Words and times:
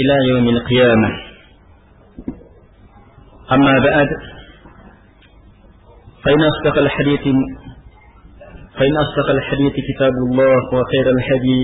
إلى 0.00 0.14
يوم 0.30 0.46
القيامة. 0.56 1.10
أما 3.52 3.74
بعد 3.88 4.08
فإن 6.24 6.40
أصدق 6.52 6.76
الحديث 6.78 7.24
فإن 8.78 8.94
أصدق 9.04 9.28
الحديث 9.30 9.74
كتاب 9.88 10.14
الله 10.26 10.58
وخير 10.74 11.06
الحدي 11.16 11.62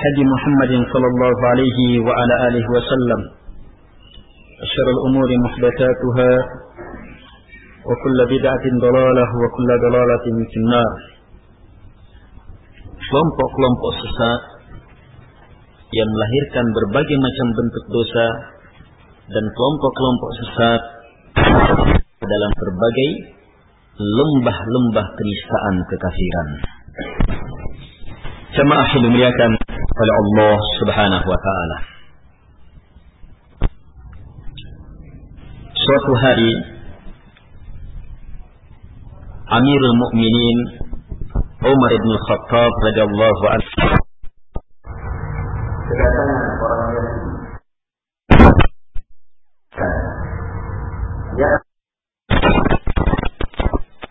حدي 0.00 0.22
محمد 0.34 0.72
صلى 0.92 1.08
الله 1.12 1.36
عليه 1.50 1.78
وعلى 2.06 2.34
آله 2.48 2.64
وسلم. 2.76 3.20
أشر 4.66 4.86
الأمور 4.96 5.28
محدثاتها 5.44 6.32
وكل 7.88 8.18
بدعة 8.34 8.64
ضلالة 8.84 9.26
وكل 9.42 9.68
ضلالة 9.86 10.24
في 10.50 10.56
النار. 10.62 10.92
Kelompok-kelompok 13.08 13.92
sesat 14.04 14.57
yang 15.88 16.08
melahirkan 16.12 16.66
berbagai 16.76 17.16
macam 17.16 17.46
bentuk 17.56 17.84
dosa 17.88 18.26
dan 19.28 19.44
kelompok-kelompok 19.56 20.30
sesat 20.44 20.80
dalam 22.20 22.52
berbagai 22.60 23.10
lembah-lembah 23.96 25.06
kenistaan 25.16 25.74
kekafiran. 25.88 26.48
Jemaah 28.52 28.88
yang 28.94 29.02
dimuliakan 29.08 29.50
oleh 29.80 30.14
Allah 30.14 30.56
Subhanahu 30.80 31.26
wa 31.26 31.40
taala. 31.40 31.78
Suatu 35.72 36.12
hari 36.20 36.52
Amirul 39.48 39.96
Mukminin 40.04 40.58
Umar 41.64 41.92
bin 41.96 42.12
Khattab 42.28 42.72
radhiyallahu 42.76 43.44
anhu 43.56 43.97
kedatangan 45.98 46.42
orang 46.62 46.82
Yahudi 46.94 47.22
ya 51.42 51.52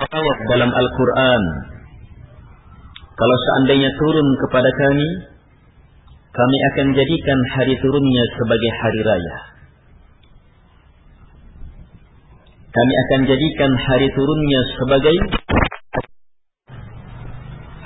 ayat 0.04 0.38
dalam 0.52 0.72
Al-Quran 0.76 1.44
kalau 3.16 3.38
seandainya 3.40 3.92
turun 3.96 4.28
kepada 4.44 4.68
kami 4.68 5.08
kami 6.36 6.58
akan 6.76 6.88
jadikan 6.94 7.40
hari 7.58 7.74
turunnya 7.82 8.24
sebagai 8.38 8.72
hari 8.78 9.02
raya. 9.02 9.38
Kami 12.70 12.94
akan 12.94 13.22
jadikan 13.26 13.72
hari 13.74 14.06
turunnya 14.14 14.62
sebagai 14.78 15.18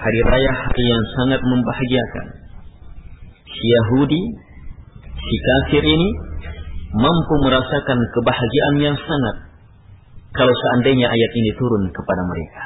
hari 0.04 0.20
raya 0.28 0.52
hari 0.52 0.84
yang 0.84 1.04
sangat 1.16 1.40
membahagiakan. 1.48 2.41
Si 3.52 3.66
Yahudi, 3.68 4.22
si 5.20 5.36
kafir 5.44 5.84
ini 5.84 6.10
mampu 6.96 7.34
merasakan 7.48 8.00
kebahagiaan 8.16 8.76
yang 8.80 8.98
sangat 8.98 9.36
kalau 10.32 10.52
seandainya 10.52 11.08
ayat 11.08 11.32
ini 11.36 11.52
turun 11.60 11.84
kepada 11.92 12.22
mereka. 12.24 12.64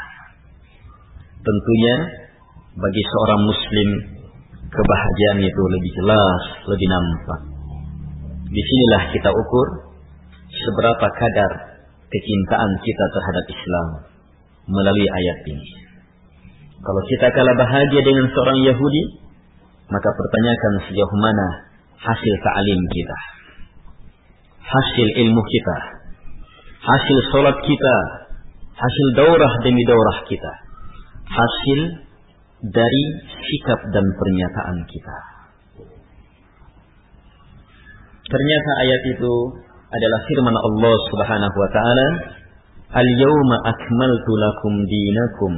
Tentunya 1.41 1.95
bagi 2.77 3.03
seorang 3.05 3.41
muslim 3.45 3.89
kebahagiaan 4.69 5.39
itu 5.41 5.61
lebih 5.73 5.91
jelas, 6.01 6.41
lebih 6.69 6.87
nampak. 6.89 7.39
Di 8.45 8.61
sinilah 8.61 9.03
kita 9.13 9.29
ukur 9.33 9.67
seberapa 10.53 11.07
kadar 11.09 11.51
kecintaan 12.09 12.71
kita 12.79 13.05
terhadap 13.11 13.45
Islam 13.49 13.87
melalui 14.69 15.07
ayat 15.09 15.39
ini. 15.49 15.67
Kalau 16.85 17.01
kita 17.09 17.27
kalah 17.33 17.55
bahagia 17.57 18.01
dengan 18.05 18.29
seorang 18.29 18.59
Yahudi, 18.61 19.24
maka 19.85 20.09
pertanyakan 20.09 20.73
sejauh 20.89 21.13
mana 21.21 21.47
hasil 22.01 22.33
ta'alim 22.41 22.81
kita. 22.89 23.19
Hasil 24.65 25.07
ilmu 25.25 25.41
kita. 25.45 25.77
Hasil 26.81 27.17
solat 27.29 27.57
kita. 27.61 27.97
Hasil 28.75 29.07
daurah 29.13 29.53
demi 29.61 29.83
daurah 29.85 30.17
kita. 30.25 30.53
Hasil 31.25 31.79
dari 32.65 33.05
sikap 33.29 33.79
dan 33.93 34.05
pernyataan 34.17 34.77
kita. 34.89 35.17
Ternyata 38.25 38.71
ayat 38.81 39.01
itu 39.05 39.33
adalah 39.85 40.19
firman 40.25 40.55
Allah 40.57 40.95
Subhanahu 41.13 41.57
wa 41.61 41.69
taala, 41.69 42.07
"Al-yawma 42.89 43.55
akmaltu 43.69 44.31
lakum 44.33 44.73
dinakum 44.89 45.53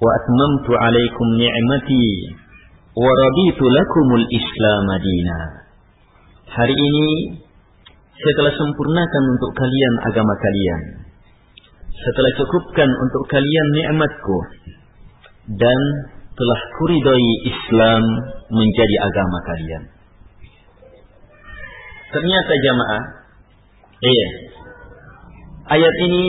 wa 0.00 0.08
atmamtu 0.08 0.72
'alaikum 0.72 1.26
ni'mati 1.36 2.08
wa 2.94 3.12
raditu 3.12 3.64
lakumul 3.66 4.26
Islam 4.30 4.80
madina." 4.88 5.38
Hari 6.50 6.74
ini 6.74 7.08
saya 8.20 8.34
telah 8.36 8.54
sempurnakan 8.54 9.22
untuk 9.38 9.50
kalian 9.54 9.94
agama 10.04 10.34
kalian. 10.36 10.80
Setelah 11.88 12.32
cukupkan 12.36 12.88
untuk 12.88 13.22
kalian 13.28 13.66
nikmatku 13.76 14.38
dan 15.56 15.80
telah 16.36 16.60
kuridai 16.80 17.30
Islam 17.48 18.02
menjadi 18.48 18.96
agama 19.04 19.38
kalian. 19.44 19.82
Ternyata 22.10 22.52
jamaah, 22.66 23.02
iya, 24.02 24.28
ayat 25.78 25.94
ini 26.10 26.24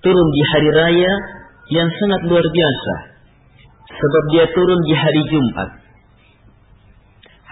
turun 0.00 0.28
di 0.32 0.42
hari 0.56 0.70
raya 0.72 1.12
yang 1.68 1.88
sangat 2.00 2.20
luar 2.32 2.46
biasa. 2.46 2.94
Sebab 3.92 4.24
dia 4.32 4.44
turun 4.50 4.80
di 4.88 4.94
hari 4.96 5.22
Jumat. 5.28 5.81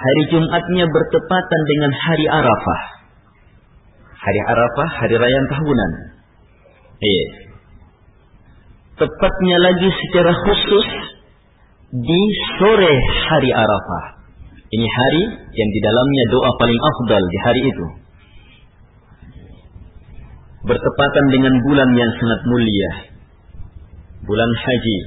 Hari 0.01 0.23
Jumatnya 0.33 0.89
bertepatan 0.89 1.61
dengan 1.69 1.93
hari 1.93 2.25
Arafah. 2.25 2.83
Hari 4.17 4.41
Arafah, 4.49 4.89
hari 4.97 5.15
raya 5.21 5.41
tahunan. 5.53 5.91
Iya. 7.05 7.27
Tepatnya 8.97 9.57
lagi 9.61 9.89
secara 9.93 10.33
khusus 10.33 10.87
di 12.01 12.23
sore 12.57 12.95
hari 13.29 13.51
Arafah. 13.53 14.05
Ini 14.73 14.89
hari 14.89 15.23
yang 15.37 15.69
di 15.69 15.81
dalamnya 15.85 16.25
doa 16.33 16.51
paling 16.57 16.81
afdal 16.81 17.21
di 17.21 17.39
hari 17.45 17.63
itu. 17.69 17.87
Bertepatan 20.65 21.27
dengan 21.29 21.55
bulan 21.61 21.91
yang 21.93 22.11
sangat 22.17 22.41
mulia. 22.49 22.91
Bulan 24.25 24.49
haji. 24.49 24.99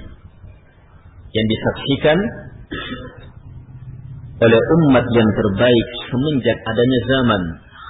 Yang 1.33 1.45
disaksikan 1.49 2.17
oleh 4.41 4.61
umat 4.81 5.05
yang 5.13 5.29
terbaik 5.37 5.87
semenjak 6.09 6.57
adanya 6.65 6.99
zaman. 7.05 7.43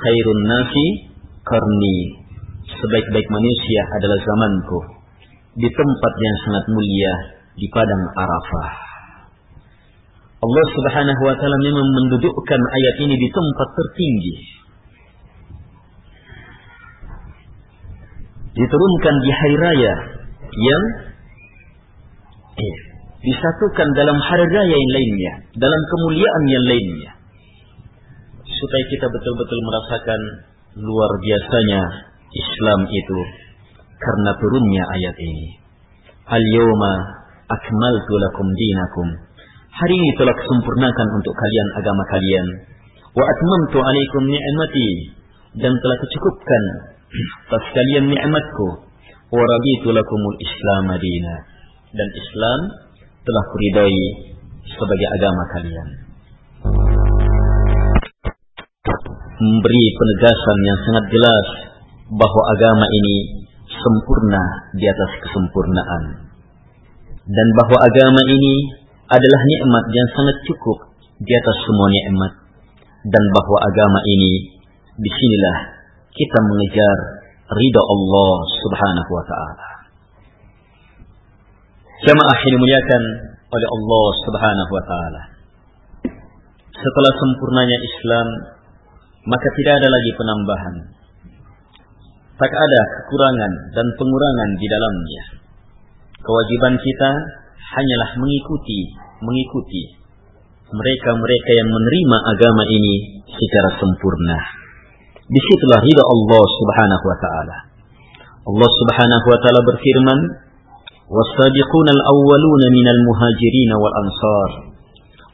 Khairun 0.03 0.41
nasi 0.49 0.87
karni. 1.47 1.97
Sebaik-baik 2.67 3.27
manusia 3.31 3.81
adalah 3.95 4.19
zamanku. 4.19 4.79
Di 5.55 5.69
tempat 5.69 6.13
yang 6.19 6.37
sangat 6.43 6.65
mulia 6.73 7.13
di 7.55 7.67
padang 7.71 8.03
Arafah. 8.17 8.71
Allah 10.43 10.65
Subhanahu 10.75 11.21
wa 11.23 11.35
taala 11.39 11.57
memang 11.63 11.87
mendudukkan 11.87 12.61
ayat 12.67 12.95
ini 13.07 13.15
di 13.15 13.29
tempat 13.31 13.69
tertinggi. 13.79 14.35
Diturunkan 18.53 19.16
di 19.23 19.31
hari 19.31 19.55
raya 19.57 19.93
yang 20.53 20.84
eh, 22.59 22.92
disatukan 23.23 23.87
dalam 23.96 24.17
hari 24.20 24.46
raya 24.52 24.67
yang 24.75 24.91
lainnya, 24.91 25.34
dalam 25.55 25.81
kemuliaan 25.87 26.43
yang 26.52 26.66
lainnya. 26.67 27.11
Supaya 28.43 28.84
kita 28.91 29.08
betul-betul 29.08 29.59
merasakan 29.64 30.22
luar 30.84 31.11
biasanya 31.23 31.81
Islam 32.34 32.79
itu 32.91 33.20
karena 33.96 34.31
turunnya 34.35 34.84
ayat 34.99 35.16
ini. 35.20 35.47
Al-yawma 36.28 36.93
akmaltu 37.47 38.14
lakum 38.20 38.47
dinakum. 38.52 39.08
Hari 39.73 39.93
ini 39.96 40.11
telah 40.20 40.35
kesempurnakan 40.37 41.08
untuk 41.17 41.34
kalian 41.34 41.67
agama 41.79 42.03
kalian. 42.14 42.47
Wa 43.14 43.23
atmamtu 43.23 43.78
alaikum 43.79 44.23
ni'mati 44.29 44.90
dan 45.64 45.73
telah 45.73 45.97
kecukupkan 45.97 46.64
atas 47.49 47.66
kalian 47.72 48.05
nikmatku. 48.11 48.67
Wa 49.34 49.43
raditu 49.43 49.96
lakumul 49.96 50.37
Islam 50.43 50.81
madina 50.93 51.35
dan 51.93 52.09
Islam 52.14 52.59
telah 53.23 53.43
kuridai 53.52 53.99
sebagai 54.67 55.08
agama 55.20 55.43
kalian. 55.55 55.90
memberi 59.43 59.85
penegasan 59.99 60.58
yang 60.64 60.79
sangat 60.87 61.05
jelas 61.11 61.47
bahwa 62.16 62.41
agama 62.55 62.85
ini 62.87 63.16
sempurna 63.67 64.43
di 64.78 64.85
atas 64.87 65.11
kesempurnaan 65.20 66.03
dan 67.28 67.47
bahwa 67.59 67.78
agama 67.84 68.22
ini 68.29 68.55
adalah 69.09 69.41
nikmat 69.43 69.85
yang 69.91 70.09
sangat 70.16 70.37
cukup 70.47 70.78
di 71.20 71.31
atas 71.35 71.58
semua 71.66 71.87
nikmat 71.91 72.34
dan 73.03 73.23
bahwa 73.35 73.58
agama 73.67 73.99
ini 74.08 74.34
di 74.96 75.09
sinilah 75.11 75.58
kita 76.14 76.37
mengejar 76.40 76.97
ridha 77.52 77.81
Allah 77.84 78.35
Subhanahu 78.64 79.11
wa 79.11 79.23
taala. 79.28 79.72
Jamaah 82.03 82.38
yang 82.44 82.52
dimuliakan 82.59 83.03
oleh 83.47 83.67
Allah 83.79 84.08
Subhanahu 84.28 84.72
wa 84.76 84.84
taala. 84.84 85.22
Setelah 86.76 87.14
sempurnanya 87.16 87.78
Islam, 87.79 88.28
maka 89.23 89.47
tidak 89.55 89.73
ada 89.79 89.88
lagi 89.88 90.11
penambahan. 90.20 90.76
Tak 92.44 92.52
ada 92.52 92.82
kekurangan 93.00 93.52
dan 93.72 93.88
pengurangan 93.96 94.50
di 94.59 94.67
dalamnya. 94.67 95.23
Kewajiban 96.20 96.76
kita 96.76 97.09
hanyalah 97.72 98.09
mengikuti, 98.20 98.79
mengikuti 99.23 99.84
mereka-mereka 100.76 101.52
yang 101.56 101.70
menerima 101.72 102.17
agama 102.35 102.64
ini 102.67 102.96
secara 103.32 103.79
sempurna. 103.79 104.40
Di 105.23 105.40
situlah 105.40 105.79
ridha 105.79 106.03
Allah 106.03 106.44
Subhanahu 106.52 107.06
wa 107.08 107.17
taala. 107.23 107.58
Allah 108.44 108.70
Subhanahu 108.76 109.26
wa 109.32 109.40
taala 109.40 109.61
berfirman, 109.72 110.20
"Was-sabiquna 111.09 111.91
al-awwaluna 111.91 112.67
minal 112.72 113.02
muhajirin 113.08 113.72
wal 113.76 113.96
ansar 114.03 114.50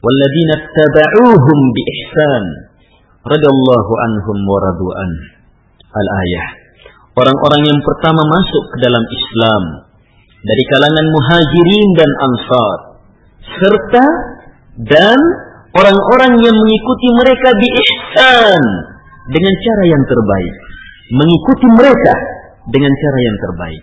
walladzina 0.00 0.54
ittaba'uuhum 0.58 1.58
bi 1.76 1.82
ihsan 1.94 2.44
radhiyallahu 3.26 3.92
anhum 4.06 4.36
wa 4.46 4.58
radu'an." 4.64 5.10
Al-ayah. 5.90 6.46
Orang-orang 7.18 7.62
yang 7.66 7.80
pertama 7.82 8.22
masuk 8.22 8.64
ke 8.70 8.76
dalam 8.86 9.02
Islam 9.02 9.62
dari 10.40 10.64
kalangan 10.72 11.06
muhajirin 11.10 11.88
dan 11.98 12.10
ansar 12.30 12.78
serta 13.60 14.06
dan 14.88 15.18
orang-orang 15.76 16.32
yang 16.40 16.56
mengikuti 16.56 17.08
mereka 17.20 17.48
di 17.58 17.68
ihsan 17.68 18.62
dengan 19.28 19.54
cara 19.54 19.84
yang 19.90 20.02
terbaik 20.08 20.54
mengikuti 21.10 21.66
mereka 21.74 22.14
dengan 22.70 22.92
cara 22.92 23.18
yang 23.20 23.36
terbaik 23.42 23.82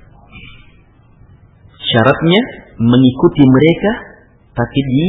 syaratnya 1.94 2.42
mengikuti 2.80 3.44
mereka 3.48 3.92
tapi 4.54 4.80
di 4.82 5.08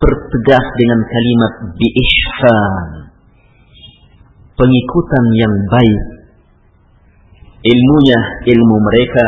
pertegas 0.00 0.64
dengan 0.80 1.00
kalimat 1.04 1.52
bi 1.76 1.88
ihsan 1.88 3.10
pengikutan 4.60 5.24
yang 5.40 5.54
baik. 5.72 6.02
Ilmunya 7.60 8.18
ilmu 8.48 8.76
mereka 8.80 9.26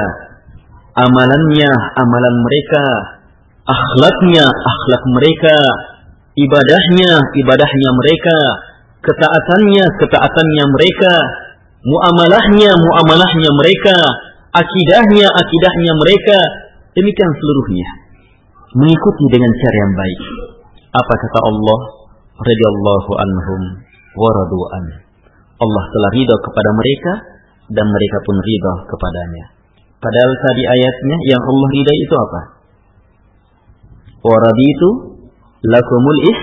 amalannya 0.97 1.71
amalan 2.01 2.37
mereka 2.45 2.85
akhlaknya 3.65 4.45
akhlak 4.45 5.03
mereka 5.21 5.57
ibadahnya 6.37 7.13
ibadahnya 7.37 7.91
mereka 7.93 8.37
ketaatannya 9.05 9.85
ketaatannya 10.01 10.65
mereka 10.73 11.13
muamalahnya 11.85 12.71
muamalahnya 12.73 13.51
mereka 13.53 13.97
akidahnya 14.53 15.27
akidahnya 15.29 15.93
mereka 15.97 16.37
demikian 16.97 17.33
seluruhnya. 17.33 17.89
Mengikuti 18.73 19.25
dengan 19.29 19.53
cara 19.53 19.77
yang 19.77 19.95
baik. 19.97 20.21
Apa 20.93 21.13
kata 21.13 21.39
Allah? 21.45 21.81
Radhiyallahu 22.33 23.11
anhum 23.21 23.63
wa 24.17 24.29
radu'an 24.33 24.87
Allah 25.63 25.85
telah 25.95 26.11
ridha 26.17 26.37
kepada 26.43 26.71
mereka 26.75 27.13
dan 27.71 27.87
mereka 27.87 28.19
pun 28.25 28.37
ridha 28.41 28.75
kepadanya. 28.89 29.45
Padahal 30.03 30.33
tadi 30.35 30.63
ayatnya 30.67 31.17
yang 31.31 31.43
Allah 31.45 31.69
ridha 31.71 31.93
itu 31.95 32.15
apa? 32.19 32.41
Wa 34.27 34.37
raditu 34.37 34.89
lakumul 35.69 36.21
is 36.27 36.41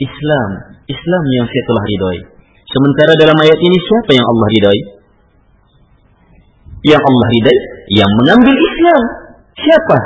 Islam. 0.00 0.50
Islam 0.88 1.22
yang 1.36 1.46
saya 1.46 1.62
telah 1.68 1.84
ridhoi. 1.84 2.20
Sementara 2.72 3.12
dalam 3.20 3.36
ayat 3.42 3.58
ini 3.60 3.78
siapa 3.78 4.10
yang 4.16 4.24
Allah 4.24 4.48
ridhoi 4.48 4.80
yang 6.82 7.02
Allah 7.02 7.26
ridhai 7.30 7.58
yang 7.94 8.10
mengambil 8.22 8.54
Islam. 8.54 9.02
Siapa? 9.54 9.98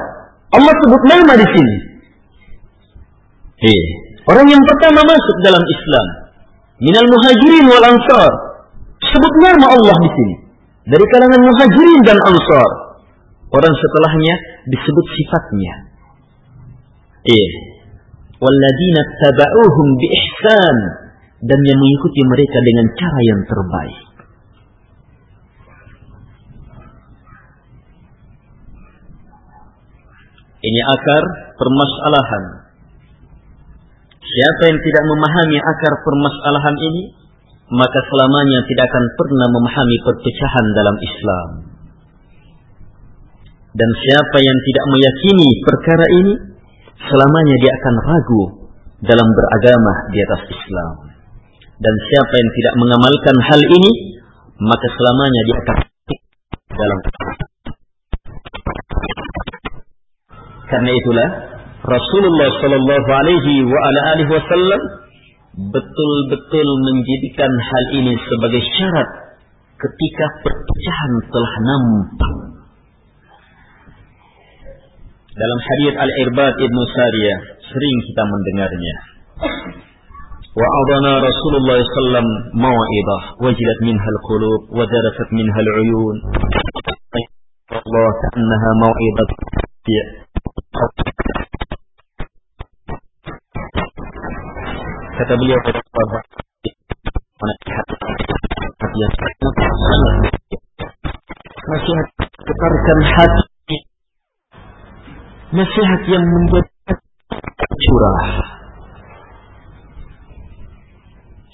Allah 0.56 0.73
sebut 0.84 1.02
nama 1.08 1.32
di 1.37 1.46
sini. 1.49 1.76
Eh 3.56 3.84
orang 4.28 4.46
yang 4.52 4.62
pertama 4.69 5.00
masuk 5.00 5.37
dalam 5.40 5.64
Islam 5.64 6.06
minal 6.84 7.08
muhajirin 7.08 7.64
wal 7.73 7.84
ansar 7.88 8.32
sebut 9.00 9.34
nama 9.40 9.67
Allah 9.73 9.96
di 10.05 10.11
sini. 10.12 10.37
Dari 10.87 11.05
kalangan 11.11 11.43
muhajirin 11.43 12.00
dan 12.05 12.19
ansar 12.20 12.70
orang 13.50 13.75
setelahnya 13.75 14.34
disebut 14.70 15.06
sifatnya. 15.17 15.75
Eh 17.26 17.50
walladzina 18.37 19.00
taba'uhum 19.25 19.87
bi 19.96 20.06
ihsan 20.12 20.76
dan 21.40 21.61
yang 21.64 21.78
mengikuti 21.81 22.20
mereka 22.28 22.58
dengan 22.61 22.87
cara 22.96 23.20
yang 23.25 23.40
terbaik 23.49 24.05
Ini 30.66 30.80
akar 30.82 31.22
permasalahan. 31.54 32.44
Siapa 34.18 34.62
yang 34.66 34.78
tidak 34.82 35.04
memahami 35.06 35.58
akar 35.62 35.92
permasalahan 36.02 36.76
ini, 36.90 37.02
maka 37.70 37.98
selamanya 38.10 38.58
tidak 38.66 38.84
akan 38.90 39.04
pernah 39.14 39.48
memahami 39.54 39.96
perpecahan 40.02 40.66
dalam 40.74 40.96
Islam. 40.98 41.48
Dan 43.76 43.90
siapa 44.02 44.38
yang 44.40 44.58
tidak 44.66 44.84
meyakini 44.90 45.48
perkara 45.62 46.06
ini, 46.18 46.34
selamanya 46.98 47.56
dia 47.62 47.72
akan 47.76 47.94
ragu 48.02 48.42
dalam 49.04 49.28
beragama 49.28 49.94
di 50.10 50.18
atas 50.24 50.42
Islam. 50.50 50.94
Dan 51.76 51.94
siapa 52.08 52.34
yang 52.34 52.50
tidak 52.56 52.74
mengamalkan 52.80 53.36
hal 53.52 53.60
ini, 53.60 53.92
maka 54.58 54.86
selamanya 54.96 55.40
dia 55.44 55.56
akan 55.60 55.76
dalam 56.72 56.98
Karena 60.69 60.91
itulah 60.95 61.29
Rasulullah 61.81 62.49
Shallallahu 62.61 63.09
Alaihi 63.09 63.65
wa 63.65 63.79
ala 63.79 63.99
alihi 64.15 64.31
Wasallam 64.31 64.81
betul-betul 65.73 66.67
menjadikan 66.88 67.51
hal 67.51 67.85
ini 67.99 68.13
sebagai 68.15 68.62
syarat 68.77 69.10
ketika 69.75 70.25
perpecahan 70.48 71.13
telah 71.27 71.53
nampak. 71.65 72.33
Dalam 75.31 75.60
hadis 75.63 75.93
Al-Irbad 75.95 76.53
Ibnu 76.60 76.81
Sariyah 76.86 77.38
sering 77.65 77.95
kita 78.07 78.24
mendengarnya. 78.27 78.95
وأعطانا 80.51 81.12
رسول 81.24 81.53
الله 81.55 81.77
صلى 81.79 81.79
الله 81.79 81.79
عليه 81.79 82.00
وسلم 82.00 82.27
موعظة 82.60 83.17
وجلت 83.39 83.79
منها 83.88 84.07
القلوب 84.15 84.62
وذرفت 84.77 85.29
منها 85.31 85.60
العيون 85.65 86.15
الله 87.88 88.10
كأنها 88.21 88.69
موعظة 88.83 89.29
Kata 95.16 95.33
beliau 95.40 95.56
pada 95.64 95.80
bahwa 95.80 96.21
nasihat 97.40 97.87
nasihat 101.64 102.09
ketarkan 102.21 103.00
hati. 103.09 103.78
Nasihat 105.56 106.02
yang 106.12 106.25
membuat 106.28 106.68
curah. 107.56 108.28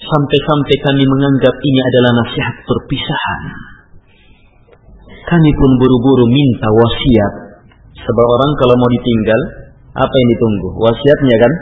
Sampai-sampai 0.03 0.75
kami 0.83 1.03
menganggap 1.07 1.55
ini 1.63 1.79
adalah 1.79 2.11
nasihat 2.19 2.55
perpisahan. 2.67 3.41
Kami 5.31 5.51
pun 5.55 5.71
buru-buru 5.79 6.27
minta 6.27 6.67
wasiat 6.67 7.42
Sebab 8.03 8.25
orang 8.27 8.51
kalau 8.59 8.75
mau 8.75 8.89
ditinggal, 8.91 9.41
apa 9.95 10.13
yang 10.13 10.29
ditunggu? 10.35 10.69
Wasiatnya 10.75 11.35
kan? 11.39 11.53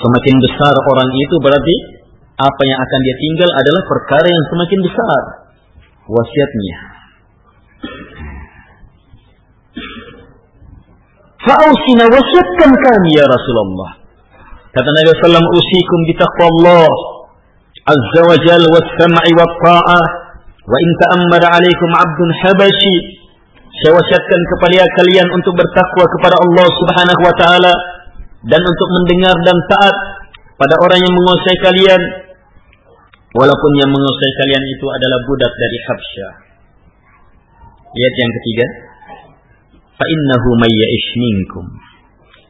Semakin 0.00 0.36
besar 0.40 0.72
orang 0.72 1.10
itu 1.12 1.36
berarti 1.44 1.74
apa 2.40 2.62
yang 2.64 2.78
akan 2.80 3.00
dia 3.04 3.16
tinggal 3.20 3.50
adalah 3.52 3.82
perkara 3.84 4.24
yang 4.24 4.44
semakin 4.48 4.80
besar. 4.80 5.22
Wasiatnya. 6.08 6.76
Fa'usina 11.40 12.04
wasiatkan 12.08 12.70
kami 12.72 13.10
ya 13.16 13.24
Rasulullah. 13.28 14.00
Kata 14.72 14.88
Nabi 14.88 15.08
Sallam 15.20 15.44
usikum 15.44 15.98
bitaqwallah 16.08 16.88
azza 17.90 18.22
wa 18.24 18.36
jal 18.40 18.62
was 18.72 18.88
sam'i 18.96 19.32
wa 19.36 19.44
ta'ah 19.44 20.19
Wa 20.70 20.76
in 20.78 20.90
ta'ammara 21.02 21.46
alaikum 21.50 21.90
'abdun 21.90 22.30
habashi 22.46 22.94
saya 23.82 23.96
wasiatkan 23.96 24.40
kepada 24.54 24.86
kalian 25.02 25.26
untuk 25.34 25.54
bertakwa 25.58 26.04
kepada 26.18 26.36
Allah 26.38 26.66
Subhanahu 26.78 27.20
wa 27.26 27.34
taala 27.38 27.74
dan 28.46 28.62
untuk 28.62 28.88
mendengar 29.02 29.34
dan 29.42 29.58
taat 29.66 29.96
pada 30.58 30.74
orang 30.78 31.00
yang 31.02 31.14
menguasai 31.14 31.56
kalian 31.58 32.02
walaupun 33.34 33.72
yang 33.82 33.90
menguasai 33.90 34.32
kalian 34.46 34.64
itu 34.70 34.86
adalah 34.90 35.18
budak 35.26 35.52
dari 35.54 35.78
Habsyah. 35.86 36.32
Lihat 37.90 38.14
yang 38.14 38.30
ketiga. 38.38 38.66
Fa 39.98 40.06
innahu 40.06 40.48
may 40.56 40.74
minkum. 41.18 41.66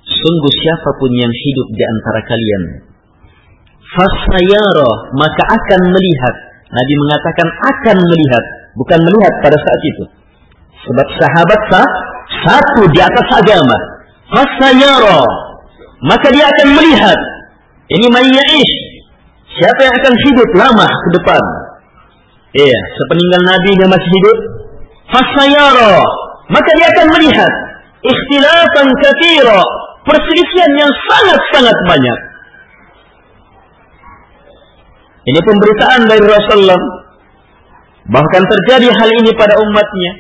Sungguh 0.05 0.53
siapa 0.61 0.91
pun 1.01 1.11
yang 1.15 1.33
hidup 1.33 1.69
di 1.73 1.85
antara 1.87 2.21
kalian 2.27 2.91
fasayara 3.95 4.91
maka 5.19 5.43
akan 5.51 5.81
melihat. 5.91 6.37
Nabi 6.71 6.95
mengatakan 7.07 7.49
akan 7.51 7.97
melihat, 7.99 8.45
bukan 8.79 8.99
melihat 9.03 9.33
pada 9.43 9.59
saat 9.59 9.81
itu. 9.83 10.05
Sebab 10.87 11.07
sahabat 11.19 11.61
sah, 11.69 11.89
satu 12.47 12.83
di 12.95 12.99
atas 13.03 13.27
agama. 13.37 13.79
Fasayara 14.31 15.23
maka 16.07 16.27
dia 16.33 16.47
akan 16.47 16.69
melihat. 16.79 17.19
Ini 17.91 18.07
mayyaish. 18.07 18.75
Siapa 19.51 19.81
yang 19.83 19.95
akan 19.99 20.15
hidup 20.31 20.51
lama 20.55 20.87
ke 20.87 21.09
depan? 21.19 21.43
Iya, 22.55 22.81
sepeninggal 23.03 23.43
Nabi 23.51 23.71
dia 23.75 23.89
masih 23.91 24.11
hidup. 24.15 24.39
Fasayara 25.11 25.99
maka 26.51 26.71
dia 26.79 26.87
akan 26.91 27.07
melihat 27.19 27.53
ikhtilafan 28.03 28.89
katsira, 29.03 29.61
perselisihan 30.07 30.73
yang 30.79 30.91
sangat-sangat 31.11 31.77
banyak. 31.87 32.19
Ini 35.21 35.41
pemberitaan 35.45 36.09
dari 36.09 36.25
Rasulullah 36.25 36.81
bahkan 38.09 38.43
terjadi 38.43 38.89
hal 38.89 39.11
ini 39.21 39.31
pada 39.37 39.55
umatnya. 39.61 40.13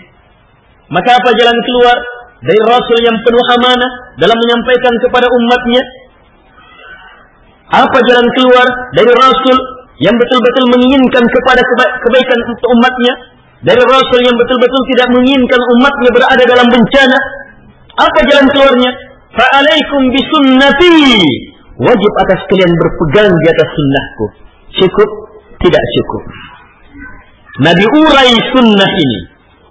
Maka 0.90 1.16
apa 1.16 1.30
jalan 1.32 1.58
keluar 1.64 1.96
dari 2.42 2.60
Rasul 2.66 2.98
yang 3.00 3.16
penuh 3.22 3.44
amanah 3.56 3.90
dalam 4.20 4.36
menyampaikan 4.36 4.94
kepada 5.06 5.26
umatnya? 5.30 5.82
Apa 7.70 7.98
jalan 8.02 8.26
keluar 8.34 8.66
dari 8.92 9.12
Rasul 9.14 9.56
yang 10.02 10.16
betul-betul 10.18 10.64
menginginkan 10.74 11.24
kepada 11.24 11.62
kebaikan 12.04 12.38
untuk 12.44 12.68
umatnya? 12.74 13.14
Dari 13.60 13.82
Rasul 13.84 14.20
yang 14.24 14.36
betul-betul 14.40 14.82
tidak 14.96 15.08
menginginkan 15.12 15.60
umatnya 15.78 16.10
berada 16.16 16.44
dalam 16.48 16.66
bencana? 16.68 17.18
Apa 18.00 18.20
jalan 18.24 18.46
keluarnya? 18.56 18.90
Fa'alaikum 19.36 20.02
bisunnati. 20.10 20.96
Wajib 21.80 22.12
atas 22.24 22.40
kalian 22.50 22.72
berpegang 22.72 23.30
di 23.30 23.46
atas 23.52 23.68
sunnahku. 23.72 24.49
Cukup? 24.78 25.10
Tidak 25.60 25.84
cukup. 25.98 26.22
Nabi 27.60 27.84
urai 27.84 28.32
sunnah 28.54 28.90
ini. 28.90 29.20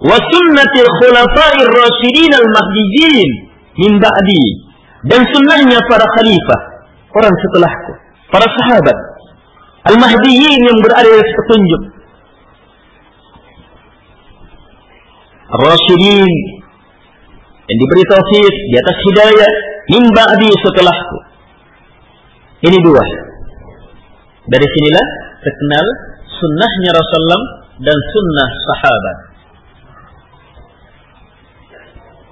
Wa 0.00 0.16
sunnatil 0.16 0.90
khulafair 1.02 1.68
rasyidin 1.68 2.32
al-mahdijin 2.32 3.28
min 3.80 3.92
ba'di. 4.00 4.44
Dan 5.08 5.24
sunnahnya 5.32 5.80
para 5.88 6.04
khalifah. 6.04 6.60
Orang 7.16 7.34
setelahku. 7.34 7.92
Para 8.30 8.46
sahabat. 8.46 8.98
Al-mahdiyin 9.90 10.60
yang 10.60 10.78
berada 10.84 11.08
di 11.08 11.32
petunjuk. 11.34 11.82
Rasyidin 15.50 16.32
yang 17.66 17.78
diberi 17.78 18.04
taufik 18.06 18.54
di 18.54 18.76
atas 18.78 18.96
hidayah 19.08 19.52
min 19.90 20.04
ba'di 20.14 20.50
setelahku. 20.54 21.16
Ini 22.66 22.78
dua. 22.82 23.29
Dari 24.48 24.66
sinilah 24.66 25.06
terkenal 25.44 25.86
sunnahnya 26.24 26.90
Rasulullah 26.96 27.42
dan 27.84 27.96
sunnah 27.96 28.48
sahabat. 28.64 29.16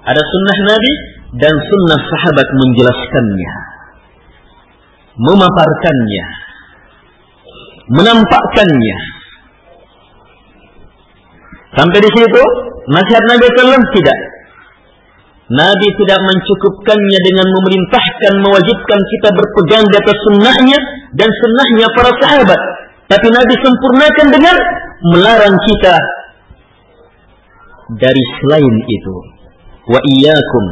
Ada 0.09 0.21
sunnah 0.25 0.57
Nabi 0.73 0.93
dan 1.37 1.53
sunnah 1.53 2.01
sahabat 2.01 2.47
menjelaskannya. 2.49 3.51
Memaparkannya. 5.19 6.25
Menampakkannya. 7.93 8.97
Sampai 11.77 11.99
di 12.01 12.09
situ 12.09 12.43
nasihat 12.89 13.23
Nabi 13.29 13.45
SAW 13.53 13.85
tidak. 13.93 14.19
Nabi 15.49 15.87
tidak 16.05 16.19
mencukupkannya 16.21 17.19
dengan 17.25 17.47
memerintahkan, 17.57 18.33
mewajibkan 18.45 18.99
kita 19.01 19.29
berpegang 19.33 19.81
di 19.89 19.95
atas 19.97 20.17
sunnahnya 20.29 20.79
dan 21.17 21.25
sunnahnya 21.25 21.87
para 21.97 22.11
sahabat. 22.21 22.61
Tapi 23.09 23.27
Nabi 23.33 23.53
sempurnakan 23.57 24.27
dengan 24.29 24.55
melarang 25.09 25.57
kita 25.65 25.95
dari 27.97 28.23
selain 28.37 28.75
itu. 28.85 29.15
Wa 29.89 29.97
iyyakum. 30.05 30.65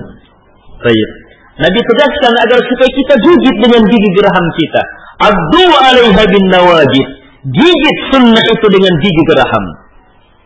Baik. 0.86 1.10
Nabi 1.57 1.79
tegaskan 1.81 2.34
agar 2.38 2.60
supaya 2.62 2.91
kita 2.93 3.13
gigit 3.17 3.55
dengan 3.57 3.81
gigi 3.81 4.10
geraham 4.13 4.46
kita. 4.62 4.81
Addu 5.25 5.65
alaiha 5.74 6.24
bin 6.29 6.46
nawajid. 6.53 7.07
Gigit 7.50 7.98
sunnah 8.13 8.46
itu 8.46 8.67
dengan 8.69 8.93
gigi 9.01 9.24
geraham. 9.25 9.65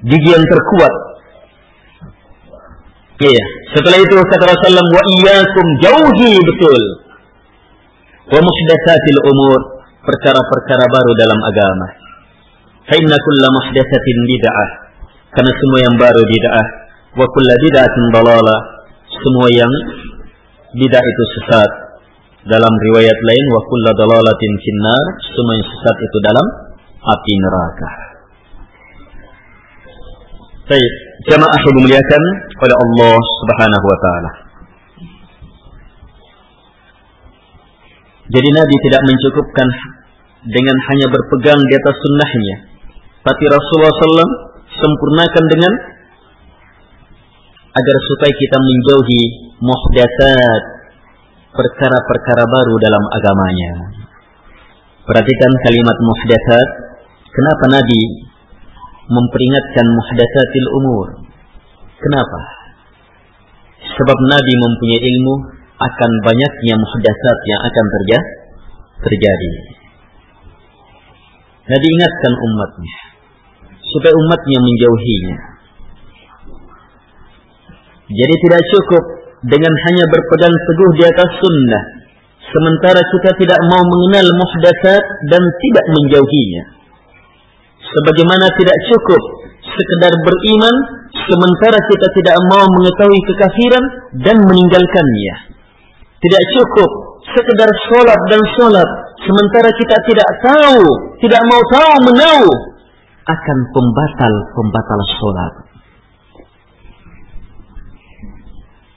Gigi 0.08 0.30
yang 0.32 0.46
terkuat 0.48 0.94
Iya. 3.22 3.46
Setelah 3.72 3.98
itu 4.04 4.16
kata 4.20 4.46
Rasulullah 4.52 4.84
wa 4.84 5.04
iyyakum 5.16 5.66
jauhi 5.80 6.34
betul. 6.44 6.84
Wa 8.28 8.40
muhdatsatil 8.40 9.20
umur 9.32 9.60
perkara-perkara 10.04 10.86
baru 10.92 11.12
dalam 11.16 11.40
agama. 11.40 11.88
Fa 12.84 12.96
inna 13.00 13.16
kulla 13.16 13.48
muhdatsatin 13.48 14.18
bid'ah. 14.28 14.70
Karena 15.32 15.52
semua 15.56 15.80
yang 15.88 15.96
baru 15.96 16.20
bid'ah. 16.20 16.68
Wa 17.16 17.26
kulla 17.32 17.56
bid'atin 17.64 18.04
dalalah. 18.12 18.60
Semua 19.08 19.48
yang 19.56 19.72
bid'ah 20.76 21.04
itu 21.04 21.24
sesat. 21.40 21.72
Dalam 22.52 22.74
riwayat 22.92 23.20
lain 23.24 23.46
wa 23.56 23.62
kulla 23.72 23.92
dalalatin 23.96 24.52
finnar. 24.60 25.06
Semua 25.32 25.54
yang 25.56 25.68
sesat 25.72 25.96
itu 25.96 26.18
dalam 26.20 26.46
api 27.08 27.34
neraka. 27.40 27.92
Baik. 30.68 30.94
Jamaah 31.30 31.60
yang 31.62 31.76
dimuliakan 31.78 32.24
oleh 32.58 32.76
Allah 32.76 33.18
Subhanahu 33.20 33.86
wa 33.86 33.98
taala. 34.02 34.32
Jadi 38.32 38.50
Nabi 38.56 38.76
tidak 38.88 39.02
mencukupkan 39.04 39.68
dengan 40.48 40.78
hanya 40.88 41.08
berpegang 41.12 41.60
di 41.60 41.74
atas 41.76 41.96
sunnahnya. 42.00 42.56
Tapi 43.22 43.44
Rasulullah 43.46 43.92
SAW 43.92 44.34
sempurnakan 44.72 45.46
dengan 45.52 45.74
agar 47.76 47.98
supaya 48.08 48.34
kita 48.34 48.58
menjauhi 48.58 49.22
muhdatsat 49.62 50.62
perkara-perkara 51.52 52.44
baru 52.48 52.76
dalam 52.80 53.04
agamanya. 53.20 53.72
Perhatikan 55.06 55.52
kalimat 55.68 55.98
muhdatsat. 56.00 56.68
Kenapa 57.32 57.66
Nabi 57.80 58.31
memperingatkan 59.12 59.86
muhdatsatil 59.92 60.68
umur. 60.80 61.08
Kenapa? 62.00 62.42
Sebab 63.92 64.18
Nabi 64.32 64.54
mempunyai 64.56 65.02
ilmu 65.04 65.36
akan 65.76 66.12
banyaknya 66.24 66.76
muhdatsat 66.80 67.38
yang 67.46 67.62
akan 67.68 67.86
terjadi. 69.04 69.52
Nabi 71.62 71.88
ingatkan 72.00 72.34
umatnya 72.40 72.94
supaya 73.92 74.14
umatnya 74.16 74.60
menjauhinya. 74.64 75.38
Jadi 78.12 78.36
tidak 78.44 78.62
cukup 78.76 79.04
dengan 79.48 79.74
hanya 79.88 80.06
berpegang 80.08 80.56
teguh 80.56 80.92
di 81.00 81.04
atas 81.08 81.30
sunnah 81.42 81.84
sementara 82.52 83.02
kita 83.02 83.32
tidak 83.42 83.60
mau 83.72 83.82
mengenal 83.82 84.28
muhdatsat 84.36 85.04
dan 85.32 85.42
tidak 85.42 85.86
menjauhinya 85.90 86.81
sebagaimana 87.92 88.46
tidak 88.56 88.78
cukup 88.92 89.22
sekedar 89.62 90.14
beriman 90.24 90.76
sementara 91.28 91.80
kita 91.88 92.08
tidak 92.18 92.38
mau 92.52 92.64
mengetahui 92.66 93.20
kekafiran 93.28 93.84
dan 94.24 94.38
meninggalkannya. 94.48 95.36
Tidak 96.22 96.44
cukup 96.58 96.90
sekedar 97.34 97.70
sholat 97.90 98.20
dan 98.30 98.42
sholat 98.58 98.90
sementara 99.26 99.70
kita 99.74 99.98
tidak 100.06 100.30
tahu, 100.42 100.82
tidak 101.22 101.42
mau 101.46 101.62
tahu 101.70 101.94
menahu 102.12 102.50
akan 103.26 103.58
pembatal-pembatal 103.74 105.02
sholat. 105.18 105.54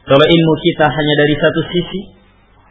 Kalau 0.04 0.26
ilmu 0.28 0.54
kita 0.60 0.84
hanya 0.84 1.14
dari 1.16 1.34
satu 1.40 1.60
sisi, 1.64 2.00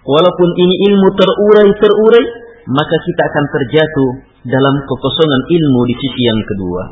walaupun 0.05 0.49
ini 0.53 0.75
ilmu 0.93 1.07
terurai-terurai, 1.17 2.25
maka 2.69 2.95
kita 3.01 3.21
akan 3.25 3.45
terjatuh 3.57 4.11
dalam 4.43 4.75
kekosongan 4.83 5.41
ilmu 5.47 5.81
di 5.87 5.95
sisi 5.95 6.21
yang 6.27 6.41
kedua. 6.43 6.83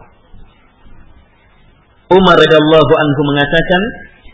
Umar 2.12 2.36
radhiyallahu 2.40 2.94
anhu 2.96 3.22
mengatakan, 3.28 3.82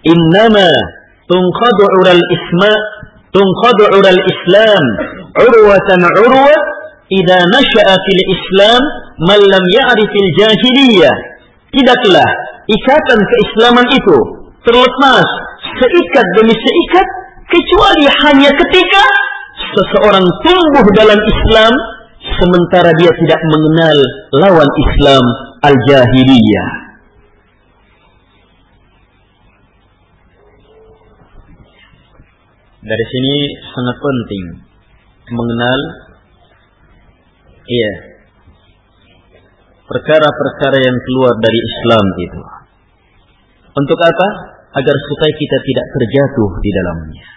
"Innama 0.10 0.70
tunqadu 1.30 1.84
ural 2.02 2.22
isma 2.22 2.74
tunqadu 3.34 3.84
ural 3.98 4.22
Islam 4.22 4.84
urwatan 5.38 6.02
urwa 6.26 6.58
idza 7.10 7.38
nasha'a 7.54 7.96
fil 8.02 8.24
Islam 8.34 8.82
man 9.26 9.40
lam 9.42 9.64
ya'rifil 9.66 10.30
jahiliyah." 10.42 11.16
Tidaklah 11.74 12.30
ikatan 12.66 13.20
keislaman 13.22 13.86
itu 13.94 14.18
terlepas 14.66 15.28
seikat 15.78 16.26
demi 16.42 16.54
seikat 16.54 17.08
kecuali 17.46 18.06
hanya 18.26 18.50
ketika 18.50 19.04
seseorang 19.78 20.26
tumbuh 20.42 20.86
dalam 20.98 21.20
Islam 21.22 21.74
sementara 22.36 22.92
dia 23.00 23.12
tidak 23.16 23.42
mengenal 23.48 23.98
lawan 24.36 24.70
Islam 24.70 25.24
al-jahiliyah. 25.64 26.70
Dari 32.88 33.06
sini 33.12 33.36
sangat 33.68 33.98
penting 34.00 34.46
mengenal 35.28 35.80
iya 37.68 37.92
perkara-perkara 39.88 40.78
yang 40.80 40.98
keluar 41.04 41.34
dari 41.40 41.60
Islam 41.64 42.06
itu. 42.20 42.42
Untuk 43.76 44.00
apa? 44.00 44.28
Agar 44.72 44.96
supaya 44.96 45.32
kita 45.36 45.58
tidak 45.64 45.86
terjatuh 45.96 46.52
di 46.60 46.72
dalamnya. 46.76 47.37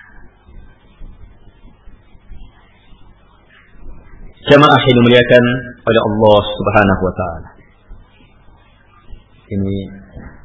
Jamaah 4.50 4.82
yang 4.82 4.96
dimuliakan 4.98 5.44
oleh 5.86 6.00
Allah 6.10 6.40
Subhanahu 6.58 7.02
wa 7.06 7.14
taala. 7.14 7.50
Ini 9.46 9.76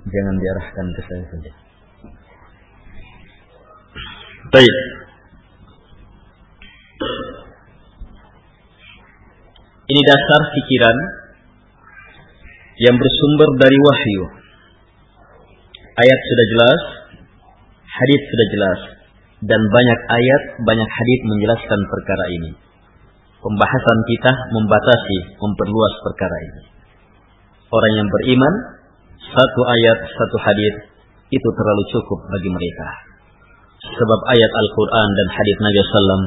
jangan 0.05 0.35
diarahkan 0.37 0.85
ke 0.93 1.01
saya 1.09 1.23
saja. 1.25 1.51
Baik. 4.53 4.75
Ini 9.89 10.01
dasar 10.05 10.41
pikiran 10.53 10.97
yang 12.85 12.95
bersumber 13.01 13.49
dari 13.57 13.77
wahyu. 13.81 14.23
Ayat 15.97 16.19
sudah 16.29 16.45
jelas, 16.53 16.81
hadis 17.89 18.21
sudah 18.21 18.47
jelas, 18.53 18.79
dan 19.49 19.61
banyak 19.65 19.99
ayat, 20.13 20.43
banyak 20.61 20.89
hadis 20.93 21.19
menjelaskan 21.25 21.79
perkara 21.89 22.27
ini. 22.37 22.64
Pembahasan 23.45 23.97
kita 24.09 24.31
membatasi, 24.57 25.17
memperluas 25.37 25.93
perkara 26.01 26.37
ini. 26.49 26.61
Orang 27.69 27.93
yang 27.93 28.07
beriman, 28.09 28.53
satu 29.21 29.61
ayat, 29.69 29.97
satu 30.09 30.37
hadis 30.41 30.73
itu 31.29 31.49
terlalu 31.53 31.83
cukup 31.93 32.19
bagi 32.25 32.49
mereka. 32.49 32.87
Sebab 33.85 34.19
ayat 34.33 34.51
Al-Quran 34.65 35.07
dan 35.13 35.27
hadis 35.29 35.57
Nabi 35.61 35.77
SAW 35.77 36.25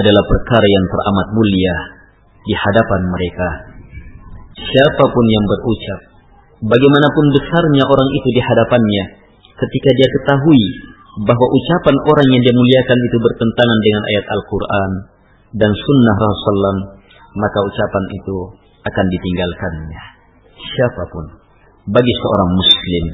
adalah 0.00 0.24
perkara 0.24 0.64
yang 0.64 0.84
teramat 0.88 1.28
mulia 1.36 1.76
di 2.48 2.54
hadapan 2.56 3.00
mereka 3.12 3.48
siapa 4.56 5.04
pun 5.04 5.26
yang 5.28 5.44
berucap, 5.44 6.00
bagaimanapun 6.64 7.24
besarnya 7.36 7.84
orang 7.84 8.08
itu 8.12 8.28
di 8.32 8.40
hadapannya, 8.40 9.04
ketika 9.56 9.90
dia 9.92 10.08
ketahui 10.20 10.62
bahwa 11.24 11.46
ucapan 11.48 11.96
orang 11.96 12.28
yang 12.32 12.42
dia 12.44 12.54
muliakan 12.56 12.98
itu 13.00 13.16
bertentangan 13.20 13.78
dengan 13.80 14.02
ayat 14.04 14.24
Al-Quran 14.36 14.90
dan 15.54 15.70
sunnah 15.70 16.16
Rasulullah, 16.18 16.76
maka 17.36 17.58
ucapan 17.62 18.04
itu 18.16 18.36
akan 18.82 19.06
ditinggalkannya. 19.06 20.02
Siapa 20.56 21.02
pun, 21.12 21.24
bagi 21.90 22.14
seorang 22.18 22.50
muslim, 22.56 23.04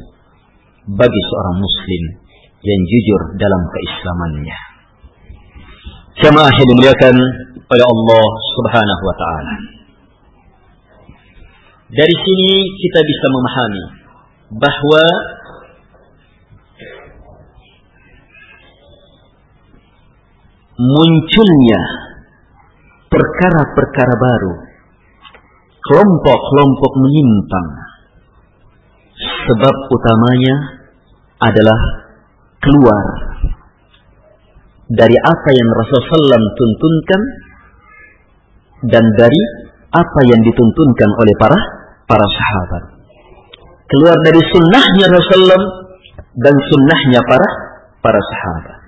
bagi 0.97 1.21
seorang 1.29 1.57
muslim 1.61 2.03
yang 2.62 2.81
jujur 2.87 3.21
dalam 3.37 3.62
keislamannya. 3.69 4.59
Jamaah 6.23 6.53
yang 6.55 6.69
dimuliakan 6.77 7.17
oleh 7.73 7.87
Allah 7.89 8.25
Subhanahu 8.57 9.03
wa 9.03 9.17
taala. 9.17 9.55
Dari 11.93 12.15
sini 12.17 12.53
kita 12.73 13.01
bisa 13.05 13.27
memahami 13.29 13.85
bahwa 14.57 15.05
munculnya 20.81 21.83
perkara-perkara 23.12 24.14
baru, 24.16 24.52
kelompok-kelompok 25.85 26.92
menyimpang. 26.97 27.68
Sebab 29.22 29.75
utamanya 29.92 30.55
adalah 31.38 31.79
keluar 32.62 33.05
dari 34.90 35.16
apa 35.18 35.48
yang 35.53 35.68
Rasulullah 35.79 36.38
SAW 36.38 36.59
tuntunkan 36.59 37.20
dan 38.92 39.05
dari 39.14 39.40
apa 39.92 40.20
yang 40.27 40.40
dituntunkan 40.42 41.11
oleh 41.12 41.35
para 41.38 41.59
para 42.09 42.27
sahabat. 42.27 42.83
Keluar 43.87 44.16
dari 44.25 44.40
sunnahnya 44.40 45.07
Rasulullah 45.12 45.62
dan 46.33 46.55
sunnahnya 46.57 47.20
para 47.29 47.48
para 48.01 48.20
sahabat. 48.20 48.82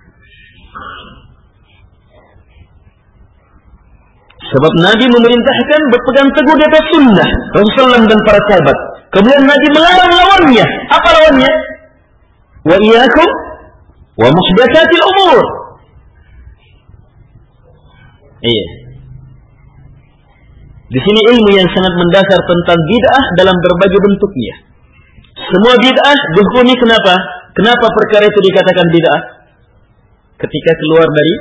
Sebab 4.45 4.73
Nabi 4.85 5.09
memerintahkan 5.09 5.81
berpegang 5.89 6.29
teguh 6.37 6.57
di 6.61 6.65
atas 6.69 6.85
sunnah 6.93 7.29
Rasulullah 7.57 8.03
dan 8.05 8.21
para 8.29 8.41
sahabat. 8.45 8.77
Kemudian 9.09 9.45
Nabi 9.49 9.67
melarang 9.73 10.13
lawannya. 10.13 10.67
Apa 10.93 11.09
lawannya? 11.17 11.53
Wa 12.69 12.77
iyyakum 12.77 13.29
wa 14.21 14.29
muhdatsatil 14.29 15.05
umur. 15.17 15.39
Iya. 18.45 18.67
Di 20.93 21.01
sini 21.01 21.21
ilmu 21.33 21.51
yang 21.57 21.69
sangat 21.73 21.95
mendasar 21.97 22.41
tentang 22.45 22.79
bid'ah 22.85 23.25
dalam 23.41 23.57
berbagai 23.57 23.99
bentuknya. 23.99 24.55
Semua 25.49 25.75
bid'ah 25.81 26.19
dihukumi 26.37 26.75
kenapa? 26.77 27.15
Kenapa 27.57 27.87
perkara 27.89 28.29
itu 28.29 28.41
dikatakan 28.45 28.87
bid'ah? 28.93 29.21
Ketika 30.37 30.73
keluar 30.77 31.09
dari 31.09 31.35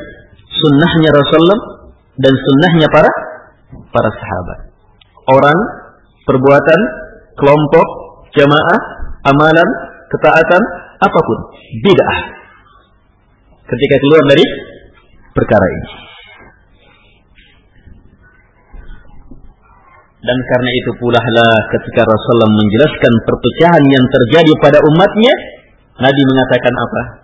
sunnahnya 0.47 1.09
Rasulullah 1.11 1.72
dan 2.17 2.33
sunnahnya 2.33 2.87
para 2.93 3.09
para 3.89 4.09
sahabat. 4.13 4.59
Orang, 5.29 5.57
perbuatan, 6.27 6.79
kelompok, 7.39 7.87
jamaah, 8.35 8.79
amalan, 9.29 9.69
ketaatan, 10.11 10.61
apa 10.99 11.19
pun, 11.19 11.39
bid'ah. 11.81 12.17
Ketika 13.63 13.95
keluar 14.03 14.23
dari 14.29 14.45
perkara 15.31 15.65
ini. 15.65 15.89
Dan 20.23 20.39
karena 20.39 20.71
itu 20.71 20.91
pula 21.03 21.19
lah 21.19 21.67
ketika 21.67 21.99
Rasulullah 22.07 22.51
menjelaskan 22.55 23.13
perpecahan 23.27 23.83
yang 23.91 24.05
terjadi 24.07 24.53
pada 24.63 24.79
umatnya, 24.79 25.33
Nabi 25.99 26.21
mengatakan 26.31 26.73
apa? 26.79 27.22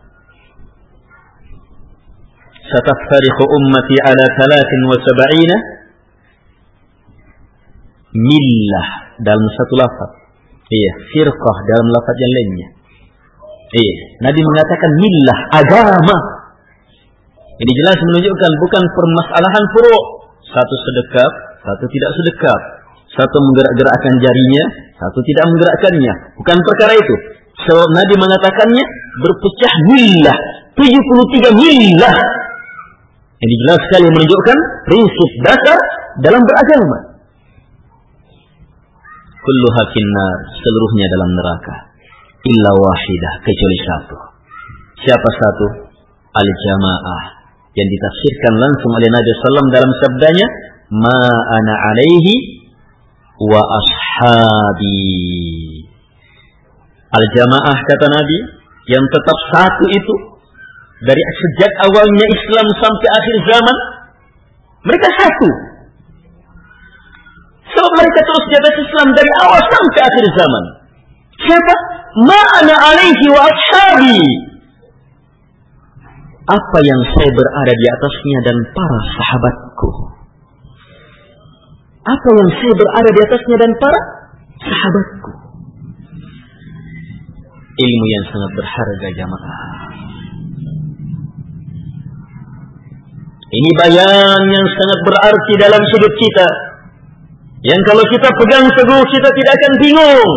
Ala 4.10 4.26
thalathin 4.38 4.82
wa 4.86 4.98
sab'ina 5.02 5.56
millah 8.14 8.88
dalam 9.22 9.46
satu 9.54 9.74
lafaz. 9.78 10.12
Iya, 10.70 10.92
firqah 11.14 11.58
dalam 11.66 11.88
lafaz 11.90 12.16
yang 12.18 12.34
lainnya. 12.34 12.68
Iya, 13.70 13.96
Nabi 14.26 14.42
mengatakan 14.42 14.92
millah 14.98 15.40
agama. 15.62 16.18
Ini 17.60 17.72
jelas 17.84 18.00
menunjukkan 18.02 18.52
bukan 18.64 18.84
permasalahan 18.88 19.64
furu. 19.76 20.00
Satu 20.50 20.76
sedekap, 20.82 21.32
satu 21.62 21.86
tidak 21.86 22.12
sedekap 22.18 22.80
satu 23.10 23.38
menggerak-gerakkan 23.42 24.14
jarinya, 24.22 24.64
satu 25.02 25.20
tidak 25.26 25.46
menggerakkannya. 25.50 26.14
Bukan 26.38 26.58
perkara 26.62 26.94
itu. 26.94 27.16
Sebab 27.66 27.90
Nabi 27.92 28.16
mengatakannya 28.16 28.84
berpecah 29.20 29.74
milah. 29.92 30.38
73 30.78 31.60
milah. 31.60 32.16
Ini 33.40 33.56
jelas 33.64 33.80
sekali 33.88 34.08
menunjukkan 34.12 34.58
prinsip 34.84 35.30
dasar 35.48 35.80
dalam 36.20 36.44
beragama. 36.44 36.98
Kullu 39.40 39.68
hakinna 39.80 40.26
seluruhnya 40.60 41.08
dalam 41.08 41.30
neraka. 41.32 41.76
Illa 42.44 42.72
wahidah 42.76 43.34
kecuali 43.40 43.78
satu. 43.88 44.18
Siapa 45.08 45.30
satu? 45.40 45.66
Al-jamaah 46.36 47.24
yang 47.72 47.88
ditafsirkan 47.88 48.54
langsung 48.60 48.92
oleh 48.92 49.08
Nabi 49.08 49.30
SAW 49.32 49.72
dalam 49.72 49.92
sabdanya, 50.04 50.48
Ma 51.00 51.20
ana 51.56 51.74
alaihi 51.80 52.36
wa 53.40 53.62
ashabi. 53.64 55.00
Al-jamaah 57.08 57.78
kata 57.88 58.06
Nabi 58.12 58.38
yang 58.92 59.06
tetap 59.08 59.38
satu 59.56 59.86
itu 59.88 60.14
dari 61.04 61.22
sejak 61.22 61.72
awalnya 61.88 62.26
Islam 62.28 62.68
sampai 62.76 63.10
akhir 63.16 63.36
zaman 63.48 63.78
mereka 64.88 65.08
satu. 65.16 65.50
Sebab 67.70 67.92
mereka 67.96 68.20
terus 68.26 68.46
di 68.50 68.58
Islam 68.82 69.08
dari 69.14 69.32
awal 69.46 69.62
sampai 69.62 70.02
akhir 70.02 70.26
zaman. 70.34 70.64
Siapa? 71.40 71.76
Ma'ana 72.26 72.74
alaihi 72.92 73.26
wa 73.30 73.42
ashabi. 73.46 74.20
Apa 76.50 76.78
yang 76.82 77.02
saya 77.14 77.30
berada 77.30 77.74
di 77.78 77.86
atasnya 77.94 78.40
dan 78.50 78.58
para 78.74 79.00
sahabatku 79.14 80.20
apa 82.10 82.28
yang 82.32 82.50
saya 82.58 82.74
berada 82.74 83.10
di 83.14 83.20
atasnya 83.22 83.58
dan 83.60 83.72
para 83.78 84.00
sahabatku. 84.66 85.32
Ilmu 87.80 88.06
yang 88.12 88.26
sangat 88.28 88.52
berharga 88.60 89.10
jamaah. 89.16 89.89
Ini 93.50 93.70
bayan 93.82 94.42
yang 94.46 94.68
sangat 94.78 95.00
berarti 95.10 95.54
dalam 95.58 95.82
hidup 95.82 96.14
kita. 96.14 96.48
Yang 97.66 97.82
kalau 97.90 98.04
kita 98.06 98.30
pegang 98.30 98.66
teguh 98.78 99.04
kita 99.10 99.30
tidak 99.34 99.54
akan 99.58 99.74
bingung. 99.82 100.32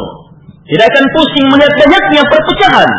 Tidak 0.65 0.87
akan 0.89 1.05
pusing 1.13 1.47
melihat 1.53 1.73
banyaknya 1.77 2.23
perpecahan. 2.25 2.91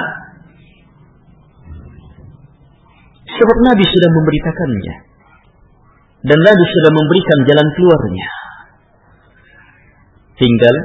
Sebab 3.26 3.58
Nabi 3.66 3.84
sudah 3.90 4.10
memberitakannya. 4.14 4.96
Dan 6.30 6.40
Nabi 6.46 6.64
sudah 6.64 6.92
memberikan 6.94 7.40
jalan 7.50 7.68
keluarnya. 7.74 8.30
Tinggal 10.38 10.76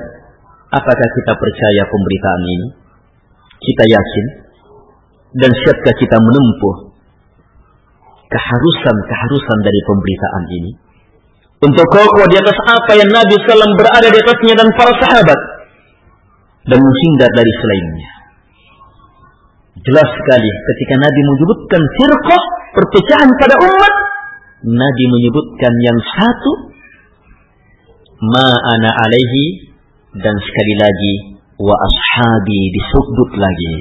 apakah 0.73 1.09
kita 1.13 1.33
percaya 1.37 1.83
pemberitaan 1.85 2.43
ini? 2.49 2.69
Kita 3.59 3.85
yakin 3.93 4.27
dan 5.37 5.51
siapkah 5.53 5.93
kita 5.93 6.17
menempuh 6.17 6.88
keharusan-keharusan 8.29 9.59
dari 9.65 9.81
pemberitaan 9.85 10.45
ini? 10.53 10.73
Untuk 11.59 11.87
kokoh 11.91 12.27
di 12.31 12.37
atas 12.39 12.59
apa 12.71 12.93
yang 12.95 13.11
Nabi 13.11 13.35
SAW 13.43 13.75
berada 13.75 14.09
di 14.09 14.19
atasnya 14.23 14.55
dan 14.55 14.69
para 14.79 14.95
sahabat 14.95 15.41
dan 16.71 16.79
menghindar 16.79 17.31
dari 17.35 17.53
selainnya. 17.59 18.11
Jelas 19.79 20.09
sekali 20.11 20.51
ketika 20.51 20.95
Nabi 21.03 21.21
menyebutkan 21.23 21.83
firqah 21.83 22.43
perpecahan 22.79 23.31
pada 23.43 23.57
umat, 23.59 23.95
Nabi 24.71 25.05
menyebutkan 25.19 25.73
yang 25.83 25.99
satu 26.03 26.53
ma 28.23 28.49
ana 28.55 28.91
alaihi 28.91 29.71
dan 30.19 30.35
sekali 30.35 30.75
lagi 30.79 31.15
wa 31.59 31.75
ashabi 31.75 32.61
disebut 32.75 33.31
lagi. 33.39 33.75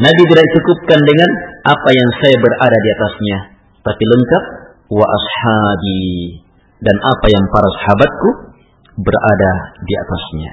Nabi 0.00 0.22
tidak 0.28 0.46
cukupkan 0.56 1.00
dengan 1.04 1.30
apa 1.62 1.88
yang 1.94 2.10
saya 2.18 2.36
berada 2.42 2.78
di 2.78 2.90
atasnya, 2.98 3.38
tapi 3.86 4.02
lengkap 4.02 4.44
wa 4.90 5.06
ashabi 5.06 6.42
dan 6.82 6.96
apa 6.98 7.26
yang 7.30 7.44
para 7.54 7.68
sahabatku 7.78 8.28
berada 8.98 9.52
di 9.86 9.94
atasnya. 9.94 10.52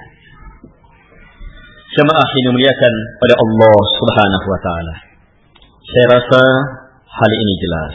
Jemaah 1.90 2.30
ini 2.30 2.42
dimuliakan 2.54 2.94
oleh 3.26 3.36
Allah 3.36 3.78
Subhanahu 3.98 4.46
wa 4.46 4.60
taala. 4.62 4.96
Saya 5.90 6.06
rasa 6.14 6.42
hal 7.02 7.32
ini 7.34 7.54
jelas. 7.58 7.94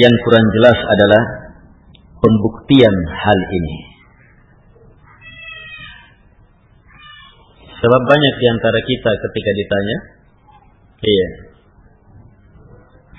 Yang 0.00 0.14
kurang 0.24 0.46
jelas 0.56 0.78
adalah 0.80 1.22
pembuktian 2.24 2.96
hal 3.12 3.38
ini. 3.52 3.76
Sebab 7.84 8.00
banyak 8.08 8.34
di 8.40 8.46
antara 8.48 8.80
kita 8.80 9.10
ketika 9.12 9.50
ditanya, 9.60 9.96
iya, 11.04 11.28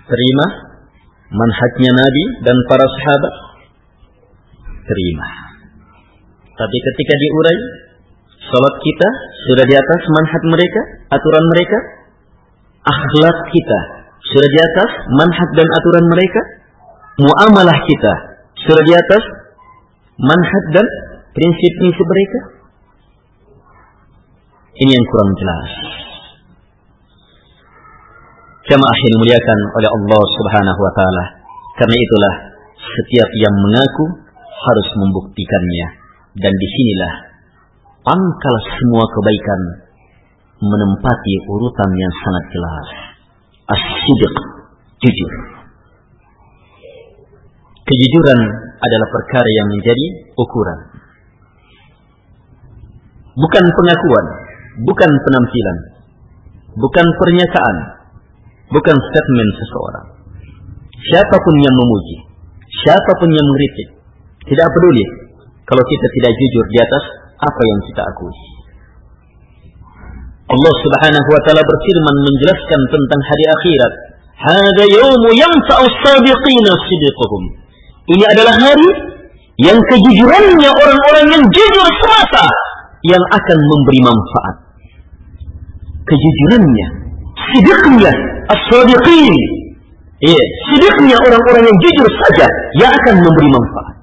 terima 0.10 0.46
manhajnya 1.32 1.92
Nabi 1.94 2.24
dan 2.46 2.58
para 2.70 2.86
sahabat, 2.86 3.34
terima. 4.86 5.30
Tapi 6.56 6.78
ketika 6.80 7.14
diurai, 7.20 7.58
salat 8.48 8.76
kita 8.80 9.10
sudah 9.50 9.66
di 9.68 9.76
atas 9.76 10.02
manhaj 10.08 10.44
mereka, 10.48 10.82
aturan 11.12 11.46
mereka, 11.52 11.78
akhlak 12.86 13.38
kita 13.52 13.80
sudah 14.24 14.50
di 14.50 14.60
atas 14.62 14.90
manhaj 15.20 15.50
dan 15.58 15.68
aturan 15.68 16.06
mereka, 16.08 16.42
muamalah 17.20 17.80
kita 17.84 18.14
sudah 18.64 18.84
di 18.88 18.94
atas 18.96 19.24
manhaj 20.16 20.66
dan 20.72 20.88
prinsip-prinsip 21.36 22.06
mereka. 22.08 22.40
Ini 24.76 24.92
yang 24.92 25.06
kurang 25.08 25.32
jelas. 25.40 26.05
Jamaah 28.66 28.98
yang 28.98 29.12
dimuliakan 29.22 29.60
oleh 29.78 29.90
Allah 29.94 30.24
Subhanahu 30.26 30.80
wa 30.82 30.94
taala. 30.98 31.26
Karena 31.78 31.98
itulah 32.02 32.36
setiap 32.82 33.30
yang 33.38 33.54
mengaku 33.62 34.06
harus 34.42 34.88
membuktikannya 34.98 35.88
dan 36.34 36.50
di 36.50 36.68
sinilah 36.74 37.14
pangkal 38.02 38.56
semua 38.74 39.06
kebaikan 39.06 39.62
menempati 40.66 41.34
urutan 41.46 41.90
yang 41.94 42.14
sangat 42.26 42.44
jelas. 42.58 42.88
As-sidq, 43.70 44.36
jujur. 44.98 45.34
Kejujuran 47.86 48.40
adalah 48.82 49.08
perkara 49.14 49.50
yang 49.62 49.68
menjadi 49.78 50.06
ukuran. 50.42 50.80
Bukan 53.38 53.66
pengakuan, 53.78 54.26
bukan 54.90 55.12
penampilan, 55.22 55.78
bukan 56.82 57.06
pernyataan, 57.14 57.78
bukan 58.72 58.96
statement 58.98 59.52
seseorang. 59.58 60.08
Siapa 61.12 61.36
pun 61.38 61.56
yang 61.62 61.76
memuji, 61.76 62.18
siapa 62.86 63.12
pun 63.22 63.30
yang 63.30 63.46
mengkritik, 63.46 63.88
tidak 64.50 64.68
peduli 64.74 65.06
kalau 65.66 65.84
kita 65.86 66.08
tidak 66.22 66.32
jujur 66.38 66.66
di 66.70 66.78
atas 66.82 67.04
apa 67.42 67.62
yang 67.62 67.80
kita 67.90 68.02
akui. 68.06 68.36
Allah 70.46 70.74
Subhanahu 70.78 71.30
wa 71.34 71.42
taala 71.42 71.64
berfirman 71.66 72.16
menjelaskan 72.22 72.82
tentang 72.94 73.22
hari 73.26 73.46
akhirat. 73.50 73.94
Hada 74.36 74.84
yawmu 74.86 75.30
yanfa'u 75.34 75.86
sabiqina 76.06 76.72
sidquhum. 76.86 77.44
Ini 78.14 78.24
adalah 78.30 78.54
hari 78.54 78.90
yang 79.58 79.80
kejujurannya 79.90 80.70
orang-orang 80.70 81.26
yang 81.34 81.44
jujur 81.50 81.88
semata 82.04 82.46
yang 83.10 83.24
akan 83.34 83.58
memberi 83.58 84.00
manfaat. 84.06 84.56
Kejujurannya, 86.06 86.88
sidqnya 87.54 88.14
as-sadiqin. 88.50 89.36
Iya, 90.24 90.44
sidqnya 90.72 91.18
orang-orang 91.20 91.64
yang 91.68 91.78
jujur 91.84 92.08
saja 92.08 92.48
yang 92.80 92.92
akan 92.92 93.16
memberi 93.20 93.50
manfaat. 93.52 93.96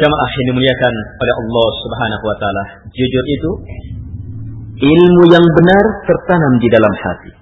Jamaah 0.00 0.30
yang 0.32 0.46
dimuliakan 0.54 0.94
oleh 1.20 1.34
Allah 1.44 1.68
Subhanahu 1.84 2.24
wa 2.24 2.36
taala. 2.40 2.64
Jujur 2.88 3.24
itu 3.28 3.50
ilmu 4.80 5.22
yang 5.28 5.44
benar 5.44 5.84
tertanam 6.08 6.52
di 6.56 6.68
dalam 6.72 6.94
hati. 7.04 7.32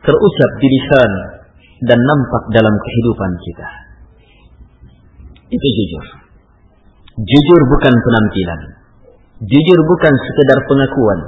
Terucap 0.00 0.50
di 0.58 0.68
lisan 0.72 1.12
dan 1.84 1.98
nampak 2.00 2.42
dalam 2.56 2.72
kehidupan 2.72 3.30
kita. 3.44 3.68
Itu 5.52 5.66
jujur. 5.76 6.06
Jujur 7.20 7.60
bukan 7.68 7.94
penampilan. 8.00 8.81
Jujur 9.42 9.78
bukan 9.90 10.14
sekedar 10.14 10.58
pengakuan. 10.70 11.18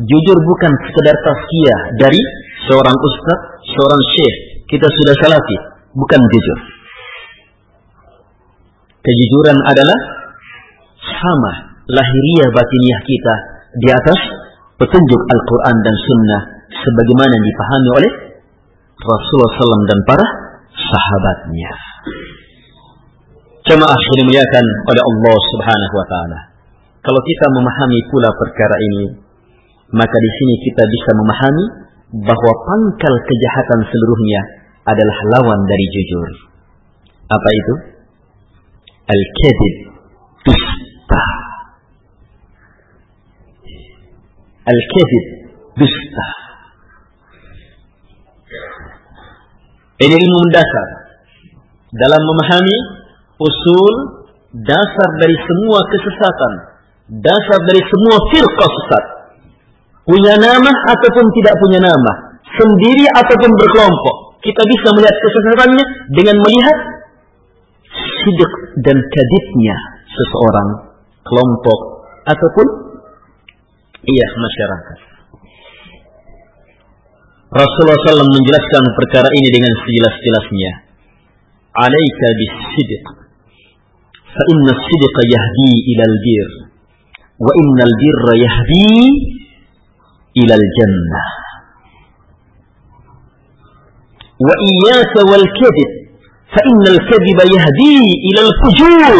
Jujur 0.00 0.38
bukan 0.40 0.72
sekedar 0.88 1.16
tazkiyah 1.20 1.80
dari 2.00 2.20
seorang 2.64 2.96
ustaz, 2.96 3.38
seorang 3.68 4.02
syekh. 4.16 4.36
Kita 4.64 4.88
sudah 4.88 5.14
salafi, 5.20 5.56
bukan 5.92 6.20
jujur. 6.32 6.58
Kejujuran 9.04 9.58
adalah 9.68 9.98
sama 11.04 11.52
lahiriah 11.92 12.48
batiniah 12.48 13.00
kita 13.04 13.34
di 13.76 13.88
atas 13.92 14.20
petunjuk 14.80 15.20
Al-Quran 15.28 15.76
dan 15.84 15.96
Sunnah 16.00 16.42
sebagaimana 16.72 17.36
dipahami 17.36 17.90
oleh 18.00 18.12
Rasulullah 18.96 19.52
SAW 19.52 19.84
dan 19.84 20.00
para 20.08 20.26
sahabatnya. 20.72 21.72
Jemaah 23.68 24.00
yang 24.00 24.16
dimuliakan 24.24 24.64
oleh 24.64 25.02
Allah 25.04 25.36
Subhanahu 25.52 25.94
wa 26.00 26.06
taala. 26.08 26.53
Kalau 27.04 27.20
kita 27.20 27.46
memahami 27.52 28.00
pula 28.08 28.32
perkara 28.32 28.76
ini, 28.80 29.06
maka 29.92 30.16
di 30.16 30.30
sini 30.40 30.54
kita 30.64 30.82
bisa 30.88 31.10
memahami 31.20 31.64
bahwa 32.24 32.52
pangkal 32.64 33.14
kejahatan 33.28 33.80
seluruhnya 33.84 34.40
adalah 34.88 35.18
lawan 35.36 35.60
dari 35.68 35.86
jujur. 35.92 36.28
Apa 37.28 37.48
itu? 37.52 37.74
Al-kadhib, 39.04 39.74
dusta. 40.48 41.22
Al-kadhib, 44.64 45.24
dusta. 45.76 46.28
Ini 49.94 50.14
ilmu 50.16 50.38
mendasar 50.48 50.88
dalam 51.94 52.22
memahami 52.24 52.76
usul 53.38 53.94
dasar 54.64 55.10
dari 55.22 55.36
semua 55.38 55.80
kesesatan, 55.90 56.52
dasar 57.08 57.58
dari 57.68 57.82
semua 57.84 58.16
firqah 58.32 58.70
sesat. 58.70 59.04
Punya 60.04 60.36
nama 60.36 60.68
ataupun 60.68 61.24
tidak 61.40 61.54
punya 61.64 61.80
nama, 61.80 62.12
sendiri 62.44 63.08
ataupun 63.08 63.50
berkelompok. 63.56 64.16
Kita 64.44 64.60
bisa 64.60 64.88
melihat 64.92 65.16
kesesatannya 65.16 65.84
dengan 66.12 66.36
melihat 66.44 66.78
sidik 67.88 68.52
dan 68.84 68.96
kadibnya 69.00 69.76
seseorang, 70.04 70.68
kelompok, 71.24 71.80
ataupun 72.28 72.66
iya 74.04 74.26
masyarakat. 74.36 74.98
Rasulullah 77.54 77.94
SAW 78.02 78.34
menjelaskan 78.34 78.84
perkara 78.98 79.30
ini 79.30 79.48
dengan 79.54 79.72
sejelas-jelasnya. 79.78 80.72
Alaika 81.70 82.28
bis-sidq. 82.34 83.04
Fa 84.26 84.42
inna 84.50 84.74
sidqa 84.74 85.20
yahdi 85.22 85.72
ila 85.94 86.04
al-bir. 86.10 86.48
Wa 87.44 87.52
inna 87.60 87.82
al-birra 87.84 88.32
yahdi 88.40 88.88
ila 90.40 90.54
al-jannah. 90.56 91.28
Wa 94.40 94.54
iyyaka 94.64 95.20
wal 95.28 95.44
kadhib 95.44 95.90
fa 96.48 96.60
innal 96.64 97.00
kadhiba 97.04 97.44
yahdi 97.44 98.00
ila 98.32 98.40
al-fujur 98.48 99.14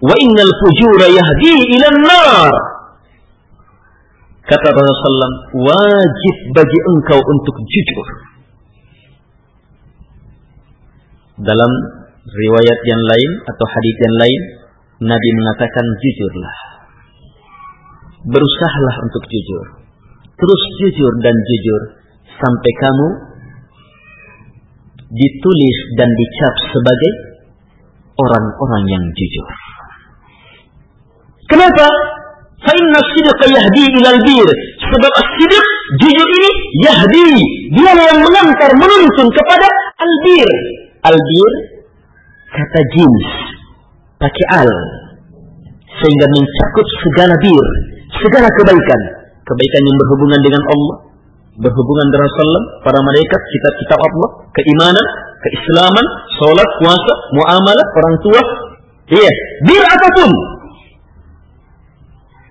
wa 0.00 0.14
innal 0.16 0.52
fujura 0.64 1.06
yahdi 1.12 1.54
ila 1.76 1.86
an-nar. 1.92 2.54
Kata 4.48 4.72
Rasulullah, 4.72 5.32
wajib 5.60 6.36
bagi 6.56 6.78
engkau 6.96 7.20
untuk 7.20 7.56
jujur. 7.68 8.06
Dalam 11.36 11.72
riwayat 12.24 12.80
yang 12.88 13.02
lain 13.12 13.30
atau 13.44 13.66
hadis 13.68 13.96
yang 14.00 14.16
lain, 14.16 14.40
Nabi 15.04 15.28
mengatakan 15.36 15.84
jujurlah. 16.00 16.67
Berusahalah 18.26 18.96
untuk 19.06 19.22
jujur. 19.30 19.66
Terus 20.38 20.62
jujur 20.82 21.12
dan 21.22 21.34
jujur 21.34 21.82
sampai 22.38 22.72
kamu 22.82 23.08
ditulis 25.14 25.78
dan 25.98 26.10
dicap 26.10 26.54
sebagai 26.70 27.12
orang-orang 28.18 28.84
yang 28.90 29.04
jujur. 29.14 29.48
Kenapa? 31.48 31.86
Fa'inna 32.58 33.00
sidqa 33.14 33.46
yahdi 33.54 33.84
ilal 33.86 34.20
bir. 34.20 34.48
Sebab 34.82 35.14
sidik 35.38 35.66
jujur 36.02 36.28
ini 36.28 36.52
yahdi. 36.84 37.30
Dia 37.78 37.92
yang 37.94 38.20
mengantar, 38.20 38.70
menuntun 38.74 39.28
kepada 39.30 39.68
albir. 40.02 40.50
Albir 41.06 41.52
kata 42.52 42.80
jins 42.96 43.26
pakai 44.18 44.46
al 44.64 44.70
sehingga 45.98 46.26
mencakup 46.30 46.86
segala 47.06 47.34
bir, 47.42 47.66
segala 48.22 48.48
kebaikan, 48.50 49.00
kebaikan 49.46 49.82
yang 49.82 49.96
berhubungan 49.96 50.40
dengan 50.42 50.62
Allah, 50.68 50.96
berhubungan 51.58 52.06
dengan 52.10 52.24
Rasulullah, 52.26 52.64
para 52.86 52.98
malaikat, 53.02 53.40
kitab-kitab 53.40 53.98
Allah, 53.98 54.28
keimanan, 54.54 55.06
keislaman, 55.42 56.06
sholat, 56.38 56.68
puasa, 56.82 57.14
muamalah, 57.34 57.86
orang 57.98 58.16
tua, 58.22 58.40
iya, 59.14 59.30
bir 59.66 59.82
apa 59.82 60.08
pun. 60.18 60.30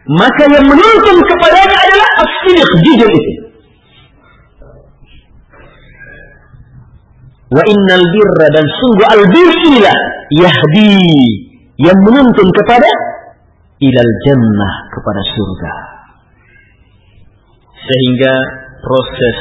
Maka 0.08 0.44
yang 0.48 0.66
menuntun 0.72 1.18
kepadanya 1.20 1.78
adalah 1.84 2.10
as-sidiq, 2.24 2.70
jujur 2.88 3.12
itu. 3.12 3.32
Wa 7.48 7.64
innal 7.64 8.06
birra 8.12 8.48
dan 8.52 8.66
sungguh 8.68 9.08
al-bir 9.08 9.52
inilah 9.72 9.98
yahdi. 10.36 11.00
Yang 11.78 12.00
menuntun 12.10 12.48
kepada 12.52 12.90
ilal 13.78 14.14
jannah 14.26 14.74
kepada 14.90 15.22
surga. 15.22 15.74
Sehingga 17.78 18.34
proses 18.82 19.38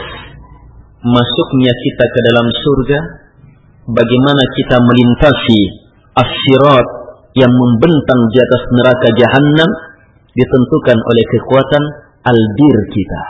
masuknya 1.03 1.73
kita 1.73 2.05
ke 2.05 2.21
dalam 2.33 2.47
surga 2.53 2.99
bagaimana 3.91 4.43
kita 4.55 4.77
melintasi 4.77 5.61
as-sirat 6.19 6.89
yang 7.37 7.53
membentang 7.53 8.21
di 8.33 8.39
atas 8.41 8.63
neraka 8.73 9.09
jahanam 9.17 9.71
ditentukan 10.33 10.99
oleh 11.01 11.25
kekuatan 11.37 11.83
albir 12.25 12.77
kita. 12.93 13.23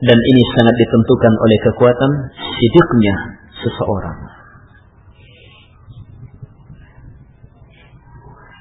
Dan 0.00 0.16
ini 0.16 0.42
sangat 0.56 0.74
ditentukan 0.80 1.34
oleh 1.36 1.58
kekuatan 1.60 2.10
sidiknya 2.56 3.14
seseorang. 3.60 4.39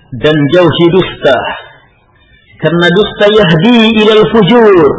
Dan 0.10 0.36
jauhi 0.58 0.86
dusta. 0.90 1.38
Karena 2.58 2.88
dusta 2.90 3.26
yahdi 3.30 3.94
ilal 3.94 4.26
fujur. 4.34 4.90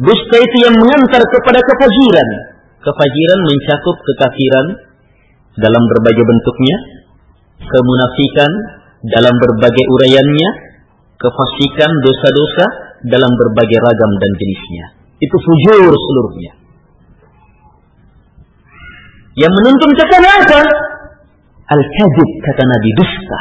Dusta 0.00 0.36
itu 0.40 0.56
yang 0.64 0.74
mengantar 0.74 1.20
kepada 1.28 1.60
kefajiran. 1.60 2.28
Kefajiran 2.80 3.40
mencakup 3.44 3.96
kekafiran 4.00 4.66
dalam 5.60 5.82
berbagai 5.92 6.24
bentuknya. 6.24 6.76
Kemunafikan 7.68 8.50
dalam 9.12 9.34
berbagai 9.36 9.84
uraiannya. 9.92 10.50
Kefasikan 11.16 11.90
dosa-dosa 12.04 12.66
dalam 13.08 13.32
berbagai 13.32 13.78
ragam 13.80 14.12
dan 14.20 14.32
jenisnya. 14.36 14.84
Itu 15.16 15.36
fujur 15.36 15.92
seluruhnya. 15.92 16.52
Yang 19.36 19.52
menuntun 19.52 19.90
kepada 19.96 20.28
apa? 20.44 20.60
Al-kadib 21.66 22.30
kata 22.40 22.62
Nabi 22.64 22.90
dusta. 22.96 23.40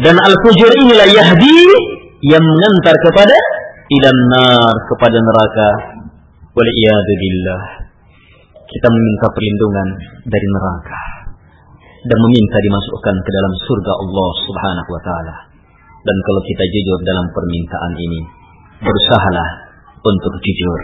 Dan 0.00 0.16
al-fujur 0.16 0.72
inilah 0.72 1.08
yahdi 1.12 1.60
yang 2.24 2.40
mengantar 2.40 2.96
kepada 2.96 3.36
ilan 3.92 4.18
nar 4.32 4.74
kepada 4.88 5.18
neraka. 5.20 5.68
Waliyadzubillah. 6.52 7.62
Kita 8.68 8.88
meminta 8.88 9.26
perlindungan 9.32 9.88
dari 10.28 10.46
neraka 10.48 11.00
dan 12.02 12.18
meminta 12.18 12.56
dimasukkan 12.60 13.16
ke 13.20 13.30
dalam 13.30 13.52
surga 13.68 13.92
Allah 14.00 14.30
Subhanahu 14.48 14.90
wa 14.96 15.02
taala. 15.04 15.36
Dan 16.02 16.16
kalau 16.24 16.40
kita 16.42 16.64
jujur 16.66 16.98
dalam 17.06 17.26
permintaan 17.30 17.92
ini, 17.94 18.20
berusahalah 18.82 19.48
untuk 20.02 20.34
jujur 20.42 20.80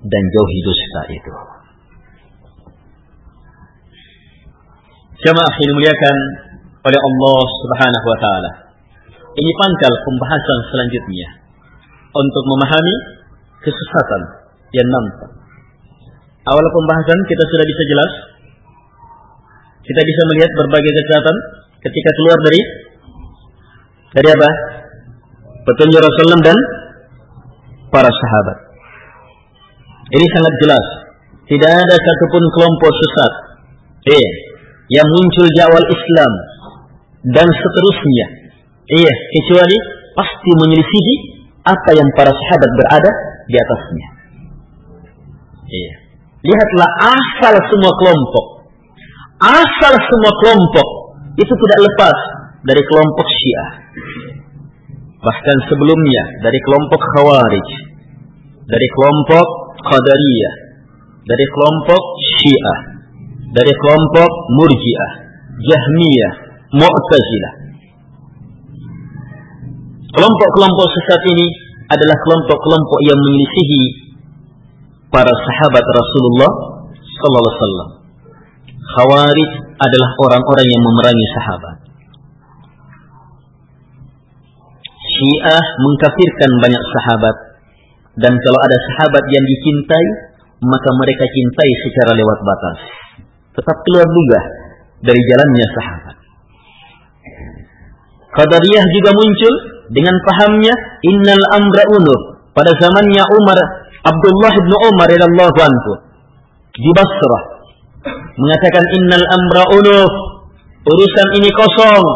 dan 0.00 0.22
jauhi 0.32 0.58
dusta 0.64 1.02
itu. 1.12 1.34
Jamaah 5.20 5.54
yang 5.60 5.68
dimuliakan 5.76 6.16
oleh 6.80 7.00
Allah 7.00 7.40
Subhanahu 7.64 8.06
wa 8.08 8.18
taala. 8.20 8.50
Ini 9.30 9.50
pangkal 9.56 9.92
pembahasan 10.04 10.58
selanjutnya 10.72 11.28
untuk 12.10 12.44
memahami 12.50 12.94
kesesatan 13.62 14.22
yang 14.74 14.88
nampak. 14.88 15.30
Awal 16.50 16.66
pembahasan 16.72 17.18
kita 17.28 17.44
sudah 17.46 17.66
bisa 17.68 17.82
jelas. 17.84 18.12
Kita 19.80 20.00
bisa 20.02 20.22
melihat 20.34 20.50
berbagai 20.56 20.92
kesesatan 20.92 21.36
ketika 21.84 22.10
keluar 22.16 22.38
dari 22.48 22.60
dari 24.16 24.28
apa? 24.34 24.50
Petunjuk 25.68 26.00
Rasulullah 26.00 26.42
dan 26.50 26.58
para 27.92 28.10
sahabat. 28.10 28.58
Ini 30.10 30.26
sangat 30.26 30.54
jelas. 30.64 30.86
Tidak 31.46 31.70
ada 31.70 31.96
satupun 31.98 32.44
kelompok 32.54 32.90
sesat 32.94 33.32
eh, 34.10 34.28
yang 34.90 35.06
muncul 35.06 35.46
di 35.50 35.60
awal 35.62 35.84
Islam 35.86 36.32
dan 37.26 37.48
seterusnya. 37.48 38.26
Iya, 38.90 39.12
kecuali 39.38 39.76
pasti 40.16 40.50
menyelisihi 40.56 41.14
apa 41.62 41.90
yang 41.94 42.08
para 42.16 42.32
sahabat 42.32 42.70
berada 42.74 43.10
di 43.46 43.56
atasnya. 43.56 44.08
Iya. 45.70 45.94
Lihatlah 46.40 46.90
asal 47.14 47.54
semua 47.68 47.92
kelompok. 48.00 48.46
Asal 49.40 49.94
semua 49.96 50.32
kelompok 50.40 50.88
itu 51.36 51.52
tidak 51.52 51.78
lepas 51.88 52.16
dari 52.64 52.82
kelompok 52.84 53.26
Syiah 53.28 53.70
bahkan 55.20 55.58
sebelumnya 55.68 56.24
dari 56.40 56.58
kelompok 56.64 57.00
Khawarij, 57.00 57.68
dari 58.64 58.88
kelompok 58.96 59.46
Qadariyah, 59.84 60.54
dari 61.28 61.46
kelompok 61.52 62.02
Syiah, 62.40 62.78
dari 63.52 63.72
kelompok 63.72 64.30
Murji'ah, 64.56 65.12
Jahmiyah, 65.60 66.34
Mu'tazilah. 66.70 67.54
Kelompok-kelompok 70.10 70.86
sesat 70.86 71.22
ini 71.34 71.46
adalah 71.90 72.16
kelompok-kelompok 72.22 72.98
yang 73.06 73.18
menyelisihi 73.18 73.82
para 75.10 75.30
sahabat 75.30 75.82
Rasulullah 75.82 76.50
sallallahu 76.94 77.42
alaihi 77.42 77.58
wasallam. 77.58 77.88
Khawarij 78.90 79.50
adalah 79.82 80.10
orang-orang 80.26 80.66
yang 80.66 80.82
memerangi 80.82 81.26
sahabat. 81.38 81.76
Syiah 85.10 85.66
mengkafirkan 85.82 86.50
banyak 86.62 86.84
sahabat 86.94 87.36
dan 88.18 88.32
kalau 88.34 88.60
ada 88.62 88.78
sahabat 88.78 89.24
yang 89.26 89.44
dicintai 89.46 90.06
maka 90.60 90.88
mereka 91.02 91.24
cintai 91.24 91.70
secara 91.88 92.12
lewat 92.14 92.38
batas 92.44 92.78
tetap 93.56 93.76
keluar 93.86 94.06
juga 94.06 94.40
dari 95.00 95.20
jalannya 95.24 95.66
sahabat 95.72 96.19
Qadariyah 98.30 98.84
juga 98.94 99.10
muncul 99.14 99.54
dengan 99.90 100.14
pahamnya 100.22 100.74
innal 101.02 101.44
amra 101.58 101.84
unur 101.98 102.20
pada 102.54 102.70
zamannya 102.78 103.24
Umar 103.26 103.58
Abdullah 104.06 104.54
bin 104.54 104.74
Umar 104.86 105.06
radhiyallahu 105.10 105.58
anhu 105.58 105.92
di 106.74 106.90
Basrah 106.94 107.42
mengatakan 108.38 108.84
innal 108.96 109.26
amra 109.26 109.62
unuf 109.74 110.12
urusan 110.86 111.28
ini 111.42 111.50
kosong 111.52 112.06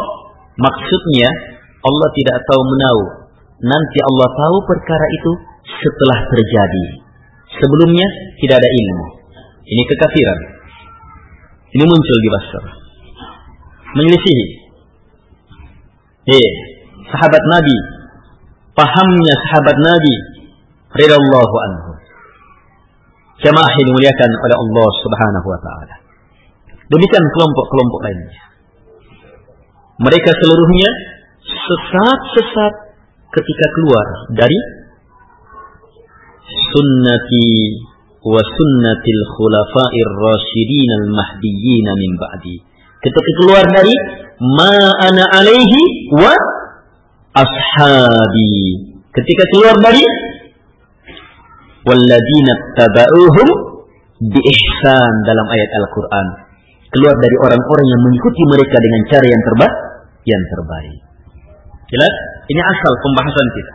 maksudnya 0.57 1.55
Allah 1.85 2.09
tidak 2.16 2.37
tahu 2.48 2.62
menau. 2.64 2.98
Nanti 3.61 3.98
Allah 4.00 4.29
tahu 4.33 4.57
perkara 4.64 5.07
itu 5.20 5.33
setelah 5.68 6.18
terjadi. 6.33 6.87
Sebelumnya 7.61 8.07
tidak 8.40 8.57
ada 8.61 8.70
ilmu. 8.72 9.07
Ini 9.64 9.83
kekafiran. 9.88 10.40
Ini 11.77 11.85
muncul 11.85 12.16
di 12.18 12.29
Basra. 12.33 12.62
Menyelisihi. 14.00 14.44
Eh, 16.25 16.51
sahabat 17.13 17.45
Nabi 17.53 18.05
pahamnya 18.75 19.35
sahabat 19.49 19.77
Nabi 19.79 20.15
radhiyallahu 20.95 21.55
anhu. 21.71 21.91
Jamaah 23.43 23.71
yang 23.71 23.87
dimuliakan 23.91 24.31
oleh 24.31 24.57
Allah 24.57 24.89
Subhanahu 25.03 25.47
wa 25.47 25.61
taala. 25.63 25.95
Demikian 26.91 27.25
kelompok-kelompok 27.35 28.01
lainnya. 28.07 28.43
Mereka 30.01 30.31
seluruhnya 30.39 30.91
sesat-sesat 31.45 32.75
ketika 33.31 33.67
keluar 33.79 34.07
dari 34.39 34.59
sunnati 36.73 37.49
wa 38.25 38.41
sunnatil 38.41 39.23
khulafa'ir 39.39 40.13
rasyidin 40.19 40.91
al 41.03 41.07
mahdiyyin 41.13 41.87
min 42.01 42.13
ba'di. 42.17 42.57
Ketika 43.03 43.31
keluar 43.45 43.65
dari 43.69 43.95
ma 44.40 44.75
ana 45.05 45.23
alaihi 45.38 45.81
wa 46.14 46.33
ashabi. 47.35 48.55
Ketika 49.14 49.42
keluar 49.55 49.75
dari 49.79 50.03
walladzina 51.85 52.53
tabauhum 52.75 53.49
bi 54.25 54.40
ihsan 54.40 55.14
dalam 55.29 55.47
ayat 55.53 55.70
Al-Qur'an. 55.85 56.27
Keluar 56.94 57.14
dari 57.18 57.37
orang-orang 57.42 57.87
yang 57.90 58.01
mengikuti 58.07 58.42
mereka 58.55 58.77
dengan 58.79 59.03
cara 59.11 59.27
yang 59.27 59.42
terbaik, 59.42 59.77
yang 60.31 60.42
terbaik. 60.47 60.99
Jelas? 61.90 62.14
Ini 62.47 62.61
asal 62.62 62.92
pembahasan 63.03 63.47
kita. 63.51 63.75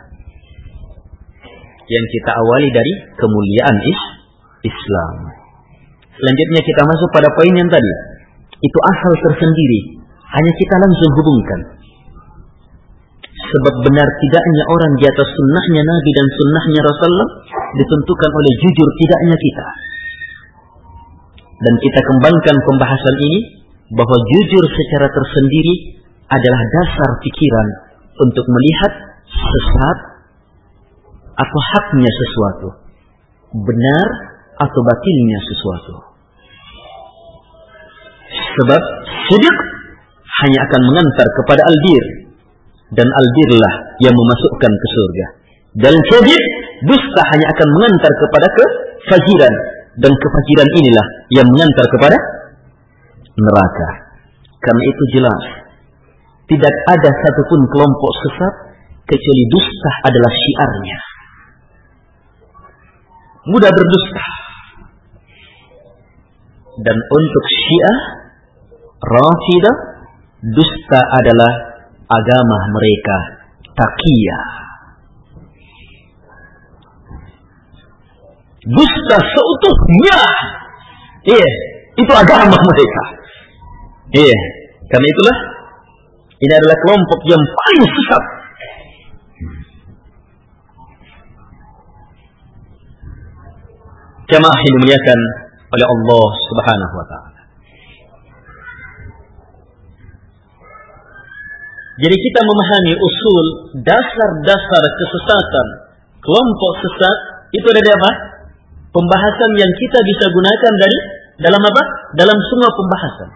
Yang 1.90 2.06
kita 2.16 2.30
awali 2.32 2.68
dari 2.72 2.92
kemuliaan 3.18 3.76
is 3.84 4.00
Islam. 4.72 5.14
Selanjutnya 6.16 6.60
kita 6.64 6.82
masuk 6.84 7.08
pada 7.12 7.28
poin 7.32 7.52
yang 7.52 7.68
tadi. 7.68 7.92
Itu 8.60 8.78
asal 8.88 9.12
tersendiri. 9.20 9.99
Hanya 10.30 10.52
kita 10.54 10.74
langsung 10.78 11.10
hubungkan. 11.18 11.60
Sebab 13.40 13.74
benar 13.82 14.08
tidaknya 14.20 14.64
orang 14.70 14.92
di 15.00 15.04
atas 15.10 15.26
sunnahnya 15.26 15.82
Nabi 15.82 16.10
dan 16.14 16.26
sunnahnya 16.28 16.80
Rasulullah 16.86 17.30
ditentukan 17.74 18.30
oleh 18.30 18.52
jujur 18.62 18.88
tidaknya 19.00 19.36
kita. 19.36 19.66
Dan 21.60 21.74
kita 21.82 22.00
kembangkan 22.04 22.56
pembahasan 22.62 23.16
ini 23.26 23.40
bahwa 23.90 24.16
jujur 24.16 24.64
secara 24.70 25.10
tersendiri 25.10 25.98
adalah 26.30 26.62
dasar 26.78 27.10
pikiran 27.26 27.68
untuk 28.22 28.46
melihat 28.46 28.92
sesat 29.26 29.98
atau 31.34 31.60
haknya 31.74 32.10
sesuatu, 32.12 32.68
benar 33.66 34.06
atau 34.62 34.80
batilnya 34.84 35.38
sesuatu. 35.48 35.94
Sebab 38.30 38.82
sidik 39.26 39.56
hanya 40.44 40.58
akan 40.68 40.80
mengantar 40.88 41.26
kepada 41.42 41.62
albir 41.64 42.04
dan 42.94 43.06
albirlah 43.06 43.74
yang 44.02 44.14
memasukkan 44.14 44.72
ke 44.72 44.86
surga. 44.90 45.26
Dan 45.70 45.94
kadhib 46.10 46.42
dusta 46.90 47.22
hanya 47.30 47.46
akan 47.54 47.68
mengantar 47.78 48.12
kepada 48.26 48.46
kefajiran 48.58 49.54
dan 50.02 50.12
kefajiran 50.12 50.68
inilah 50.74 51.06
yang 51.30 51.46
mengantar 51.46 51.86
kepada 51.94 52.16
neraka. 53.38 53.88
Karena 54.60 54.82
itu 54.84 55.02
jelas 55.16 55.42
tidak 56.50 56.74
ada 56.90 57.10
satupun 57.14 57.60
kelompok 57.70 58.12
sesat 58.26 58.54
kecuali 59.06 59.44
dusta 59.54 59.90
adalah 60.02 60.32
syiarnya. 60.34 60.98
Mudah 63.54 63.70
berdusta. 63.70 64.26
Dan 66.80 66.96
untuk 66.96 67.44
syiah, 67.50 67.98
Rafidah, 68.98 69.76
dusta 70.40 71.00
adalah 71.20 71.52
agama 72.08 72.58
mereka, 72.72 73.16
takiyah. 73.76 74.48
Dusta 78.60 79.16
seutuhnya. 79.20 80.20
Iya, 81.20 81.50
itu 81.96 82.12
agama 82.12 82.56
mereka. 82.56 83.02
Iya, 84.10 84.38
karena 84.88 85.06
itulah 85.06 85.36
ini 86.40 86.52
adalah 86.56 86.76
kelompok 86.80 87.20
yang 87.28 87.42
paling 87.44 87.84
sesat. 87.84 88.24
Jamaah 94.30 94.58
yang 94.62 94.72
dimuliakan 94.78 95.18
oleh 95.74 95.86
Allah 95.90 96.26
Subhanahu 96.48 96.94
wa 96.94 97.06
taala. 97.10 97.29
Jadi 102.00 102.16
kita 102.16 102.40
memahami 102.48 102.92
usul 102.96 103.46
dasar-dasar 103.84 104.82
kesesatan 104.96 105.66
kelompok 106.24 106.72
sesat 106.80 107.16
itu 107.52 107.66
ada 107.66 107.92
apa? 107.92 108.10
Pembahasan 108.90 109.50
yang 109.54 109.70
kita 109.76 109.98
bisa 110.02 110.24
gunakan 110.32 110.72
dari 110.80 110.98
dalam 111.44 111.62
apa? 111.62 111.82
Dalam 112.16 112.38
semua 112.48 112.70
pembahasan. 112.72 113.28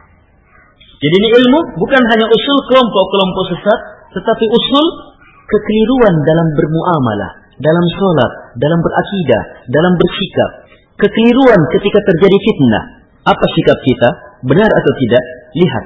Jadi 0.98 1.14
ini 1.20 1.28
ilmu 1.36 1.60
bukan 1.76 2.02
hanya 2.08 2.26
usul 2.26 2.58
kelompok-kelompok 2.70 3.44
sesat, 3.52 3.80
tetapi 4.16 4.44
usul 4.48 4.86
kekeliruan 5.44 6.14
dalam 6.24 6.48
bermuamalah, 6.56 7.30
dalam 7.60 7.86
sholat, 8.00 8.32
dalam 8.56 8.80
berakidah, 8.80 9.42
dalam 9.68 9.92
bersikap. 10.00 10.50
Kekeliruan 11.04 11.60
ketika 11.74 12.00
terjadi 12.00 12.38
fitnah. 12.38 12.84
Apa 13.24 13.44
sikap 13.44 13.78
kita? 13.82 14.08
Benar 14.46 14.68
atau 14.68 14.92
tidak? 15.00 15.22
Lihat. 15.58 15.84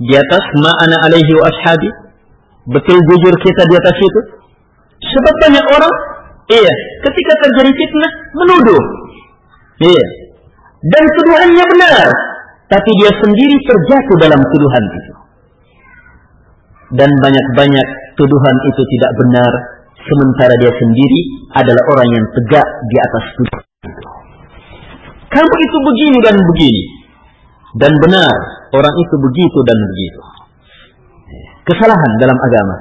Di 0.00 0.14
atas 0.16 0.44
ma'ana 0.56 0.96
alaihi 1.08 1.32
wa 1.36 1.44
ashabi. 1.44 1.90
Betul 2.70 2.96
jujur 2.96 3.34
kita 3.36 3.62
di 3.68 3.74
atas 3.76 3.96
itu? 4.00 4.20
Sebab 5.00 5.34
banyak 5.48 5.64
orang, 5.64 5.94
iya, 6.52 6.72
ketika 7.04 7.32
terjadi 7.44 7.70
fitnah, 7.72 8.12
menuduh. 8.36 8.82
Iya. 9.80 10.06
Dan 10.80 11.04
tuduhannya 11.12 11.64
benar 11.76 12.08
tapi 12.70 12.90
dia 13.02 13.10
sendiri 13.18 13.56
terjatuh 13.66 14.16
dalam 14.22 14.38
tuduhan 14.38 14.84
itu. 14.94 15.12
Dan 16.94 17.10
banyak-banyak 17.10 17.86
tuduhan 18.14 18.56
itu 18.70 18.82
tidak 18.94 19.12
benar, 19.18 19.52
sementara 19.98 20.54
dia 20.62 20.72
sendiri 20.78 21.20
adalah 21.58 21.82
orang 21.90 22.08
yang 22.14 22.24
tegak 22.38 22.66
di 22.66 22.96
atas 23.02 23.24
tuduhan 23.34 23.64
itu. 23.90 24.08
Kamu 25.30 25.54
itu 25.66 25.76
begini 25.82 26.18
dan 26.22 26.36
begini. 26.38 26.82
Dan 27.70 27.92
benar, 28.02 28.34
orang 28.74 28.94
itu 28.98 29.14
begitu 29.30 29.58
dan 29.62 29.78
begitu. 29.78 30.20
Kesalahan 31.70 32.12
dalam 32.18 32.34
agama. 32.34 32.76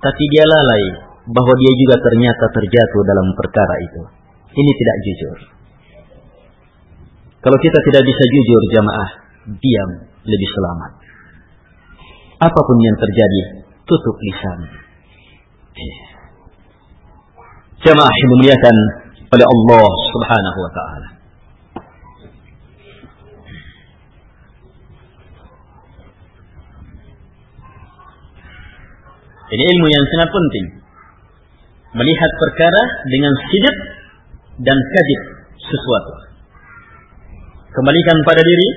Tapi 0.00 0.22
dia 0.32 0.44
lalai 0.46 0.84
bahwa 1.26 1.54
dia 1.58 1.72
juga 1.76 1.96
ternyata 2.00 2.44
terjatuh 2.54 3.02
dalam 3.04 3.26
perkara 3.36 3.74
itu. 3.82 4.02
Ini 4.56 4.72
tidak 4.72 4.96
jujur. 5.04 5.38
Kalau 7.44 7.58
kita 7.60 7.78
tidak 7.90 8.02
bisa 8.08 8.24
jujur 8.32 8.62
jamaah, 8.72 9.10
diam 9.60 9.90
lebih 10.24 10.48
selamat. 10.50 10.92
Apa 12.40 12.60
pun 12.60 12.76
yang 12.80 12.96
terjadi, 12.96 13.42
tutup 13.84 14.16
lisan. 14.16 14.60
Jamaah 17.84 18.08
yang 18.08 18.22
dimuliakan 18.32 18.76
oleh 19.28 19.46
Allah 19.46 19.88
Subhanahu 20.14 20.58
wa 20.64 20.72
taala. 20.72 21.15
Ini 29.46 29.64
ilmu 29.78 29.86
yang 29.86 30.04
sangat 30.10 30.30
penting. 30.34 30.66
Melihat 31.94 32.30
perkara 32.42 32.82
dengan 33.06 33.32
sidik 33.46 33.76
dan 34.66 34.74
kadib 34.74 35.20
sesuatu. 35.54 36.12
Kembalikan 37.70 38.16
pada 38.26 38.42
diri. 38.42 38.68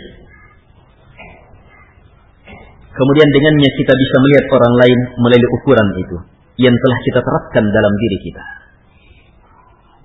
Kemudian 2.90 3.30
dengannya 3.32 3.70
kita 3.80 3.94
bisa 3.96 4.16
melihat 4.20 4.46
orang 4.60 4.74
lain 4.76 5.00
melalui 5.24 5.50
ukuran 5.56 5.90
itu 6.04 6.18
yang 6.60 6.76
telah 6.76 7.00
kita 7.08 7.20
terapkan 7.24 7.64
dalam 7.72 7.94
diri 7.96 8.18
kita. 8.28 8.44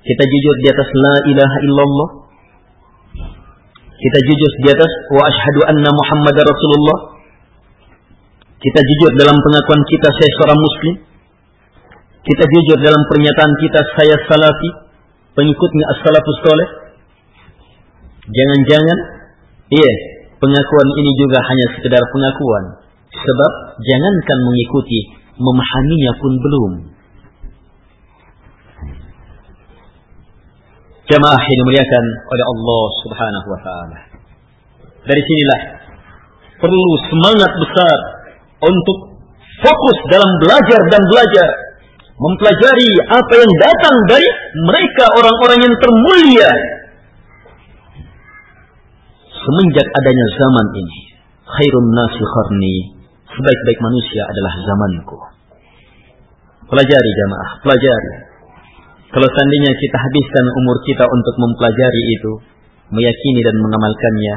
Kita 0.05 0.23
jujur 0.23 0.55
di 0.63 0.67
atas 0.71 0.89
la 0.95 1.15
ilaha 1.27 1.59
illallah. 1.65 2.09
Kita 3.95 4.19
jujur 4.31 4.51
di 4.63 4.69
atas 4.69 4.93
wa 5.11 5.23
ashhadu 5.27 5.61
anna 5.65 5.91
Muhammad 5.91 6.37
Rasulullah. 6.39 6.99
Kita 8.65 8.81
jujur 8.81 9.13
dalam 9.21 9.37
pengakuan 9.37 9.83
kita 9.85 10.09
saya 10.09 10.31
seorang 10.41 10.57
muslim. 10.57 10.95
Kita 12.25 12.45
jujur 12.49 12.79
dalam 12.81 13.03
pernyataan 13.13 13.53
kita 13.61 13.81
saya 13.93 14.17
salafi, 14.25 14.71
pengikutnya 15.37 15.85
as-salafus 15.93 16.41
saleh. 16.41 16.69
Jangan-jangan, 18.25 18.99
iya, 19.69 19.93
pengakuan 20.41 20.89
ini 20.97 21.13
juga 21.21 21.45
hanya 21.45 21.67
sekedar 21.77 22.01
pengakuan. 22.09 22.65
Sebab 23.13 23.53
jangankan 23.85 24.39
mengikuti, 24.49 25.13
memahaminya 25.37 26.13
pun 26.17 26.33
belum. 26.41 26.73
Jamaah 31.05 31.43
yang 31.45 31.59
dimuliakan 31.61 32.05
oleh 32.33 32.45
Allah 32.49 32.85
Subhanahu 33.05 33.49
wa 33.53 33.61
taala. 33.61 33.99
Dari 35.05 35.21
sinilah 35.21 35.61
perlu 36.65 36.93
semangat 37.13 37.53
besar 37.61 38.14
untuk 38.65 38.99
fokus 39.61 39.99
dalam 40.11 40.31
belajar 40.43 40.81
dan 40.91 41.03
belajar, 41.09 41.49
mempelajari 42.15 42.91
apa 43.11 43.33
yang 43.37 43.53
datang 43.61 43.97
dari 44.11 44.29
mereka 44.65 45.05
orang-orang 45.19 45.59
yang 45.69 45.75
termulia. 45.79 46.51
Semenjak 49.45 49.87
adanya 49.93 50.27
zaman 50.41 50.67
ini, 50.81 50.99
khairun 51.45 51.87
nasi 51.93 52.23
kharni, 52.25 52.77
sebaik-baik 53.29 53.79
manusia 53.85 54.23
adalah 54.25 54.53
zamanku. 54.65 55.19
Pelajari 56.65 57.11
jamaah, 57.13 57.51
pelajari. 57.61 58.13
Kalau 59.13 59.29
seandainya 59.31 59.73
kita 59.79 59.97
habiskan 60.01 60.45
umur 60.59 60.77
kita 60.89 61.05
untuk 61.07 61.35
mempelajari 61.39 62.03
itu, 62.19 62.33
meyakini 62.89 63.41
dan 63.45 63.57
mengamalkannya, 63.61 64.35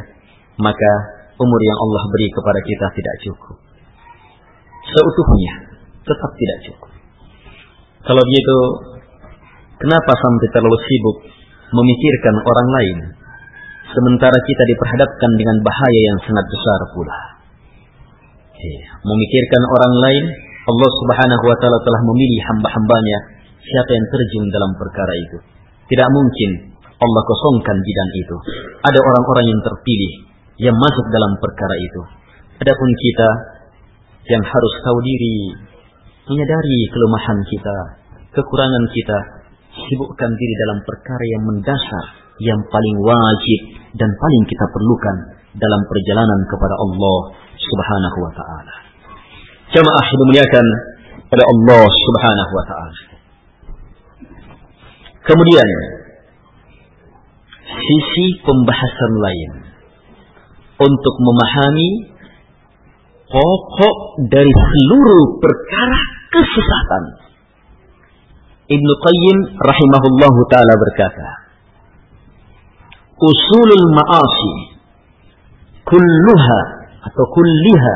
maka 0.59 0.91
umur 1.39 1.61
yang 1.63 1.77
Allah 1.87 2.03
beri 2.13 2.27
kepada 2.29 2.59
kita 2.61 2.85
tidak 2.93 3.15
cukup. 3.25 3.66
Seutuhnya 4.87 5.53
tetap 6.07 6.31
tidak 6.39 6.57
cukup. 6.71 6.91
Kalau 8.07 8.23
begitu, 8.23 8.57
kenapa 9.83 10.11
sampai 10.15 10.47
terlalu 10.55 10.79
sibuk 10.79 11.17
memikirkan 11.75 12.35
orang 12.39 12.69
lain, 12.71 12.97
sementara 13.91 14.37
kita 14.39 14.63
diperhadapkan 14.63 15.31
dengan 15.35 15.57
bahaya 15.59 16.01
yang 16.07 16.19
sangat 16.23 16.45
besar 16.47 16.79
pula? 16.95 17.19
Memikirkan 19.03 19.63
orang 19.69 19.93
lain, 20.01 20.25
Allah 20.67 20.91
Subhanahu 21.03 21.43
wa 21.45 21.57
taala 21.59 21.79
telah 21.83 22.01
memilih 22.07 22.41
hamba-hambanya 22.47 23.17
siapa 23.59 23.91
yang 23.91 24.05
terjun 24.07 24.45
dalam 24.49 24.71
perkara 24.79 25.13
itu. 25.19 25.37
Tidak 25.87 26.07
mungkin 26.09 26.49
Allah 26.97 27.21
kosongkan 27.27 27.77
bidang 27.77 28.11
itu. 28.17 28.35
Ada 28.81 28.99
orang-orang 28.99 29.45
yang 29.51 29.61
terpilih 29.61 30.13
yang 30.63 30.75
masuk 30.75 31.05
dalam 31.13 31.31
perkara 31.37 31.75
itu. 31.77 32.01
Adapun 32.57 32.89
kita 32.97 33.29
yang 34.27 34.43
harus 34.43 34.73
tahu 34.83 34.99
diri, 35.03 35.37
menyadari 36.27 36.79
kelemahan 36.91 37.39
kita, 37.47 37.77
kekurangan 38.35 38.83
kita, 38.91 39.17
sibukkan 39.71 40.31
diri 40.35 40.53
dalam 40.67 40.79
perkara 40.83 41.25
yang 41.31 41.43
mendasar, 41.47 42.05
yang 42.43 42.59
paling 42.67 42.97
wajib 43.01 43.59
dan 43.95 44.09
paling 44.11 44.43
kita 44.45 44.65
perlukan 44.69 45.15
dalam 45.57 45.81
perjalanan 45.89 46.39
kepada 46.51 46.75
Allah 46.75 47.19
Subhanahu 47.57 48.17
wa 48.21 48.31
taala. 48.35 48.75
Jamaah 49.73 50.05
dimuliakan 50.05 50.65
pada 51.27 51.43
Allah 51.43 51.83
Subhanahu 51.87 52.51
wa 52.53 52.65
taala. 52.67 52.99
Kemudian 55.27 55.69
sisi 57.67 58.25
pembahasan 58.47 59.11
lain 59.19 59.51
untuk 60.77 61.15
memahami 61.19 62.16
pokok 63.27 63.97
dari 64.27 64.51
seluruh 64.51 65.39
perkara 65.39 65.99
kesesatan. 66.31 67.03
Ibnu 68.67 68.93
Qayyim 68.99 69.37
rahimahullahu 69.59 70.39
taala 70.51 70.73
berkata, 70.75 71.27
"Usulul 73.15 73.87
ma'asi 73.95 74.53
kulluha 75.87 76.61
atau 77.07 77.25
kulliha 77.31 77.95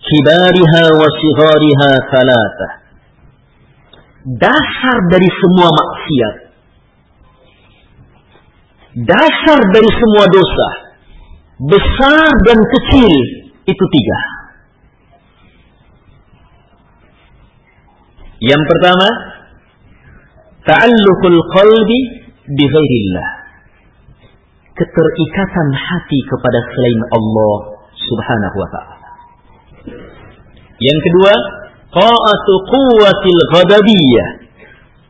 kibariha 0.00 0.82
wa 0.96 1.08
sighariha 1.12 1.90
thalatha." 2.08 2.68
Dasar 4.28 4.96
dari 5.08 5.28
semua 5.28 5.68
maksiat 5.72 6.48
dasar 9.06 9.60
dari 9.70 9.90
semua 9.94 10.24
dosa, 10.26 10.68
besar 11.58 12.30
dan 12.46 12.58
kecil, 12.58 13.12
itu 13.66 13.84
tiga. 13.90 14.20
Yang 18.38 18.62
pertama, 18.70 19.08
ta'alluqul 20.62 21.38
qalbi 21.58 22.00
bi 22.54 22.64
ghairillah. 22.64 23.28
Keterikatan 24.78 25.68
hati 25.74 26.18
kepada 26.22 26.58
selain 26.70 27.00
Allah 27.10 27.56
Subhanahu 27.98 28.56
wa 28.62 28.68
taala. 28.70 29.10
Yang 30.78 30.98
kedua, 31.10 31.34
ta'atu 31.90 32.52
quwwatil 32.70 33.42
ghadabiyyah. 33.58 34.28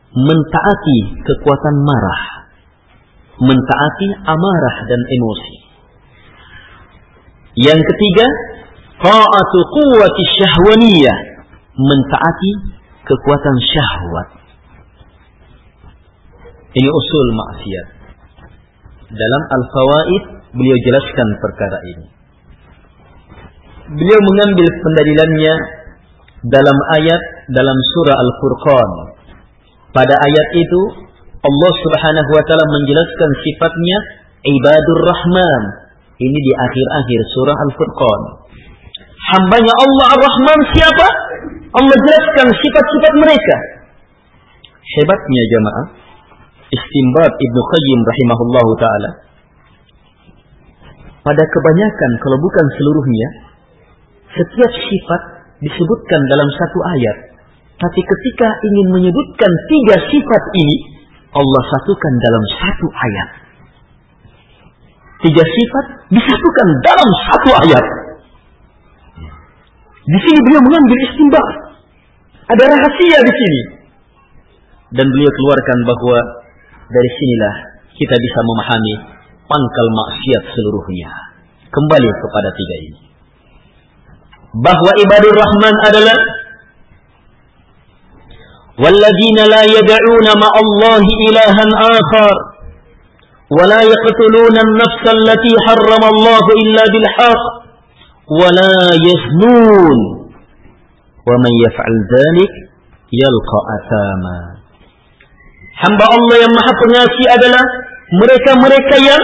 Mentaati 0.09 1.21
kekuatan 1.21 1.85
marah 1.85 2.39
mentaati 3.39 4.07
amarah 4.27 4.75
dan 4.87 5.01
emosi. 5.07 5.55
Yang 7.57 7.81
ketiga, 7.81 8.27
ta'atu 9.01 9.57
quwwati 9.73 10.21
syahwaniyah, 10.37 11.17
mentaati 11.79 12.51
kekuatan 13.07 13.55
syahwat. 13.57 14.29
Ini 16.69 16.89
usul 16.89 17.27
maksiat. 17.33 17.87
Dalam 19.09 19.43
Al-Fawaid 19.49 20.23
beliau 20.53 20.77
jelaskan 20.85 21.27
perkara 21.41 21.79
ini. 21.89 22.07
Beliau 23.89 24.21
mengambil 24.21 24.69
pendalilannya 24.69 25.53
dalam 26.45 26.77
ayat 27.01 27.21
dalam 27.49 27.77
surah 27.97 28.15
Al-Furqan. 28.21 28.91
Pada 29.97 30.13
ayat 30.13 30.47
itu 30.61 30.81
Allah 31.41 31.71
Subhanahu 31.81 32.29
wa 32.37 32.43
taala 32.45 32.65
menjelaskan 32.69 33.29
sifatnya 33.41 33.97
ibadur 34.45 35.01
rahman. 35.09 35.63
Ini 36.19 36.39
di 36.43 36.51
akhir-akhir 36.51 37.19
surah 37.31 37.57
Al-Furqan. 37.63 38.21
Hambanya 39.35 39.71
Allah 39.71 40.07
Ar-Rahman 40.19 40.59
siapa? 40.75 41.07
Allah 41.69 41.95
jelaskan 41.95 42.47
sifat-sifat 42.51 43.13
mereka. 43.23 43.55
Hebatnya 44.99 45.43
jamaah. 45.47 45.85
Istimbat 46.69 47.33
Ibnu 47.39 47.61
Qayyim 47.61 47.99
rahimahullahu 48.03 48.71
taala. 48.77 49.09
Pada 51.23 51.43
kebanyakan 51.45 52.11
kalau 52.19 52.37
bukan 52.41 52.65
seluruhnya, 52.75 53.27
setiap 54.33 54.71
sifat 54.75 55.21
disebutkan 55.63 56.21
dalam 56.35 56.49
satu 56.51 56.79
ayat. 56.99 57.17
Tapi 57.79 58.01
ketika 58.03 58.47
ingin 58.67 58.87
menyebutkan 58.91 59.51
tiga 59.71 59.95
sifat 60.03 60.43
ini, 60.59 60.77
Allah 61.31 61.63
satukan 61.63 62.13
dalam 62.19 62.43
satu 62.59 62.87
ayat 62.91 63.29
Tiga 65.24 65.40
sifat 65.40 65.86
disatukan 66.12 66.68
dalam 66.84 67.10
satu 67.30 67.50
ayat. 67.64 67.84
Di 70.04 70.18
sini 70.20 70.38
beliau 70.44 70.60
mengambil 70.60 70.98
istimbar. 71.08 71.46
Ada 72.44 72.64
rahasia 72.68 73.18
di 73.24 73.32
sini. 73.32 73.60
Dan 74.92 75.06
beliau 75.08 75.32
keluarkan 75.32 75.78
bahwa 75.88 76.18
dari 76.92 77.10
sinilah 77.16 77.54
kita 77.96 78.16
bisa 78.20 78.40
memahami 78.44 78.94
pangkal 79.48 79.86
maksiat 79.96 80.44
seluruhnya. 80.52 81.10
Kembali 81.72 82.08
kepada 82.20 82.50
tiga 82.52 82.76
ini. 82.84 83.00
Bahwa 84.60 84.92
ibadur 85.02 85.34
rahman 85.34 85.74
adalah 85.88 86.18
والذين 88.74 89.38
لا 89.54 89.62
يدعون 89.62 90.26
مع 90.34 90.52
الله 90.64 91.04
إلها 91.30 91.64
آخر 91.94 92.34
ولا 93.57 93.81
يقتلون 93.93 94.55
النفس 94.65 95.03
التي 95.17 95.53
حرم 95.65 96.03
الله 96.13 96.45
إلا 96.61 96.83
بالحق 96.93 97.43
ولا 98.41 98.75
يزنون 99.07 99.99
ومن 101.27 101.53
يفعل 101.65 101.95
ذلك 102.15 102.53
يلقى 103.23 103.59
أثاما 103.77 104.39
hamba 105.79 106.05
Allah 106.11 106.35
yang 106.43 106.53
maha 106.53 106.73
pengasih 106.75 107.25
adalah 107.39 107.63
mereka-mereka 108.19 108.95
yang 108.99 109.23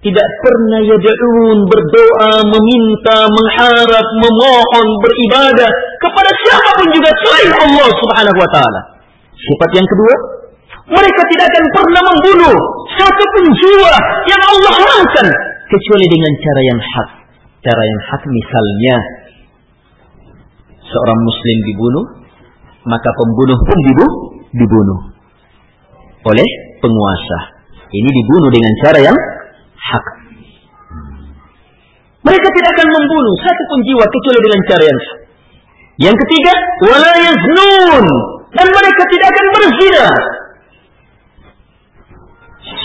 tidak 0.00 0.28
pernah 0.40 0.80
yad'un 0.80 1.58
berdoa, 1.68 2.32
meminta, 2.48 3.28
mengharap, 3.28 4.06
memohon, 4.16 4.86
beribadah 5.04 5.70
kepada 6.00 6.30
siapapun 6.40 6.88
juga 6.96 7.10
selain 7.20 7.50
Allah 7.52 7.88
Subhanahu 7.92 8.38
wa 8.40 8.48
taala. 8.48 8.80
Sifat 9.36 9.70
yang 9.76 9.84
kedua, 9.84 10.39
mereka 10.90 11.22
tidak 11.30 11.46
akan 11.46 11.64
pernah 11.70 12.02
membunuh 12.02 12.56
satu 12.98 13.22
pun 13.22 13.44
jiwa 13.54 13.94
yang 14.26 14.42
Allah 14.42 14.72
haramkan 14.74 15.26
kecuali 15.70 16.06
dengan 16.10 16.32
cara 16.42 16.60
yang 16.66 16.80
hak. 16.82 17.08
Cara 17.60 17.82
yang 17.84 18.00
hak 18.10 18.22
misalnya 18.26 18.96
seorang 20.82 21.18
muslim 21.22 21.56
dibunuh, 21.70 22.04
maka 22.88 23.10
pembunuh 23.14 23.58
pun 23.62 23.78
dibunuh, 23.86 24.12
dibunuh 24.50 25.00
oleh 26.26 26.48
penguasa. 26.82 27.38
Ini 27.90 28.10
dibunuh 28.10 28.50
dengan 28.50 28.72
cara 28.82 28.98
yang 29.02 29.16
hak. 29.78 30.04
Mereka 32.20 32.48
tidak 32.52 32.70
akan 32.76 32.88
membunuh 32.92 33.34
satu 33.40 33.62
pun 33.64 33.80
jiwa 33.86 34.04
kecuali 34.04 34.38
dengan 34.44 34.60
cara 34.68 34.84
yang 34.84 34.98
sah. 35.00 35.18
Yang 36.00 36.16
ketiga, 36.24 36.52
wala 36.88 37.12
yaznun 37.12 38.06
dan 38.56 38.66
mereka 38.72 39.02
tidak 39.12 39.26
akan 39.28 39.46
berzina. 39.52 40.08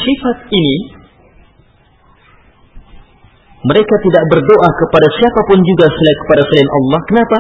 Sifat 0.06 0.38
ini 0.54 0.76
Mereka 3.66 3.96
tidak 4.06 4.24
berdoa 4.30 4.70
kepada 4.78 5.08
siapa 5.18 5.42
pun 5.50 5.58
juga 5.58 5.90
selain 5.90 6.18
kepada 6.22 6.42
selain 6.46 6.70
Allah. 6.70 7.00
Kenapa? 7.10 7.38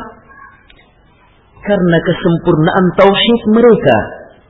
Karena 1.62 1.98
kesempurnaan 2.02 2.86
tauhid 2.98 3.42
mereka, 3.54 3.98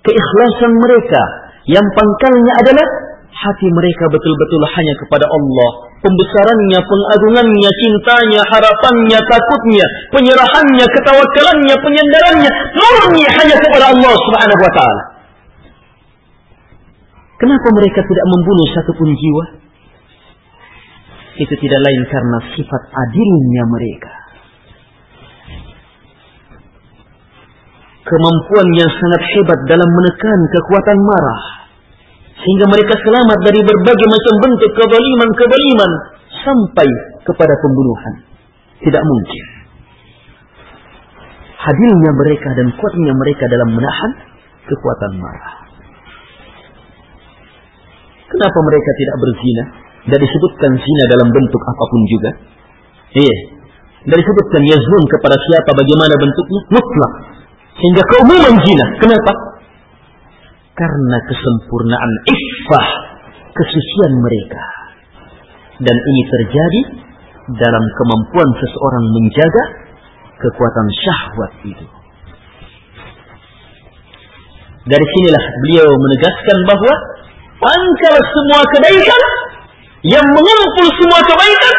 keikhlasan 0.07 0.71
mereka, 0.71 1.21
yang 1.67 1.83
pangkalnya 1.91 2.53
adalah 2.63 2.87
hati 3.27 3.67
mereka 3.75 4.07
betul-betul 4.07 4.61
hanya 4.71 4.93
kepada 5.03 5.27
Allah. 5.27 5.69
Pembesarannya, 5.99 6.79
pengagungannya, 6.79 7.71
cintanya, 7.83 8.41
harapannya, 8.55 9.19
takutnya, 9.19 9.85
penyerahannya, 10.15 10.85
ketawakalannya, 10.95 11.75
penyandarannya, 11.75 12.51
murni 12.71 13.23
hanya 13.35 13.55
kepada 13.59 13.91
Allah 13.91 14.15
Subhanahu 14.15 14.61
wa 14.63 14.71
taala. 14.71 15.14
Kenapa 17.35 17.67
mereka 17.75 17.99
tidak 17.99 18.25
membunuh 18.31 18.67
satu 18.71 18.91
pun 18.95 19.09
jiwa? 19.11 19.45
Itu 21.35 21.51
tidak 21.51 21.79
lain 21.83 22.01
karena 22.07 22.37
sifat 22.55 22.81
adilnya 22.95 23.63
mereka. 23.67 24.13
Kemampuan 28.07 28.67
yang 28.79 28.87
sangat 28.87 29.21
hebat 29.35 29.59
dalam 29.67 29.89
menekan 29.89 30.39
kekuatan 30.47 30.99
marah. 31.03 31.43
Sehingga 32.39 32.65
mereka 32.71 32.93
selamat 33.01 33.39
dari 33.41 33.59
berbagai 33.65 34.07
macam 34.07 34.33
bentuk 34.45 34.71
kebaliman-kebaliman. 34.77 35.91
Sampai 36.45 36.87
kepada 37.25 37.53
pembunuhan. 37.59 38.13
Tidak 38.79 39.03
mungkin. 39.03 39.45
Hadirnya 41.57 42.11
mereka 42.13 42.49
dan 42.53 42.67
kuatnya 42.77 43.13
mereka 43.17 43.43
dalam 43.49 43.69
menahan 43.73 44.11
kekuatan 44.69 45.13
marah. 45.17 45.64
Kenapa 48.35 48.59
mereka 48.67 48.89
tidak 48.99 49.15
berzina? 49.23 49.63
Dan 50.11 50.19
disebutkan 50.19 50.71
zina 50.75 51.03
dalam 51.07 51.31
bentuk 51.31 51.61
apa 51.63 51.83
pun 51.87 52.01
juga. 52.11 52.31
Iya. 53.15 53.37
Dan 54.05 54.15
disebutkan 54.19 54.61
yazun 54.67 55.03
kepada 55.07 55.39
siapa 55.39 55.71
bagaimana 55.71 56.13
bentuknya? 56.19 56.61
Mutlak. 56.67 57.13
Sehingga 57.79 58.03
keumuman 58.11 58.55
zina. 58.59 58.85
Kenapa? 58.99 59.31
Karena 60.75 61.17
kesempurnaan 61.31 62.11
iffah. 62.27 62.89
Kesucian 63.55 64.19
mereka. 64.19 64.63
Dan 65.79 65.95
ini 65.95 66.21
terjadi 66.27 66.81
dalam 67.55 67.83
kemampuan 67.87 68.49
seseorang 68.59 69.05
menjaga 69.15 69.63
kekuatan 70.43 70.87
syahwat 70.91 71.51
itu. 71.71 71.87
Dari 74.85 75.05
sinilah 75.17 75.43
beliau 75.65 75.87
menegaskan 75.87 76.57
bahwa 76.67 76.93
pangkal 77.59 78.15
semua 78.19 78.61
kebaikan 78.75 79.21
yang 80.05 80.25
mengumpul 80.35 80.87
semua 81.01 81.19
kebaikan 81.23 81.75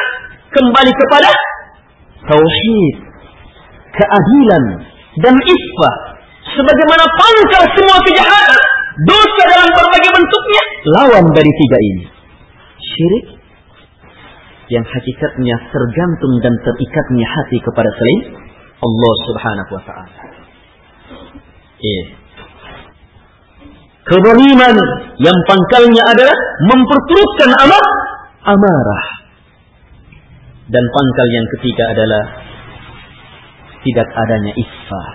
kembali 0.50 0.92
kepada 0.92 1.30
tauhid, 2.26 2.96
keadilan 3.94 4.64
dan 5.22 5.34
iffah. 5.36 5.96
Sebagaimana 6.46 7.04
pangkal 7.18 7.64
semua 7.74 7.98
kejahatan, 8.06 8.60
dosa 9.04 9.42
dalam 9.50 9.68
berbagai 9.74 10.10
bentuknya, 10.14 10.62
lawan 10.96 11.24
dari 11.34 11.52
tiga 11.52 11.78
ini. 11.92 12.04
Syirik 12.80 13.26
yang 14.72 14.86
hakikatnya 14.86 15.56
tergantung 15.70 16.34
dan 16.42 16.54
terikatnya 16.64 17.26
hati 17.26 17.58
kepada 17.62 17.90
selain 17.92 18.20
Allah 18.82 19.14
Subhanahu 19.30 19.70
wa 19.74 19.82
taala. 19.86 20.20
Yeah. 21.76 22.25
Kezaliman 24.06 24.76
yang 25.18 25.38
pangkalnya 25.50 26.02
adalah 26.06 26.36
memperturutkan 26.62 27.50
amal 27.58 27.84
amarah. 28.46 29.04
Dan 30.70 30.84
pangkal 30.94 31.26
yang 31.30 31.46
ketiga 31.58 31.84
adalah 31.90 32.22
tidak 33.82 34.08
adanya 34.14 34.52
iffah, 34.62 35.06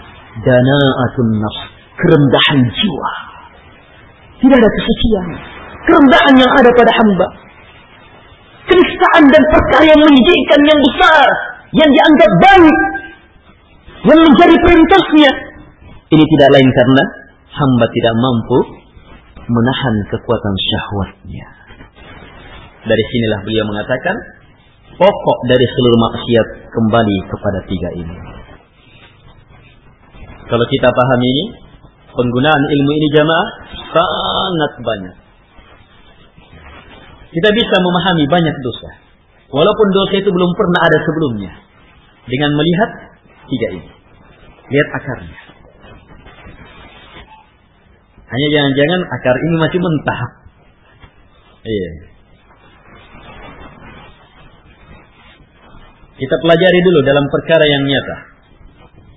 dana'atun 0.43 1.31
nafs, 1.39 1.61
kerendahan 1.95 2.59
jiwa. 2.67 3.11
Tidak 4.43 4.57
ada 4.59 4.69
kesucian, 4.75 5.27
kerendahan 5.87 6.35
yang 6.39 6.51
ada 6.51 6.69
pada 6.75 6.91
hamba. 6.91 7.27
Kenistaan 8.67 9.23
dan 9.31 9.43
perkara 9.55 9.87
yang 9.87 9.99
menjijikkan 10.03 10.61
yang 10.67 10.79
besar, 10.91 11.27
yang 11.75 11.89
dianggap 11.91 12.31
baik, 12.43 12.79
yang 14.03 14.19
menjadi 14.19 14.55
prioritasnya. 14.67 15.31
Ini 16.11 16.23
tidak 16.27 16.49
lain 16.59 16.69
karena 16.75 17.03
hamba 17.55 17.85
tidak 17.87 18.15
mampu 18.19 18.80
menahan 19.47 19.95
kekuatan 20.09 20.55
syahwatnya. 20.59 21.47
Dari 22.81 23.03
sinilah 23.13 23.39
beliau 23.45 23.65
mengatakan, 23.69 24.15
pokok 24.97 25.39
dari 25.45 25.65
seluruh 25.65 25.99
maksiat 26.01 26.47
kembali 26.73 27.17
kepada 27.29 27.59
tiga 27.69 27.89
ini. 27.97 28.15
Kalau 30.49 30.65
kita 30.67 30.89
pahami 30.91 31.27
ini, 31.31 31.43
penggunaan 32.11 32.63
ilmu 32.67 32.91
ini 32.91 33.07
jamaah 33.15 33.47
sangat 33.93 34.71
banyak. 34.83 35.15
Kita 37.31 37.49
bisa 37.55 37.75
memahami 37.79 38.25
banyak 38.27 38.55
dosa. 38.59 38.89
Walaupun 39.51 39.87
dosa 39.95 40.13
itu 40.19 40.27
belum 40.31 40.51
pernah 40.55 40.81
ada 40.83 40.99
sebelumnya. 40.99 41.51
Dengan 42.27 42.51
melihat 42.55 42.89
tiga 43.47 43.67
ini. 43.79 43.89
Lihat 44.67 44.87
akarnya. 44.99 45.50
Hanya 48.31 48.47
jangan-jangan 48.47 49.01
akar 49.11 49.35
ini 49.35 49.55
masih 49.59 49.79
mentah. 49.83 50.21
Iya. 51.67 51.91
Kita 56.15 56.35
pelajari 56.39 56.79
dulu 56.85 56.99
dalam 57.03 57.25
perkara 57.27 57.65
yang 57.65 57.83
nyata. 57.83 58.17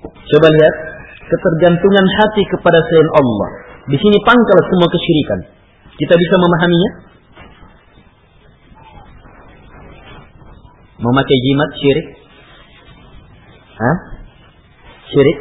Coba 0.02 0.48
lihat 0.50 0.74
ketergantungan 1.30 2.06
hati 2.18 2.42
kepada 2.48 2.80
selain 2.90 3.10
Allah. 3.14 3.50
Di 3.86 3.96
sini 4.00 4.18
pangkal 4.24 4.58
semua 4.66 4.88
kesyirikan. 4.90 5.40
Kita 5.94 6.14
bisa 6.18 6.34
memahaminya? 6.40 6.90
Memakai 11.04 11.38
jimat 11.38 11.70
syirik? 11.76 12.06
Hah? 13.78 13.96
Syirik? 15.12 15.38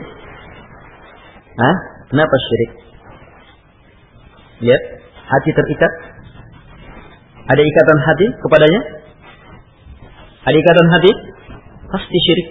Hah? 1.58 1.76
Kenapa 2.12 2.36
syirik? 2.38 2.83
Lihat, 4.64 4.82
hati 5.28 5.50
terikat. 5.52 5.92
Ada 7.44 7.60
ikatan 7.60 8.00
hati 8.00 8.28
kepadanya? 8.40 8.82
Ada 10.48 10.56
ikatan 10.56 10.88
hati? 10.96 11.12
Pasti 11.92 12.18
syirik. 12.24 12.50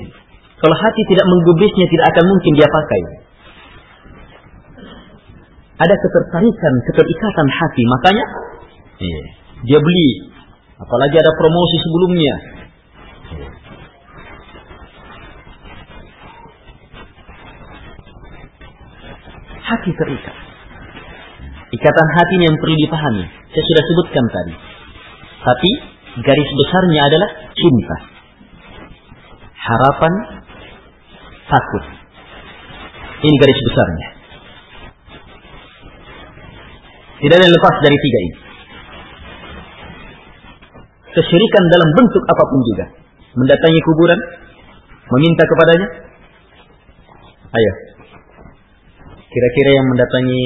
Kalau 0.60 0.76
hati 0.76 1.02
tidak 1.08 1.26
menggubrisnya, 1.26 1.86
tidak 1.88 2.06
akan 2.12 2.24
mungkin 2.28 2.52
dia 2.54 2.68
pakai. 2.68 3.02
Ada 5.82 5.94
ketertarikan, 5.98 6.74
keterikatan 6.86 7.48
hati. 7.50 7.82
Makanya, 7.88 8.24
iya, 9.02 9.22
dia 9.66 9.78
beli. 9.82 10.08
Apalagi 10.78 11.16
ada 11.16 11.32
promosi 11.34 11.76
sebelumnya. 11.80 12.34
Hati 19.62 19.90
terikat. 19.96 20.41
Ikatan 21.72 22.08
hati 22.12 22.36
yang 22.44 22.56
perlu 22.60 22.76
dipahami. 22.76 23.24
Saya 23.24 23.64
sudah 23.64 23.84
sebutkan 23.88 24.24
tadi. 24.28 24.54
Tapi 25.40 25.70
garis 26.20 26.50
besarnya 26.52 27.00
adalah 27.08 27.30
cinta. 27.56 27.96
Harapan, 29.56 30.12
takut. 31.48 31.84
Ini 33.24 33.34
garis 33.40 33.60
besarnya. 33.72 34.08
Tidak 37.22 37.36
ada 37.38 37.44
yang 37.46 37.54
lepas 37.56 37.74
dari 37.80 37.96
tiga 37.96 38.18
ini. 38.20 38.36
Kesyirikan 41.12 41.64
dalam 41.72 41.88
bentuk 41.96 42.24
apa 42.28 42.44
pun 42.52 42.60
juga. 42.68 42.84
Mendatangi 43.32 43.80
kuburan, 43.80 44.20
meminta 45.08 45.42
kepadanya. 45.48 45.88
Ayo. 47.52 47.72
Kira-kira 49.32 49.70
yang 49.80 49.86
mendatangi 49.88 50.44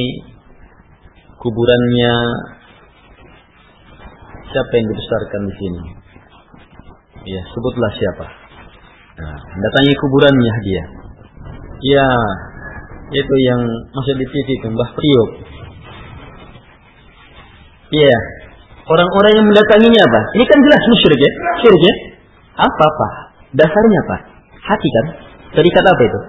kuburannya 1.47 2.15
siapa 4.51 4.73
yang 4.75 4.87
dibesarkan 4.91 5.43
di 5.47 5.55
sini? 5.55 5.81
Ya, 7.27 7.43
sebutlah 7.55 7.91
siapa. 7.95 8.27
Nah, 9.23 9.39
datangi 9.39 9.95
kuburannya 10.03 10.55
dia. 10.67 10.83
Ya, 11.87 12.09
itu 13.15 13.35
yang 13.47 13.61
masih 13.95 14.15
di 14.19 14.27
TV 14.27 14.49
itu 14.59 14.67
Mbah 14.75 14.91
Priok. 14.91 15.31
Iya, 17.95 18.19
orang-orang 18.91 19.33
yang 19.39 19.47
mendatanginya 19.47 20.01
apa? 20.03 20.21
Ini 20.35 20.45
kan 20.51 20.59
jelas 20.59 20.83
musyrik 20.91 21.21
ya, 21.23 21.33
syirik 21.63 21.83
ya. 21.87 21.95
Apa 22.59 22.83
apa? 22.83 23.09
Dasarnya 23.55 23.99
apa? 24.11 24.17
Hati 24.67 24.89
kan? 24.91 25.07
Terikat 25.55 25.85
apa 25.87 26.03
itu? 26.03 26.21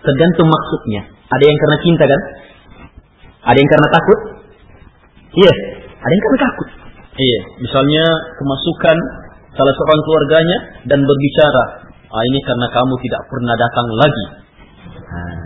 Tergantung 0.00 0.48
maksudnya. 0.48 1.02
Ada 1.28 1.44
yang 1.44 1.58
karena 1.60 1.78
cinta 1.84 2.04
kan? 2.08 2.20
Ada 3.42 3.58
yang 3.58 3.70
karena 3.70 3.88
takut? 3.90 4.18
Iya. 5.34 5.52
Ada 5.98 6.12
yang 6.12 6.22
karena 6.22 6.40
takut. 6.46 6.68
Iya. 7.18 7.40
Misalnya 7.58 8.04
kemasukan 8.38 8.96
salah 9.52 9.74
seorang 9.76 10.00
keluarganya 10.06 10.58
dan 10.88 11.00
berbicara, 11.04 11.64
ah, 12.08 12.22
ini 12.24 12.38
karena 12.46 12.66
kamu 12.72 12.94
tidak 13.02 13.22
pernah 13.28 13.54
datang 13.58 13.86
lagi. 13.98 14.26
Nah, 15.12 15.40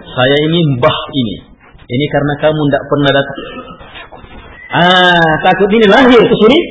saya 0.00 0.36
ini 0.50 0.60
mbah 0.78 0.98
ini. 1.14 1.36
Ini 1.90 2.06
karena 2.10 2.34
kamu 2.38 2.60
tidak 2.70 2.84
pernah 2.86 3.10
datang. 3.14 3.38
Ah, 4.70 5.32
takut 5.42 5.70
ini 5.74 5.86
lahir 5.90 6.22
kesyirik, 6.22 6.66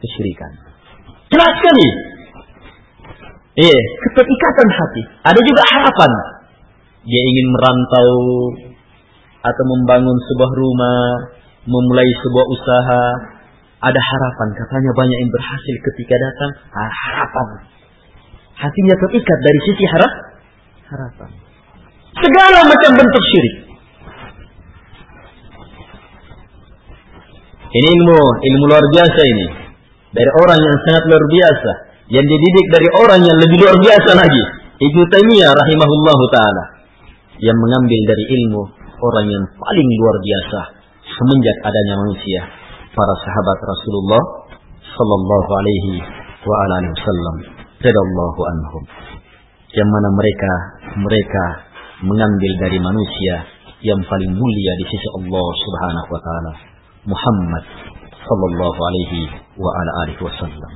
kesyirikan. 0.00 0.50
Jelas 1.28 1.52
sekali. 1.60 1.88
Iya, 3.56 3.78
keterikatan 4.08 4.68
hati. 4.68 5.02
Ada 5.32 5.40
juga 5.40 5.62
harapan. 5.64 6.10
Dia 7.08 7.22
ingin 7.22 7.46
merantau 7.56 8.10
atau 9.46 9.64
membangun 9.78 10.16
sebuah 10.26 10.50
rumah, 10.50 11.06
memulai 11.66 12.10
sebuah 12.22 12.46
usaha. 12.50 13.04
Ada 13.76 14.00
harapan. 14.00 14.48
Katanya 14.56 14.90
banyak 14.96 15.18
yang 15.20 15.30
berhasil 15.30 15.74
ketika 15.92 16.14
datang. 16.18 16.50
Harapan. 16.74 17.46
Hatinya 18.56 18.94
terikat 18.96 19.38
dari 19.44 19.60
sisi 19.68 19.84
harap, 19.92 20.12
harapan. 20.88 21.30
Segala 22.16 22.64
macam 22.64 22.90
bentuk 22.96 23.24
syirik. 23.28 23.56
Ini 27.76 27.88
ilmu, 28.00 28.20
ilmu 28.40 28.64
luar 28.72 28.84
biasa 28.88 29.20
ini. 29.20 29.46
Dari 30.16 30.30
orang 30.40 30.56
yang 30.56 30.76
sangat 30.88 31.02
luar 31.12 31.24
biasa. 31.28 31.72
Yang 32.08 32.26
dididik 32.32 32.66
dari 32.72 32.88
orang 33.04 33.20
yang 33.20 33.36
lebih 33.36 33.56
luar 33.60 33.76
biasa 33.76 34.10
lagi. 34.16 34.42
Ibnu 34.80 35.02
Taimiyah 35.12 35.52
rahimahullahu 35.52 36.24
taala. 36.32 36.64
Yang 37.36 37.58
mengambil 37.60 38.00
dari 38.08 38.24
ilmu 38.40 38.75
orang 39.00 39.26
yang 39.28 39.44
paling 39.56 39.88
luar 40.00 40.16
biasa 40.20 40.60
semenjak 41.04 41.56
adanya 41.64 41.94
manusia. 42.00 42.40
Para 42.96 43.14
sahabat 43.20 43.58
Rasulullah 43.60 44.22
sallallahu 44.88 45.50
alaihi 45.52 46.00
wa 46.44 46.54
alihi 46.64 46.92
wasallam. 46.96 47.36
Radallahu 47.76 48.40
anhum. 48.40 48.82
Yang 49.76 49.88
mana 49.92 50.08
mereka 50.16 50.52
mereka 50.96 51.44
mengambil 52.00 52.52
dari 52.64 52.78
manusia 52.80 53.34
yang 53.84 54.00
paling 54.08 54.32
mulia 54.32 54.72
di 54.80 54.84
sisi 54.88 55.08
Allah 55.20 55.46
Subhanahu 55.60 56.08
wa 56.08 56.20
taala, 56.24 56.52
Muhammad 57.04 57.64
sallallahu 58.24 58.80
alaihi 58.80 59.20
wa 59.60 59.70
alihi 60.08 60.20
wasallam. 60.24 60.72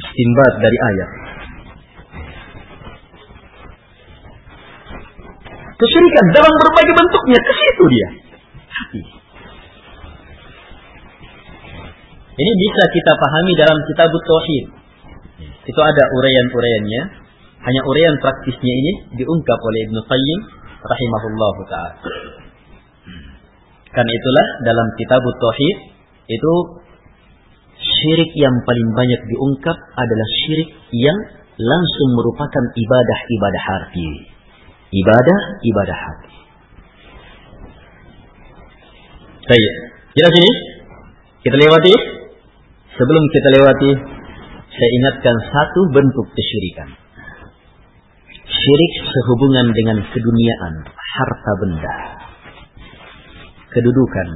Istinbat 0.00 0.52
dari 0.62 0.78
ayat. 0.78 1.10
Kesyirikan 5.80 6.26
dalam 6.36 6.52
berbagai 6.60 6.92
bentuknya 6.92 7.38
ke 7.40 7.52
situ 7.56 7.84
dia. 7.88 8.08
Hati. 8.68 9.02
Ini 12.40 12.52
bisa 12.56 12.82
kita 12.92 13.12
pahami 13.16 13.52
dalam 13.56 13.78
kitab 13.88 14.12
Tauhid. 14.12 14.64
Itu 15.64 15.80
ada 15.80 16.04
uraian-uraiannya 16.08 17.02
hanya 17.60 17.80
urian 17.84 18.16
praktisnya 18.20 18.74
ini 18.80 18.92
diungkap 19.20 19.58
oleh 19.60 19.80
Ibnu 19.88 20.00
Qayyim 20.08 20.40
rahimahullah 20.80 21.54
taala. 21.68 22.12
Karena 23.92 24.12
itulah 24.12 24.46
dalam 24.64 24.86
kitab 24.96 25.20
Tauhid 25.20 25.76
itu 26.32 26.52
syirik 27.76 28.32
yang 28.36 28.56
paling 28.64 28.88
banyak 28.96 29.20
diungkap 29.28 29.76
adalah 29.76 30.28
syirik 30.44 30.70
yang 30.96 31.18
langsung 31.60 32.08
merupakan 32.16 32.64
ibadah-ibadah 32.72 33.64
hati. 33.68 34.29
Ibadah-ibadah 34.90 35.98
hati. 35.98 36.32
Baik, 39.46 39.72
jelas 40.18 40.34
ini? 40.34 40.52
Kita 41.46 41.56
lewati. 41.56 41.94
Sebelum 42.90 43.24
kita 43.32 43.48
lewati, 43.56 43.90
saya 44.70 44.90
ingatkan 44.98 45.36
satu 45.48 45.80
bentuk 45.94 46.26
kesyirikan 46.36 47.00
syirik 48.50 48.94
sehubungan 49.08 49.66
dengan 49.72 49.98
keduniaan, 50.04 50.74
harta 50.84 51.52
benda, 51.62 51.96
kedudukan. 53.72 54.28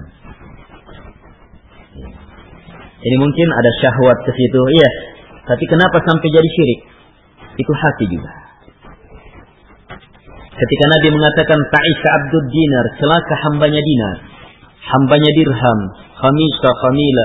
Ini 3.04 3.16
mungkin 3.20 3.48
ada 3.52 3.70
syahwat 3.84 4.18
ke 4.24 4.32
situ, 4.32 4.60
iya. 4.80 4.90
Tapi 5.44 5.64
kenapa 5.68 6.00
sampai 6.00 6.28
jadi 6.32 6.48
syirik? 6.48 6.80
Itu 7.60 7.72
hati 7.76 8.04
juga. 8.08 8.32
Ketika 10.54 10.84
Nabi 10.86 11.08
mengatakan 11.18 11.58
Ta'isa 11.66 12.08
Abdul 12.22 12.46
Dinar, 12.46 12.86
celaka 13.02 13.34
hambanya 13.50 13.82
dinar, 13.82 14.16
hambanya 14.86 15.30
dirham, 15.34 15.80
khamisa, 16.14 16.68
khamila. 16.70 17.24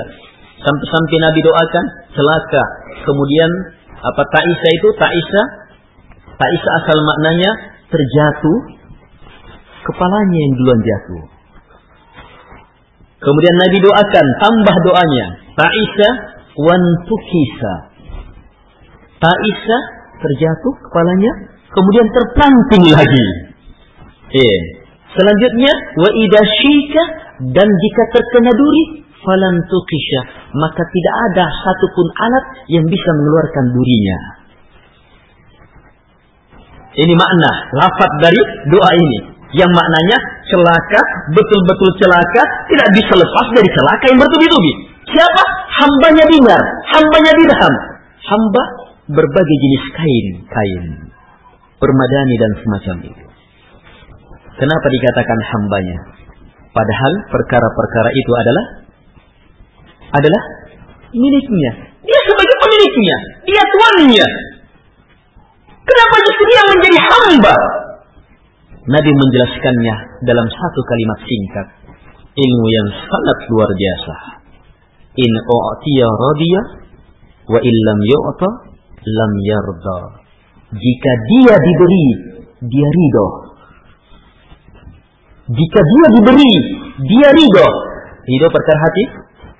Sampai-sampai 0.60 1.18
Nabi 1.22 1.40
doakan, 1.46 1.84
celaka. 2.10 2.62
Kemudian 3.06 3.50
apa 4.02 4.22
Ta'isa 4.26 4.66
itu? 4.74 4.88
Ta'isa 4.98 5.42
Ta'isa 6.40 6.68
asal 6.80 6.96
maknanya 7.04 7.50
terjatuh, 7.92 8.58
kepalanya 9.84 10.38
yang 10.40 10.52
duluan 10.56 10.80
jatuh. 10.80 11.22
Kemudian 13.20 13.56
Nabi 13.60 13.78
doakan, 13.84 14.26
tambah 14.40 14.76
doanya. 14.88 15.26
Ta'isa 15.52 16.08
wan 16.64 16.82
tukisa. 17.04 17.74
Ta'isa 19.20 19.76
terjatuh 20.16 20.72
kepalanya, 20.88 21.32
kemudian 21.74 22.06
terpanting 22.10 22.84
lagi. 22.90 23.24
Eh. 24.34 24.60
Selanjutnya, 25.10 25.72
wa 25.98 26.10
idashika 26.14 27.02
dan 27.50 27.66
jika 27.66 28.02
terkena 28.14 28.52
duri, 28.54 29.00
falan 29.20 29.54
tukisha, 29.68 30.20
maka 30.56 30.82
tidak 30.86 31.14
ada 31.30 31.46
satupun 31.50 32.06
alat 32.14 32.44
yang 32.72 32.84
bisa 32.88 33.10
mengeluarkan 33.16 33.64
durinya. 33.74 34.18
Ini 36.90 37.14
makna 37.14 37.50
lafaz 37.78 38.12
dari 38.18 38.40
doa 38.70 38.90
ini. 38.94 39.18
Yang 39.50 39.70
maknanya 39.74 40.18
celaka, 40.46 41.00
betul-betul 41.34 41.90
celaka, 41.98 42.42
tidak 42.70 42.88
bisa 42.94 43.12
lepas 43.18 43.46
dari 43.50 43.66
celaka 43.66 44.04
yang 44.14 44.18
bertubi-tubi. 44.22 44.72
Siapa? 45.10 45.42
Hambanya 45.82 46.24
dinar, 46.30 46.62
hambanya 46.94 47.32
dirham. 47.34 47.74
Hamba 48.30 48.62
berbagai 49.10 49.56
jenis 49.58 49.84
kain, 49.90 50.26
kain. 50.46 51.09
Permadani 51.80 52.34
dan 52.36 52.52
semacam 52.60 52.96
itu. 53.08 53.24
Kenapa 54.60 54.86
dikatakan 54.92 55.38
hambanya? 55.56 55.98
Padahal 56.70 57.12
perkara-perkara 57.32 58.10
itu 58.12 58.32
adalah 58.36 58.64
adalah 60.20 60.42
miliknya. 61.16 61.72
Dia 62.04 62.20
sebagai 62.28 62.56
pemiliknya, 62.60 63.16
dia 63.48 63.62
tuannya, 63.72 64.28
Kenapa 65.90 66.14
justru 66.22 66.44
dia 66.46 66.62
menjadi 66.70 66.98
hamba? 67.02 67.56
Nabi 68.80 69.10
menjelaskannya 69.10 69.94
dalam 70.22 70.46
satu 70.46 70.80
kalimat 70.86 71.18
singkat. 71.26 71.66
Ilmu 72.30 72.66
yang 72.70 72.88
sangat 72.94 73.38
luar 73.50 73.70
biasa. 73.74 74.14
In 75.18 75.32
u'tiya 75.34 76.06
radiya 76.06 76.62
wa 77.50 77.58
illam 77.58 77.98
yu'ta 78.06 78.48
lam 79.02 79.32
yarda. 79.42 80.00
Jika 80.70 81.12
dia 81.26 81.54
diberi, 81.58 82.06
dia 82.66 82.88
ridho. 82.88 83.26
Jika 85.50 85.80
dia 85.82 86.06
diberi, 86.14 86.52
dia 87.06 87.28
ridho. 87.34 87.66
Ridho 88.22 88.48
perkara 88.54 88.78
hati, 88.78 89.04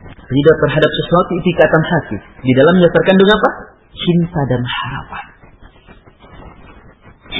ridho 0.06 0.52
terhadap 0.66 0.90
sesuatu 0.90 1.30
itu 1.34 1.46
ikatan 1.50 1.82
hati. 1.82 2.16
Di 2.46 2.52
dalamnya 2.54 2.88
terkandung 2.94 3.30
apa? 3.30 3.50
Cinta 3.90 4.40
dan 4.46 4.62
harapan 4.62 5.40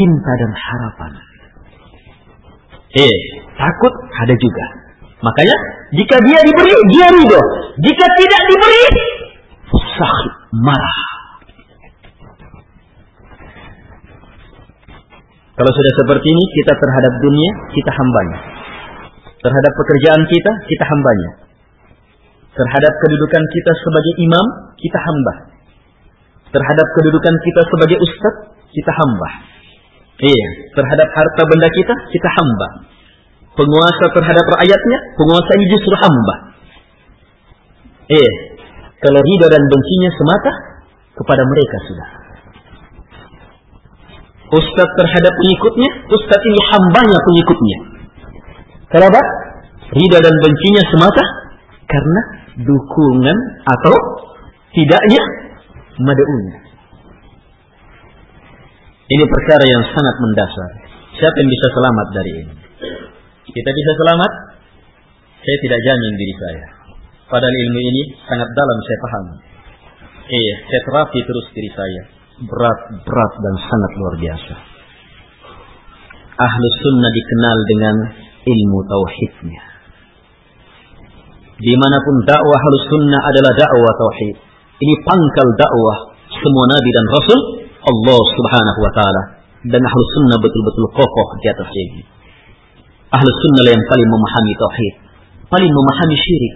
cinta 0.00 0.32
dan 0.40 0.52
harapan. 0.56 1.12
Eh, 2.96 3.16
takut 3.54 3.94
ada 4.24 4.34
juga. 4.34 4.66
Makanya, 5.20 5.56
jika 5.94 6.16
dia 6.24 6.40
diberi, 6.40 6.74
dia 6.96 7.06
ridho. 7.12 7.42
Jika 7.84 8.06
tidak 8.16 8.42
diberi, 8.48 8.84
sakit, 9.68 10.34
marah. 10.64 11.19
Kalau 15.60 15.72
sudah 15.76 15.92
seperti 15.92 16.24
ini, 16.24 16.44
kita 16.56 16.72
terhadap 16.72 17.12
dunia, 17.20 17.50
kita 17.68 17.92
hambanya. 17.92 18.38
Terhadap 19.44 19.72
pekerjaan 19.76 20.22
kita, 20.24 20.52
kita 20.64 20.84
hambanya. 20.88 21.30
Terhadap 22.56 22.92
kedudukan 23.04 23.44
kita 23.44 23.72
sebagai 23.76 24.14
imam, 24.24 24.46
kita 24.80 24.98
hamba. 25.04 25.34
Terhadap 26.48 26.86
kedudukan 26.96 27.34
kita 27.44 27.60
sebagai 27.68 27.98
ustadz, 28.00 28.56
kita 28.72 28.88
hamba 28.88 29.28
Iya, 30.20 30.48
terhadap 30.76 31.08
harta 31.12 31.42
benda 31.44 31.68
kita, 31.68 31.94
kita 32.08 32.28
hamba. 32.40 32.68
Penguasa 33.52 34.04
terhadap 34.16 34.46
rakyatnya, 34.56 34.98
penguasa 35.20 35.50
ini 35.60 35.66
justru 35.76 35.94
hamba. 36.00 36.34
Iya, 38.08 38.32
kalau 38.96 39.20
ridho 39.20 39.46
dan 39.52 39.60
bencinya 39.60 40.10
semata 40.16 40.52
kepada 41.20 41.42
mereka 41.44 41.76
sudah. 41.84 42.19
Ustadz 44.50 44.96
terhadap 44.98 45.32
pengikutnya, 45.38 45.90
Ustadz 46.10 46.48
ini 46.50 46.60
hambanya 46.74 47.18
pengikutnya. 47.22 47.78
Kenapa? 48.90 49.20
Ridho 49.90 50.18
dan 50.18 50.34
bencinya 50.42 50.82
semata 50.90 51.24
karena 51.86 52.20
dukungan 52.62 53.38
atau 53.62 53.94
tidaknya 54.74 55.22
mad'unya. 56.02 56.58
Ini 59.10 59.24
perkara 59.26 59.64
yang 59.66 59.82
sangat 59.90 60.16
mendasar. 60.22 60.70
Siapa 61.18 61.36
yang 61.42 61.50
bisa 61.50 61.66
selamat 61.74 62.06
dari 62.14 62.32
ini? 62.46 62.54
Kita 63.50 63.70
bisa 63.74 63.92
selamat? 63.98 64.32
Saya 65.42 65.58
tidak 65.66 65.80
jamin 65.82 66.12
diri 66.14 66.34
saya. 66.38 66.66
Padahal 67.26 67.54
ilmu 67.54 67.80
ini 67.82 68.02
sangat 68.26 68.46
dalam 68.54 68.78
saya 68.86 68.98
paham. 69.02 69.24
Iya, 70.30 70.54
saya 70.62 70.80
terapi 70.86 71.18
terus 71.26 71.46
diri 71.50 71.70
saya. 71.74 72.19
Berat, 72.40 72.78
berat 73.04 73.32
dan 73.36 73.54
sangat 73.60 73.90
luar 74.00 74.14
biasa. 74.16 74.54
Ahlus 76.40 76.76
sunnah 76.80 77.10
dikenal 77.12 77.58
dengan 77.68 77.96
ilmu 78.48 78.78
tauhidnya. 78.88 79.62
Di 81.60 81.74
mana 81.76 82.00
pun 82.00 82.16
dakwah 82.24 82.56
ahlus 82.56 82.86
sunnah 82.88 83.20
adalah 83.28 83.52
dakwah 83.52 83.92
tauhid. 83.92 84.36
Ini 84.80 84.94
pangkal 85.04 85.48
dakwah 85.60 86.16
semua 86.32 86.64
nabi 86.72 86.90
dan 86.96 87.06
rasul 87.12 87.40
Allah 87.84 88.20
subhanahu 88.40 88.78
wa 88.88 88.92
ta'ala. 88.96 89.22
Dan 89.68 89.84
ahlus 89.84 90.10
sunnah 90.16 90.40
betul-betul 90.40 90.86
kokoh 90.96 91.28
di 91.44 91.46
atas 91.52 91.68
ini. 91.76 92.00
Ahlus 93.12 93.36
sunnah 93.44 93.68
yang 93.68 93.84
paling 93.84 94.08
memahami 94.08 94.52
tauhid. 94.56 94.94
Paling 95.52 95.68
memahami 95.68 96.16
syirik. 96.16 96.54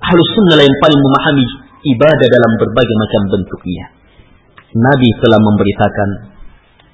Ahlus 0.00 0.30
sunnah 0.32 0.64
yang 0.64 0.76
paling 0.80 1.00
memahami 1.04 1.44
ibadah 1.92 2.28
dalam 2.32 2.52
berbagai 2.56 2.96
macam 3.04 3.22
bentuknya. 3.36 3.95
Nabi 4.76 5.08
telah 5.24 5.40
memberitakan 5.40 6.10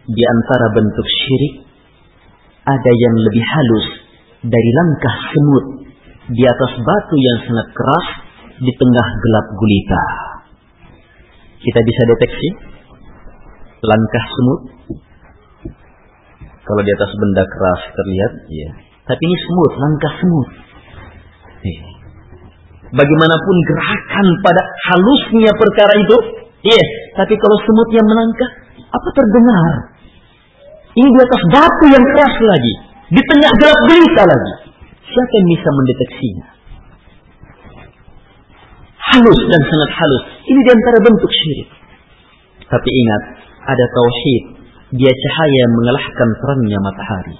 di 0.07 0.23
antara 0.23 0.67
bentuk 0.71 1.07
syirik 1.07 1.55
ada 2.63 2.93
yang 2.95 3.15
lebih 3.19 3.43
halus 3.43 3.87
dari 4.47 4.71
langkah 4.71 5.17
semut 5.35 5.67
di 6.31 6.43
atas 6.47 6.73
batu 6.79 7.17
yang 7.19 7.39
sangat 7.51 7.69
keras 7.75 8.07
di 8.63 8.73
tengah 8.79 9.07
gelap 9.19 9.47
gulita. 9.59 10.03
Kita 11.63 11.81
bisa 11.83 12.03
deteksi 12.15 12.49
langkah 13.83 14.25
semut. 14.31 14.61
Kalau 16.63 16.83
di 16.87 16.93
atas 16.95 17.11
benda 17.19 17.43
keras 17.43 17.83
terlihat, 17.91 18.33
ya. 18.47 18.71
Tapi 19.03 19.19
ini 19.19 19.37
semut, 19.43 19.73
langkah 19.83 20.13
semut. 20.23 20.49
Bagaimanapun 22.93 23.57
gerakan 23.67 24.27
pada 24.47 24.63
halusnya 24.63 25.51
perkara 25.59 25.95
itu, 25.99 26.17
iya. 26.67 26.85
Tapi 27.19 27.35
kalau 27.37 27.57
semutnya 27.63 28.03
melangkah, 28.07 28.51
apa 28.93 29.09
terdengar? 29.13 29.73
Ini 30.93 31.09
di 31.09 31.21
atas 31.25 31.43
batu 31.49 31.85
yang 31.89 32.05
keras 32.05 32.37
lagi, 32.37 32.75
di 33.17 33.23
tengah 33.25 33.53
gelap 33.57 33.81
gulita 33.89 34.23
lagi. 34.29 34.53
Siapa 35.03 35.33
yang 35.37 35.49
bisa 35.53 35.69
mendeteksinya? 35.69 36.47
Halus 39.13 39.41
dan 39.45 39.61
sangat 39.61 39.91
halus. 39.93 40.25
Ini 40.47 40.61
di 40.63 40.71
antara 40.73 40.99
bentuk 41.05 41.33
syirik. 41.33 41.69
Tapi 42.65 42.89
ingat, 42.89 43.23
ada 43.69 43.85
tauhid. 43.93 44.45
Dia 44.93 45.09
cahaya 45.09 45.59
yang 45.65 45.73
mengalahkan 45.77 46.29
terangnya 46.37 46.79
matahari. 46.85 47.37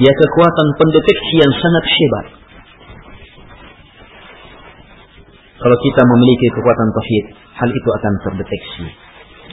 Dia 0.00 0.12
kekuatan 0.16 0.68
pendeteksi 0.80 1.34
yang 1.44 1.52
sangat 1.52 1.84
hebat. 1.84 2.26
Kalau 5.62 5.76
kita 5.78 6.02
memiliki 6.02 6.46
kekuatan 6.58 6.88
tauhid, 6.90 7.24
hal 7.54 7.68
itu 7.70 7.88
akan 8.02 8.12
terdeteksi. 8.26 8.86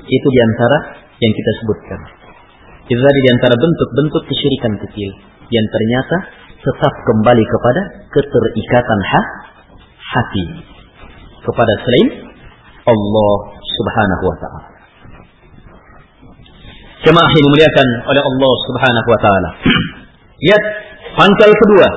Itu 0.10 0.28
di 0.34 0.40
antara 0.42 0.78
yang 1.22 1.34
kita 1.38 1.52
sebutkan. 1.62 2.00
Itu 2.90 2.98
tadi 2.98 3.20
di 3.22 3.30
antara 3.30 3.54
bentuk-bentuk 3.54 4.24
kesyirikan 4.26 4.74
kecil 4.82 5.10
yang 5.54 5.66
ternyata 5.70 6.18
tetap 6.60 6.94
kembali 7.06 7.44
kepada 7.46 7.82
keterikatan 8.10 9.00
ha 9.06 9.22
hati 10.10 10.46
kepada 11.46 11.74
selain 11.86 12.08
Allah 12.90 13.34
Subhanahu 13.62 14.24
wa 14.26 14.38
taala. 14.42 14.70
Jemaah 17.00 17.32
dimuliakan 17.32 17.88
oleh 18.12 18.22
Allah 18.26 18.54
Subhanahu 18.68 19.08
wa 19.08 19.20
taala. 19.22 19.50
Lihat 20.50 20.64
pangkal 21.16 21.52
kedua. 21.54 21.88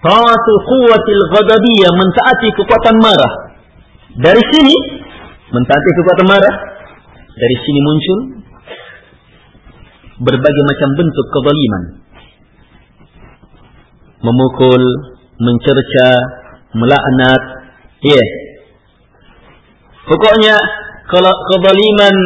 Taatu 0.00 0.52
quwwatil 0.64 1.22
ghadabiyah 1.28 1.92
mentaati 1.92 2.48
kekuatan 2.56 2.96
marah. 3.04 3.32
Dari 4.16 4.42
sini 4.48 4.76
mentaati 5.52 5.90
kekuatan 5.92 6.26
marah 6.28 6.54
dari 7.36 7.56
sini 7.60 7.80
muncul 7.84 8.18
berbagai 10.24 10.64
macam 10.68 10.88
bentuk 10.96 11.26
kezaliman. 11.32 11.84
Memukul, 14.20 14.82
mencerca, 15.40 16.08
melaknat, 16.76 17.42
iya. 18.04 18.16
Yeah. 18.20 18.28
Pokoknya 20.04 20.56
kalau 21.08 21.32
kezaliman 21.48 22.16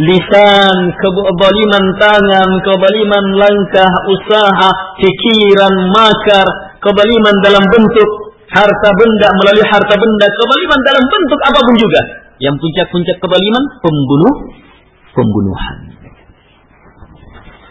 lisan, 0.00 0.76
kezaliman 1.00 1.84
tangan, 1.96 2.50
kezaliman 2.60 3.26
langkah, 3.40 3.92
usaha, 4.12 4.70
pikiran, 5.00 5.76
makar, 5.88 6.65
kezaliman 6.86 7.36
dalam 7.42 7.64
bentuk 7.66 8.08
harta 8.46 8.90
benda 8.94 9.28
melalui 9.42 9.66
harta 9.66 9.94
benda, 9.98 10.26
kezaliman 10.30 10.80
dalam 10.86 11.04
bentuk 11.10 11.40
apa 11.42 11.58
pun 11.58 11.76
juga 11.82 12.02
yang 12.38 12.54
puncak-puncak 12.54 13.16
kebaliman 13.18 13.64
pembunuh 13.82 14.34
pembunuhan. 15.16 15.76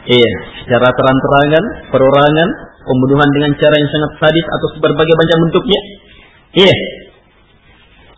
Iya, 0.06 0.32
secara 0.62 0.86
terang-terangan, 0.94 1.64
perorangan, 1.90 2.50
pembunuhan 2.86 3.30
dengan 3.34 3.52
cara 3.58 3.74
yang 3.74 3.90
sangat 3.90 4.12
sadis 4.22 4.46
atau 4.46 4.68
berbagai 4.78 5.16
macam 5.18 5.38
bentuknya. 5.50 5.82
Iya. 6.62 6.76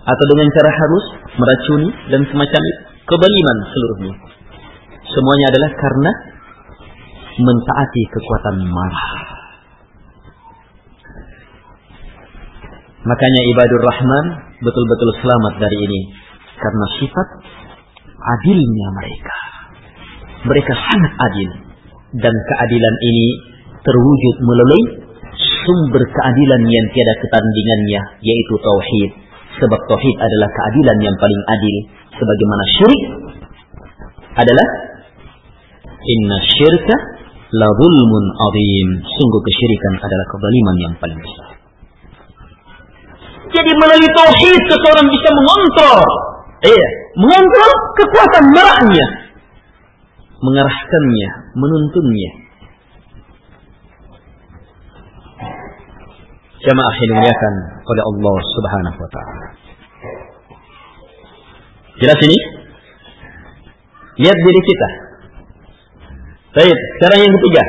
Atau 0.03 0.25
dengan 0.35 0.47
cara 0.51 0.71
halus, 0.71 1.05
meracuni 1.35 1.89
dan 2.11 2.21
semacam 2.27 2.61
itu. 2.63 2.81
Kebaliman 3.07 3.57
seluruhnya. 3.71 4.13
Semuanya 5.07 5.45
adalah 5.55 5.71
karena 5.79 6.11
mentaati 7.39 8.03
kekuatan 8.11 8.55
marah. 8.67 9.36
Makanya 13.07 13.41
ibadur 13.55 13.81
rahman 13.87 14.25
betul-betul 14.59 15.09
selamat 15.23 15.53
dari 15.63 15.77
ini 15.79 16.01
karena 16.59 16.85
sifat 16.99 17.27
adilnya 18.19 18.87
mereka. 18.99 19.37
Mereka 20.43 20.73
sangat 20.75 21.13
adil 21.15 21.49
dan 22.19 22.35
keadilan 22.35 22.95
ini 23.07 23.27
terwujud 23.79 24.35
melalui 24.43 24.83
sumber 25.39 26.03
keadilan 26.03 26.61
yang 26.67 26.85
tiada 26.91 27.13
ketandingannya 27.23 28.01
yaitu 28.27 28.53
tauhid. 28.59 29.11
Sebab 29.55 29.79
tauhid 29.87 30.15
adalah 30.19 30.49
keadilan 30.51 30.97
yang 30.99 31.15
paling 31.15 31.41
adil 31.47 31.75
sebagaimana 32.11 32.63
syirik 32.75 33.03
adalah 34.35 34.67
inna 36.03 36.37
syirka 36.43 36.95
la 37.55 37.69
zulmun 37.71 38.25
azim. 38.51 38.89
Sungguh 38.99 39.41
kesyirikan 39.47 39.93
adalah 40.03 40.25
kezaliman 40.27 40.75
yang 40.83 40.93
paling 40.99 41.19
besar. 41.23 41.56
Jadi 43.57 43.71
melalui 43.73 44.09
tauhid 44.13 44.61
seseorang 44.69 45.07
bisa 45.09 45.29
mengontrol 45.33 46.01
Iya, 46.57 46.87
mengontrol 47.21 47.71
kekuatan 48.01 48.49
marahnya, 48.49 49.07
mengarahkannya, 50.41 51.29
menuntunnya. 51.53 52.31
Jamaah 56.57 56.95
yang 56.97 57.09
dimuliakan 57.13 57.53
oleh 57.85 58.03
Allah 58.09 58.37
Subhanahu 58.57 58.97
wa 58.97 59.09
taala. 59.13 59.47
Jelas 62.01 62.19
ini? 62.25 62.39
Lihat 64.17 64.37
diri 64.41 64.61
kita. 64.65 64.89
Baik, 66.57 66.77
sekarang 66.97 67.19
yang 67.21 67.33
ketiga. 67.37 67.63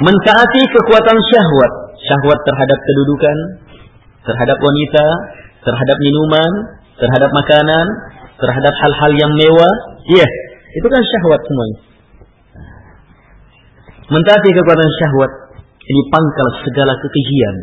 Mentaati 0.00 0.62
kekuatan 0.64 1.18
syahwat, 1.28 1.72
syahwat 2.10 2.38
terhadap 2.42 2.78
kedudukan, 2.82 3.36
terhadap 4.26 4.58
wanita, 4.58 5.06
terhadap 5.62 5.96
minuman, 6.02 6.50
terhadap 6.98 7.30
makanan, 7.30 7.86
terhadap 8.42 8.74
hal-hal 8.82 9.12
yang 9.14 9.32
mewah. 9.38 9.74
Iya, 10.10 10.26
itu 10.74 10.86
kan 10.90 11.02
syahwat 11.06 11.40
semuanya. 11.46 11.78
Mentaati 14.10 14.50
kekuatan 14.50 14.90
syahwat 14.90 15.32
ini 15.86 16.02
pangkal 16.10 16.48
segala 16.66 16.98
kekejian. 16.98 17.56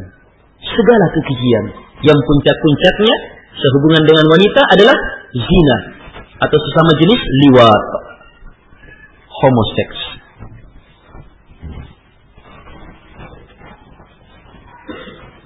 Segala 0.63 1.05
kekejian 1.11 1.65
yang 2.07 2.19
puncak-puncaknya 2.23 3.15
sehubungan 3.51 4.03
dengan 4.07 4.25
wanita 4.31 4.61
adalah 4.79 4.97
zina 5.35 5.77
atau 6.39 6.57
sesama 6.57 6.91
jenis 7.03 7.21
liwat, 7.43 7.83
homoseks. 9.27 9.99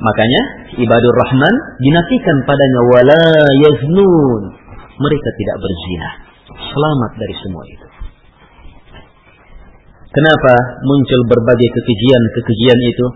Makanya 0.01 0.41
ibadur 0.81 1.13
rahman 1.13 1.55
dinafikan 1.77 2.37
padanya 2.49 2.81
wala 2.89 3.23
yaznun. 3.61 4.43
Mereka 4.97 5.29
tidak 5.37 5.57
berzina. 5.61 6.09
Selamat 6.51 7.11
dari 7.21 7.35
semua 7.41 7.63
itu. 7.69 7.87
Kenapa 10.11 10.53
muncul 10.83 11.21
berbagai 11.29 11.69
kekejian-kekejian 11.71 12.79
itu? 12.83 13.07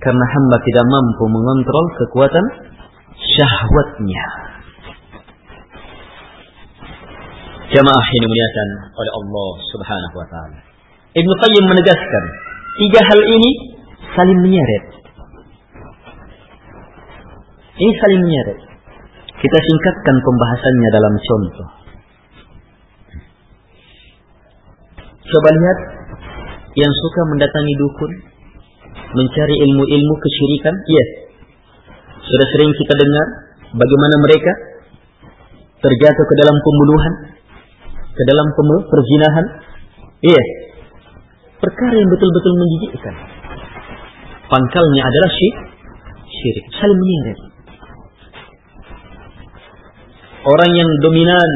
Karena 0.00 0.24
hamba 0.26 0.56
tidak 0.64 0.84
mampu 0.88 1.24
mengontrol 1.30 1.86
kekuatan 2.02 2.44
syahwatnya. 3.14 4.24
Jamaah 7.70 8.06
ini 8.16 8.26
muliakan 8.28 8.68
oleh 8.92 9.12
Allah 9.12 9.50
Subhanahu 9.72 10.14
wa 10.18 10.26
taala. 10.28 10.58
Ibnu 11.14 11.32
Qayyim 11.38 11.64
menegaskan, 11.68 12.24
tiga 12.82 13.00
hal 13.06 13.20
ini 13.22 13.50
saling 14.12 14.38
menyeret. 14.42 15.03
Ini 17.74 17.92
saling 17.98 18.20
menyeret. 18.22 18.58
Kita 19.34 19.58
singkatkan 19.58 20.16
pembahasannya 20.22 20.88
dalam 20.94 21.14
contoh. 21.18 21.68
Coba 25.24 25.48
lihat 25.50 25.78
yang 26.78 26.92
suka 26.94 27.20
mendatangi 27.34 27.74
dukun, 27.74 28.12
mencari 29.18 29.54
ilmu-ilmu 29.66 30.14
kesyirikan, 30.22 30.74
yes. 30.86 31.08
Sudah 32.22 32.46
sering 32.54 32.70
kita 32.78 32.94
dengar 32.94 33.26
bagaimana 33.74 34.16
mereka 34.22 34.52
terjatuh 35.82 36.24
ke 36.30 36.34
dalam 36.38 36.56
pembunuhan, 36.62 37.14
ke 38.14 38.22
dalam 38.30 38.46
perzinahan, 38.86 39.46
yes. 40.22 40.48
Perkara 41.58 41.94
yang 41.98 42.10
betul-betul 42.14 42.52
menjijikkan. 42.54 43.14
Pangkalnya 44.46 45.02
adalah 45.02 45.30
syirik, 45.34 45.58
syirik, 46.30 46.66
saling 46.78 47.00
menyeret. 47.02 47.53
Orang 50.44 50.70
yang 50.76 50.90
dominan 51.00 51.50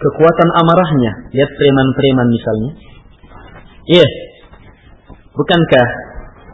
kekuatan 0.00 0.48
amarahnya, 0.56 1.12
lihat 1.36 1.50
preman-preman 1.52 2.28
misalnya, 2.32 2.72
Yes. 3.90 4.12
Bukankah 5.32 5.86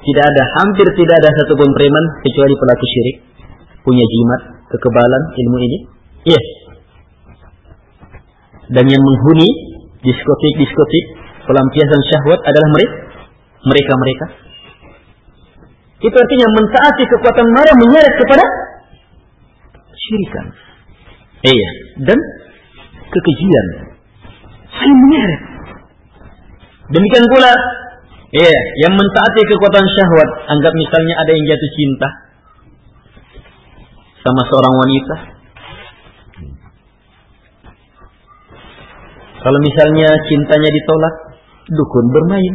tidak 0.00 0.24
ada, 0.24 0.44
hampir 0.62 0.86
tidak 0.96 1.14
ada 1.20 1.30
satupun 1.42 1.68
preman 1.76 2.04
kecuali 2.24 2.54
pelaku 2.56 2.84
syirik, 2.88 3.16
punya 3.84 4.04
jimat, 4.06 4.40
kekebalan 4.70 5.22
ilmu 5.36 5.58
ini? 5.60 5.78
Yes. 6.24 6.46
Dan 8.72 8.84
yang 8.88 9.02
menghuni 9.02 9.48
diskotik-diskotik, 10.00 11.04
pelampiasan 11.44 12.00
syahwat 12.08 12.40
adalah 12.42 12.68
mereka, 12.72 12.96
mereka-mereka. 13.66 14.26
Itu 15.98 16.14
artinya 16.14 16.48
mentaati 16.54 17.04
kekuatan 17.10 17.46
marah 17.50 17.76
menyeret 17.76 18.14
kepada 18.22 18.44
syirikan. 19.98 20.46
Iya, 21.38 21.70
dan 22.02 22.18
kekejian. 23.14 23.66
Saya 24.74 24.94
menyeret. 24.94 25.42
Demikian 26.88 27.26
pula 27.30 27.52
ya, 28.34 28.54
yang 28.82 28.94
mentaati 28.96 29.40
kekuatan 29.46 29.86
syahwat, 29.86 30.30
anggap 30.50 30.72
misalnya 30.74 31.14
ada 31.20 31.30
yang 31.30 31.44
jatuh 31.46 31.72
cinta 31.76 32.08
sama 34.24 34.42
seorang 34.50 34.74
wanita. 34.74 35.16
Kalau 39.38 39.58
misalnya 39.62 40.08
cintanya 40.26 40.70
ditolak, 40.74 41.14
dukun 41.70 42.06
bermain. 42.10 42.54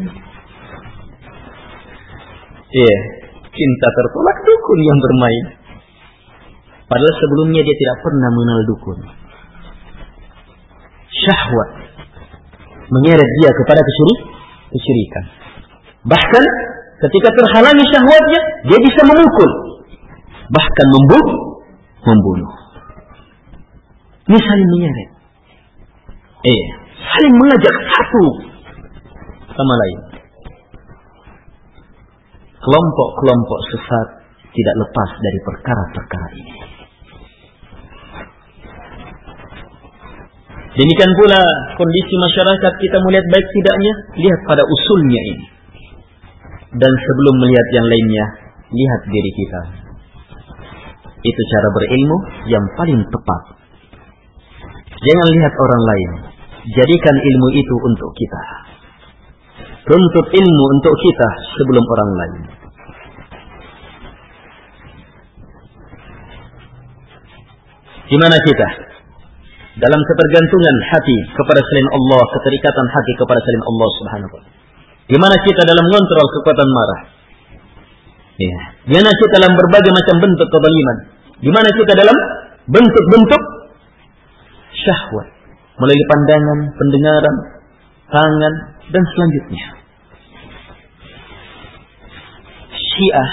Iya, 2.74 2.98
cinta 3.48 3.88
tertolak 3.88 4.38
dukun 4.44 4.80
yang 4.84 5.00
bermain. 5.00 5.63
Padahal 6.84 7.14
sebelumnya 7.16 7.62
dia 7.64 7.76
tidak 7.80 7.98
pernah 8.04 8.30
mengenal 8.32 8.60
dukun. 8.68 9.00
Syahwat 11.14 11.84
menyeret 12.94 13.30
dia 13.42 13.50
kepada 13.54 13.82
kesyirik, 13.82 14.20
kesyirikan. 14.74 15.26
Bahkan 16.04 16.44
ketika 17.08 17.30
terhalangi 17.32 17.86
syahwatnya, 17.90 18.42
dia 18.68 18.80
bisa 18.84 19.02
memukul, 19.08 19.50
bahkan 20.52 20.88
membunuh, 20.92 21.38
membunuh. 22.04 22.54
Ini 24.28 24.40
saling 24.40 24.70
menyeret. 24.78 25.10
Eh, 26.44 26.64
saling 27.00 27.34
mengajak 27.40 27.76
satu 27.88 28.24
sama 29.52 29.74
lain. 29.80 30.00
Kelompok-kelompok 32.64 33.60
sesat 33.76 34.08
tidak 34.56 34.76
lepas 34.80 35.10
dari 35.20 35.40
perkara-perkara 35.44 36.28
ini. 36.40 36.73
Demikian 40.74 41.14
pula 41.22 41.38
kondisi 41.78 42.16
masyarakat 42.18 42.74
kita 42.82 42.98
melihat 43.06 43.26
baik 43.30 43.48
tidaknya, 43.54 43.94
lihat 44.18 44.40
pada 44.50 44.64
usulnya 44.66 45.22
ini. 45.22 45.46
Dan 46.74 46.90
sebelum 46.98 47.36
melihat 47.46 47.68
yang 47.78 47.86
lainnya, 47.86 48.26
lihat 48.74 49.02
diri 49.06 49.32
kita. 49.38 49.62
Itu 51.22 51.42
cara 51.54 51.68
berilmu 51.78 52.18
yang 52.50 52.66
paling 52.74 53.02
tepat. 53.06 53.42
Jangan 54.98 55.28
lihat 55.30 55.54
orang 55.54 55.84
lain. 55.86 56.10
Jadikan 56.74 57.16
ilmu 57.22 57.48
itu 57.54 57.76
untuk 57.86 58.10
kita. 58.18 58.42
Tuntut 59.86 60.28
ilmu 60.34 60.64
untuk 60.74 60.96
kita 60.98 61.30
sebelum 61.54 61.86
orang 61.86 62.12
lain. 62.18 62.42
Di 68.10 68.18
mana 68.18 68.38
kita? 68.42 68.93
Dalam 69.74 70.02
ketergantungan 70.06 70.76
hati 70.94 71.18
kepada 71.34 71.62
selain 71.66 71.90
Allah, 71.98 72.22
keterikatan 72.38 72.86
hati 72.94 73.12
kepada 73.18 73.40
selain 73.42 73.64
Allah 73.66 73.90
Subhanahu 73.98 74.30
wa 74.30 74.42
taala. 74.42 74.52
Di 75.04 75.18
mana 75.20 75.36
kita 75.42 75.62
dalam 75.66 75.84
mengontrol 75.90 76.28
kekuatan 76.40 76.70
marah? 76.70 77.02
Ya. 78.38 78.58
Di 78.86 78.94
mana 78.98 79.10
kita 79.10 79.36
dalam 79.42 79.54
berbagai 79.58 79.92
macam 79.94 80.16
bentuk 80.22 80.48
kezaliman? 80.50 80.98
Di 81.42 81.52
mana 81.52 81.70
kita 81.74 81.94
dalam 81.98 82.18
bentuk-bentuk 82.70 83.42
syahwat 84.74 85.28
melalui 85.82 86.06
pandangan, 86.08 86.60
pendengaran, 86.78 87.36
tangan 88.14 88.54
dan 88.94 89.04
selanjutnya. 89.12 89.66
Syiah 92.74 93.32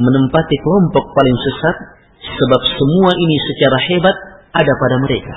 menempati 0.00 0.56
kelompok 0.64 1.04
paling 1.12 1.36
sesat 1.44 1.76
sebab 2.24 2.60
semua 2.72 3.10
ini 3.16 3.36
secara 3.52 3.78
hebat 3.84 4.16
ada 4.50 4.72
pada 4.74 4.96
mereka. 5.02 5.36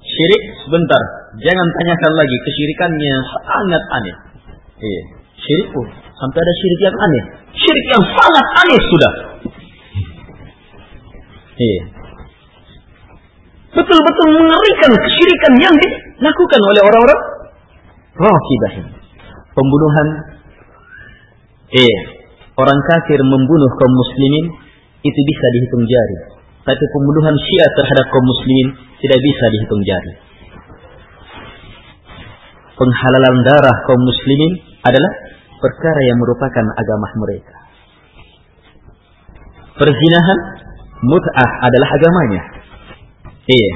Syirik 0.00 0.42
sebentar, 0.64 1.02
jangan 1.38 1.68
tanyakan 1.76 2.12
lagi 2.16 2.36
kesyirikannya 2.42 3.14
sangat 3.46 3.82
aneh. 4.00 4.16
Iya, 4.80 5.02
syirik 5.36 5.68
pun 5.76 5.86
sampai 5.92 6.38
ada 6.40 6.52
syirik 6.56 6.80
yang 6.82 6.96
aneh. 6.96 7.24
Syirik 7.52 7.86
yang 7.92 8.04
sangat 8.16 8.46
aneh 8.64 8.80
sudah. 8.80 9.12
Iya. 11.60 11.82
Betul-betul 13.70 14.28
mengerikan 14.34 14.92
kesyirikan 14.98 15.52
yang 15.62 15.74
dilakukan 15.78 16.60
oleh 16.64 16.82
orang-orang 16.82 17.20
Rafidah 18.18 18.72
Pembunuhan 19.54 20.08
Iya. 21.70 22.00
Orang 22.58 22.80
kafir 22.82 23.20
membunuh 23.22 23.70
kaum 23.78 23.94
muslimin 23.94 24.46
itu 25.00 25.20
bisa 25.22 25.46
dihitung 25.54 25.84
jari 25.86 26.39
tapi 26.60 26.84
pembunuhan 26.92 27.36
Syiah 27.36 27.70
terhadap 27.72 28.06
kaum 28.12 28.26
muslimin 28.26 28.68
tidak 29.00 29.18
bisa 29.18 29.44
dihitung 29.56 29.82
jari. 29.84 30.14
Penghalalan 32.76 33.36
darah 33.44 33.76
kaum 33.84 34.00
muslimin 34.00 34.52
adalah 34.84 35.12
perkara 35.60 36.00
yang 36.08 36.18
merupakan 36.20 36.64
agama 36.80 37.08
mereka. 37.20 37.56
Perzinahan, 39.76 40.38
mut'ah 41.04 41.50
adalah 41.64 41.88
agamanya. 41.96 42.42
Iya. 43.48 43.74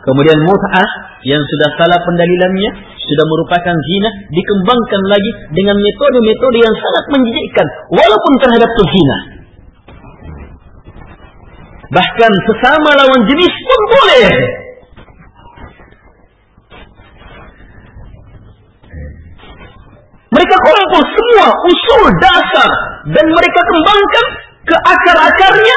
Kemudian 0.00 0.38
mut'ah 0.44 0.88
yang 1.24 1.42
sudah 1.42 1.68
salah 1.80 2.00
pendalilannya 2.04 2.70
sudah 2.94 3.24
merupakan 3.26 3.74
zina 3.74 4.10
dikembangkan 4.30 5.02
lagi 5.10 5.30
dengan 5.56 5.76
metode-metode 5.76 6.58
yang 6.62 6.74
sangat 6.76 7.04
menjijikkan 7.16 7.66
walaupun 7.90 8.34
terhadap 8.40 8.70
pezina. 8.76 9.35
Bahkan 11.86 12.32
sesama 12.50 12.90
lawan 12.98 13.22
jenis 13.30 13.54
pun 13.62 13.80
boleh. 13.94 14.28
Mereka 20.34 20.56
kumpul 20.66 21.02
semua 21.14 21.48
usul 21.48 22.02
dasar 22.18 22.70
dan 23.14 23.26
mereka 23.30 23.60
kembangkan 23.62 24.26
ke 24.66 24.76
akar-akarnya, 24.82 25.76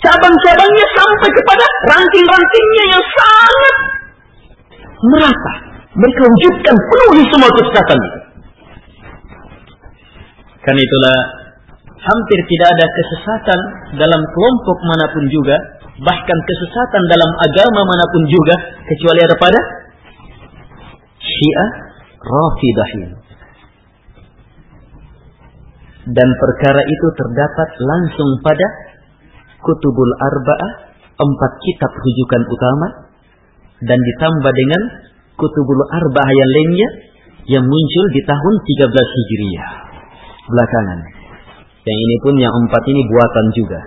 cabang-cabangnya 0.00 0.86
sampai 0.96 1.28
kepada 1.28 1.66
ranting-rantingnya 1.92 2.84
yang 2.96 3.04
sangat 3.20 3.76
merata. 5.12 5.54
Mereka 5.92 6.22
wujudkan 6.24 6.74
penuhi 6.74 7.22
semua 7.28 7.50
kesesatan. 7.52 7.98
Karena 10.64 10.80
itulah 10.80 11.39
hampir 12.00 12.40
tidak 12.48 12.68
ada 12.72 12.86
kesesatan 12.88 13.60
dalam 14.00 14.22
kelompok 14.24 14.78
mana 14.88 15.06
pun 15.12 15.24
juga, 15.28 15.56
bahkan 16.00 16.38
kesesatan 16.40 17.02
dalam 17.12 17.30
agama 17.44 17.80
mana 17.84 18.04
pun 18.08 18.22
juga, 18.28 18.56
kecuali 18.88 19.20
ada 19.20 19.36
pada 19.36 19.60
Syiah 21.20 21.70
Rafidahin. 22.20 23.10
Dan 26.10 26.28
perkara 26.40 26.82
itu 26.82 27.06
terdapat 27.14 27.68
langsung 27.78 28.30
pada 28.40 28.66
Kutubul 29.60 30.12
Arba'ah, 30.24 30.72
empat 31.20 31.52
kitab 31.60 31.92
rujukan 31.92 32.42
utama, 32.48 32.88
dan 33.84 33.98
ditambah 34.00 34.52
dengan 34.56 34.82
Kutubul 35.36 35.84
Arba'ah 35.84 36.32
yang 36.32 36.50
lainnya 36.56 36.88
yang 37.52 37.64
muncul 37.68 38.04
di 38.16 38.20
tahun 38.24 38.54
13 38.64 38.88
Hijriah 38.88 39.70
belakangan. 40.48 41.19
Yang 41.80 41.98
ini 41.98 42.16
pun 42.20 42.34
yang 42.36 42.54
empat 42.66 42.82
ini 42.84 43.00
buatan 43.08 43.46
juga. 43.56 43.80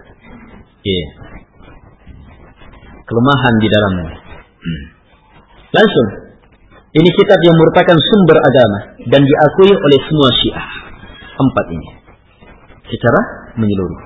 Yeah. 0.82 1.08
Kelemahan 3.06 3.54
di 3.62 3.68
dalamnya. 3.70 4.12
Langsung. 5.74 6.08
Ini 6.94 7.10
kitab 7.10 7.40
yang 7.42 7.58
merupakan 7.58 7.98
sumber 7.98 8.38
agama 8.38 8.80
dan 9.10 9.22
diakui 9.26 9.74
oleh 9.74 10.00
semua 10.06 10.30
syiah. 10.42 10.68
Empat 11.34 11.66
ini. 11.74 11.90
Secara 12.86 13.22
menyeluruh. 13.58 14.02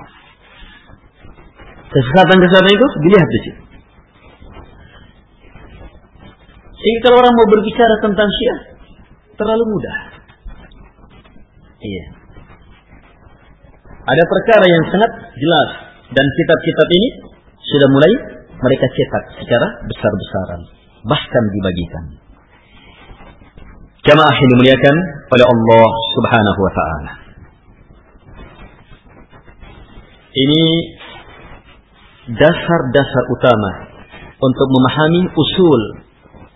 Kesesatan-kesesatan 1.88 2.72
itu 2.72 2.86
dilihat 3.04 3.28
di 3.28 3.40
sini. 3.44 3.60
Sehingga 6.78 7.00
kalau 7.10 7.16
orang 7.20 7.34
mau 7.34 7.48
berbicara 7.50 7.94
tentang 8.00 8.28
syiah, 8.28 8.60
terlalu 9.36 9.64
mudah. 9.68 9.96
Iya. 11.78 12.17
Ada 14.08 14.24
perkara 14.24 14.64
yang 14.64 14.84
sangat 14.88 15.10
jelas 15.36 15.70
dan 16.16 16.26
kitab-kitab 16.32 16.88
ini 16.88 17.08
sudah 17.60 17.88
mulai 17.92 18.12
mereka 18.56 18.86
cetak 18.88 19.24
secara 19.36 19.66
besar-besaran, 19.84 20.60
bahkan 21.04 21.44
dibagikan. 21.52 22.04
Jamaah 24.08 24.32
yang 24.32 24.50
dimuliakan 24.56 24.96
oleh 25.28 25.44
Allah 25.44 25.88
Subhanahu 26.16 26.60
wa 26.64 26.72
taala. 26.72 27.12
Ini 30.32 30.62
dasar-dasar 32.32 33.24
utama 33.28 33.72
untuk 34.40 34.68
memahami 34.72 35.22
usul 35.28 35.80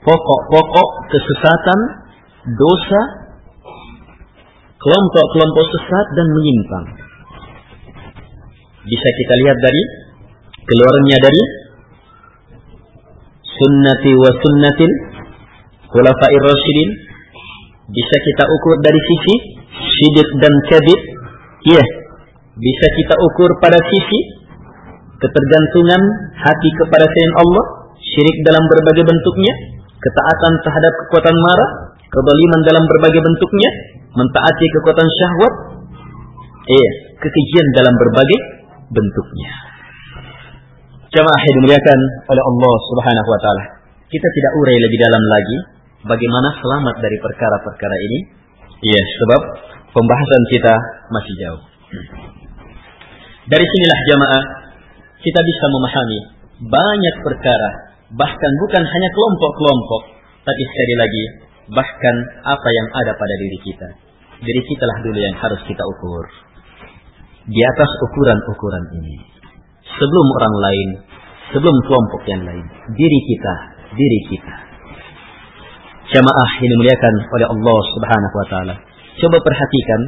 pokok-pokok 0.01 0.89
kesesatan, 1.13 1.81
dosa, 2.57 3.03
kelompok-kelompok 4.81 5.67
sesat 5.77 6.07
dan 6.17 6.27
menyimpang. 6.33 7.02
Bisa 8.83 9.09
kita 9.15 9.35
lihat 9.47 9.59
dari 9.63 9.83
keluarnya 10.63 11.19
dari 11.23 11.43
sunnati 13.43 14.11
wa 14.19 14.31
sunnatil 14.43 14.93
khulafair 15.93 16.43
rasyidin 16.43 16.91
bisa 17.93 18.17
kita 18.25 18.45
ukur 18.49 18.75
dari 18.81 19.01
sisi 19.03 19.35
syidik 19.69 20.29
dan 20.41 20.55
kadib 20.71 21.01
iya 21.69 21.77
yeah. 21.77 21.87
bisa 22.57 22.87
kita 22.97 23.15
ukur 23.19 23.51
pada 23.61 23.77
sisi 23.91 24.19
ketergantungan 25.21 26.03
hati 26.41 26.69
kepada 26.81 27.05
selain 27.07 27.35
Allah 27.39 27.65
syirik 28.01 28.37
dalam 28.49 28.65
berbagai 28.67 29.05
bentuknya 29.05 29.53
ketaatan 30.01 30.53
terhadap 30.65 30.93
kekuatan 31.07 31.37
marah 31.37 31.71
kedoliman 32.09 32.61
dalam 32.67 32.85
berbagai 32.89 33.21
bentuknya 33.21 33.71
mentaati 34.17 34.67
kekuatan 34.81 35.07
syahwat 35.07 35.55
iya 36.71 36.79
yeah. 36.81 36.93
kekejian 37.21 37.67
dalam 37.77 37.95
berbagai 38.01 38.62
bentuknya 38.93 39.73
Jamaah 41.13 41.41
yang 41.45 41.55
dimuliakan 41.61 41.99
oleh 42.25 42.41
Allah 42.41 42.75
Subhanahu 42.89 43.29
wa 43.29 43.41
taala. 43.45 43.65
Kita 44.09 44.29
tidak 44.33 44.53
urai 44.65 44.77
lebih 44.81 44.97
dalam 44.97 45.25
lagi 45.29 45.57
bagaimana 46.09 46.57
selamat 46.57 47.05
dari 47.05 47.21
perkara-perkara 47.21 47.97
ini. 48.01 48.19
Iya, 48.81 49.03
sebab 49.21 49.41
pembahasan 49.93 50.43
kita 50.49 50.75
masih 51.13 51.35
jauh. 51.37 51.63
Dari 53.45 53.61
sinilah 53.61 54.01
jamaah 54.09 54.45
kita 55.21 55.41
bisa 55.45 55.65
memahami 55.69 56.19
banyak 56.65 57.17
perkara, 57.29 57.71
bahkan 58.17 58.53
bukan 58.65 58.81
hanya 58.81 59.09
kelompok-kelompok, 59.13 60.03
tapi 60.49 60.63
sekali 60.65 60.95
lagi 60.97 61.25
bahkan 61.77 62.17
apa 62.41 62.69
yang 62.73 62.89
ada 63.05 63.13
pada 63.13 63.35
diri 63.37 63.59
kita. 63.61 63.89
Diri 64.41 64.63
kita 64.65 64.85
lah 64.89 64.99
dulu 65.05 65.19
yang 65.21 65.37
harus 65.37 65.61
kita 65.69 65.85
ukur. 65.85 66.25
Di 67.43 67.61
atas 67.75 67.91
ukuran-ukuran 68.11 68.85
ini 69.03 69.33
sebelum 69.99 70.27
orang 70.41 70.55
lain, 70.63 70.89
sebelum 71.53 71.77
kelompok 71.87 72.23
yang 72.31 72.43
lain. 72.47 72.65
Diri 72.95 73.21
kita, 73.29 73.55
diri 73.95 74.21
kita. 74.31 74.55
Jamaah 76.13 76.51
yang 76.61 76.71
dimuliakan 76.77 77.15
oleh 77.25 77.47
Allah 77.49 77.79
Subhanahu 77.97 78.35
wa 78.37 78.47
taala. 78.53 78.75
Coba 79.17 79.37
perhatikan 79.41 80.01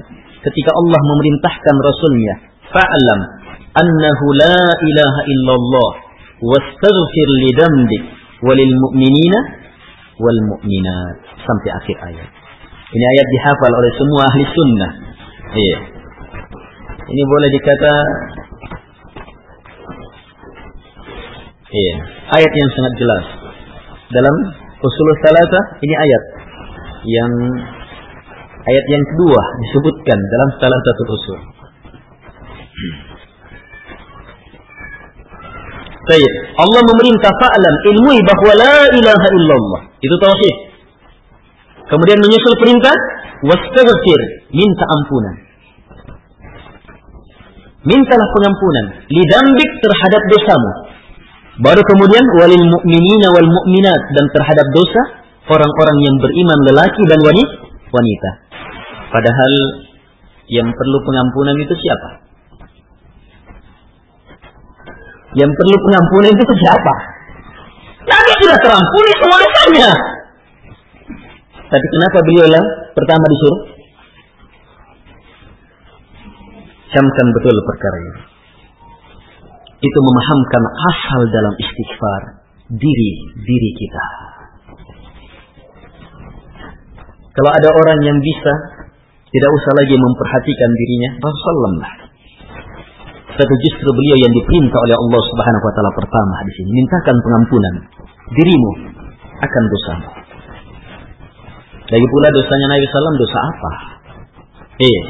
ketika 0.44 0.70
Allah 0.72 1.00
memerintahkan 1.00 1.76
rasulnya, 1.80 2.34
fa'lam 2.72 3.20
annahu 3.72 4.26
la 4.36 4.58
ilaha 4.84 5.20
illallah 5.24 5.92
wastaghfir 6.44 7.28
li 7.40 7.50
dambik 7.56 8.02
walil 8.44 8.74
mu'minina 8.88 9.38
wal 10.20 10.40
mu'minat 10.54 11.16
sampai 11.40 11.70
akhir 11.82 11.96
ayat. 12.12 12.28
Ini 12.94 13.04
ayat 13.16 13.26
dihafal 13.32 13.72
oleh 13.74 13.92
semua 13.96 14.22
ahli 14.28 14.42
sunnah. 14.44 14.90
Iya. 15.54 15.78
Ini 17.04 17.22
boleh 17.28 17.48
dikata 17.52 17.94
Iya, 21.74 21.94
ayat 22.38 22.52
yang 22.54 22.70
sangat 22.78 22.92
jelas. 23.02 23.24
Dalam 24.14 24.34
usul 24.78 25.08
salasa 25.26 25.60
ini 25.82 25.94
ayat 25.98 26.22
yang 27.02 27.32
ayat 28.62 28.84
yang 28.94 29.04
kedua 29.10 29.40
disebutkan 29.58 30.18
dalam 30.22 30.48
salah 30.62 30.78
satu 30.78 31.02
usul. 31.10 31.38
Baik, 36.04 36.32
Allah 36.62 36.82
memerintah 36.84 37.32
fa'lam 37.42 37.74
ilmui 37.90 38.18
bahwa 38.22 38.52
la 38.54 38.76
ilaha 38.92 39.28
illallah. 39.34 39.80
Itu 39.98 40.14
tauhid. 40.20 40.56
Kemudian 41.90 42.22
menyusul 42.22 42.54
perintah 42.60 42.94
wastaghfir, 43.50 44.20
minta 44.52 44.84
ampunan. 44.84 45.43
Mintalah 47.84 48.28
pengampunan 48.32 48.86
lidambik 49.12 49.70
terhadap 49.84 50.22
dosamu 50.32 50.94
Baru 51.54 51.78
kemudian 51.86 52.24
walil 52.42 52.66
mu'minina 52.66 53.30
wal 53.30 53.46
mu'minat 53.46 54.02
dan 54.10 54.26
terhadap 54.34 54.66
dosa 54.74 55.02
orang-orang 55.46 55.98
yang 56.02 56.16
beriman 56.18 56.58
lelaki 56.66 57.02
dan 57.06 57.20
wanita. 57.94 58.30
Padahal 59.14 59.52
yang 60.50 60.66
perlu 60.66 60.98
pengampunan 61.06 61.54
itu 61.62 61.74
siapa? 61.78 62.08
Yang 65.38 65.50
perlu 65.54 65.76
pengampunan 65.78 66.30
itu 66.34 66.54
siapa? 66.58 66.94
Nabi 68.02 68.32
sudah 68.42 68.58
terampuni 68.58 69.12
semua 69.22 69.38
dosanya. 69.38 69.90
Tapi 71.70 71.86
kenapa 71.86 72.18
beliau 72.26 72.46
lah 72.50 72.64
pertama 72.98 73.24
disuruh? 73.30 73.73
Camkan 76.94 77.26
betul 77.34 77.56
perkara 77.66 77.98
ini 77.98 78.34
itu 79.84 79.98
memahamkan 80.00 80.62
asal 80.94 81.20
dalam 81.28 81.54
istighfar 81.60 82.22
diri 82.72 83.10
diri 83.44 83.70
kita. 83.76 84.06
Kalau 87.34 87.50
ada 87.50 87.68
orang 87.74 87.98
yang 88.06 88.18
bisa 88.22 88.52
tidak 89.28 89.50
usah 89.50 89.72
lagi 89.74 89.96
memperhatikan 89.98 90.70
dirinya, 90.78 91.10
Rasulullah 91.18 91.74
lah. 91.82 91.94
Tapi 93.34 93.54
justru 93.66 93.88
beliau 93.90 94.16
yang 94.22 94.32
diperintah 94.38 94.78
oleh 94.78 94.94
Allah 94.94 95.20
Subhanahu 95.26 95.64
wa 95.66 95.72
taala 95.74 95.92
pertama 95.98 96.36
di 96.46 96.52
sini, 96.54 96.70
mintakan 96.70 97.16
pengampunan 97.18 97.74
dirimu 98.30 98.72
akan 99.42 99.62
dosamu. 99.66 100.08
Lagi 101.84 102.06
pula 102.08 102.28
dosanya 102.30 102.66
Nabi 102.70 102.86
Sallam 102.88 103.14
dosa 103.18 103.38
apa? 103.42 103.72
Eh, 104.78 105.02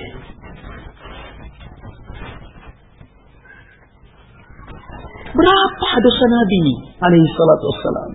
Berapa 5.34 5.88
dosa 5.98 6.24
Nabi 6.30 6.62
alaihi 7.02 7.28
salatu 7.34 7.64
wassalam. 7.74 8.10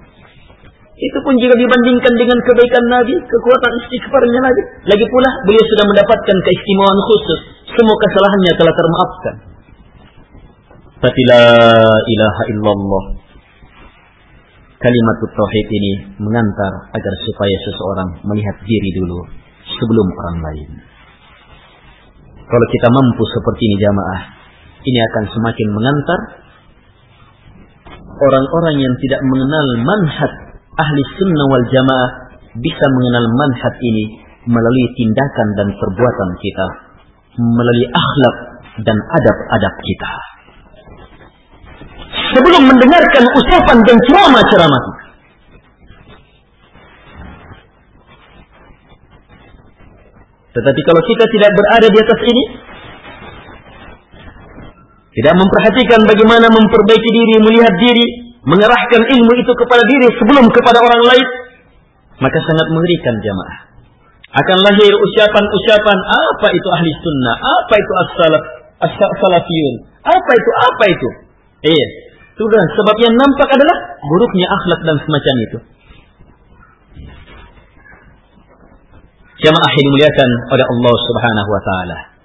Itu 1.00 1.18
pun 1.24 1.36
jika 1.40 1.56
dibandingkan 1.56 2.14
dengan 2.20 2.38
kebaikan 2.44 2.86
Nabi, 2.92 3.16
kekuatan 3.24 3.72
istighfarnya 3.84 4.40
Nabi. 4.44 4.62
Lagi 4.88 5.06
pula 5.08 5.30
beliau 5.48 5.64
sudah 5.64 5.86
mendapatkan 5.88 6.38
keistimewaan 6.44 7.00
khusus. 7.08 7.40
Semua 7.72 7.96
kesalahannya 7.96 8.54
telah 8.60 8.74
termaafkan. 8.76 9.36
Tapi 11.00 11.22
la 11.32 11.44
ilaha 12.04 12.44
illallah. 12.52 13.04
Kalimat 14.80 15.20
tauhid 15.24 15.68
ini 15.72 15.94
mengantar 16.24 16.72
agar 16.92 17.14
supaya 17.28 17.56
seseorang 17.68 18.10
melihat 18.28 18.56
diri 18.64 18.90
dulu 18.96 19.20
sebelum 19.76 20.08
orang 20.24 20.38
lain. 20.40 20.70
Kalau 22.48 22.68
kita 22.72 22.88
mampu 22.92 23.24
seperti 23.28 23.62
ini 23.72 23.78
jamaah, 23.80 24.22
ini 24.84 25.00
akan 25.00 25.24
semakin 25.32 25.68
mengantar 25.76 26.20
orang-orang 28.20 28.76
yang 28.84 28.94
tidak 29.00 29.22
mengenal 29.24 29.66
manhaj 29.88 30.34
ahli 30.76 31.02
sunnah 31.20 31.46
wal 31.48 31.66
jamaah 31.72 32.10
bisa 32.60 32.86
mengenal 32.92 33.26
manhaj 33.40 33.76
ini 33.80 34.06
melalui 34.48 34.88
tindakan 34.98 35.48
dan 35.60 35.68
perbuatan 35.76 36.30
kita, 36.40 36.68
melalui 37.38 37.88
akhlak 37.92 38.36
dan 38.84 38.98
adab-adab 38.98 39.74
kita. 39.84 40.12
Sebelum 42.10 42.64
mendengarkan 42.66 43.24
ucapan 43.38 43.78
dan 43.86 43.98
ceramah-ceramah. 44.10 44.84
Tetapi 50.50 50.82
kalau 50.82 51.02
kita 51.06 51.26
tidak 51.30 51.52
berada 51.54 51.88
di 51.88 51.98
atas 52.02 52.20
ini, 52.26 52.44
tidak 55.20 55.36
memperhatikan 55.36 56.00
bagaimana 56.08 56.48
memperbaiki 56.48 57.10
diri, 57.12 57.36
melihat 57.44 57.76
diri, 57.76 58.08
mengerahkan 58.48 59.04
ilmu 59.04 59.32
itu 59.36 59.52
kepada 59.52 59.84
diri 59.84 60.08
sebelum 60.16 60.48
kepada 60.48 60.80
orang 60.80 61.04
lain, 61.12 61.28
maka 62.24 62.40
sangat 62.40 62.68
mengerikan 62.72 63.20
jamaah. 63.20 63.58
Akan 64.32 64.58
lahir 64.64 64.88
ucapan-ucapan 64.96 65.98
apa 66.08 66.48
itu 66.56 66.68
ahli 66.72 66.90
sunnah, 67.04 67.36
apa 67.36 67.74
itu 67.76 67.92
as-salaf, 68.08 68.44
as-salafiyun, 68.80 69.76
apa 70.08 70.32
itu, 70.32 70.50
apa 70.72 70.84
itu. 70.88 71.10
Eh, 71.68 71.88
sudah 72.40 72.64
sebab 72.80 72.96
yang 73.04 73.12
nampak 73.20 73.50
adalah 73.52 74.00
buruknya 74.00 74.48
akhlak 74.48 74.80
dan 74.88 74.96
semacam 75.04 75.36
itu. 75.44 75.58
Jamaah 79.40 79.72
yang 79.76 79.84
dimuliakan 79.84 80.30
oleh 80.48 80.66
Allah 80.68 80.96
Subhanahu 81.12 81.50
wa 81.52 81.62
taala. 81.68 82.19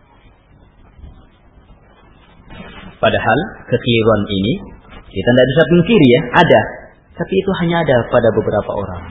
Padahal 3.05 3.38
kekeliruan 3.68 4.22
ini 4.32 4.52
kita 5.12 5.28
tidak 5.28 5.46
bisa 5.52 5.62
pungkiri 5.68 6.07
ya, 6.09 6.20
ada. 6.40 6.61
Tapi 7.20 7.32
itu 7.36 7.50
hanya 7.61 7.84
ada 7.84 7.96
pada 8.09 8.28
beberapa 8.32 8.70
orang. 8.72 9.02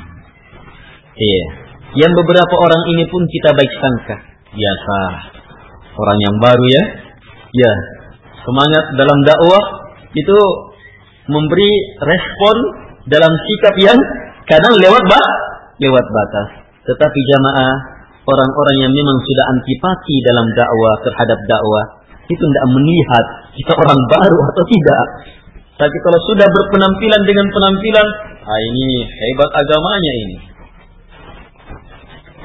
Iya. 1.13 1.45
Yang 1.93 2.25
beberapa 2.25 2.55
orang 2.57 2.83
ini 2.89 3.05
pun 3.05 3.21
kita 3.29 3.53
baik 3.53 3.71
sangka. 3.77 4.17
Biasa. 4.49 4.97
Orang 5.93 6.17
yang 6.25 6.35
baru 6.41 6.65
ya. 6.73 6.83
Ya. 7.53 7.73
Semangat 8.41 8.97
dalam 8.97 9.19
dakwah 9.23 9.63
itu 10.17 10.37
memberi 11.29 11.71
respon 12.01 12.55
dalam 13.07 13.29
sikap 13.29 13.75
yang 13.77 13.99
kadang 14.49 14.73
lewat 14.81 15.03
bah, 15.05 15.27
lewat 15.79 16.03
batas. 16.03 16.49
Tetapi 16.83 17.19
jamaah 17.31 17.73
orang-orang 18.27 18.77
yang 18.83 18.91
memang 18.91 19.17
sudah 19.23 19.45
antipati 19.55 20.15
dalam 20.27 20.47
dakwah 20.51 20.93
terhadap 21.07 21.39
dakwah 21.47 22.02
itu 22.33 22.43
tidak 22.43 22.67
melihat 22.73 23.25
kita 23.53 23.73
orang 23.77 23.99
baru 24.09 24.39
atau 24.49 24.63
tidak. 24.65 25.05
Tapi 25.73 25.97
kalau 26.05 26.19
sudah 26.29 26.47
berpenampilan 26.49 27.21
dengan 27.25 27.47
penampilan, 27.49 28.07
ah 28.45 28.59
ini 28.61 29.05
hebat 29.05 29.49
agamanya 29.53 30.13
ini. 30.25 30.37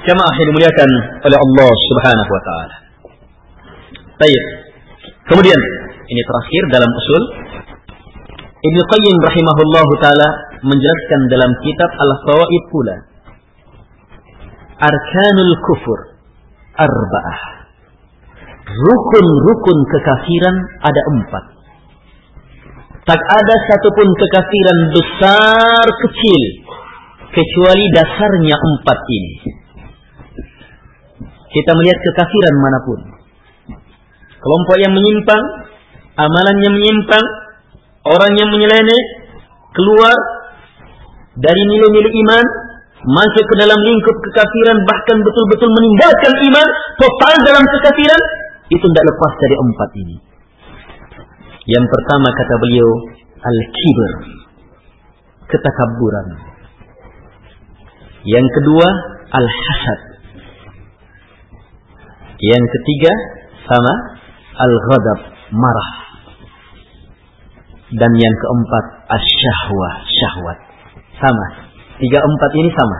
Jamaah 0.08 0.34
yang 0.36 0.48
dimuliakan 0.54 0.90
oleh 1.26 1.38
Allah 1.38 1.70
Subhanahu 1.92 2.30
wa 2.30 2.42
taala. 2.44 2.76
Baik. 4.16 4.44
Kemudian 5.28 5.60
ini 6.08 6.22
terakhir 6.24 6.62
dalam 6.72 6.88
usul 6.88 7.22
Ibnu 8.58 8.82
Qayyim 8.90 9.16
rahimahullahu 9.22 9.92
taala 10.00 10.28
menjelaskan 10.64 11.20
dalam 11.30 11.50
kitab 11.62 11.90
Al-Fawaid 11.94 12.64
pula 12.72 12.96
Arkanul 14.78 15.54
kufur 15.66 15.98
arba'ah. 16.78 17.57
Rukun-rukun 18.68 19.78
kekafiran 19.88 20.56
ada 20.84 21.02
empat. 21.16 21.44
Tak 23.08 23.16
ada 23.16 23.54
satupun 23.64 24.08
kekafiran 24.12 24.78
besar 24.92 25.86
kecil 26.04 26.42
kecuali 27.32 27.84
dasarnya 27.96 28.56
empat 28.60 28.98
ini. 29.08 29.32
Kita 31.48 31.70
melihat 31.72 31.98
kekafiran 32.12 32.54
mana 32.60 32.78
pun. 32.84 33.00
Kelompok 34.38 34.76
yang 34.84 34.92
menyimpang, 34.92 35.42
amalan 36.20 36.56
yang 36.60 36.74
menyimpang, 36.76 37.24
orang 38.04 38.32
yang 38.36 38.52
menyeleneh, 38.52 39.02
keluar 39.72 40.16
dari 41.40 41.62
nilai-nilai 41.72 42.12
iman, 42.12 42.44
masuk 43.08 43.44
ke 43.48 43.54
dalam 43.64 43.80
lingkup 43.80 44.16
kekafiran, 44.28 44.78
bahkan 44.84 45.16
betul-betul 45.24 45.70
meninggalkan 45.72 46.32
iman, 46.52 46.66
total 47.00 47.34
dalam 47.48 47.64
kekafiran, 47.64 48.22
itu 48.68 48.84
tidak 48.84 49.04
lepas 49.08 49.32
dari 49.40 49.56
empat 49.56 49.90
ini. 49.96 50.16
Yang 51.68 51.84
pertama 51.88 52.28
kata 52.32 52.54
beliau, 52.60 52.90
al-kibr, 53.40 54.12
ketakaburan. 55.48 56.26
Yang 58.24 58.46
kedua, 58.60 58.88
al-hasad. 59.32 60.00
Yang 62.38 62.64
ketiga, 62.72 63.12
sama, 63.68 63.94
al-ghadab, 64.56 65.20
marah. 65.52 65.90
Dan 67.88 68.12
yang 68.16 68.34
keempat, 68.36 68.84
asyahwah, 69.12 69.94
syahwat. 70.08 70.58
Sama. 71.16 71.46
Tiga 71.98 72.20
empat 72.20 72.50
ini 72.54 72.70
sama. 72.72 72.98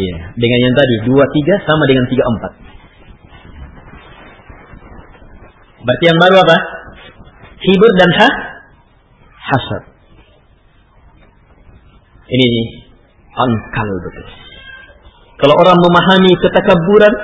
Iya, 0.00 0.16
dengan 0.32 0.58
yang 0.64 0.74
tadi 0.74 0.94
dua 1.12 1.24
tiga 1.28 1.54
sama 1.68 1.84
dengan 1.84 2.04
tiga 2.08 2.24
empat. 2.24 2.52
Berarti 5.80 6.04
yang 6.04 6.18
baru 6.20 6.36
apa? 6.44 6.56
Kibur 7.60 7.92
dan 7.96 8.10
ha? 8.20 8.28
hasad. 9.50 9.82
Ini 12.30 12.50
angkal 13.34 13.88
betul. 14.06 14.26
Kalau 15.40 15.54
orang 15.56 15.78
memahami 15.80 16.32
ketakaburan, 16.36 17.14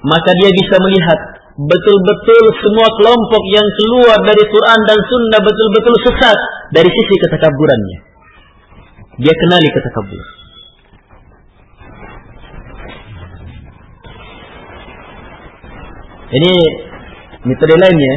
maka 0.00 0.30
dia 0.40 0.50
bisa 0.50 0.76
melihat 0.80 1.18
betul-betul 1.60 2.44
semua 2.64 2.88
kelompok 2.96 3.42
yang 3.52 3.68
keluar 3.84 4.18
dari 4.24 4.44
Quran 4.48 4.80
dan 4.88 4.98
Sunnah 4.98 5.40
betul-betul 5.44 5.94
sesat 6.08 6.38
dari 6.72 6.88
sisi 6.88 7.14
ketakaburannya. 7.20 7.98
Dia 9.20 9.34
kenali 9.36 9.68
ketakaburan. 9.68 10.39
Ini 16.30 16.54
metode 17.42 17.74
lainnya. 17.74 18.14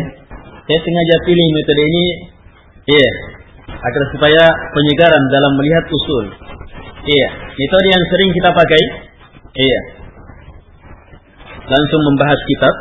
Saya 0.63 0.79
sengaja 0.79 1.15
pilih 1.25 1.47
metode 1.49 1.81
ini, 1.81 2.05
iya, 2.87 2.95
yeah, 2.95 3.13
agar 3.83 4.03
supaya 4.15 4.43
penyegaran 4.71 5.23
dalam 5.27 5.51
melihat 5.59 5.85
usul. 5.91 6.25
Iya, 7.03 7.19
yeah, 7.19 7.29
metode 7.51 7.87
yang 7.89 8.03
sering 8.07 8.29
kita 8.31 8.49
pakai, 8.53 8.81
iya. 9.59 9.65
Yeah. 9.65 9.83
Langsung 11.67 12.01
membahas 12.05 12.39
kitab, 12.47 12.73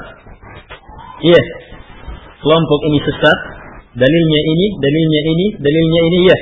iya. 1.26 1.32
Yeah. 1.32 1.44
Kelompok 2.38 2.80
ini 2.92 2.98
sesat, 3.02 3.38
dalilnya 3.98 4.40
ini, 4.46 4.66
dalilnya 4.78 5.20
ini, 5.26 5.46
dalilnya 5.58 6.00
ini, 6.06 6.18
iya. 6.28 6.38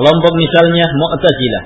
Kelompok 0.00 0.32
misalnya 0.32 0.86
Mu'tazilah, 0.96 1.64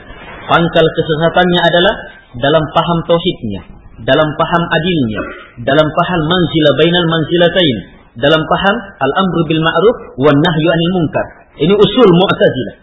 pangkal 0.52 0.86
kesesatannya 0.90 1.60
adalah 1.70 1.94
dalam 2.34 2.64
paham 2.74 2.98
tauhidnya 3.08 3.83
dalam 4.02 4.28
paham 4.34 4.62
adilnya, 4.66 5.22
dalam 5.62 5.86
paham 5.86 6.20
manzila 6.26 6.70
bainal 6.74 7.06
manzilatain, 7.06 7.78
dalam 8.18 8.42
paham 8.42 8.76
al-amru 8.98 9.40
bil 9.46 9.62
ma'ruf 9.62 9.96
wan 10.18 10.34
nahyu 10.38 10.68
anil 10.70 10.92
munkar. 10.98 11.26
Ini 11.54 11.74
usul 11.74 12.08
Mu'tazilah. 12.10 12.74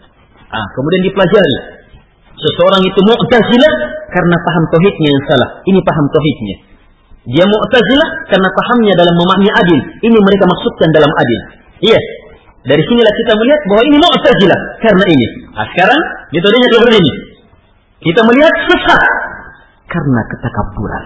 Ah, 0.48 0.66
kemudian 0.76 1.12
dipelajari. 1.12 1.56
Seseorang 2.36 2.82
itu 2.84 3.00
Mu'tazilah 3.04 3.72
karena 4.08 4.36
paham 4.40 4.64
tauhidnya 4.72 5.08
yang 5.12 5.24
salah. 5.28 5.48
Ini 5.68 5.80
paham 5.84 6.06
tauhidnya. 6.08 6.56
Dia 7.28 7.44
Mu'tazilah 7.44 8.08
karena 8.32 8.48
pahamnya 8.48 8.92
dalam 8.96 9.14
memahami 9.14 9.50
adil. 9.52 9.78
Ini 10.08 10.16
mereka 10.16 10.44
maksudkan 10.48 10.88
dalam 10.96 11.12
adil. 11.12 11.40
Iya. 11.92 12.00
Dari 12.62 12.82
sinilah 12.86 13.12
kita 13.12 13.32
melihat 13.36 13.60
bahwa 13.68 13.82
ini 13.88 13.96
Mu'tazilah 14.00 14.60
karena 14.80 15.04
ini. 15.12 15.26
Nah, 15.52 15.66
sekarang 15.76 16.00
metodenya 16.32 16.68
seperti 16.72 16.96
ini. 16.96 17.12
Kita 18.02 18.20
melihat 18.26 18.54
sesat 18.66 19.02
karena 19.92 20.20
ketakaburan. 20.32 21.04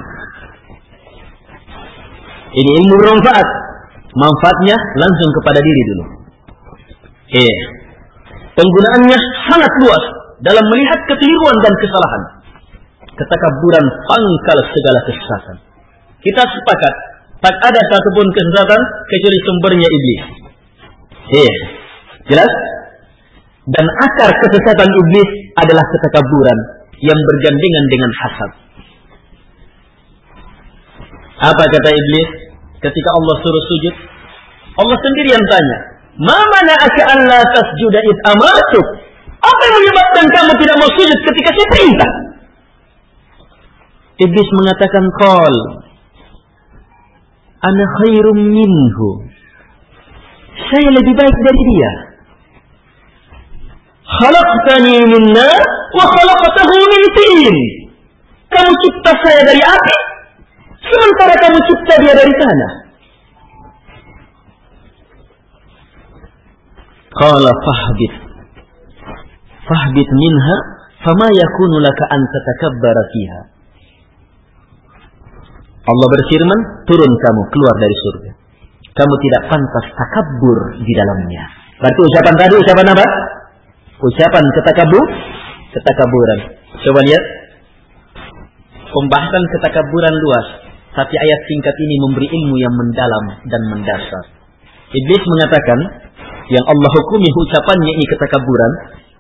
Ini 2.55 2.71
ilmu 2.83 2.95
bermanfaat. 3.03 3.49
Manfaatnya 4.17 4.77
langsung 4.97 5.31
kepada 5.43 5.61
diri 5.61 5.83
dulu. 5.93 6.05
Iya. 7.37 7.57
Penggunaannya 8.57 9.19
sangat 9.53 9.73
luas 9.85 10.05
dalam 10.41 10.65
melihat 10.65 11.01
kekeliruan 11.05 11.57
dan 11.61 11.75
kesalahan. 11.77 12.23
Ketakaburan 13.13 13.85
pangkal 14.09 14.59
segala 14.73 14.99
kesesatan. 15.05 15.57
Kita 16.25 16.43
sepakat, 16.49 16.95
tak 17.45 17.57
ada 17.61 17.81
satupun 17.93 18.27
kesesatan 18.33 18.81
kecuali 19.13 19.39
sumbernya 19.45 19.89
iblis. 19.93 20.23
Iya. 21.37 21.57
Jelas? 22.33 22.53
Dan 23.67 23.85
akar 23.85 24.31
kesesatan 24.33 24.89
iblis 24.89 25.31
adalah 25.61 25.85
ketakaburan 25.85 26.59
yang 27.05 27.19
bergandengan 27.21 27.85
dengan 27.93 28.11
hasad. 28.25 28.66
Apa 31.37 31.63
kata 31.69 31.91
iblis 31.93 32.31
ketika 32.81 33.11
Allah 33.21 33.35
suruh 33.45 33.65
sujud? 33.69 33.95
Allah 34.77 34.97
sendiri 35.01 35.29
yang 35.33 35.45
tanya, 35.49 35.79
Ma 36.17 36.39
mana'aka 36.41 37.03
an 37.13 37.19
la 37.29 37.41
tasjuda 37.53 38.01
id 38.01 38.19
amatuk? 38.33 38.87
Apa 39.37 39.63
yang 39.69 39.77
menyebabkan 39.85 40.27
kamu 40.33 40.53
tidak 40.65 40.77
mau 40.81 40.91
sujud 40.97 41.19
ketika 41.29 41.51
saya 41.53 41.67
perintah? 41.77 42.13
Iblis 44.17 44.49
mengatakan 44.57 45.05
qal 45.21 45.57
Ana 47.67 47.85
khairum 48.01 48.39
minhu. 48.53 49.09
Saya 50.71 50.89
lebih 50.93 51.15
baik 51.17 51.37
dari 51.41 51.63
dia. 51.73 51.93
Khalaqtani 54.07 54.97
min 55.09 55.25
nar 55.35 55.63
wa 55.97 56.05
khalaqtahu 56.05 56.77
min 56.79 57.03
tin. 57.17 57.55
Kamu 58.55 58.71
cipta 58.71 59.13
saya 59.25 59.41
dari 59.51 59.63
api, 59.67 59.97
sementara 60.91 61.35
kamu 61.39 61.59
cipta 61.67 61.95
dia 62.03 62.15
dari 62.15 62.35
tanah. 62.35 62.73
Qala 67.17 67.51
fahbit. 67.51 68.15
Fahbit 69.67 70.09
minha 70.11 70.57
fama 71.01 71.29
yakunu 71.33 71.77
laka 71.81 72.05
an 72.13 72.21
tatakabbara 72.29 73.03
fiha. 73.11 73.41
Allah 75.87 76.09
berfirman, 76.11 76.61
turun 76.83 77.13
kamu 77.15 77.43
keluar 77.55 77.75
dari 77.79 77.97
surga. 77.97 78.31
Kamu 78.91 79.15
tidak 79.23 79.43
pantas 79.55 79.87
takabur 79.95 80.59
di 80.83 80.93
dalamnya. 80.93 81.45
Berarti 81.79 82.01
ucapan 82.01 82.35
tadi 82.35 82.55
ucapan 82.59 82.87
apa? 82.91 83.07
Ucapan 84.03 84.45
ketakabur, 84.57 85.05
ketakaburan. 85.73 86.39
Coba 86.81 87.01
lihat. 87.07 87.25
Pembahasan 88.87 89.45
ketakaburan 89.53 90.15
luas. 90.17 90.66
Tapi 90.97 91.13
ayat 91.13 91.41
singkat 91.45 91.77
ini 91.77 91.95
memberi 92.09 92.25
ilmu 92.25 92.57
yang 92.57 92.73
mendalam 92.73 93.25
dan 93.53 93.63
mendasar. 93.69 94.25
Iblis 94.89 95.23
mengatakan, 95.29 95.79
yang 96.49 96.65
Allah 96.65 96.91
hukumi 96.97 97.29
ucapannya 97.37 97.93
ini 97.93 98.05
ketakaburan. 98.17 98.73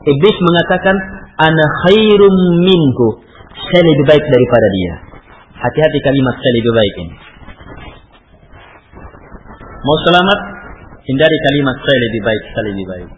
Iblis 0.08 0.36
mengatakan, 0.40 0.96
Ana 1.36 1.64
khairum 1.84 2.36
minhu. 2.64 3.20
Saya 3.52 3.82
lebih 3.84 4.04
baik 4.08 4.24
daripada 4.24 4.68
dia. 4.72 4.94
Hati-hati 5.60 5.98
kalimat 6.00 6.34
saya 6.40 6.52
lebih 6.56 6.72
baik 6.72 6.94
ini. 7.04 7.14
Mau 9.84 9.96
selamat? 10.08 10.38
Hindari 11.06 11.38
kalimat 11.44 11.76
saya 11.76 11.98
lebih 12.08 12.22
baik, 12.24 12.42
saya 12.56 12.64
lebih 12.72 12.86
baik. 12.88 13.10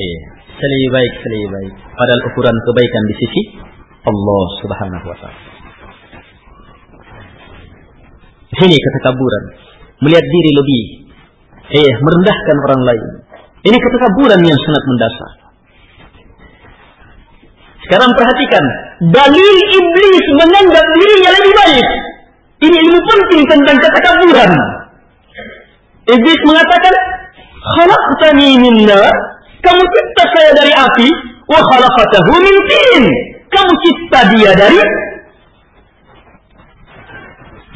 Iya, 0.00 0.20
saya 0.56 0.68
lebih 0.78 0.90
baik, 0.94 1.12
saya 1.18 1.30
lebih 1.34 1.50
baik. 1.52 1.74
Padahal 1.98 2.20
ukuran 2.30 2.56
kebaikan 2.64 3.02
di 3.04 3.14
sisi 3.18 3.42
Allah 4.00 4.44
Subhanahu 4.64 5.06
wa 5.06 5.16
taala. 5.20 5.42
Ini 8.50 8.76
ketakaburan. 8.76 9.44
Melihat 10.00 10.24
diri 10.24 10.50
lebih. 10.56 10.82
Eh, 11.70 11.92
merendahkan 12.02 12.56
orang 12.66 12.82
lain. 12.82 13.04
Ini 13.62 13.76
ketakaburan 13.76 14.40
yang 14.42 14.58
sangat 14.58 14.84
mendasar. 14.88 15.30
Sekarang 17.86 18.10
perhatikan, 18.16 18.64
dalil 19.12 19.56
iblis 19.70 20.26
menganggap 20.40 20.84
dirinya 20.98 21.30
lebih 21.36 21.52
baik. 21.52 21.88
Ini 22.60 22.76
ilmu 22.76 23.00
penting 23.04 23.42
tentang 23.48 23.76
ketakaburan. 23.80 24.50
Iblis 26.10 26.40
mengatakan, 26.48 26.94
"Khalaqtani 27.76 28.50
min 28.58 28.76
nar?" 28.88 29.14
Kamu 29.60 29.82
cipta 29.84 30.24
saya 30.32 30.50
dari 30.56 30.72
api, 30.72 31.08
wa 31.44 31.60
khalaqatahu 31.60 32.32
min 32.40 32.56
tin. 32.64 33.04
Kamu 33.50 33.72
cipta 33.82 34.20
dia 34.34 34.50
dari 34.54 34.78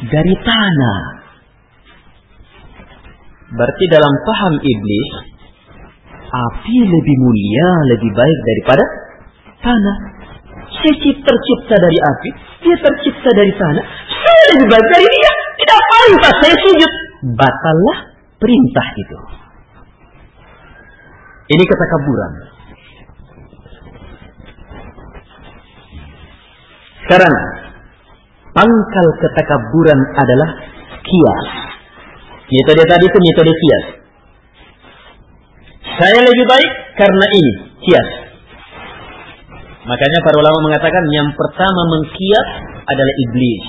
dari 0.07 0.35
tanah. 0.39 0.99
Berarti 3.55 3.85
dalam 3.87 4.13
paham 4.25 4.53
iblis, 4.59 5.09
api 6.27 6.77
lebih 6.83 7.15
mulia, 7.23 7.69
lebih 7.95 8.11
baik 8.11 8.39
daripada 8.43 8.83
tanah. 9.63 9.97
Saya 10.75 10.93
tercipta 10.97 11.75
dari 11.77 11.99
api, 12.01 12.29
dia 12.65 12.75
tercipta 12.81 13.29
dari 13.31 13.53
tanah. 13.53 13.83
Saya 14.11 14.41
lebih 14.55 14.67
baik 14.75 14.87
dari 14.91 15.07
dia. 15.07 15.31
Tidak 15.55 15.79
pantas 15.79 16.35
saya 16.43 16.55
sujud. 16.59 16.91
Batallah 17.37 17.97
perintah 18.41 18.87
itu. 18.99 19.19
Ini 21.45 21.63
ketakaburan. 21.63 22.54
Sekarang, 27.05 27.35
pangkal 28.57 29.07
ketakaburan 29.21 29.99
adalah 30.17 30.49
kias. 31.05 31.41
Metode 32.49 32.83
tadi 32.89 33.05
itu 33.05 33.19
metode 33.21 33.53
kias. 33.53 33.85
Saya 36.01 36.17
lebih 36.17 36.45
baik 36.49 36.71
karena 36.97 37.25
ini, 37.37 37.53
kias. 37.85 38.09
Makanya 39.85 40.19
para 40.25 40.35
ulama 40.41 40.59
mengatakan 40.65 41.05
yang 41.13 41.29
pertama 41.37 41.81
mengkias 41.93 42.49
adalah 42.89 43.13
iblis. 43.21 43.65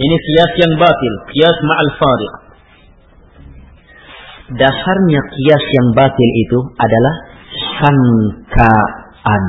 Ini 0.00 0.16
kias 0.16 0.52
yang 0.64 0.72
batil, 0.80 1.14
kias 1.36 1.56
ma'al 1.60 1.90
fariq. 2.00 2.34
Dasarnya 4.56 5.20
kias 5.28 5.64
yang 5.76 5.88
batil 5.92 6.30
itu 6.40 6.58
adalah 6.80 7.27
sangkaan. 7.78 9.44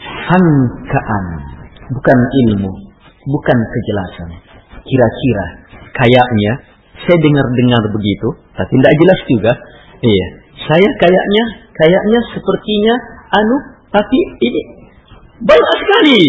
Sangkaan, 0.00 1.24
bukan 1.90 2.18
ilmu, 2.46 2.72
bukan 3.26 3.58
kejelasan. 3.58 4.30
Kira-kira, 4.84 5.46
kayaknya, 5.96 6.52
saya 7.02 7.18
dengar-dengar 7.18 7.82
begitu, 7.90 8.28
tapi 8.54 8.72
tidak 8.78 8.94
jelas 8.94 9.20
juga. 9.26 9.52
Iya, 10.00 10.26
saya 10.68 10.88
kayaknya, 10.96 11.44
kayaknya 11.76 12.20
sepertinya 12.32 12.94
anu, 13.32 13.56
tapi 13.90 14.18
ini 14.44 14.60
banyak 15.42 15.76
sekali. 15.82 16.20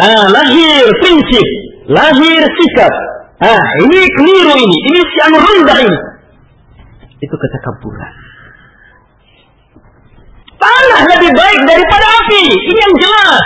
Ah, 0.00 0.24
lahir 0.30 0.86
prinsip, 1.02 1.46
lahir 1.90 2.42
sikap. 2.46 2.94
Ah, 3.40 3.64
ini 3.88 4.00
keliru 4.16 4.54
ini, 4.54 4.76
ini 4.92 5.00
si 5.02 5.18
anu 5.28 5.38
rendah 5.40 5.78
ini. 5.82 6.09
Itu 7.20 7.34
ketakaburan. 7.36 8.12
Tanah 10.60 11.00
lebih 11.16 11.32
baik 11.32 11.60
daripada 11.64 12.06
api, 12.24 12.44
ini 12.52 12.80
yang 12.80 12.96
jelas. 13.00 13.44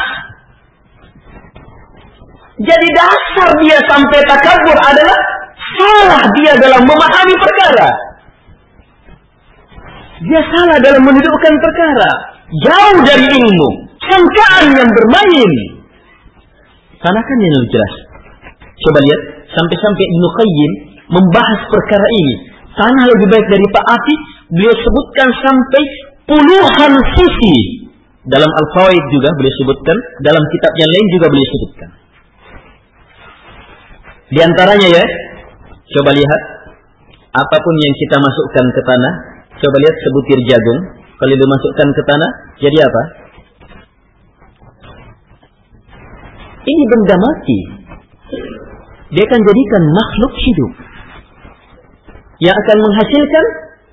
Jadi 2.55 2.87
dasar 2.95 3.49
dia 3.63 3.79
sampai 3.83 4.21
takabur 4.31 4.79
adalah 4.79 5.19
salah 5.75 6.23
dia 6.39 6.53
dalam 6.59 6.83
memahami 6.87 7.35
perkara. 7.35 7.91
Dia 10.23 10.41
salah 10.55 10.79
dalam 10.79 11.03
mendudukkan 11.03 11.55
perkara. 11.59 12.11
Jauh 12.63 12.99
dari 13.03 13.27
ilmu. 13.27 13.69
Sangkaan 13.99 14.71
yang 14.71 14.91
bermain. 14.91 15.51
Tanah 17.03 17.23
kan 17.27 17.39
yang 17.43 17.67
jelas. 17.69 17.95
Coba 18.63 18.99
lihat. 19.03 19.21
Sampai-sampai 19.55 20.05
Ibnu 20.07 20.29
membahas 21.11 21.61
perkara 21.69 22.09
ini. 22.23 22.54
Tanah 22.75 23.05
lebih 23.07 23.27
baik 23.31 23.47
dari 23.47 23.67
Pak 23.71 23.87
Api. 23.87 24.15
Beliau 24.55 24.75
sebutkan 24.75 25.29
sampai 25.43 25.83
puluhan 26.27 26.93
sisi. 27.15 27.57
Dalam 28.25 28.49
Al-Fawaid 28.49 29.05
juga 29.15 29.31
beliau 29.37 29.55
sebutkan. 29.63 29.97
Dalam 30.25 30.43
kitab 30.49 30.73
yang 30.79 30.91
lain 30.91 31.07
juga 31.15 31.27
beliau 31.31 31.49
sebutkan. 31.55 31.91
Di 34.35 34.41
antaranya 34.43 34.89
ya, 34.91 35.05
Coba 35.85 36.11
lihat 36.17 36.43
apa 37.35 37.57
pun 37.61 37.75
yang 37.77 37.95
kita 38.01 38.17
masukkan 38.17 38.67
ke 38.73 38.81
tanah, 38.83 39.15
coba 39.61 39.77
lihat 39.79 39.97
sebutir 40.01 40.39
jagung, 40.49 40.81
kalau 41.21 41.35
dimasukkan 41.37 41.89
ke 41.93 42.03
tanah 42.09 42.31
jadi 42.59 42.79
apa? 42.83 43.03
Ini 46.65 46.85
benda 46.89 47.17
mati. 47.21 47.59
Dia 49.13 49.23
akan 49.29 49.41
jadikan 49.45 49.83
makhluk 49.93 50.33
hidup 50.41 50.73
yang 52.43 52.55
akan 52.55 52.79
menghasilkan 52.83 53.45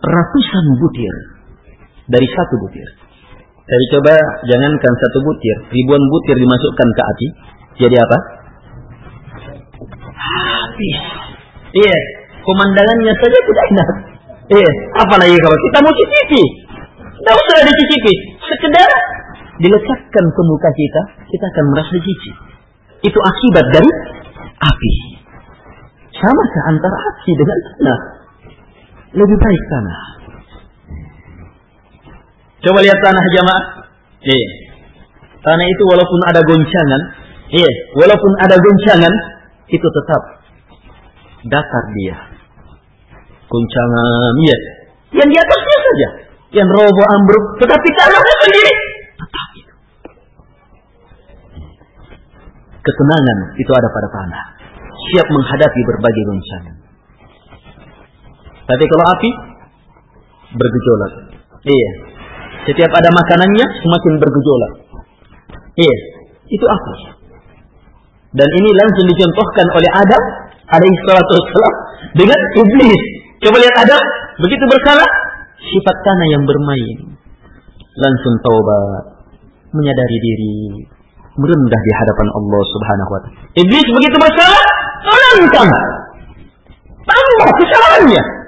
ratusan 0.01 0.65
butir 0.81 1.13
dari 2.09 2.27
satu 2.27 2.55
butir. 2.65 2.87
Jadi 3.61 3.85
coba 3.95 4.13
jangankan 4.49 4.93
satu 4.99 5.19
butir, 5.21 5.57
ribuan 5.69 6.01
butir 6.09 6.35
dimasukkan 6.35 6.87
ke 6.91 7.01
api, 7.01 7.27
jadi 7.85 7.95
apa? 8.01 8.17
Habis. 10.11 10.97
Iya, 11.71 11.97
pemandangannya 12.43 13.13
saja 13.15 13.37
tidak 13.39 13.65
enak. 13.71 13.89
Iya, 14.51 14.71
apalagi 14.99 15.37
kalau 15.39 15.57
kita 15.69 15.77
mau 15.79 15.93
cicipi. 15.95 16.43
Tidak 17.21 17.35
usah 17.37 17.57
dicicipi. 17.63 18.13
Sekedar 18.49 18.89
diletakkan 19.61 20.25
ke 20.25 20.41
muka 20.49 20.69
kita, 20.73 21.01
kita 21.29 21.45
akan 21.53 21.65
merasa 21.69 21.95
jijik. 22.01 22.35
Itu 23.05 23.19
akibat 23.21 23.65
dari 23.71 23.91
api. 24.57 24.93
Sama 26.17 26.43
antara 26.69 26.97
api 26.97 27.31
dengan 27.37 27.57
tanah? 27.61 28.20
Lebih 29.11 29.37
baik 29.37 29.63
tanah. 29.67 29.99
Coba 32.61 32.79
lihat 32.85 32.99
tanah 33.01 33.25
jamaah. 33.35 33.63
Iya. 34.21 34.49
Tanah 35.41 35.65
itu 35.65 35.83
walaupun 35.89 36.19
ada 36.29 36.41
goncangan, 36.45 37.01
iya, 37.49 37.71
walaupun 37.97 38.31
ada 38.45 38.53
goncangan, 38.53 39.13
itu 39.65 39.87
tetap 39.89 40.21
datar 41.49 41.85
dia. 41.97 42.15
Goncangan, 43.49 44.33
iya. 44.45 44.57
Yang 45.17 45.27
di 45.33 45.37
atasnya 45.41 45.77
saja, 45.81 46.09
yang 46.61 46.69
roboh 46.69 47.07
ambruk, 47.17 47.45
tetapi 47.57 47.87
tanahnya 47.97 48.35
sendiri 48.45 48.73
tetap 49.17 49.47
itu. 49.57 49.73
Ketenangan 52.85 53.37
itu 53.57 53.71
ada 53.73 53.89
pada 53.89 54.09
tanah. 54.13 54.45
Siap 55.09 55.25
menghadapi 55.25 55.81
berbagai 55.89 56.23
goncangan. 56.29 56.80
Tapi 58.67 58.83
kalau 58.85 59.05
api 59.17 59.29
bergejolak. 60.55 61.13
Iya. 61.65 61.89
Setiap 62.69 62.91
ada 62.93 63.09
makanannya 63.09 63.65
semakin 63.81 64.13
bergejolak. 64.21 64.73
Iya. 65.77 65.95
Itu 66.51 66.65
api. 66.67 66.95
Dan 68.31 68.47
ini 68.47 68.69
langsung 68.79 69.05
dicontohkan 69.11 69.67
oleh 69.75 69.91
Adam 69.91 70.23
alaihi 70.71 70.97
salatu 71.03 71.31
wassalam 71.35 71.75
dengan 72.15 72.39
iblis. 72.63 73.01
Coba 73.43 73.57
lihat 73.59 73.75
Adam, 73.83 74.01
begitu 74.39 74.63
bersalah, 74.71 75.09
sifat 75.59 75.95
tanah 76.05 76.27
yang 76.31 76.43
bermain. 76.47 76.97
Langsung 77.91 78.33
taubat, 78.39 79.03
menyadari 79.75 80.17
diri, 80.23 80.87
merendah 81.35 81.81
di 81.81 81.91
hadapan 81.91 82.27
Allah 82.31 82.61
Subhanahu 82.71 83.11
wa 83.11 83.19
taala. 83.19 83.39
Iblis 83.59 83.87
begitu 83.99 84.15
bersalah, 84.15 84.63
menantang. 85.03 85.71
Tambah 87.03 87.49
kesalahannya. 87.59 88.40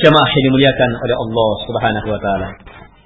Jemaah 0.00 0.28
yang 0.32 0.44
dimuliakan 0.48 0.90
oleh 0.96 1.16
Allah 1.16 1.50
Subhanahu 1.68 2.08
wa 2.08 2.20
taala. 2.24 2.48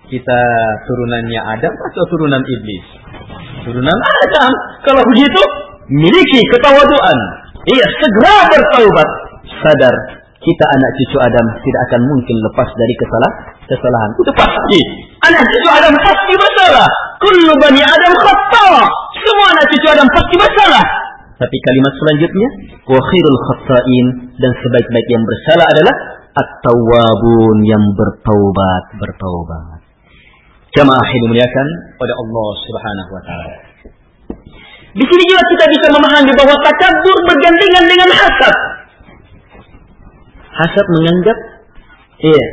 Kita 0.06 0.40
turunannya 0.86 1.40
Adam 1.42 1.74
atau 1.74 2.02
turunan 2.12 2.42
iblis? 2.44 2.86
Turunan 3.66 3.98
Adam. 4.22 4.50
Kalau 4.86 5.02
begitu, 5.10 5.42
miliki 5.90 6.40
ketawaduan. 6.54 7.18
Iya, 7.66 7.86
segera 7.98 8.36
bertaubat. 8.46 9.08
Sadar 9.64 9.94
kita 10.38 10.64
anak 10.68 10.90
cucu 11.00 11.18
Adam 11.24 11.46
tidak 11.56 11.80
akan 11.88 12.00
mungkin 12.04 12.36
lepas 12.52 12.68
dari 12.68 12.94
kesalahan 13.00 13.54
kesalahan. 13.68 14.10
Itu 14.20 14.32
pasti. 14.36 14.80
Anak 15.24 15.42
cucu 15.42 15.68
Adam 15.72 15.94
pasti 16.04 16.32
bersalah. 16.36 16.88
Kullu 17.20 17.52
bani 17.58 17.80
Adam 17.80 18.12
khata. 18.20 18.68
Semua 19.24 19.46
anak 19.56 19.64
cucu 19.72 19.86
Adam 19.88 20.08
pasti 20.12 20.34
bersalah. 20.36 20.84
Tapi 21.34 21.56
kalimat 21.66 21.92
selanjutnya, 21.98 22.48
wa 22.86 23.00
khairul 23.00 23.40
khata'in 23.50 24.06
dan 24.38 24.52
sebaik-baik 24.54 25.08
yang 25.10 25.24
bersalah 25.26 25.66
adalah 25.66 25.94
at-tawwabun 26.34 27.56
yang 27.62 27.84
bertaubat, 27.94 28.84
bertaubat. 28.98 29.80
Jamaah 30.74 31.06
yang 31.06 31.22
dimuliakan 31.30 31.66
oleh 32.02 32.14
Allah 32.18 32.48
Subhanahu 32.66 33.10
wa 33.14 33.22
taala. 33.22 33.54
Di 34.94 35.04
sini 35.06 35.22
juga 35.26 35.42
kita 35.54 35.64
bisa 35.70 35.86
memahami 35.94 36.32
bahwa 36.34 36.54
takabur 36.66 37.18
bergandengan 37.26 37.84
dengan 37.86 38.10
hasad. 38.10 38.56
Hasad 40.54 40.86
menganggap 40.98 41.38
iya, 42.22 42.46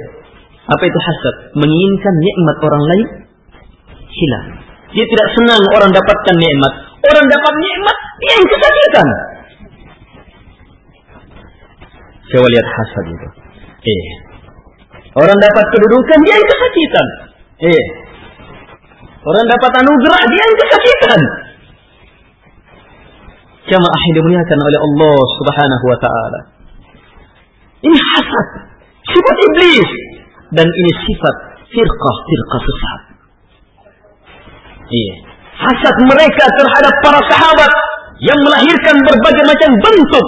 apa 0.70 0.84
itu 0.86 1.00
hasad? 1.02 1.36
Menginginkan 1.58 2.14
nikmat 2.22 2.58
orang 2.62 2.84
lain 2.86 3.08
hilang. 4.10 4.48
Dia 4.94 5.06
tidak 5.10 5.28
senang 5.38 5.62
orang 5.74 5.90
dapatkan 5.90 6.36
nikmat. 6.38 6.74
Orang 7.02 7.26
dapat 7.26 7.54
nikmat, 7.58 7.98
dia 8.22 8.32
yang 8.38 8.46
kesakitan. 8.46 9.08
Coba 12.30 12.48
lihat 12.54 12.68
hasad 12.70 13.06
itu. 13.10 13.41
Eh. 13.82 14.06
Orang 15.18 15.38
dapat 15.42 15.66
kedudukan, 15.74 16.18
dia 16.24 16.34
yang 16.38 16.48
kesakitan. 16.48 17.08
Eh. 17.66 17.84
Orang 19.22 19.46
dapat 19.50 19.72
anugerah, 19.82 20.22
dia 20.30 20.42
yang 20.42 20.58
kesakitan. 20.66 21.22
Jamaah 23.70 24.02
yang 24.10 24.16
dimuliakan 24.18 24.60
oleh 24.62 24.80
Allah 24.82 25.18
Subhanahu 25.38 25.86
wa 25.86 25.98
taala. 26.02 26.40
Ini 27.82 27.98
hasad, 27.98 28.48
sifat 29.06 29.38
iblis 29.50 29.90
dan 30.54 30.68
ini 30.68 30.92
sifat 31.06 31.36
firqah-firqah 31.70 32.62
sesat. 32.62 33.02
Iya. 34.92 35.14
Hasad 35.62 35.96
mereka 36.10 36.46
terhadap 36.58 36.94
para 37.06 37.22
sahabat 37.30 37.72
yang 38.22 38.38
melahirkan 38.42 38.96
berbagai 39.06 39.44
macam 39.46 39.70
bentuk. 39.82 40.28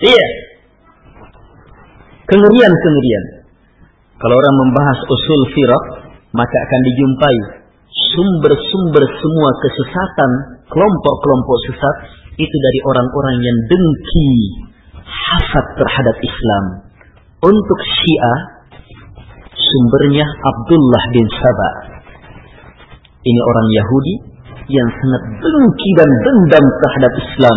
Iya. 0.00 0.26
Kengerian-kengerian. 2.30 3.24
Kalau 4.22 4.34
orang 4.38 4.56
membahas 4.62 4.98
usul 5.02 5.40
firaq, 5.50 5.84
maka 6.30 6.56
akan 6.62 6.80
dijumpai 6.86 7.36
sumber-sumber 7.90 9.02
semua 9.18 9.50
kesesatan, 9.58 10.30
kelompok-kelompok 10.70 11.56
sesat 11.66 11.96
itu 12.38 12.56
dari 12.62 12.80
orang-orang 12.86 13.36
yang 13.42 13.58
dengki, 13.66 14.30
hasad 15.02 15.66
terhadap 15.74 16.16
Islam. 16.22 16.64
Untuk 17.50 17.80
Syiah, 17.98 18.38
sumbernya 19.50 20.22
Abdullah 20.22 21.04
bin 21.10 21.26
Sabah. 21.34 21.74
Ini 23.26 23.40
orang 23.42 23.66
Yahudi 23.74 24.14
yang 24.70 24.86
sangat 24.86 25.22
dengki 25.42 25.90
dan 25.98 26.10
dendam 26.30 26.64
terhadap 26.78 27.12
Islam 27.26 27.56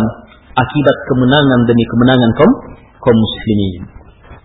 akibat 0.58 0.96
kemenangan 1.14 1.60
demi 1.62 1.84
kemenangan 1.86 2.30
kaum 2.42 2.52
kaum 2.98 3.16
muslimin 3.22 4.03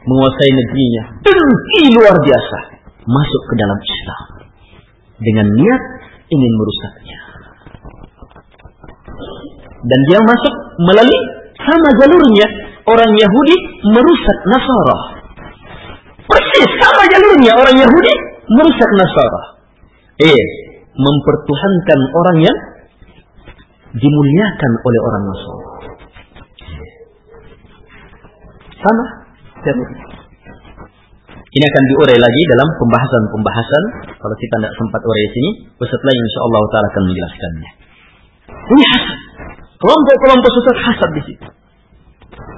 menguasai 0.09 0.51
negerinya. 0.57 1.03
Dengki 1.21 1.81
luar 1.93 2.17
biasa. 2.17 2.57
Masuk 3.05 3.41
ke 3.45 3.53
dalam 3.61 3.77
Islam. 3.77 4.21
Dengan 5.21 5.47
niat 5.53 5.83
ingin 6.33 6.51
merusaknya. 6.57 7.19
Dan 9.79 9.99
dia 10.09 10.19
masuk 10.25 10.53
melalui 10.81 11.19
sama 11.61 11.89
jalurnya. 12.01 12.47
Orang 12.89 13.11
Yahudi 13.13 13.55
merusak 13.85 14.37
Nasara 14.49 15.19
persis 16.29 16.71
sama 16.77 17.03
jalurnya 17.09 17.51
orang 17.57 17.75
Yahudi 17.75 18.13
merusak 18.53 18.89
Nasara 19.01 19.43
eh 20.21 20.41
mempertuhankan 20.93 21.99
orang 22.13 22.37
yang 22.45 22.57
dimuliakan 23.89 24.71
oleh 24.85 24.99
orang 25.01 25.23
Nasara. 25.25 25.69
Sama 28.79 29.05
Ini 31.49 31.65
akan 31.65 31.83
diurai 31.89 32.17
lagi 32.21 32.41
dalam 32.55 32.69
pembahasan-pembahasan. 32.77 33.83
Kalau 34.21 34.35
kita 34.37 34.55
tidak 34.61 34.73
sempat 34.77 35.01
urai 35.01 35.23
di 35.25 35.31
sini, 35.33 35.49
Ustaz 35.81 36.01
lain 36.05 36.21
insya 36.21 36.41
Allah 36.45 36.61
Taala 36.69 36.87
akan 36.93 37.03
menjelaskannya. 37.09 37.71
Ini 38.49 38.83
hasad. 38.93 39.19
Kelompok-kelompok 39.79 40.51
sesat 40.53 40.77
hasad 40.77 41.09
di 41.17 41.21
situ. 41.25 41.47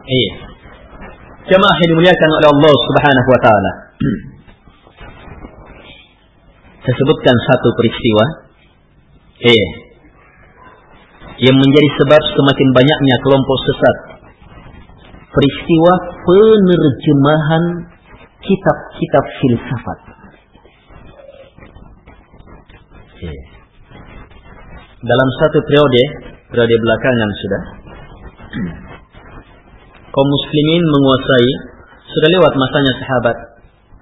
Iya. 0.06 0.34
Jemaah 1.56 1.78
yang 1.82 1.90
dimuliakan 1.95 2.30
oleh 2.38 2.48
Allah 2.52 2.73
Subhanahu 2.73 3.30
Wa 3.32 3.40
Taala. 3.41 3.72
Saya 6.82 6.95
sebutkan 6.98 7.36
satu 7.48 7.69
peristiwa. 7.78 8.26
Eh, 9.41 9.68
yang 11.41 11.57
menjadi 11.57 11.90
sebab 11.98 12.22
semakin 12.22 12.68
banyaknya 12.78 13.15
kelompok 13.26 13.57
sesat. 13.65 13.95
Peristiwa 15.32 15.94
penerjemahan 16.28 17.64
kitab-kitab 18.44 19.26
filsafat. 19.40 19.99
Dalam 25.02 25.30
satu 25.40 25.58
periode, 25.66 26.03
periode 26.52 26.76
belakangan 26.84 27.30
sudah, 27.40 27.64
kaum 30.14 30.28
muslimin 30.28 30.84
menguasai, 30.84 31.49
sudah 32.12 32.30
lewat 32.36 32.53
masanya 32.60 32.94
sahabat, 32.99 33.38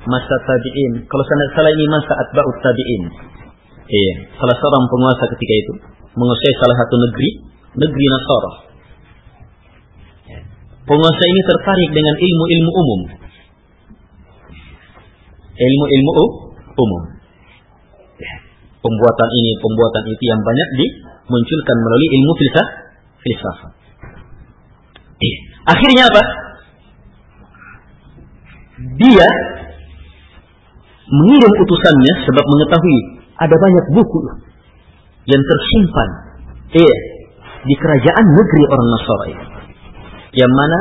masa 0.10 0.36
tabi'in. 0.50 1.06
Kalau 1.06 1.24
saya 1.24 1.38
tidak 1.38 1.52
salah 1.56 1.72
ini 1.72 1.86
masa 1.94 2.14
atba'ut 2.26 2.58
tabi'in. 2.64 3.04
Iya, 3.90 4.14
salah 4.38 4.56
seorang 4.58 4.86
penguasa 4.90 5.24
ketika 5.38 5.56
itu 5.62 5.74
menguasai 6.18 6.54
salah 6.58 6.76
satu 6.84 6.96
negeri, 7.00 7.30
negeri 7.78 8.06
Nasara. 8.10 8.69
Penguasa 10.90 11.22
ini 11.22 11.41
tertarik 11.45 11.90
dengan 11.94 12.16
ilmu-ilmu 12.18 12.72
umum. 12.82 13.02
Ilmu-ilmu 15.53 16.11
umum. 16.74 17.03
Pembuatan 18.80 19.30
ini, 19.38 19.52
pembuatan 19.61 20.03
itu 20.10 20.24
yang 20.26 20.41
banyak 20.41 20.70
dimunculkan 20.82 21.78
melalui 21.78 22.10
ilmu 22.10 22.34
filsafat. 23.22 23.74
Akhirnya 25.70 26.10
apa? 26.10 26.24
Dia 28.98 29.30
mengirim 31.06 31.53
utusannya 31.53 32.14
sebab 32.26 32.45
mengetahui 32.48 32.98
ada 33.38 33.56
banyak 33.60 33.86
buku 33.94 34.20
yang 35.28 35.41
tersimpan 35.44 36.10
eh 36.80 36.95
di 37.60 37.76
kerajaan 37.76 38.26
negeri 38.34 38.64
orang 38.72 38.88
Nasara 38.90 39.26
itu. 39.36 39.59
Yang 40.30 40.52
mana 40.54 40.80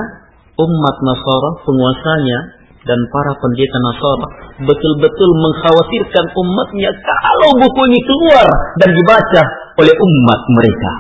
umat 0.59 0.97
Nasara 1.07 1.51
penguasanya 1.65 2.39
dan 2.85 3.01
para 3.09 3.33
pendeta 3.41 3.79
Nasara 3.81 4.29
betul-betul 4.65 5.31
mengkhawatirkan 5.41 6.25
umatnya 6.37 6.91
kalau 7.07 7.51
buku 7.57 7.81
ini 7.89 8.01
keluar 8.05 8.47
dan 8.83 8.91
dibaca 8.93 9.43
oleh 9.81 9.95
umat 9.95 10.41
mereka. 10.53 10.91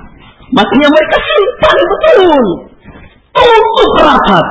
Makanya 0.48 0.88
mereka 0.88 1.16
simpan 1.20 1.76
betul 1.76 2.44
untuk 3.36 3.90
rapat. 4.00 4.46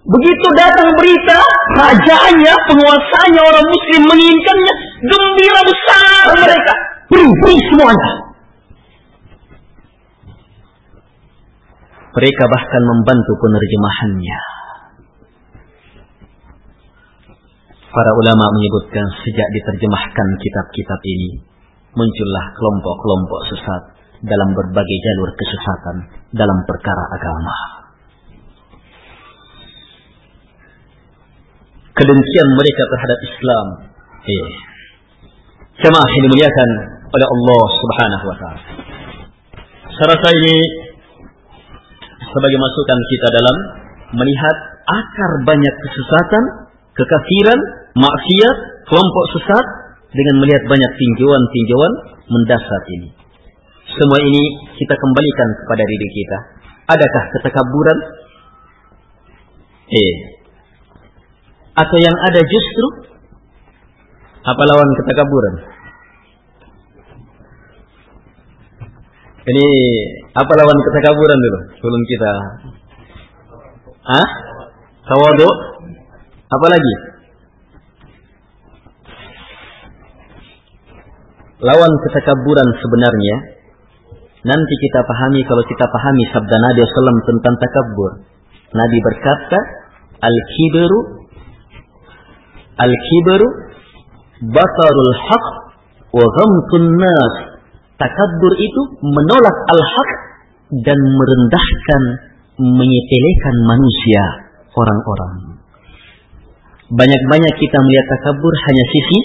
Begitu 0.00 0.46
datang 0.56 0.88
berita, 0.96 1.38
rajanya, 1.76 2.54
penguasanya 2.66 3.40
orang 3.44 3.66
muslim 3.68 4.00
menginginkannya, 4.08 4.74
gembira 5.04 5.60
besar 5.68 6.24
mereka. 6.40 6.72
Beri, 7.12 7.56
semuanya. 7.68 8.29
Mereka 12.10 12.42
bahkan 12.50 12.82
membantu 12.82 13.32
penerjemahannya. 13.38 14.40
Para 17.90 18.10
ulama 18.14 18.46
menyebutkan 18.54 19.06
sejak 19.22 19.48
diterjemahkan 19.50 20.26
kitab-kitab 20.38 21.00
ini, 21.06 21.42
muncullah 21.94 22.46
kelompok-kelompok 22.54 23.40
sesat 23.50 23.82
dalam 24.26 24.50
berbagai 24.54 24.98
jalur 25.06 25.30
kesesatan 25.34 25.96
dalam 26.34 26.58
perkara 26.66 27.04
agama. 27.14 27.56
Kebencian 31.94 32.48
mereka 32.54 32.82
terhadap 32.90 33.18
Islam. 33.26 33.66
Eh. 34.24 34.50
Jemaah 35.80 36.10
yang 36.10 36.22
dimuliakan 36.30 36.68
oleh 37.10 37.26
Allah 37.26 37.64
Subhanahu 37.74 38.24
wa 38.24 38.36
taala. 38.38 38.62
Saya 39.90 40.32
ini 40.32 40.89
sebagai 42.30 42.58
masukan 42.58 42.98
kita 43.10 43.28
dalam 43.34 43.56
melihat 44.14 44.56
akar 44.86 45.32
banyak 45.46 45.74
kesesatan, 45.86 46.44
kekafiran, 46.94 47.60
maksiat, 47.94 48.56
kelompok 48.86 49.24
sesat 49.38 49.66
dengan 50.10 50.42
melihat 50.42 50.62
banyak 50.66 50.92
tinjauan-tinjauan 50.98 51.92
mendasar 52.30 52.82
ini. 52.98 53.08
Semua 53.90 54.18
ini 54.22 54.42
kita 54.78 54.94
kembalikan 54.94 55.48
kepada 55.66 55.82
diri 55.82 56.08
kita. 56.14 56.38
Adakah 56.94 57.24
ketakaburan? 57.38 57.98
Eh. 59.90 60.14
Atau 61.74 61.98
yang 61.98 62.14
ada 62.14 62.40
justru 62.42 62.86
apa 64.46 64.62
lawan 64.62 64.90
ketakaburan? 65.02 65.54
Ini 69.40 69.66
apa 70.30 70.52
lawan 70.54 70.78
ketakaburan 70.86 71.38
dulu 71.42 71.58
sebelum 71.78 72.02
kita 72.06 72.32
Ah? 74.00 74.28
Tawadu? 75.04 75.48
Apa 76.50 76.66
lagi? 76.66 76.94
Lawan 81.60 81.92
ketakaburan 82.08 82.68
sebenarnya 82.80 83.36
nanti 84.40 84.74
kita 84.80 85.04
pahami 85.04 85.44
kalau 85.44 85.64
kita 85.68 85.84
pahami 85.84 86.24
sabda 86.32 86.56
Nabi 86.56 86.80
SAW 86.80 87.28
tentang 87.28 87.54
takabur. 87.60 88.10
Nabi 88.72 88.98
berkata, 89.04 89.58
Al-kibaru 90.20 91.00
Al-kibaru 92.80 93.48
batarul 94.48 95.14
haq 95.28 95.46
wa 96.16 96.24
ghamtun 96.24 96.84
nas 96.96 97.34
Takabur 98.00 98.52
itu 98.56 98.82
menolak 99.04 99.56
al-haq 99.68 100.10
dan 100.88 100.96
merendahkan, 100.96 102.02
menyepelekan 102.56 103.54
manusia, 103.68 104.22
orang-orang. 104.72 105.60
Banyak-banyak 106.90 107.54
kita 107.60 107.76
melihat 107.76 108.06
takabur 108.18 108.54
hanya 108.66 108.84
sisi 108.88 109.18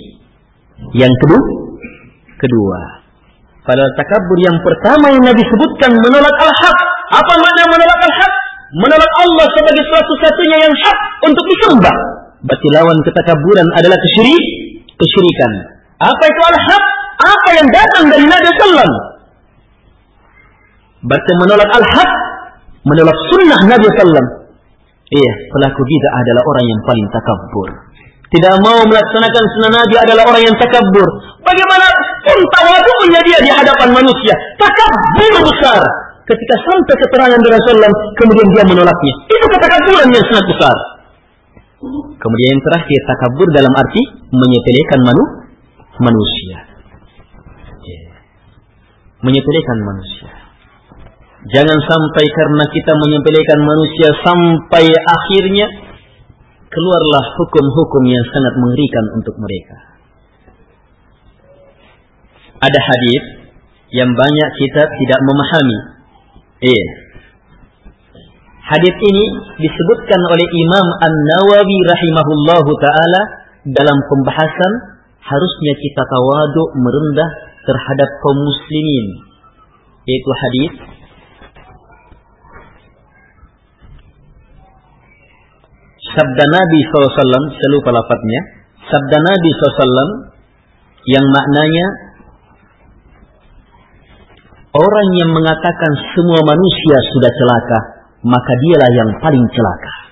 yang 1.00 1.14
kedua. 1.24 1.42
Kedua. 2.36 2.80
Pada 3.64 3.82
takabur 3.96 4.38
yang 4.44 4.60
pertama 4.60 5.10
yang 5.10 5.24
Nabi 5.24 5.42
sebutkan 5.42 5.96
menolak 5.96 6.36
al-haq. 6.36 6.78
Apa 7.16 7.34
makna 7.40 7.64
menolak 7.72 8.00
al-haq? 8.04 8.34
Menolak 8.76 9.12
Allah 9.24 9.48
sebagai 9.56 9.86
satu-satunya 9.88 10.58
yang 10.68 10.74
hak 10.76 10.98
untuk 11.32 11.46
disembah. 11.48 11.96
Berarti 12.44 12.68
lawan 12.76 12.98
ketakaburan 13.08 13.68
adalah 13.80 13.98
kesyirik, 13.98 14.46
kesyirikan. 15.00 15.52
Apa 16.04 16.24
itu 16.28 16.42
al-haq? 16.44 16.84
Apa 17.20 17.50
yang 17.56 17.68
datang 17.72 18.04
dari 18.12 18.26
Nabi 18.28 18.50
Sallam. 18.60 18.92
Berarti 21.06 21.32
menolak 21.38 21.70
al-haq, 21.70 22.12
menolak 22.84 23.18
sunnah 23.30 23.62
Nabi 23.70 23.88
Sallam. 23.96 24.26
Iya, 25.06 25.34
pelaku 25.54 25.82
bid'ah 25.86 26.14
adalah 26.18 26.44
orang 26.50 26.66
yang 26.66 26.82
paling 26.82 27.08
takabur. 27.14 27.70
Tidak 28.26 28.54
mau 28.66 28.82
melaksanakan 28.90 29.44
sunnah 29.54 29.72
Nabi 29.86 29.96
adalah 30.02 30.24
orang 30.34 30.44
yang 30.50 30.56
takabur. 30.58 31.08
Bagaimana 31.46 31.88
pun 32.26 32.40
tawadunya 32.58 33.22
dia 33.22 33.40
di 33.46 33.52
hadapan 33.54 33.90
manusia. 33.94 34.34
Takabur 34.58 35.34
besar. 35.46 35.82
Ketika 36.26 36.56
sampai 36.58 36.96
keterangan 37.06 37.38
dari 37.38 37.54
Rasulullah, 37.54 37.92
kemudian 38.18 38.48
dia 38.58 38.64
menolaknya. 38.66 39.14
Itu 39.30 39.46
ketakaburan 39.46 40.10
yang 40.10 40.26
sangat 40.26 40.46
besar. 40.58 40.76
Kemudian 42.18 42.50
yang 42.50 42.64
terakhir, 42.66 43.00
takabur 43.06 43.48
dalam 43.54 43.74
arti 43.78 44.02
menyepelekan 44.34 45.00
manu, 45.06 45.24
manusia 46.02 46.75
menyepelekan 49.26 49.80
manusia. 49.82 50.30
Jangan 51.46 51.78
sampai 51.78 52.26
karena 52.26 52.66
kita 52.70 52.94
menyepelekan 52.94 53.60
manusia 53.62 54.10
sampai 54.22 54.86
akhirnya 54.90 55.68
keluarlah 56.70 57.26
hukum-hukum 57.38 58.04
yang 58.10 58.26
sangat 58.30 58.54
mengerikan 58.58 59.06
untuk 59.18 59.36
mereka. 59.38 59.78
Ada 62.66 62.80
hadis 62.82 63.24
yang 63.94 64.10
banyak 64.10 64.50
kita 64.58 64.84
tidak 64.90 65.20
memahami. 65.22 65.80
Eh. 66.66 66.86
Hadis 68.66 68.96
ini 68.98 69.26
disebutkan 69.62 70.22
oleh 70.26 70.48
Imam 70.50 70.88
An-Nawawi 71.06 71.78
rahimahullahu 71.86 72.72
taala 72.82 73.22
dalam 73.70 73.98
pembahasan 74.10 74.74
harusnya 75.22 75.74
kita 75.78 76.02
tawaduk 76.02 76.70
merendah 76.74 77.30
terhadap 77.66 78.10
kaum 78.22 78.38
muslimin. 78.40 79.06
Yaitu 80.06 80.32
hadis 80.32 80.74
sabda 86.14 86.44
Nabi 86.46 86.80
SAW 86.86 87.10
saya 87.50 87.70
lupa 87.74 87.90
lafadznya. 87.90 88.42
Sabda 88.86 89.18
Nabi 89.18 89.50
SAW 89.50 90.10
yang 91.10 91.26
maknanya 91.30 91.86
orang 94.74 95.08
yang 95.18 95.32
mengatakan 95.34 95.92
semua 96.14 96.42
manusia 96.46 96.98
sudah 97.14 97.32
celaka 97.34 97.80
maka 98.26 98.52
dialah 98.62 98.92
yang 98.94 99.10
paling 99.22 99.46
celaka 99.54 100.05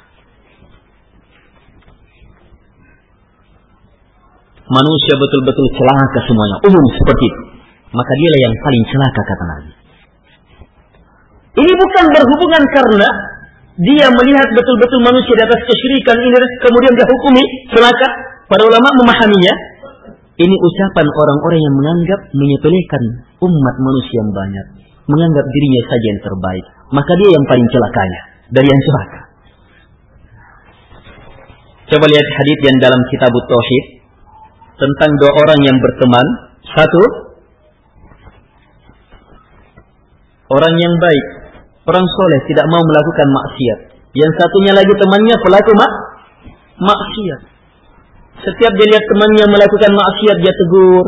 manusia 4.73 5.13
betul-betul 5.21 5.67
celaka 5.77 6.19
semuanya, 6.25 6.57
umum 6.65 6.85
seperti 6.97 7.23
itu. 7.29 7.41
Maka 7.93 8.11
dialah 8.17 8.39
yang 8.41 8.55
paling 8.57 8.83
celaka 8.89 9.21
kata 9.21 9.43
Nabi. 9.45 9.71
Ini 11.53 11.73
bukan 11.77 12.05
berhubungan 12.09 12.63
karena 12.73 13.09
dia 13.77 14.05
melihat 14.09 14.47
betul-betul 14.53 14.99
manusia 15.05 15.33
di 15.37 15.43
atas 15.45 15.61
kesyirikan 15.65 16.17
ini 16.17 16.29
kemudian 16.61 16.93
dia 16.97 17.05
hukumi 17.05 17.43
celaka. 17.73 18.09
Para 18.49 18.63
ulama 18.65 18.89
memahaminya. 19.01 19.53
Ini 20.33 20.49
ucapan 20.49 21.05
orang-orang 21.05 21.61
yang 21.61 21.75
menganggap 21.77 22.19
menyepelekan 22.33 23.03
umat 23.37 23.75
manusia 23.77 24.17
yang 24.17 24.31
banyak. 24.33 24.65
Menganggap 25.05 25.45
dirinya 25.45 25.83
saja 25.85 26.05
yang 26.09 26.21
terbaik. 26.25 26.65
Maka 26.89 27.11
dia 27.21 27.29
yang 27.37 27.45
paling 27.45 27.67
celakanya 27.69 28.21
dari 28.49 28.67
yang 28.69 28.81
celaka. 28.81 29.21
Coba 31.93 32.05
lihat 32.09 32.27
hadis 32.33 32.59
yang 32.65 32.77
dalam 32.81 33.01
kitab 33.13 33.29
Tauhid 33.29 33.85
tentang 34.77 35.11
dua 35.21 35.31
orang 35.33 35.59
yang 35.61 35.77
berteman. 35.77 36.25
Satu, 36.63 37.03
orang 40.49 40.73
yang 40.79 40.93
baik, 40.97 41.25
orang 41.85 42.05
soleh 42.07 42.39
tidak 42.49 42.65
mau 42.71 42.81
melakukan 42.81 43.27
maksiat. 43.29 43.79
Yang 44.13 44.31
satunya 44.37 44.71
lagi 44.77 44.93
temannya 44.93 45.35
pelaku 45.41 45.71
mak 45.73 45.91
maksiat. 46.77 47.41
Setiap 48.43 48.71
dia 48.77 48.87
lihat 48.93 49.05
temannya 49.09 49.45
melakukan 49.49 49.91
maksiat 49.93 50.37
dia 50.41 50.53
tegur. 50.53 51.05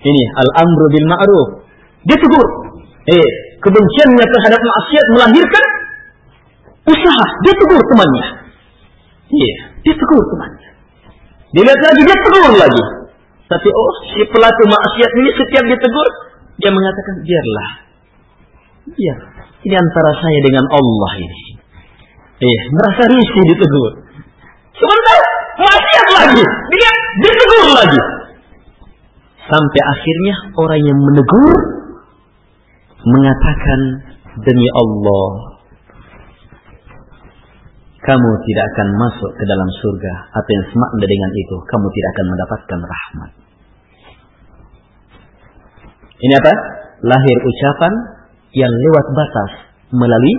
Ini 0.00 0.22
al-amru 0.32 0.86
bil 0.90 1.06
ma'ruf. 1.06 1.48
Dia 2.08 2.16
tegur. 2.16 2.46
Eh, 3.10 3.30
kebenciannya 3.60 4.26
terhadap 4.26 4.60
maksiat 4.60 5.06
melahirkan 5.16 5.64
usaha. 6.88 7.26
Dia 7.46 7.54
tegur 7.54 7.80
temannya. 7.94 8.26
Iya, 9.30 9.54
dia 9.86 9.94
tegur 9.94 10.22
temannya. 10.34 10.68
Dilihat 11.50 11.80
lagi 11.82 12.02
dia 12.06 12.18
tegur 12.18 12.52
lagi. 12.54 12.82
Tapi 13.50 13.68
oh 13.68 13.92
si 14.14 14.22
pelaku 14.30 14.62
maksiat 14.70 15.10
ini 15.18 15.30
setiap 15.34 15.64
ditegur 15.66 16.08
dia 16.60 16.70
mengatakan 16.70 17.14
biarlah. 17.24 17.70
Biar. 18.94 19.18
Ini 19.60 19.76
antara 19.76 20.12
saya 20.16 20.38
dengan 20.40 20.64
Allah 20.72 21.12
ini. 21.20 21.40
Eh, 22.40 22.60
merasa 22.72 23.02
risih 23.12 23.44
ditegur. 23.52 23.92
Sebentar, 24.72 25.20
maksiat 25.60 26.06
lagi. 26.16 26.44
Dia 26.72 26.90
ditegur 27.26 27.64
lagi. 27.76 28.00
Sampai 29.50 29.80
akhirnya 29.82 30.34
orang 30.56 30.80
yang 30.80 30.98
menegur 31.00 31.52
mengatakan 33.02 33.80
demi 34.46 34.68
Allah 34.78 35.28
kamu 38.00 38.30
tidak 38.48 38.64
akan 38.72 38.88
masuk 38.96 39.30
ke 39.36 39.44
dalam 39.44 39.68
surga 39.76 40.14
atau 40.32 40.50
yang 40.56 40.66
semakna 40.72 41.04
dengan 41.04 41.30
itu 41.36 41.56
kamu 41.68 41.86
tidak 41.92 42.08
akan 42.16 42.26
mendapatkan 42.32 42.80
rahmat 42.80 43.30
ini 46.20 46.34
apa 46.36 46.52
lahir 47.00 47.36
ucapan 47.40 47.92
yang 48.52 48.68
lewat 48.68 49.06
batas 49.16 49.50
melalui 49.94 50.34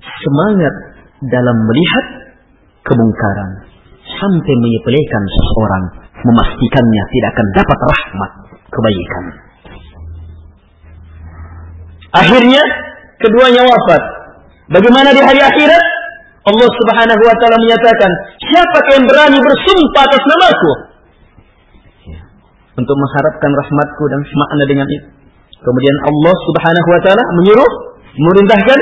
semangat 0.00 0.74
dalam 1.28 1.56
melihat 1.68 2.06
kemungkaran 2.86 3.50
sampai 4.08 4.54
menyepelekan 4.64 5.24
seseorang 5.28 5.84
memastikannya 6.24 7.02
tidak 7.12 7.30
akan 7.36 7.48
dapat 7.54 7.78
rahmat 7.78 8.30
kebaikan. 8.72 9.24
Akhirnya 12.08 12.62
keduanya 13.20 13.62
wafat. 13.68 14.02
Bagaimana 14.72 15.12
di 15.12 15.20
hari 15.20 15.40
akhirat? 15.44 15.84
Allah 16.48 16.70
Subhanahu 16.80 17.22
wa 17.28 17.36
taala 17.36 17.56
menyatakan, 17.60 18.10
"Siapa 18.40 18.78
yang 18.96 19.04
berani 19.04 19.36
bersumpah 19.36 20.02
atas 20.08 20.22
namaku?" 20.24 20.87
Untuk 22.78 22.94
mengharapkan 22.94 23.50
rahmatku 23.50 24.02
dan 24.06 24.20
semakna 24.22 24.64
dengan 24.70 24.86
itu. 24.86 25.08
Kemudian 25.58 25.96
Allah 26.06 26.34
Subhanahu 26.46 26.88
wa 26.94 27.00
taala 27.02 27.24
menyuruh 27.42 27.70
merintahkan 28.14 28.80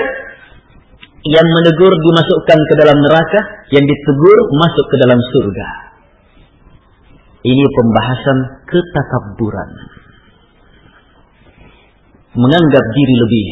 yang 1.26 1.46
menegur 1.48 1.90
dimasukkan 1.90 2.58
ke 2.60 2.74
dalam 2.76 2.98
neraka, 3.02 3.40
yang 3.72 3.82
ditegur 3.82 4.38
masuk 4.60 4.86
ke 4.92 4.96
dalam 5.00 5.18
surga. 5.18 5.68
Ini 7.46 7.64
pembahasan 7.72 8.38
ketakabburan. 8.68 9.70
Menganggap 12.36 12.84
diri 12.92 13.14
lebih 13.16 13.46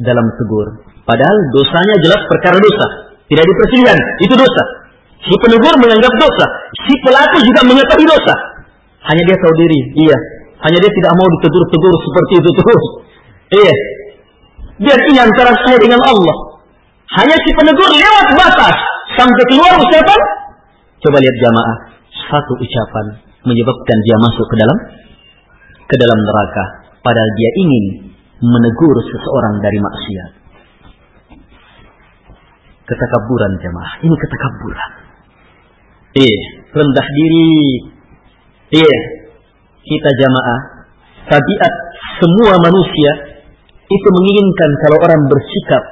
dalam 0.00 0.26
tegur. 0.40 0.66
Padahal 1.04 1.36
dosanya 1.52 1.96
jelas 2.02 2.20
perkara 2.24 2.56
dosa. 2.56 2.86
Tidak 3.28 3.44
dipersilahkan. 3.44 3.98
Itu 4.24 4.34
dosa. 4.38 4.64
Si 5.20 5.34
penegur 5.44 5.74
menganggap 5.76 6.12
dosa. 6.16 6.46
Si 6.88 6.94
pelaku 7.04 7.36
juga 7.44 7.60
mengetahui 7.68 8.06
dosa. 8.08 8.34
Hanya 9.06 9.22
dia 9.28 9.36
tahu 9.38 9.54
diri. 9.54 9.80
Iya. 9.94 10.18
Hanya 10.58 10.78
dia 10.82 10.92
tidak 10.92 11.12
mau 11.14 11.28
ditegur-tegur 11.38 11.94
seperti 12.02 12.32
itu 12.42 12.50
terus. 12.50 12.84
Iya. 13.62 13.74
Biar 14.78 14.98
ini 15.10 15.18
antara 15.22 15.52
saya 15.54 15.78
dengan 15.78 16.02
Allah. 16.02 16.36
Hanya 17.18 17.36
si 17.46 17.50
penegur 17.54 17.90
lewat 17.94 18.26
batas. 18.34 18.76
Sampai 19.14 19.44
keluar 19.50 19.74
ucapan. 19.78 20.20
Coba 20.98 21.16
lihat 21.22 21.36
jamaah 21.38 21.76
satu 22.28 22.52
ucapan 22.58 23.06
menyebabkan 23.46 23.98
dia 24.02 24.16
masuk 24.18 24.46
ke 24.50 24.56
dalam 24.58 24.78
ke 25.88 25.96
dalam 25.96 26.18
neraka 26.20 26.64
padahal 27.00 27.30
dia 27.38 27.50
ingin 27.56 27.84
menegur 28.42 28.96
seseorang 29.02 29.54
dari 29.62 29.78
maksiat. 29.80 30.30
Ketakaburan 32.88 33.52
jemaah, 33.60 33.92
ini 34.00 34.16
ketakaburan. 34.16 34.90
Eh, 36.16 36.38
rendah 36.72 37.08
diri. 37.12 37.52
Eh, 38.68 38.98
kita 39.80 40.10
jamaah, 40.20 40.60
tabiat 41.24 41.72
semua 42.20 42.54
manusia 42.60 43.10
itu 43.88 44.08
menginginkan 44.12 44.70
kalau 44.84 44.98
orang 45.08 45.20
bersikap 45.32 45.84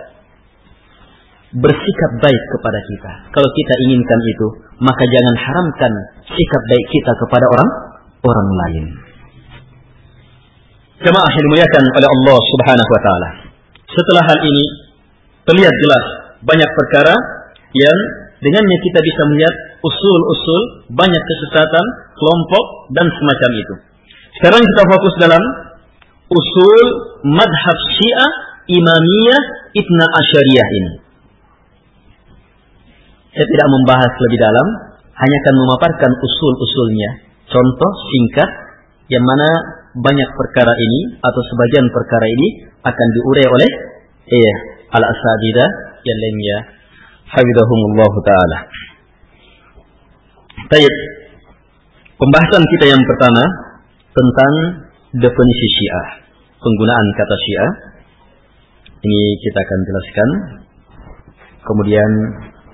bersikap 1.56 2.10
baik 2.20 2.42
kepada 2.52 2.80
kita. 2.84 3.12
Kalau 3.32 3.48
kita 3.48 3.74
inginkan 3.88 4.20
itu, 4.28 4.46
maka 4.84 5.04
jangan 5.08 5.34
haramkan 5.40 5.92
sikap 6.28 6.62
baik 6.68 6.86
kita 6.92 7.12
kepada 7.16 7.46
orang 7.48 7.68
orang 8.20 8.48
lain. 8.66 8.84
Jemaah 11.00 11.30
yang 11.32 11.44
dimuliakan 11.48 11.84
oleh 11.92 12.08
Allah 12.08 12.38
Subhanahu 12.40 12.90
wa 12.92 13.00
taala. 13.00 13.30
Setelah 13.88 14.22
hal 14.28 14.38
ini 14.44 14.64
terlihat 15.48 15.72
jelas 15.72 16.04
banyak 16.44 16.70
perkara 16.76 17.14
yang 17.72 17.98
dengannya 18.42 18.78
kita 18.84 18.98
bisa 19.00 19.22
melihat 19.32 19.54
usul-usul 19.80 20.60
banyak 20.92 21.22
kesesatan, 21.22 21.86
kelompok 22.16 22.64
dan 22.92 23.06
semacam 23.08 23.50
itu. 23.56 23.74
Sekarang 24.40 24.62
kita 24.62 24.82
fokus 24.84 25.14
dalam 25.16 25.42
usul 26.28 26.78
madhab 27.30 27.78
Syiah 27.96 28.32
Imamiyah 28.66 29.42
Itna 29.78 30.04
Asyariyah 30.10 30.68
ini. 30.74 30.92
Saya 33.36 33.46
tidak 33.46 33.68
membahas 33.68 34.12
lebih 34.16 34.38
dalam, 34.40 34.66
hanya 35.16 35.36
akan 35.44 35.54
memaparkan 35.60 36.12
usul-usulnya. 36.24 37.10
Contoh 37.46 37.92
singkat 38.10 38.50
yang 39.12 39.22
mana 39.22 39.48
banyak 39.96 40.28
perkara 40.34 40.72
ini 40.72 41.20
atau 41.20 41.42
sebagian 41.52 41.86
perkara 41.88 42.26
ini 42.26 42.48
akan 42.84 43.06
diurai 43.16 43.46
oleh 43.48 43.70
iya 44.28 44.54
al-asadidah 44.92 45.68
yang 46.04 46.18
lainnya. 46.20 46.58
Hafizahumullah 47.26 48.12
taala. 48.22 48.58
Baik. 50.70 50.94
Pembahasan 52.16 52.62
kita 52.62 52.86
yang 52.94 53.02
pertama 53.02 53.44
tentang 54.14 54.52
definisi 55.18 55.66
Syiah, 55.74 56.06
penggunaan 56.62 57.06
kata 57.18 57.36
Syiah. 57.42 57.72
Ini 59.02 59.22
kita 59.42 59.58
akan 59.58 59.80
jelaskan. 59.90 60.28
Kemudian 61.66 62.10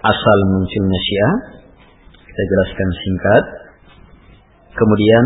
asal 0.04 0.38
munculnya 0.52 1.00
Syiah. 1.00 1.34
Kita 2.12 2.42
jelaskan 2.44 2.88
singkat. 2.92 3.44
Kemudian 4.76 5.24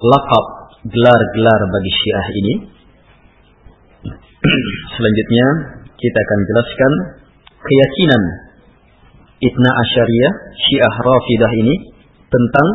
lakab 0.00 0.46
gelar-gelar 0.88 1.60
bagi 1.68 1.92
Syiah 1.92 2.26
ini. 2.32 2.54
Selanjutnya 4.96 5.46
kita 6.00 6.16
akan 6.16 6.40
jelaskan 6.48 6.92
keyakinan 7.62 8.22
Itna 9.38 9.70
Asyariyah 9.70 10.32
Syiah 10.58 10.94
Rafidah 10.98 11.52
ini 11.62 11.74
tentang 12.26 12.68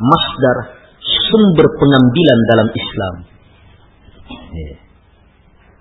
masdar 0.00 0.56
sumber 1.00 1.66
pengambilan 1.76 2.38
dalam 2.48 2.68
Islam. 2.72 3.14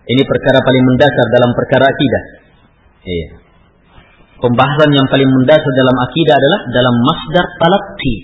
Ini 0.01 0.23
perkara 0.27 0.59
paling 0.59 0.83
mendasar 0.91 1.25
dalam 1.31 1.51
perkara 1.55 1.85
akidah. 1.87 2.23
Iya 3.01 3.27
pembahasan 4.41 4.89
yang 4.91 5.07
paling 5.07 5.29
mendasar 5.29 5.71
dalam 5.77 5.97
akidah 6.09 6.35
adalah 6.35 6.59
dalam 6.73 6.95
masdar 7.05 7.45
talaqi. 7.61 8.15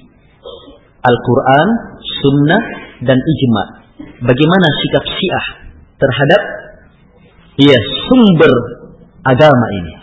Al-Quran, 0.98 1.68
Sunnah, 2.04 2.62
dan 3.06 3.16
Ijma. 3.16 3.64
Bagaimana 4.26 4.68
sikap 4.82 5.04
Syiah 5.08 5.46
terhadap 6.02 6.42
ya 7.62 7.80
sumber 8.10 8.52
agama 9.28 9.68
ini. 9.84 9.94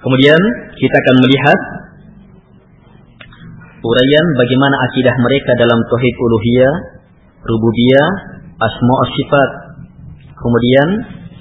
Kemudian 0.00 0.40
kita 0.78 0.96
akan 1.02 1.16
melihat 1.18 1.58
uraian 3.82 4.26
bagaimana 4.38 4.76
akidah 4.86 5.14
mereka 5.18 5.52
dalam 5.58 5.78
tauhid 5.90 6.14
uluhiyah, 6.14 6.74
rububiyah, 7.42 8.08
asma 8.60 8.96
sifat. 9.18 9.50
Kemudian 10.36 10.88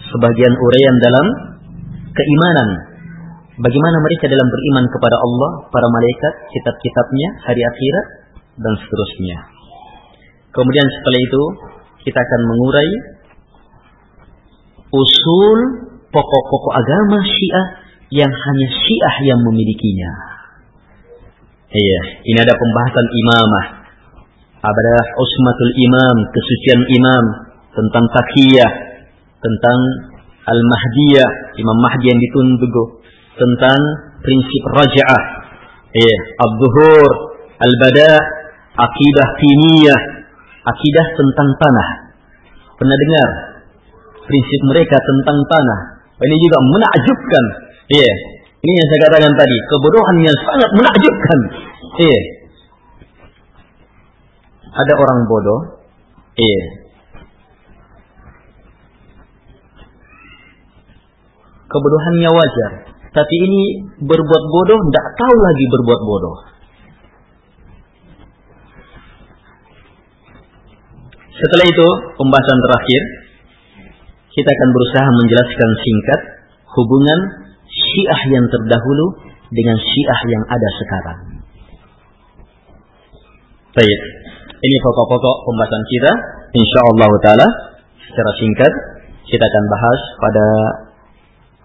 sebagian 0.10 0.54
uraian 0.56 0.96
dalam 0.98 1.28
keimanan. 2.16 2.70
Bagaimana 3.56 3.98
mereka 4.04 4.28
dalam 4.28 4.48
beriman 4.52 4.86
kepada 4.92 5.16
Allah, 5.16 5.52
para 5.72 5.88
malaikat, 5.88 6.34
kitab-kitabnya, 6.52 7.30
hari 7.48 7.62
akhirat, 7.64 8.08
dan 8.60 8.74
seterusnya. 8.84 9.38
Kemudian 10.52 10.88
setelah 10.92 11.20
itu, 11.24 11.44
kita 12.04 12.20
akan 12.20 12.42
mengurai 12.52 12.90
usul 14.96 15.60
pokok-pokok 16.10 16.74
agama 16.80 17.20
Syiah 17.20 17.68
yang 18.16 18.32
hanya 18.32 18.68
Syiah 18.72 19.16
yang 19.36 19.40
memilikinya. 19.44 20.12
Iya, 21.76 22.02
ini 22.24 22.40
ada 22.40 22.56
pembahasan 22.56 23.08
imamah. 23.12 23.66
Ada 24.66 24.98
usmatul 25.20 25.74
imam, 25.78 26.18
kesucian 26.32 26.82
imam, 26.90 27.26
tentang 27.76 28.06
takiyah, 28.16 28.72
tentang 29.44 29.80
Al-Mahdiyah, 30.46 31.58
Imam 31.60 31.78
Mahdi 31.82 32.06
yang 32.10 32.22
ditunggu 32.22 33.02
tentang 33.36 33.80
prinsip 34.24 34.64
raja'ah, 34.72 35.24
eh, 35.92 36.18
Abduhur, 36.40 37.12
Al-Bada, 37.60 38.14
akidah 38.74 39.28
tiniyah, 39.42 40.02
akidah 40.64 41.06
tentang 41.18 41.50
tanah. 41.60 41.90
Pernah 42.80 42.98
dengar 42.98 43.30
prinsip 44.26 44.62
mereka 44.68 44.98
tentang 44.98 45.38
tanah? 45.48 45.80
Ini 46.20 46.36
juga 46.42 46.58
menakjubkan. 46.60 47.46
Iya. 47.94 48.14
Ini 48.66 48.74
yang 48.74 48.88
saya 48.90 49.00
katakan 49.06 49.34
tadi, 49.38 49.58
kebodohan 49.70 50.18
yang 50.26 50.38
sangat 50.42 50.70
menakjubkan. 50.74 51.40
Iya. 52.02 52.20
Ada 54.76 54.94
orang 55.00 55.20
bodoh, 55.32 55.62
iya, 56.36 56.52
yeah. 56.52 56.66
Kebodohannya 61.72 62.30
wajar. 62.32 62.72
tapi 63.16 63.36
ini 63.48 63.62
berbuat 64.04 64.44
bodoh, 64.52 64.80
tidak 64.92 65.06
tahu 65.16 65.36
lagi 65.40 65.66
berbuat 65.72 66.02
bodoh. 66.04 66.38
Setelah 71.32 71.66
itu, 71.72 71.88
pembahasan 72.20 72.60
terakhir, 72.60 73.02
kita 74.36 74.50
akan 74.52 74.70
berusaha 74.76 75.08
menjelaskan 75.24 75.70
singkat 75.80 76.22
hubungan 76.76 77.20
Syiah 77.66 78.22
yang 78.36 78.46
terdahulu 78.52 79.16
dengan 79.48 79.78
Syiah 79.80 80.20
yang 80.28 80.44
ada 80.52 80.70
sekarang. 80.76 81.20
Baik, 83.76 84.02
ini 84.60 84.78
pokok-pokok 84.84 85.36
pembahasan 85.48 85.84
kita. 85.88 86.12
Insya 86.56 86.80
Allah 86.84 87.12
Taala 87.24 87.48
secara 88.00 88.32
singkat 88.40 88.74
kita 89.28 89.44
akan 89.44 89.64
bahas 89.72 90.00
pada 90.20 90.48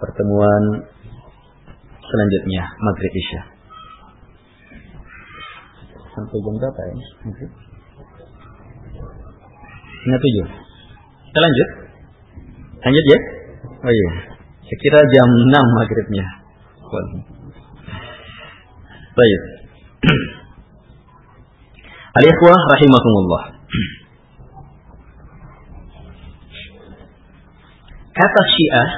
pertemuan 0.02 0.62
selanjutnya 2.06 2.64
maghrib 2.82 3.12
isya. 3.14 3.42
Sampai 6.10 6.38
jam 6.42 6.54
berapa 6.58 6.80
ya? 6.90 6.96
Setengah 9.90 10.20
tujuh. 10.22 10.46
Kita 11.30 11.38
lanjut. 11.38 11.79
Lanjut 12.80 13.04
ya? 13.12 13.18
Oh 13.84 13.92
iya. 13.92 14.08
Saya 14.64 14.76
kira 14.80 15.00
jam 15.12 15.28
enam 15.28 15.64
maghribnya. 15.76 16.26
Baik. 19.16 19.40
Al-ikhwah 22.20 22.60
rahimakumullah. 22.74 23.42
Kata 28.10 28.42
Syiah 28.52 28.90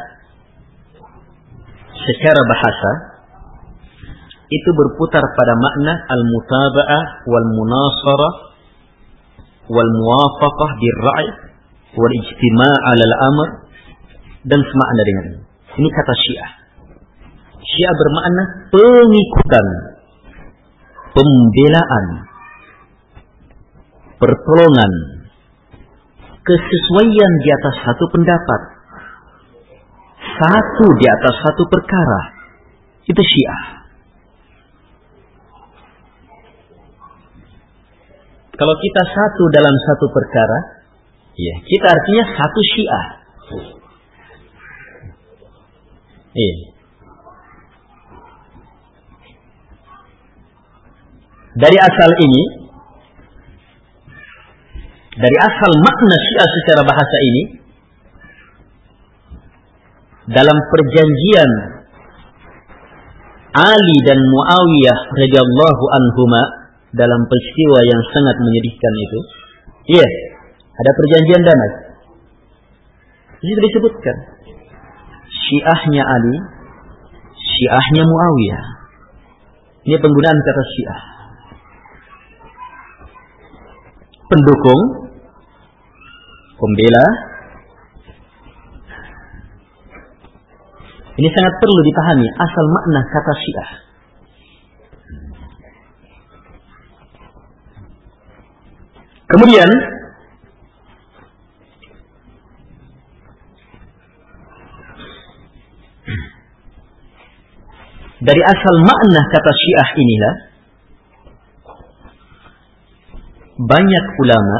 secara 1.92 2.40
bahasa 2.48 2.90
itu 4.52 4.70
berputar 4.76 5.22
pada 5.22 5.54
makna 5.56 5.94
al-mutaba'ah 5.96 7.04
wal 7.24 7.48
munasarah 7.56 8.34
wal 9.70 9.90
muwafaqah 9.96 10.70
bir 10.76 10.98
ra'i 11.00 11.28
wal 11.96 12.14
ijtima' 12.20 12.74
'ala 12.88 13.04
al-amr 13.08 13.48
dan 14.42 14.60
semakna 14.60 15.02
dengan 15.06 15.24
ini. 15.32 15.40
Ini 15.72 15.88
kata 15.88 16.14
Syiah. 16.18 16.50
Syiah 17.62 17.94
bermakna 17.94 18.42
pengikutan, 18.74 19.66
pembelaan, 21.14 22.06
pertolongan, 24.18 24.92
kesesuaian 26.42 27.32
di 27.40 27.48
atas 27.54 27.74
satu 27.86 28.04
pendapat, 28.10 28.60
satu 30.20 30.86
di 30.98 31.06
atas 31.06 31.34
satu 31.38 31.62
perkara. 31.70 32.22
Itu 33.02 33.22
Syiah. 33.22 33.82
Kalau 38.52 38.76
kita 38.78 39.02
satu 39.10 39.42
dalam 39.50 39.74
satu 39.90 40.06
perkara, 40.12 40.58
ya, 41.34 41.54
kita 41.66 41.86
artinya 41.88 42.24
satu 42.36 42.60
Syiah. 42.62 43.06
Iya. 46.32 46.56
Dari 51.52 51.76
asal 51.76 52.10
ini, 52.16 52.42
dari 55.12 55.36
asal 55.44 55.70
makna 55.84 56.16
Syiah 56.16 56.48
secara 56.48 56.82
bahasa 56.88 57.16
ini, 57.28 57.42
dalam 60.32 60.56
perjanjian 60.72 61.50
Ali 63.52 63.96
dan 64.08 64.16
Muawiyah 64.16 64.98
radhiyallahu 65.12 65.84
anhuma 65.92 66.42
dalam 66.96 67.20
peristiwa 67.28 67.78
yang 67.84 68.00
sangat 68.16 68.36
menyedihkan 68.40 68.92
itu. 68.96 69.18
Iya, 70.00 70.08
ada 70.72 70.90
perjanjian 70.96 71.42
damai. 71.44 71.72
Itu 73.44 73.60
disebutkan 73.60 74.16
Syiahnya 75.42 76.02
Ali, 76.06 76.36
Syiahnya 77.34 78.02
Muawiyah. 78.06 78.64
Ini 79.82 79.96
penggunaan 79.98 80.38
kata 80.38 80.62
Syiah. 80.70 81.00
Pendukung, 84.30 84.80
pembela, 86.56 87.06
Ini 91.12 91.28
sangat 91.28 91.54
perlu 91.60 91.80
dipahami 91.84 92.24
asal 92.24 92.64
makna 92.72 93.00
kata 93.04 93.32
Syiah. 93.36 93.70
Kemudian 99.28 99.70
dari 108.22 108.42
asal 108.42 108.74
makna 108.86 109.20
kata 109.34 109.50
Syiah 109.50 109.90
inilah 109.98 110.34
banyak 113.62 114.04
ulama, 114.22 114.58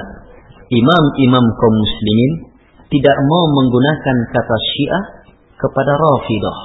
imam-imam 0.71 1.45
kaum 1.59 1.75
muslimin 1.75 2.33
tidak 2.93 3.17
mau 3.25 3.45
menggunakan 3.57 4.17
kata 4.31 4.57
Syiah 4.61 5.05
kepada 5.57 5.93
Rafidah. 5.97 6.59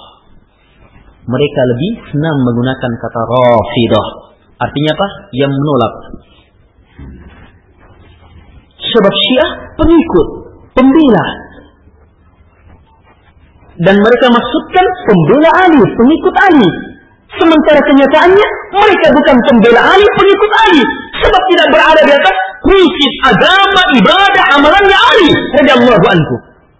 Mereka 1.28 1.61
lebih 1.72 1.91
senang 2.11 2.38
menggunakan 2.44 2.91
kata 2.99 3.22
Rafidah. 3.26 4.07
Artinya 4.57 4.91
apa? 4.98 5.07
Yang 5.38 5.52
menolak. 5.53 5.94
Sebab 8.78 9.14
Syiah 9.14 9.52
pengikut, 9.78 10.28
pembela. 10.74 11.47
Dan 13.78 13.95
mereka 14.02 14.26
maksudkan 14.34 14.86
pembela 15.06 15.52
Ali, 15.62 15.82
pengikut 15.86 16.36
Ali. 16.49 16.70
Sementara 17.38 17.78
kenyataannya 17.86 18.48
mereka 18.74 19.08
bukan 19.14 19.36
pembela 19.45 19.82
Ali, 19.94 20.06
pengikut 20.18 20.52
Ali. 20.66 20.82
Sebab 21.22 21.41
tidak 21.54 21.68
berada 21.70 22.02
di 22.02 22.12
atas 22.14 22.36
prinsip 22.66 23.12
agama, 23.30 23.82
ibadah, 24.02 24.45
amalannya 24.58 24.98
Ali. 25.14 25.30
Radiyallahu 25.62 26.06
anhu. 26.10 26.36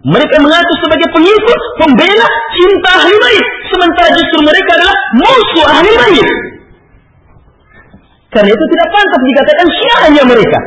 Mereka 0.08 0.36
mengaku 0.42 0.72
sebagai 0.82 1.08
pengikut, 1.10 1.58
pembela, 1.78 2.26
cinta 2.54 2.90
ahli 3.02 3.14
bait. 3.18 3.46
Sementara 3.70 4.08
justru 4.14 4.38
mereka 4.46 4.70
adalah 4.78 4.96
musuh 5.18 5.66
ahli 5.68 5.92
bait. 5.94 6.28
Karena 8.30 8.50
itu 8.50 8.64
tidak 8.74 8.88
pantas 8.94 9.22
dikatakan 9.22 9.66
syiahnya 9.70 10.22
mereka. 10.26 10.58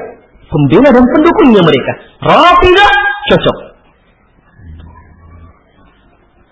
Pembela 0.51 0.89
dan 0.91 1.05
pendukungnya 1.15 1.61
mereka. 1.63 1.91
Rafidah 2.23 2.91
cocok. 3.31 3.70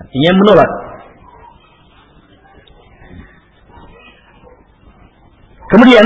Artinya 0.10 0.34
menolak. 0.42 0.72
Kemudian 5.70 6.06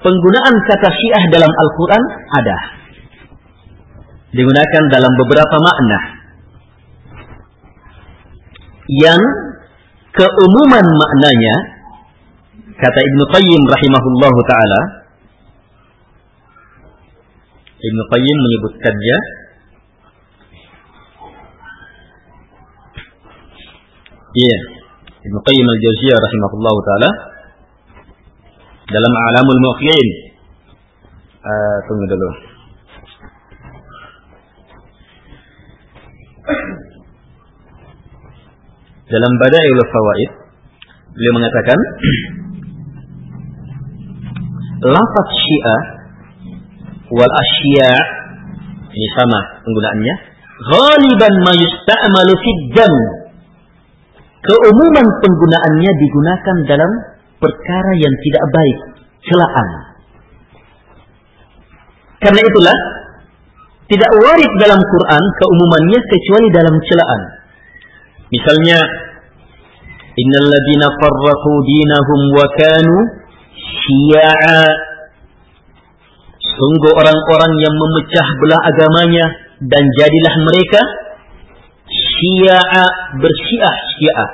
penggunaan 0.00 0.54
kata 0.64 0.88
syiah 0.88 1.24
dalam 1.28 1.52
Al-Quran 1.52 2.02
ada 2.32 2.56
digunakan 4.32 4.82
dalam 4.88 5.12
beberapa 5.20 5.56
makna 5.60 5.98
yang 9.04 9.20
keumuman 10.16 10.86
maknanya 10.96 11.54
kata 12.72 12.98
Ibnu 13.04 13.22
Qayyim 13.36 13.62
rahimahullahu 13.68 14.40
taala 14.48 14.80
Ibnu 17.84 18.02
Qayyim 18.16 18.36
menyebutkannya 18.48 19.43
Iya. 24.34 24.58
Ibnu 25.30 25.38
Qayyim 25.46 25.62
al-Jauziyah 25.62 26.18
rahimahullahu 26.18 26.78
taala 26.82 27.10
dalam 28.90 29.12
Alamul 29.14 29.60
Muqyin 29.62 30.08
uh, 31.38 31.76
tunggu 31.86 32.06
dulu. 32.10 32.30
Dalam 39.06 39.32
Bada'iul 39.38 39.82
Fawaid 39.86 40.30
beliau 41.14 41.32
mengatakan 41.38 41.78
lafaz 44.82 45.30
Syiah 45.30 45.82
wal 47.14 47.34
asya 47.38 47.90
ini 48.90 49.08
sama 49.14 49.62
penggunaannya 49.62 50.14
ghaliban 50.74 51.34
ma 51.46 51.52
yusta'malu 51.54 52.32
fid 52.34 52.60
dam 52.74 52.94
keumuman 54.44 55.06
penggunaannya 55.24 55.92
digunakan 55.96 56.56
dalam 56.68 56.90
perkara 57.40 57.92
yang 57.96 58.14
tidak 58.20 58.44
baik 58.52 58.78
celaan. 59.24 59.68
Karena 62.20 62.40
itulah 62.40 62.78
tidak 63.84 64.10
warid 64.16 64.52
dalam 64.60 64.80
Quran 64.80 65.22
keumumannya 65.40 66.00
kecuali 66.08 66.48
dalam 66.52 66.74
celaan. 66.80 67.20
Misalnya 68.32 68.78
Innal 70.14 70.46
ladina 70.46 70.94
farraqu 70.94 71.52
dinahum 71.66 72.20
wa 72.38 72.46
kanu 72.54 72.96
Sungguh 76.54 76.92
orang-orang 76.94 77.52
yang 77.58 77.74
memecah 77.74 78.26
belah 78.38 78.60
agamanya 78.62 79.26
dan 79.58 79.84
jadilah 79.98 80.34
mereka 80.38 80.80
syi'a 82.24 82.84
bersyiah 83.20 83.76
syiah 83.96 84.28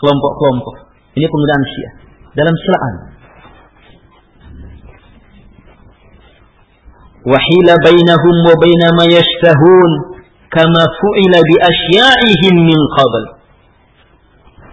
kelompok-kelompok. 0.00 0.88
Ini 1.18 1.26
penggunaan 1.28 1.64
syiah 1.76 1.92
dalam 2.32 2.54
celaan. 2.56 2.94
Wahila 7.28 7.72
bainahum 7.84 8.36
wa 8.48 8.54
baina 8.56 8.88
ma 8.96 9.04
yashtahun 9.04 9.90
kama 10.48 10.82
fu'ila 10.96 11.38
bi 11.44 11.54
asya'ihim 11.60 12.54
min 12.56 12.80
qabl. 12.96 13.22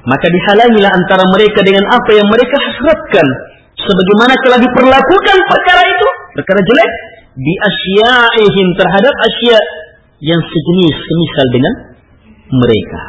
Maka 0.06 0.30
dihalangilah 0.30 0.92
antara 0.94 1.26
mereka 1.34 1.66
dengan 1.66 1.84
apa 1.90 2.12
yang 2.14 2.30
mereka 2.30 2.56
hasratkan 2.62 3.28
sebagaimana 3.74 4.34
telah 4.46 4.60
diperlakukan 4.62 5.38
perkara 5.50 5.82
itu 5.84 6.08
perkara 6.38 6.62
jelek 6.62 6.92
di 7.36 7.54
asya'ihim 7.58 8.68
terhadap 8.78 9.14
asya 9.26 9.58
yang 10.24 10.40
sejenis 10.40 10.96
semisal 10.96 11.48
dengan 11.52 11.74
mereka. 12.50 13.04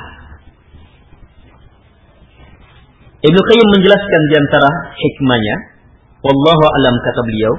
Ibnu 3.27 3.41
Qayyim 3.41 3.69
menjelaskan 3.75 4.23
di 4.31 4.35
antara 4.39 4.71
hikmahnya, 4.95 5.57
wallahu 6.23 6.65
alam 6.79 6.95
kata 7.03 7.21
beliau, 7.27 7.55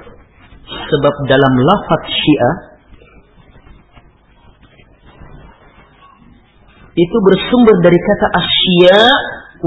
sebab 0.68 1.14
dalam 1.28 1.54
lafaz 1.60 2.04
Syiah 2.08 2.56
itu 6.98 7.18
bersumber 7.22 7.76
dari 7.86 8.00
kata 8.00 8.28
asya 8.34 9.00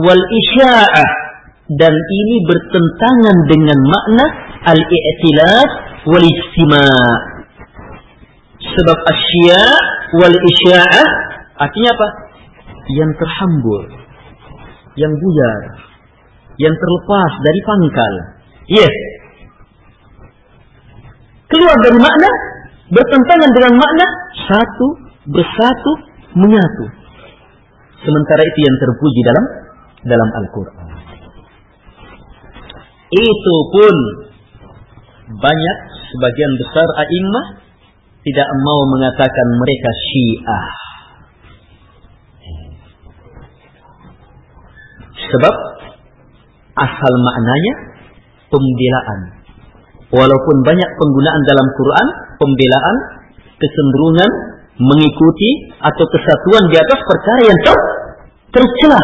wal 0.02 0.18
isya'ah 0.18 1.10
dan 1.78 1.94
ini 1.94 2.36
bertentangan 2.42 3.36
dengan 3.46 3.78
makna 3.86 4.24
al-i'tilaf 4.66 5.68
wal 6.10 6.26
istima' 6.26 7.14
sebab 8.58 8.98
asya 9.14 9.62
wal 10.18 10.34
isya'ah 10.34 11.29
artinya 11.60 11.90
apa? 11.94 12.08
Yang 12.90 13.10
terhambur 13.20 13.82
yang 14.98 15.12
buyar 15.14 15.60
yang 16.60 16.74
terlepas 16.76 17.32
dari 17.40 17.60
pangkal. 17.64 18.14
Yes. 18.68 18.96
Keluar 21.50 21.76
dari 21.82 21.98
makna 21.98 22.30
bertentangan 22.92 23.50
dengan 23.56 23.74
makna 23.80 24.06
satu 24.44 24.86
bersatu 25.32 25.92
menyatu. 26.36 26.86
Sementara 28.00 28.42
itu 28.44 28.60
yang 28.60 28.76
terpuji 28.76 29.20
dalam 29.24 29.44
dalam 30.04 30.28
Al-Qur'an. 30.44 30.88
Itu 33.10 33.56
pun 33.74 33.94
banyak 35.40 35.76
sebagian 36.12 36.52
besar 36.60 36.88
a'immah 37.02 37.46
tidak 38.20 38.48
mau 38.62 38.80
mengatakan 38.94 39.46
mereka 39.58 39.90
Syiah. 39.90 40.89
Sebab 45.30 45.54
asal 46.74 47.12
maknanya 47.22 47.72
pembelaan. 48.50 49.20
Walaupun 50.10 50.56
banyak 50.66 50.90
penggunaan 50.98 51.42
dalam 51.46 51.66
Quran, 51.70 52.06
pembelaan, 52.42 52.96
kecenderungan 53.62 54.30
mengikuti 54.80 55.70
atau 55.78 56.04
kesatuan 56.08 56.66
di 56.66 56.76
atas 56.80 57.00
perkara 57.04 57.40
yang 57.46 57.58
ter 57.62 57.76
tercela. 58.50 59.02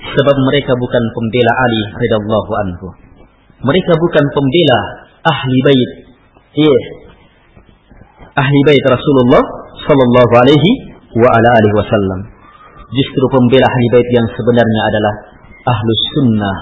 Sebab 0.00 0.36
mereka 0.48 0.72
bukan 0.74 1.04
pembela 1.12 1.52
Ali 1.60 1.82
radhiyallahu 1.92 2.52
anhu. 2.66 2.86
Mereka 3.60 3.92
bukan 4.00 4.24
pembela 4.32 4.80
ahli 5.28 5.56
bait. 5.60 5.90
Iya. 6.56 6.80
Ahli 8.32 8.60
bait 8.64 8.84
Rasulullah 8.88 9.44
sallallahu 9.84 10.34
alaihi 10.40 10.89
wa 11.16 11.28
ala 11.30 11.48
alihi 11.58 11.74
wasallam. 11.74 12.20
Justru 12.90 13.24
pembela 13.30 13.66
ahli 13.66 13.86
bait 13.94 14.08
yang 14.10 14.26
sebenarnya 14.34 14.82
adalah 14.90 15.14
ahlus 15.70 16.02
sunnah 16.18 16.56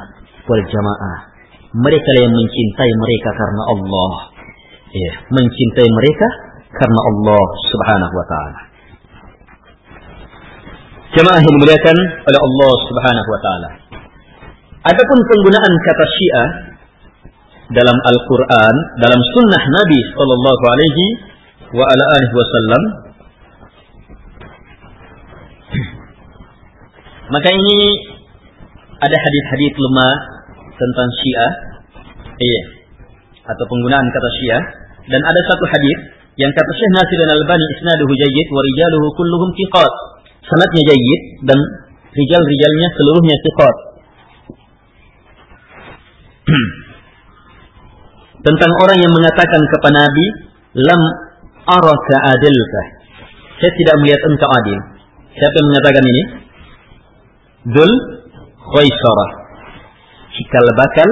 wal 0.45 0.65
jamaah. 0.65 1.19
Mereka 1.73 2.11
yang 2.21 2.33
mencintai 2.33 2.93
mereka 2.97 3.31
karena 3.37 3.63
Allah. 3.77 4.13
Iya, 4.89 5.13
mencintai 5.33 5.89
mereka 5.89 6.29
karena 6.73 7.01
Allah 7.01 7.43
Subhanahu 7.69 8.15
wa 8.17 8.27
taala. 8.29 8.61
Jemaah 11.17 11.41
yang 11.41 11.55
dimuliakan 11.57 11.97
oleh 12.29 12.41
Allah 12.41 12.73
Subhanahu 12.89 13.29
wa 13.29 13.41
taala. 13.41 13.69
Adapun 14.89 15.19
penggunaan 15.29 15.73
kata 15.85 16.05
Syiah 16.09 16.49
dalam 17.73 17.97
Al-Qur'an, 17.97 18.75
dalam 19.01 19.21
sunnah 19.37 19.63
Nabi 19.69 20.01
sallallahu 20.17 20.65
alaihi 20.73 21.05
wa 21.77 21.85
ala 21.85 22.05
alihi 22.17 22.33
wasallam 22.33 22.83
maka 27.29 27.49
ini 27.53 27.77
ada 28.99 29.17
hadis-hadis 29.17 29.73
lemah 29.77 30.15
tentang 30.79 31.09
Syiah. 31.23 31.53
Iya. 32.39 32.63
Atau 33.49 33.65
penggunaan 33.69 34.07
kata 34.09 34.31
Syiah 34.41 34.63
dan 35.09 35.21
ada 35.25 35.41
satu 35.49 35.65
hadis 35.69 35.99
yang 36.39 36.53
kata 36.55 36.71
Syekh 36.71 36.93
Nasir 36.95 37.19
Al-Albani 37.27 37.65
isnaduhu 37.79 38.13
jayyid 38.15 38.49
wa 38.53 38.63
rijaluhu 38.63 39.07
kulluhum 39.17 39.51
thiqat. 39.57 39.93
Sanadnya 40.49 40.83
jayyid 40.89 41.21
dan 41.45 41.59
rijal-rijalnya 42.17 42.89
seluruhnya 42.97 43.37
thiqat. 43.45 43.77
Tentang 48.47 48.73
orang 48.81 48.99
yang 49.03 49.13
mengatakan 49.13 49.61
kepada 49.67 50.09
Nabi, 50.09 50.27
"Lam 50.79 51.01
araka 51.69 52.17
adilka." 52.33 52.83
Saya 53.59 53.73
tidak 53.75 53.95
melihat 54.01 54.23
engkau 54.31 54.47
adil. 54.47 54.79
Siapa 55.35 55.55
yang 55.59 55.69
mengatakan 55.75 56.05
ini? 56.07 56.48
Dul. 57.67 57.93
Cikal 60.39 60.69
bakal 60.77 61.09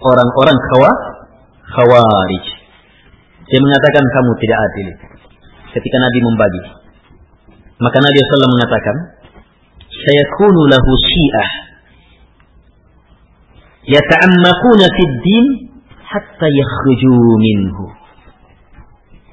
orang-orang 0.00 0.58
khawa, 0.70 0.90
khawarij. 1.66 2.46
Dia 3.50 3.58
mengatakan 3.58 4.04
kamu 4.06 4.32
tidak 4.38 4.58
adil. 4.62 4.88
Ketika 5.74 5.96
Nabi 5.98 6.18
membagi. 6.22 6.62
Maka 7.82 7.98
Nabi 7.98 8.18
SAW 8.22 8.54
mengatakan, 8.54 8.96
saya 9.90 10.24
kunu 10.38 10.60
lahu 10.70 10.90
syi'ah. 11.02 11.50
Yata'ammakuna 13.90 14.86
fid 14.86 15.14
din 15.26 15.44
hatta 16.06 16.46
yakhruju 16.46 17.14
minhu. 17.42 17.84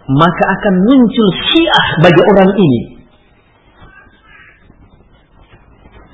Maka 0.10 0.44
akan 0.58 0.76
muncul 0.88 1.28
syiah 1.54 1.88
bagi 2.02 2.22
orang 2.24 2.52
ini. 2.58 2.97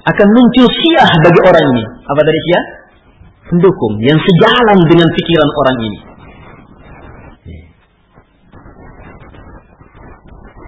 Akan 0.03 0.27
muncul 0.27 0.67
syiah 0.67 1.11
bagi 1.23 1.39
orang 1.47 1.65
ini. 1.71 1.83
Apa 2.03 2.21
tadi 2.23 2.39
syiah? 2.43 2.65
Pendukung 3.47 3.93
yang 4.03 4.19
sejalan 4.19 4.79
dengan 4.87 5.07
pikiran 5.15 5.49
orang 5.51 5.77
ini. 5.79 5.99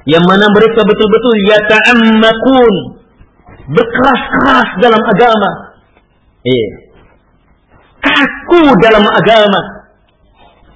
Yang 0.05 0.23
mana 0.29 0.45
mereka 0.53 0.85
betul-betul 0.85 1.33
yata'ammakun. 1.49 2.75
Berkeras-keras 3.73 4.69
dalam 4.77 5.01
agama. 5.01 5.51
Eh. 6.45 6.67
Kaku 8.05 8.69
dalam 8.77 9.01
agama. 9.01 9.61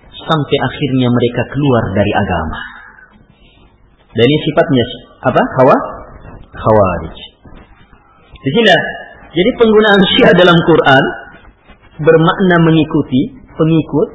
Sampai 0.09 0.57
akhirnya 0.57 1.07
mereka 1.13 1.41
keluar 1.53 1.83
dari 1.93 2.11
agama. 2.11 2.59
Dan 4.09 4.25
ini 4.25 4.39
sifatnya 4.41 4.83
apa? 5.29 5.41
Hawa? 5.61 5.77
Khawarij. 6.49 7.28
Di 8.39 8.49
sini 8.55 8.71
jadi 9.29 9.51
penggunaan 9.59 10.01
syiah 10.15 10.33
dalam 10.33 10.57
Quran 10.63 11.03
bermakna 11.99 12.55
mengikuti, 12.63 13.35
pengikut, 13.51 14.09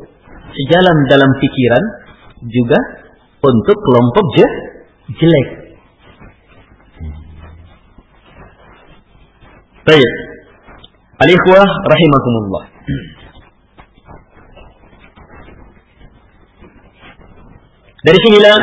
sejalan 0.48 0.96
dalam 1.12 1.30
pikiran, 1.36 1.84
juga 2.48 2.78
untuk 3.44 3.76
kelompok 3.76 4.24
je, 4.40 4.46
jelek. 5.20 5.48
Baik. 9.84 10.12
Al-ikhwah 11.20 11.68
rahimakumullah. 11.68 12.64
Dari 18.04 18.18
sinilah 18.20 18.58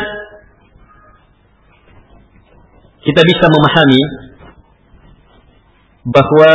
kita 3.01 3.21
bisa 3.25 3.45
memahami 3.49 4.01
bahwa 6.07 6.51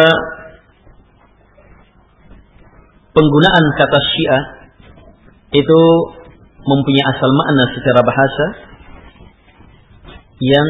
penggunaan 3.14 3.64
kata 3.78 3.98
Syiah 4.02 4.44
itu 5.54 5.80
mempunyai 6.66 7.06
asal 7.06 7.30
makna 7.30 7.64
secara 7.78 8.00
bahasa 8.02 8.46
yang 10.42 10.68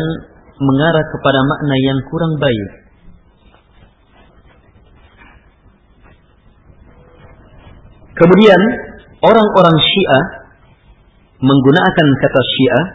mengarah 0.61 1.05
kepada 1.09 1.41
makna 1.41 1.75
yang 1.81 1.99
kurang 2.13 2.33
baik. 2.37 2.71
Kemudian 8.17 8.61
orang-orang 9.21 9.77
Syiah 9.81 10.25
menggunakan 11.41 12.09
kata 12.21 12.41
Syiah 12.45 12.87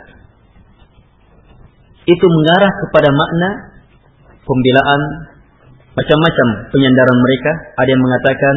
itu 2.10 2.26
mengarah 2.26 2.72
kepada 2.86 3.10
makna 3.14 3.50
pembelaan 4.42 5.31
macam-macam 5.96 6.48
penyandaran 6.72 7.18
mereka. 7.20 7.52
Ada 7.80 7.90
yang 7.92 8.04
mengatakan 8.04 8.56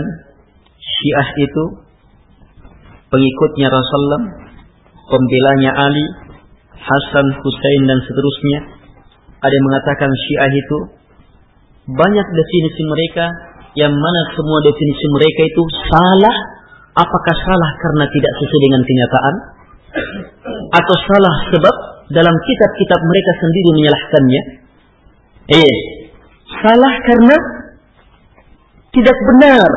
Syiah 0.78 1.28
itu 1.40 1.64
pengikutnya 3.10 3.68
Rasulullah, 3.70 4.22
pembelanya 5.10 5.72
Ali, 5.74 6.06
Hasan, 6.74 7.26
Hussein 7.40 7.82
dan 7.88 7.98
seterusnya. 8.04 8.58
Ada 9.40 9.52
yang 9.52 9.66
mengatakan 9.66 10.10
Syiah 10.10 10.52
itu 10.52 10.78
banyak 11.84 12.26
definisi 12.32 12.82
mereka 12.88 13.26
yang 13.74 13.92
mana 13.92 14.20
semua 14.32 14.58
definisi 14.62 15.06
mereka 15.12 15.40
itu 15.50 15.62
salah. 15.90 16.36
Apakah 16.94 17.34
salah 17.42 17.70
karena 17.74 18.04
tidak 18.06 18.32
sesuai 18.38 18.60
dengan 18.62 18.82
kenyataan? 18.86 19.34
Atau 20.78 20.96
salah 21.10 21.34
sebab 21.50 21.74
dalam 22.14 22.36
kitab-kitab 22.38 23.00
mereka 23.02 23.30
sendiri 23.42 23.70
menyalahkannya? 23.74 24.42
Eh, 25.58 25.74
salah 26.64 26.94
karena 27.04 27.36
tidak 28.96 29.16
benar 29.28 29.70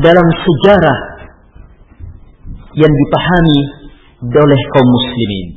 dalam 0.00 0.26
sejarah 0.32 0.98
yang 2.72 2.92
dipahami 2.92 3.60
oleh 4.24 4.60
kaum 4.72 4.88
muslimin. 4.88 5.48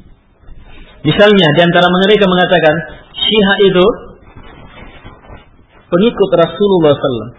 Misalnya 1.01 1.47
di 1.55 1.61
antara 1.63 1.87
mereka 1.87 2.27
mengatakan 2.27 2.75
Syiah 3.15 3.57
itu 3.71 3.85
pengikut 5.87 6.29
Rasulullah 6.35 6.93
SAW 6.93 7.31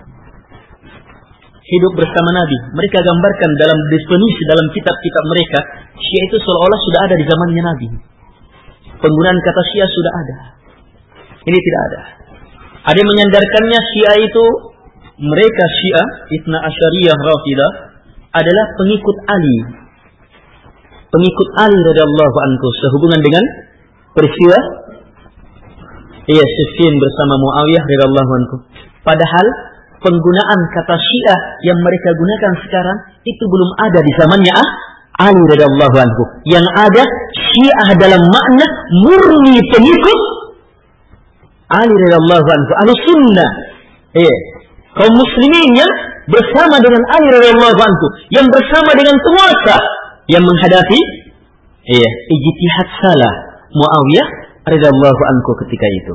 hidup 1.62 1.92
bersama 1.94 2.30
Nabi. 2.36 2.56
Mereka 2.74 2.98
gambarkan 3.00 3.50
dalam 3.60 3.78
definisi 3.92 4.42
dalam 4.50 4.66
kitab-kitab 4.72 5.24
mereka 5.30 5.58
Syiah 5.94 6.24
itu 6.32 6.36
seolah-olah 6.42 6.80
sudah 6.80 7.00
ada 7.06 7.14
di 7.14 7.24
zamannya 7.28 7.62
Nabi. 7.62 7.88
Penggunaan 8.98 9.38
kata 9.42 9.62
Syiah 9.72 9.90
sudah 9.90 10.12
ada. 10.14 10.36
Ini 11.42 11.58
tidak 11.58 11.82
ada. 11.90 12.21
Ada 12.82 12.98
yang 12.98 13.10
menyandarkannya 13.14 13.80
Syiah 13.94 14.16
itu 14.26 14.44
mereka 15.22 15.64
Syiah 15.78 16.06
Itna 16.34 16.58
Asyariyah 16.66 17.14
Rafidah 17.14 17.70
adalah 18.34 18.66
pengikut 18.74 19.16
Ali. 19.30 19.58
Pengikut 21.14 21.48
Ali 21.62 21.78
radhiyallahu 21.78 22.36
anhu 22.42 22.66
sehubungan 22.82 23.20
dengan 23.22 23.44
peristiwa 24.18 24.58
Iya 26.22 26.42
Siffin 26.42 26.94
bersama 26.98 27.34
Muawiyah 27.38 27.82
radhiyallahu 27.86 28.30
anhu. 28.42 28.56
Padahal 29.06 29.46
penggunaan 30.02 30.60
kata 30.74 30.94
Syiah 30.98 31.40
yang 31.62 31.78
mereka 31.78 32.10
gunakan 32.18 32.52
sekarang 32.66 32.98
itu 33.22 33.44
belum 33.46 33.70
ada 33.78 33.98
di 34.02 34.12
zamannya 34.18 34.52
ah, 34.58 34.68
Ali 35.30 35.38
radhiyallahu 35.38 35.96
anhu. 36.02 36.22
Yang 36.50 36.66
ada 36.66 37.04
Syiah 37.30 37.88
dalam 37.94 38.22
makna 38.26 38.66
murni 39.06 39.54
pengikut 39.70 40.41
Ali 41.80 41.94
radhiyallahu 41.94 42.48
anhu, 42.52 42.72
ahli 42.84 42.92
sunnah. 43.06 43.50
Iya. 44.12 44.36
Kaum 44.92 45.12
muslimin 45.16 45.72
yang 45.72 45.92
bersama 46.28 46.76
dengan 46.78 47.02
Ali 47.16 47.28
radhiyallahu 47.32 47.80
anhu, 47.80 48.06
yang 48.28 48.46
bersama 48.52 48.90
dengan 48.92 49.16
penguasa 49.16 49.76
yang 50.28 50.44
menghadapi 50.44 51.00
iya, 51.88 52.10
ijtihad 52.28 52.88
salah 53.00 53.34
Muawiyah 53.72 54.28
radhiyallahu 54.68 55.20
anhu 55.32 55.50
ketika 55.64 55.86
itu. 55.88 56.14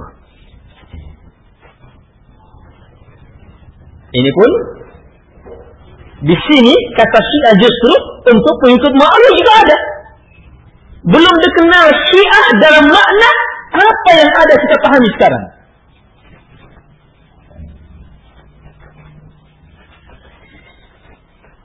Ini 4.08 4.30
pun 4.32 4.52
di 6.18 6.36
sini 6.50 6.74
kata 6.98 7.20
Syiah 7.22 7.56
justru 7.60 7.94
untuk 8.30 8.56
pengikut 8.62 8.94
Muawiyah 8.94 9.34
juga 9.36 9.54
ada. 9.66 9.78
Belum 11.08 11.36
dikenal 11.40 11.88
Syiah 12.10 12.46
dalam 12.62 12.86
makna 12.90 13.32
apa 13.78 14.12
yang 14.18 14.32
ada 14.34 14.54
kita 14.58 14.76
pahami 14.82 15.10
sekarang. 15.14 15.44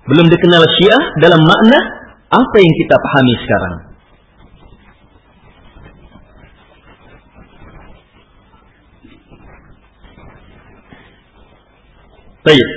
Belum 0.03 0.27
dikenal 0.29 0.63
Syiah 0.77 1.03
dalam 1.23 1.41
makna 1.41 1.79
apa 2.29 2.57
yang 2.59 2.75
kita 2.85 2.97
pahami 2.99 3.35
sekarang. 3.47 3.75
Baik. 12.43 12.69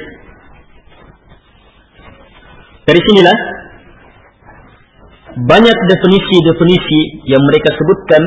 Dari 2.85 3.01
sinilah 3.01 3.37
banyak 5.35 5.77
definisi-definisi 5.89 7.25
yang 7.27 7.41
mereka 7.49 7.73
sebutkan 7.73 8.21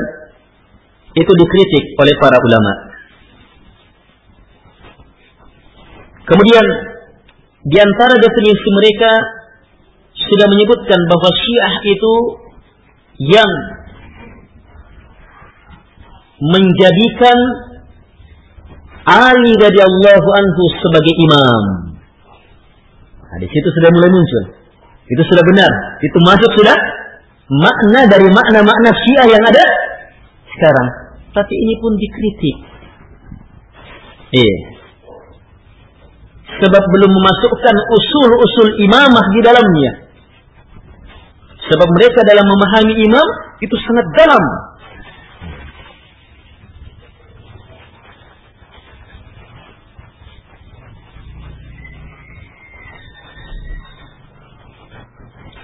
itu 1.17 1.33
dikritik 1.33 1.85
oleh 1.97 2.15
para 2.21 2.37
ulama. 2.37 2.73
Kemudian 6.29 6.67
di 7.65 7.79
antara 7.81 8.15
definisi 8.21 8.69
mereka 8.69 9.13
sudah 10.13 10.47
menyebutkan 10.53 11.01
bahwa 11.09 11.31
Syiah 11.33 11.75
itu 11.89 12.15
yang 13.33 13.51
menjadikan 16.39 17.39
Ali 19.09 19.53
radhiyallahu 19.57 20.29
anhu 20.37 20.63
sebagai 20.85 21.15
imam. 21.17 21.63
Nah, 23.25 23.37
di 23.41 23.49
situ 23.49 23.69
sudah 23.73 23.91
mulai 23.97 24.11
muncul. 24.13 24.45
Itu 25.09 25.23
sudah 25.33 25.45
benar. 25.49 25.73
Itu 26.05 26.19
masuk 26.29 26.51
sudah 26.61 26.77
makna 27.49 28.05
dari 28.05 28.29
makna-makna 28.29 28.91
Syiah 28.93 29.27
yang 29.33 29.45
ada 29.49 29.65
sekarang. 30.59 30.89
Tapi 31.39 31.55
ini 31.55 31.75
pun 31.79 31.95
dikritik. 31.95 32.57
Iya. 34.35 34.57
Sebab 36.59 36.83
belum 36.83 37.11
memasukkan 37.15 37.77
usul-usul 37.95 38.83
imamah 38.83 39.27
di 39.31 39.41
dalamnya. 39.47 39.93
Sebab 41.71 41.89
mereka 41.95 42.27
dalam 42.27 42.43
memahami 42.51 42.95
imam 43.07 43.27
itu 43.63 43.77
sangat 43.79 44.07
dalam. 44.19 44.45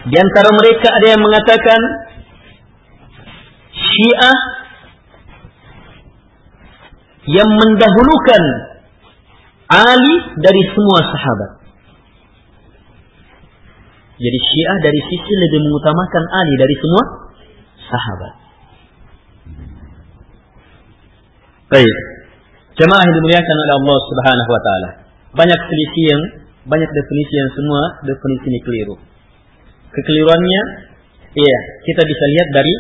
Di 0.05 0.17
antara 0.21 0.53
mereka 0.53 0.89
ada 0.93 1.07
yang 1.17 1.23
mengatakan 1.25 1.81
Syiah 3.73 4.54
yang 7.31 7.49
mendahulukan 7.49 8.43
Ali 9.65 10.17
dari 10.45 10.63
semua 10.77 11.01
sahabat. 11.09 11.51
Jadi 14.15 14.39
Syiah 14.39 14.79
dari 14.79 15.01
sisi 15.11 15.33
lebih 15.33 15.61
mengutamakan 15.65 16.25
Ali 16.31 16.55
dari 16.61 16.75
semua 16.79 17.03
sahabat. 17.89 18.33
Baik. 21.73 21.97
Jemaah 22.75 23.03
yang 23.07 23.15
dimuliakan 23.19 23.57
oleh 23.57 23.75
Allah 23.83 23.99
Subhanahu 24.07 24.51
wa 24.51 24.63
taala. 24.63 24.91
Banyak 25.35 25.61
selisih 25.67 26.05
yang 26.13 26.23
banyak 26.65 26.91
definisi 26.91 27.35
yang 27.35 27.51
semua 27.57 27.83
definisi 28.07 28.47
ini 28.53 28.61
keliru. 28.63 28.97
Kekeliruannya 29.95 30.63
iya, 31.35 31.59
kita 31.87 32.03
bisa 32.05 32.25
lihat 32.35 32.49
dari 32.55 32.75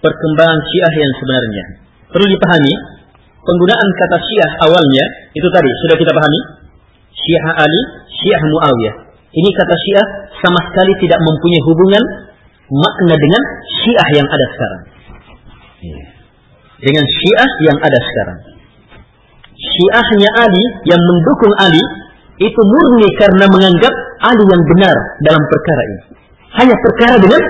perkembangan 0.00 0.60
Syiah 0.68 0.94
yang 0.96 1.12
sebenarnya. 1.16 1.64
Perlu 2.12 2.26
dipahami 2.28 2.74
penggunaan 3.46 3.88
kata 3.94 4.16
Syiah 4.18 4.50
awalnya 4.66 5.04
itu 5.32 5.48
tadi 5.54 5.70
sudah 5.86 5.96
kita 5.96 6.12
pahami. 6.12 6.40
Syiah 7.16 7.46
Ali, 7.56 7.80
Syiah 8.10 8.42
Muawiyah. 8.42 8.94
Ini 9.32 9.50
kata 9.54 9.74
Syiah 9.74 10.06
sama 10.42 10.60
sekali 10.68 10.92
tidak 11.00 11.20
mempunyai 11.22 11.62
hubungan 11.64 12.02
makna 12.68 13.14
dengan 13.14 13.42
Syiah 13.80 14.08
yang 14.20 14.28
ada 14.28 14.46
sekarang. 14.52 14.82
Iya. 15.80 16.04
Dengan 16.76 17.04
Syiah 17.08 17.50
yang 17.72 17.78
ada 17.80 17.98
sekarang. 18.02 18.38
Syiahnya 19.56 20.30
Ali 20.44 20.64
yang 20.84 21.00
mendukung 21.00 21.54
Ali 21.56 21.80
itu 22.36 22.60
murni 22.60 23.08
karena 23.16 23.48
menganggap 23.48 23.94
Ali 24.20 24.44
yang 24.44 24.62
benar 24.76 24.96
dalam 25.24 25.42
perkara 25.48 25.82
ini. 25.88 26.00
Hanya 26.60 26.76
perkara 26.76 27.16
dengan 27.20 27.42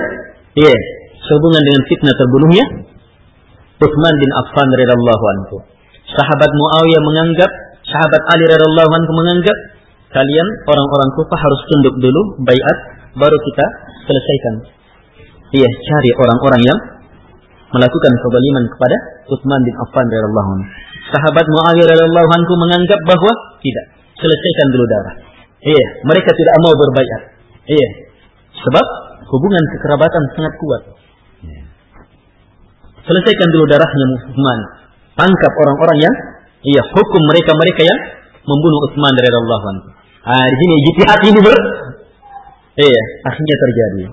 ya, 0.55 0.71
yeah, 0.71 0.79
sehubungan 1.27 1.63
dengan 1.63 1.81
fitnah 1.91 2.15
terbunuhnya 2.15 2.65
Uthman 3.77 4.15
bin 4.17 4.31
Affan 4.41 4.67
radhiyallahu 4.73 5.25
anhu. 5.37 5.55
Sahabat 6.07 6.51
Muawiyah 6.51 7.03
menganggap, 7.03 7.51
sahabat 7.83 8.21
Ali 8.31 8.47
radhiyallahu 8.47 8.91
anhu 8.95 9.11
menganggap 9.11 9.57
kalian 10.15 10.47
orang-orang 10.63 11.09
Kufah 11.19 11.39
harus 11.39 11.61
tunduk 11.67 11.95
dulu 11.99 12.21
baiat 12.47 12.77
baru 13.19 13.35
kita 13.35 13.65
selesaikan. 14.07 14.53
Iya, 15.51 15.67
cari 15.67 16.09
orang-orang 16.15 16.61
yang 16.63 16.79
melakukan 17.75 18.13
kezaliman 18.23 18.65
kepada 18.71 18.95
Utsman 19.35 19.59
bin 19.67 19.75
Affan 19.83 20.05
radhiyallahu 20.07 20.49
anhu. 20.55 20.67
Sahabat 21.11 21.45
Muawiyah 21.47 21.87
radhiyallahu 21.91 22.29
anhu 22.39 22.53
menganggap 22.55 22.99
bahwa 23.03 23.31
tidak, 23.59 23.85
selesaikan 24.15 24.67
dulu 24.71 24.85
darah. 24.87 25.15
Iya, 25.59 25.85
mereka 26.07 26.31
tidak 26.31 26.55
mau 26.63 26.71
berbaikat. 26.71 27.21
Iya. 27.67 27.89
Sebab 28.63 28.85
hubungan 29.27 29.63
kekerabatan 29.75 30.23
sangat 30.39 30.53
kuat. 30.55 30.81
Selesaikan 33.07 33.49
dulu 33.55 33.65
darahnya 33.71 34.05
Utsman. 34.19 34.59
Tangkap 35.17 35.51
orang-orang 35.57 35.97
yang 35.97 36.15
iya 36.61 36.81
hukum 36.85 37.21
mereka-mereka 37.33 37.81
yang 37.81 37.99
membunuh 38.45 38.79
Utsman 38.87 39.13
radhiyallahu 39.17 39.65
anhu. 39.73 39.87
Ah, 40.27 40.45
di 40.45 40.55
sini 40.61 40.75
jihad 40.85 41.19
ini 41.25 41.39
ber 41.41 41.57
Iya, 42.77 43.03
akhirnya 43.25 43.55
terjadi. 43.57 44.03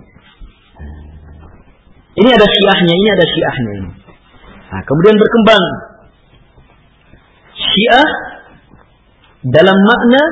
Ini 2.16 2.28
ada 2.32 2.46
syiahnya, 2.48 2.94
ini 2.96 3.08
ada 3.12 3.26
syiahnya 3.28 3.72
ini. 3.76 3.90
Nah, 4.72 4.80
kemudian 4.88 5.16
berkembang 5.20 5.64
syiah 7.52 8.08
dalam 9.52 9.76
makna 9.76 10.22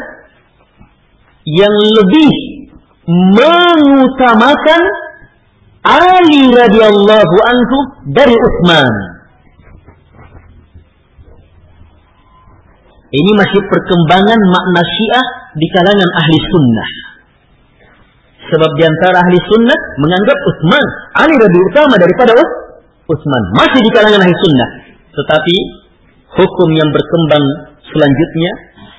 yang 1.44 1.76
lebih 1.76 2.32
mengutamakan 3.04 4.82
Ali 5.82 6.48
radhiyallahu 6.56 7.36
anhu 7.52 7.76
dari 8.16 8.32
Utsman. 8.32 9.11
Ini 13.12 13.30
masih 13.36 13.60
perkembangan 13.68 14.40
makna 14.40 14.80
Syiah 14.80 15.26
di 15.52 15.66
kalangan 15.68 16.10
ahli 16.16 16.38
sunnah. 16.48 16.88
Sebab 18.48 18.70
di 18.80 18.82
antara 18.88 19.20
ahli 19.20 19.36
sunnah 19.52 19.78
menganggap 20.00 20.38
Utsman 20.48 20.84
Ali 21.20 21.36
lebih 21.36 21.60
utama 21.68 21.94
daripada 22.00 22.32
Utsman. 23.04 23.42
Masih 23.60 23.80
di 23.84 23.90
kalangan 23.92 24.20
ahli 24.24 24.32
sunnah. 24.32 24.68
Tetapi 25.12 25.56
hukum 26.40 26.68
yang 26.72 26.88
berkembang 26.88 27.44
selanjutnya 27.84 28.50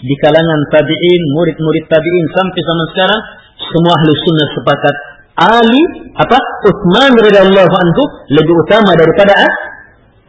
di 0.05 0.15
kalangan 0.21 0.61
tabi'in, 0.69 1.21
murid-murid 1.33 1.85
tabi'in 1.89 2.25
sampai 2.37 2.61
zaman 2.61 2.85
sekarang 2.93 3.21
semua 3.57 3.93
ahli 3.97 4.11
sunnah 4.13 4.47
sepakat 4.61 4.95
Ali 5.33 5.83
apa 6.21 6.37
Utsman 6.69 7.17
radhiyallahu 7.17 7.73
anhu 7.81 8.03
lebih 8.29 8.53
utama 8.61 8.93
daripada 8.93 9.33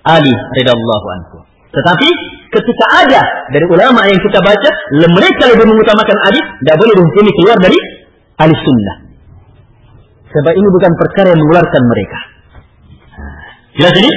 Ali 0.09 0.33
radhiyallahu 0.33 1.07
anhu. 1.21 1.37
Tetapi 1.69 2.09
ketika 2.55 2.87
ada 3.03 3.23
dari 3.51 3.67
ulama 3.67 4.07
yang 4.07 4.21
kita 4.23 4.39
baca, 4.39 4.71
mereka 5.11 5.43
lebih 5.51 5.67
mengutamakan 5.67 6.19
Ali, 6.31 6.41
tidak 6.63 6.77
boleh 6.79 6.95
dihukumi 6.95 7.31
keluar 7.43 7.57
dari 7.59 7.79
ahli 8.39 8.55
sunnah. 8.55 8.97
Sebab 10.31 10.53
ini 10.55 10.69
bukan 10.71 10.93
perkara 10.99 11.27
yang 11.31 11.41
mengeluarkan 11.43 11.83
mereka. 11.87 12.19
Jelas 13.75 13.95
ini? 13.99 14.13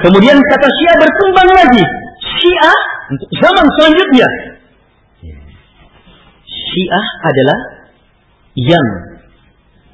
Kemudian 0.00 0.36
kata 0.36 0.68
Syiah 0.68 0.96
berkembang 1.00 1.50
lagi. 1.52 1.84
Syiah 2.20 2.78
untuk 3.12 3.30
zaman 3.40 3.66
selanjutnya. 3.76 4.28
Syiah 6.48 7.06
adalah 7.22 7.58
yang 8.56 8.86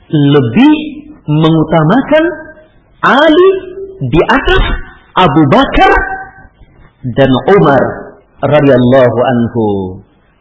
lebih 0.08 0.74
mengutamakan 1.28 2.24
Ali 3.04 3.50
di 4.08 4.20
atas 4.22 4.62
Abu 5.18 5.42
Bakar 5.50 5.92
dan 7.02 7.30
Umar 7.58 7.82
radhiyallahu 8.38 9.18
anhu 9.18 9.66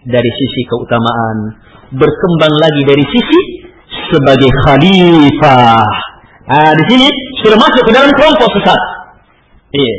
dari 0.05 0.29
sisi 0.37 0.61
keutamaan 0.69 1.57
berkembang 1.97 2.53
lagi 2.61 2.81
dari 2.85 3.01
sisi 3.09 3.41
sebagai 4.13 4.53
khalifah. 4.69 5.81
Ah 6.45 6.71
di 6.77 6.83
sini 6.93 7.09
sudah 7.41 7.57
masuk 7.57 7.89
ke 7.89 7.91
dalam 7.91 8.13
kelompok 8.13 8.53
sesat. 8.53 8.79
Iya. 9.73 9.95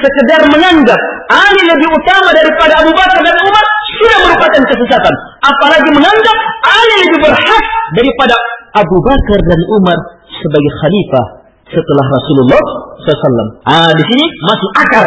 Sekedar 0.00 0.48
menganggap 0.48 1.00
Ali 1.28 1.62
lebih 1.68 1.88
utama 1.88 2.32
daripada 2.32 2.72
Abu 2.80 2.96
Bakar 2.96 3.20
dan 3.20 3.36
Umar 3.36 3.64
sudah 4.00 4.18
merupakan 4.28 4.62
kesesatan. 4.64 5.14
Apalagi 5.44 5.92
menganggap 5.92 6.36
Ali 6.64 6.96
lebih 7.04 7.20
berhak 7.20 7.64
daripada 7.92 8.34
Abu 8.80 8.96
Bakar 8.96 9.38
dan 9.44 9.60
Umar 9.76 9.98
sebagai 10.40 10.72
khalifah 10.80 11.35
setelah 11.66 12.06
Rasulullah 12.06 12.64
SAW. 13.02 13.48
Ah, 13.66 13.90
di 13.94 14.04
sini 14.06 14.24
masuk 14.46 14.72
akar 14.86 15.06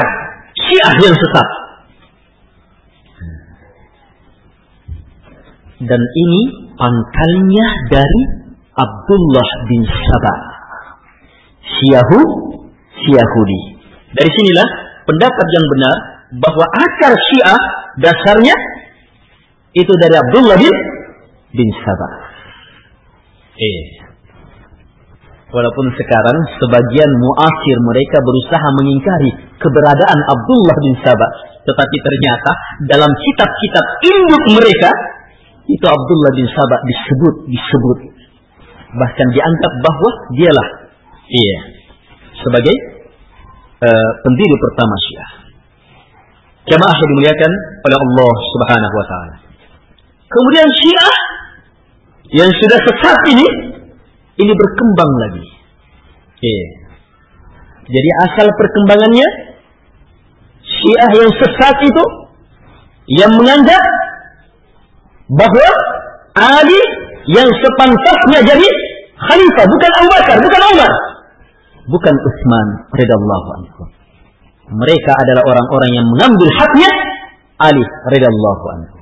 Syiah 0.60 0.94
yang 0.99 1.15
sesat. 1.15 1.48
Dan 5.80 6.02
ini 6.03 6.41
pangkalnya 6.76 7.65
dari 7.88 8.22
Abdullah 8.76 9.49
bin 9.72 9.81
Sabah. 9.88 10.40
Syiahu, 11.64 12.19
Syiahudi. 12.99 13.60
Dari 14.11 14.27
sinilah 14.27 14.68
pendapat 15.07 15.48
yang 15.48 15.65
benar 15.72 15.95
bahwa 16.44 16.65
akar 16.68 17.14
Syiah 17.31 17.60
dasarnya 18.03 18.56
itu 19.72 19.94
dari 20.03 20.15
Abdullah 20.19 20.60
bin 20.60 20.76
bin 21.56 21.69
Sabah. 21.80 22.11
Eh. 23.56 23.99
Walaupun 25.50 25.86
sekarang 25.98 26.38
sebagian 26.62 27.10
muasir 27.18 27.78
mereka 27.82 28.22
berusaha 28.22 28.68
mengingkari 28.70 29.32
keberadaan 29.58 30.20
Abdullah 30.30 30.78
bin 30.78 30.94
Sabah, 31.02 31.32
tetapi 31.66 31.98
ternyata 32.06 32.52
dalam 32.86 33.10
kitab-kitab 33.10 33.86
induk 34.06 34.44
mereka 34.62 34.94
itu 35.66 35.86
Abdullah 35.90 36.32
bin 36.38 36.46
Sabah 36.54 36.80
disebut 36.86 37.36
disebut 37.50 37.98
bahkan 38.94 39.28
dianggap 39.34 39.74
bahwa 39.86 40.10
dialah 40.34 40.68
iya 41.30 41.60
sebagai 42.42 42.76
uh, 43.86 44.12
pendiri 44.26 44.56
pertama 44.58 44.96
Syiah. 45.06 45.32
Jamaah 46.70 46.94
yang 46.94 47.10
dimuliakan 47.10 47.52
oleh 47.90 47.98
Allah 47.98 48.34
Subhanahu 48.54 48.94
wa 48.94 49.06
taala. 49.10 49.36
Kemudian 50.30 50.70
Syiah 50.78 51.14
yang 52.38 52.50
sudah 52.54 52.80
sesat 52.86 53.20
ini 53.34 53.48
ini 54.40 54.53
berkembang 54.56 55.11
lagi. 55.28 55.45
Iya. 56.40 56.68
Jadi 57.90 58.10
asal 58.30 58.48
perkembangannya 58.53 59.28
Syiah 60.64 61.11
yang 61.11 61.32
sesat 61.36 61.78
itu 61.84 62.03
yang 63.20 63.32
menganggap 63.36 63.84
bahwa 65.34 65.68
Ali 66.38 66.82
yang 67.28 67.49
sepantasnya 67.49 68.40
jadi 68.45 68.68
khalifah 69.18 69.66
bukan 69.68 69.91
Abu 69.99 70.07
Bakar, 70.14 70.38
bukan 70.40 70.61
Umar, 70.78 70.91
bukan 71.90 72.16
Utsman 72.16 72.68
radhiyallahu 72.95 73.48
anhu. 73.60 73.82
Mereka 74.70 75.11
adalah 75.26 75.44
orang-orang 75.49 75.91
yang 75.98 76.06
mengambil 76.14 76.49
haknya 76.61 76.90
Ali 77.60 77.84
radhiyallahu 77.84 78.66
anhu. 78.78 78.98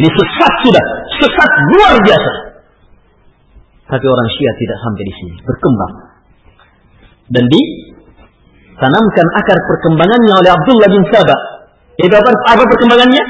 Ini 0.00 0.08
sesat 0.08 0.52
sudah, 0.64 0.84
sesat 1.20 1.50
luar 1.76 1.94
biasa. 2.00 2.51
Tapi 3.92 4.06
orang 4.08 4.28
Syiah 4.32 4.56
tidak 4.56 4.78
sampai 4.80 5.02
di 5.04 5.14
sini, 5.20 5.34
berkembang. 5.44 5.92
Dan 7.28 7.44
ditanamkan 7.44 9.26
akar 9.36 9.58
perkembangannya 9.68 10.32
oleh 10.32 10.48
Abdullah 10.48 10.88
bin 10.88 11.04
Sabah. 11.12 11.40
Itu 12.00 12.14
apa, 12.16 12.30
apa 12.56 12.62
perkembangannya? 12.72 13.24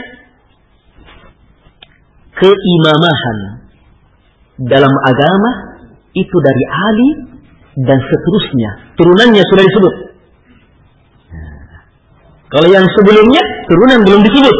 Keimamahan 2.38 3.38
dalam 4.62 4.94
agama 5.02 5.50
itu 6.14 6.36
dari 6.38 6.64
Ali 6.70 7.10
dan 7.82 7.98
seterusnya. 7.98 8.94
Turunannya 8.94 9.42
sudah 9.42 9.64
disebut. 9.66 9.94
Kalau 12.54 12.68
yang 12.70 12.86
sebelumnya, 12.86 13.42
turunan 13.66 13.98
belum 14.06 14.20
disebut. 14.30 14.56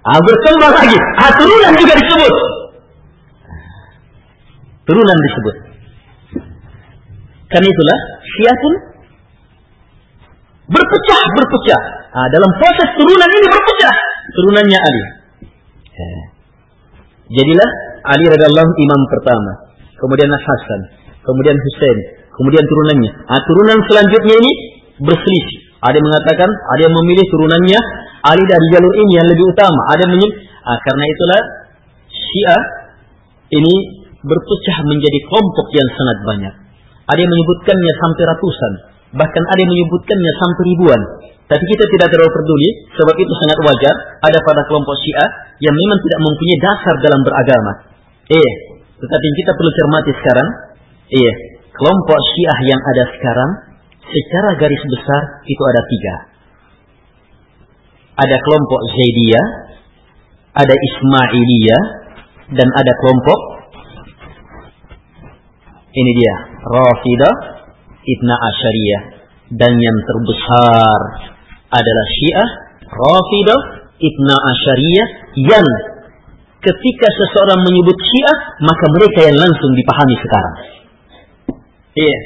Ah, 0.00 0.16
berkembang 0.16 0.72
lagi. 0.80 0.96
Ah, 1.20 1.30
turunan 1.36 1.76
juga 1.76 1.92
disebut. 1.92 2.55
Turunan 4.86 5.18
disebut. 5.18 5.56
Karena 7.46 7.66
itulah 7.66 7.98
Syiah 8.22 8.56
pun 8.58 8.74
berpecah, 10.70 11.22
berpecah. 11.34 11.82
Ah, 12.14 12.26
dalam 12.30 12.50
proses 12.58 12.88
turunan 12.94 13.30
ini 13.30 13.46
berpecah. 13.50 13.96
Turunannya 14.34 14.78
Ali. 14.78 15.02
Jadilah 17.26 17.70
Ali 18.06 18.24
radhiallahu 18.30 18.70
imam 18.70 19.00
pertama. 19.10 19.52
Kemudian 19.98 20.30
Hasan. 20.30 20.80
Kemudian 21.26 21.56
Hussein. 21.58 21.98
Kemudian 22.30 22.62
turunannya. 22.62 23.10
Ah, 23.26 23.42
turunan 23.42 23.78
selanjutnya 23.90 24.34
ini 24.38 24.52
berselisih. 25.02 25.66
Ada 25.82 25.98
yang 25.98 26.06
mengatakan, 26.06 26.50
ada 26.50 26.80
yang 26.86 26.94
memilih 26.94 27.26
turunannya 27.30 27.80
Ali 28.26 28.42
dari 28.46 28.66
jalur 28.74 28.94
ini 28.94 29.12
yang 29.18 29.28
lebih 29.28 29.44
utama. 29.50 29.80
Ada 29.94 30.00
yang 30.06 30.12
menyebut, 30.18 30.34
ah, 30.66 30.78
karena 30.82 31.04
itulah 31.10 31.42
Syiah 32.10 32.62
ini 33.54 33.74
berpecah 34.26 34.78
menjadi 34.84 35.18
kelompok 35.30 35.66
yang 35.70 35.88
sangat 35.94 36.18
banyak. 36.26 36.54
Ada 37.06 37.18
yang 37.22 37.30
menyebutkannya 37.30 37.92
sampai 38.02 38.22
ratusan, 38.26 38.72
bahkan 39.14 39.42
ada 39.46 39.60
yang 39.62 39.70
menyebutkannya 39.70 40.32
sampai 40.42 40.62
ribuan. 40.74 41.00
Tapi 41.46 41.62
kita 41.62 41.84
tidak 41.94 42.10
terlalu 42.10 42.32
peduli, 42.34 42.70
sebab 42.98 43.14
itu 43.22 43.32
sangat 43.38 43.58
wajar 43.62 43.94
ada 44.26 44.38
pada 44.42 44.66
kelompok 44.66 44.98
Syiah 44.98 45.30
yang 45.62 45.74
memang 45.78 45.98
tidak 46.02 46.20
mempunyai 46.26 46.58
dasar 46.58 46.94
dalam 46.98 47.20
beragama. 47.22 47.72
Eh, 48.26 48.52
tetapi 48.98 49.26
kita 49.38 49.50
perlu 49.54 49.70
cermati 49.70 50.10
sekarang. 50.10 50.48
Iya, 51.06 51.32
kelompok 51.70 52.18
Syiah 52.34 52.58
yang 52.66 52.80
ada 52.82 53.04
sekarang 53.14 53.50
secara 54.02 54.50
garis 54.58 54.82
besar 54.90 55.22
itu 55.46 55.62
ada 55.62 55.82
tiga. 55.86 56.14
Ada 58.26 58.36
kelompok 58.42 58.80
Zaidiyah, 58.90 59.46
ada 60.58 60.74
Ismailiyah, 60.74 61.82
dan 62.58 62.68
ada 62.74 62.92
kelompok 63.02 63.55
ini 65.96 66.10
dia 66.12 66.34
Rafidah 66.60 67.34
Ibna 68.04 68.34
Asyariyah 68.36 69.02
dan 69.56 69.72
yang 69.72 69.98
terbesar 70.04 71.00
adalah 71.72 72.06
Syiah 72.20 72.50
Rafidah 72.84 73.60
Ibna 73.96 74.34
Asyariyah 74.36 75.08
yang 75.40 75.66
ketika 76.60 77.08
seseorang 77.08 77.64
menyebut 77.64 77.96
Syiah 77.96 78.36
maka 78.60 78.84
mereka 78.92 79.20
yang 79.24 79.36
langsung 79.40 79.72
dipahami 79.72 80.16
sekarang. 80.20 80.56
Iya. 81.96 82.18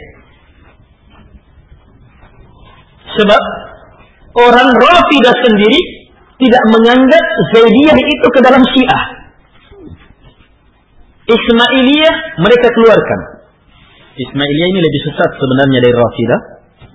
Sebab 3.11 3.43
orang 4.35 4.69
Rafidah 4.75 5.35
sendiri 5.47 5.81
tidak 6.41 6.65
menganggap 6.73 7.25
Zaidiyah 7.55 7.97
itu 8.01 8.27
ke 8.35 8.41
dalam 8.43 8.63
Syiah. 8.65 9.03
Ismailiyah 11.31 12.43
mereka 12.43 12.67
keluarkan. 12.75 13.40
Ismailiyah 14.11 14.69
ini 14.75 14.81
lebih 14.83 15.01
sesat 15.07 15.31
sebenarnya 15.39 15.79
dari 15.83 15.95
Rafidah 15.95 16.41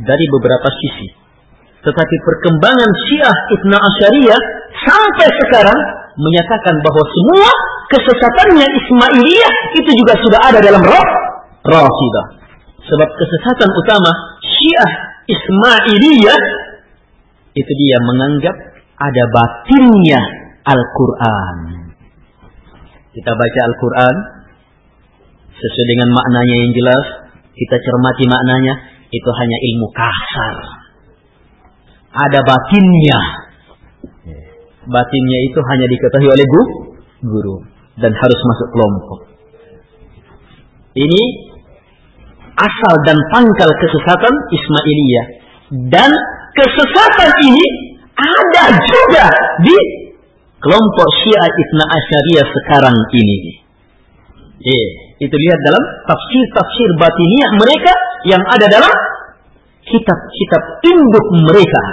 dari 0.04 0.26
beberapa 0.36 0.70
sisi. 0.84 1.08
Tetapi 1.86 2.16
perkembangan 2.26 2.92
Syiah 3.08 3.38
Ibn 3.56 3.72
Asyariyah 3.78 4.42
sampai 4.84 5.28
sekarang 5.46 5.80
menyatakan 6.18 6.76
bahwa 6.82 7.04
semua 7.06 7.52
kesesatannya 7.94 8.68
Ismailiyah 8.68 9.54
itu 9.80 9.92
juga 9.94 10.14
sudah 10.20 10.40
ada 10.50 10.60
dalam 10.60 10.82
roh 10.82 11.08
Rafidah. 11.64 12.26
Sebab 12.84 13.10
kesesatan 13.16 13.70
utama 13.72 14.12
Syiah 14.44 14.92
Ismailiyah 15.30 16.42
itu 17.56 17.72
dia 17.72 17.98
menganggap 18.04 18.56
ada 19.00 19.24
batinnya 19.32 20.22
Al-Quran. 20.66 21.58
Kita 23.16 23.32
baca 23.32 23.60
Al-Quran 23.72 24.16
sesuai 25.56 25.88
dengan 25.88 26.10
maknanya 26.12 26.56
yang 26.60 26.72
jelas, 26.76 27.06
kita 27.56 27.76
cermati 27.80 28.24
maknanya, 28.28 28.74
itu 29.12 29.30
hanya 29.32 29.58
ilmu 29.72 29.88
kasar. 29.96 30.56
Ada 32.16 32.40
batinnya. 32.44 33.20
Batinnya 34.86 35.40
itu 35.50 35.60
hanya 35.60 35.86
diketahui 35.90 36.30
oleh 36.30 36.46
guru 37.26 37.56
dan 38.00 38.12
harus 38.12 38.40
masuk 38.44 38.68
kelompok. 38.76 39.20
Ini 40.96 41.24
asal 42.56 42.94
dan 43.04 43.20
pangkal 43.36 43.72
kesesatan 43.84 44.34
Ismailiyah 44.52 45.26
dan 45.92 46.12
kesesatan 46.56 47.32
ini 47.44 47.68
ada 48.16 48.66
juga 48.80 49.26
di 49.60 49.76
kelompok 50.64 51.08
Syiah 51.20 51.50
Ibn 51.52 51.80
Asyariyah 51.84 52.48
sekarang 52.48 52.98
ini. 53.12 53.38
Eh, 54.66 54.90
itu 55.16 55.32
lihat 55.32 55.60
dalam 55.64 55.84
tafsir-tafsir 56.04 56.90
batiniah 57.00 57.50
mereka 57.56 57.94
yang 58.28 58.44
ada 58.44 58.68
dalam 58.68 58.94
kitab-kitab 59.86 60.64
induk 60.84 61.28
mereka. 61.46 61.84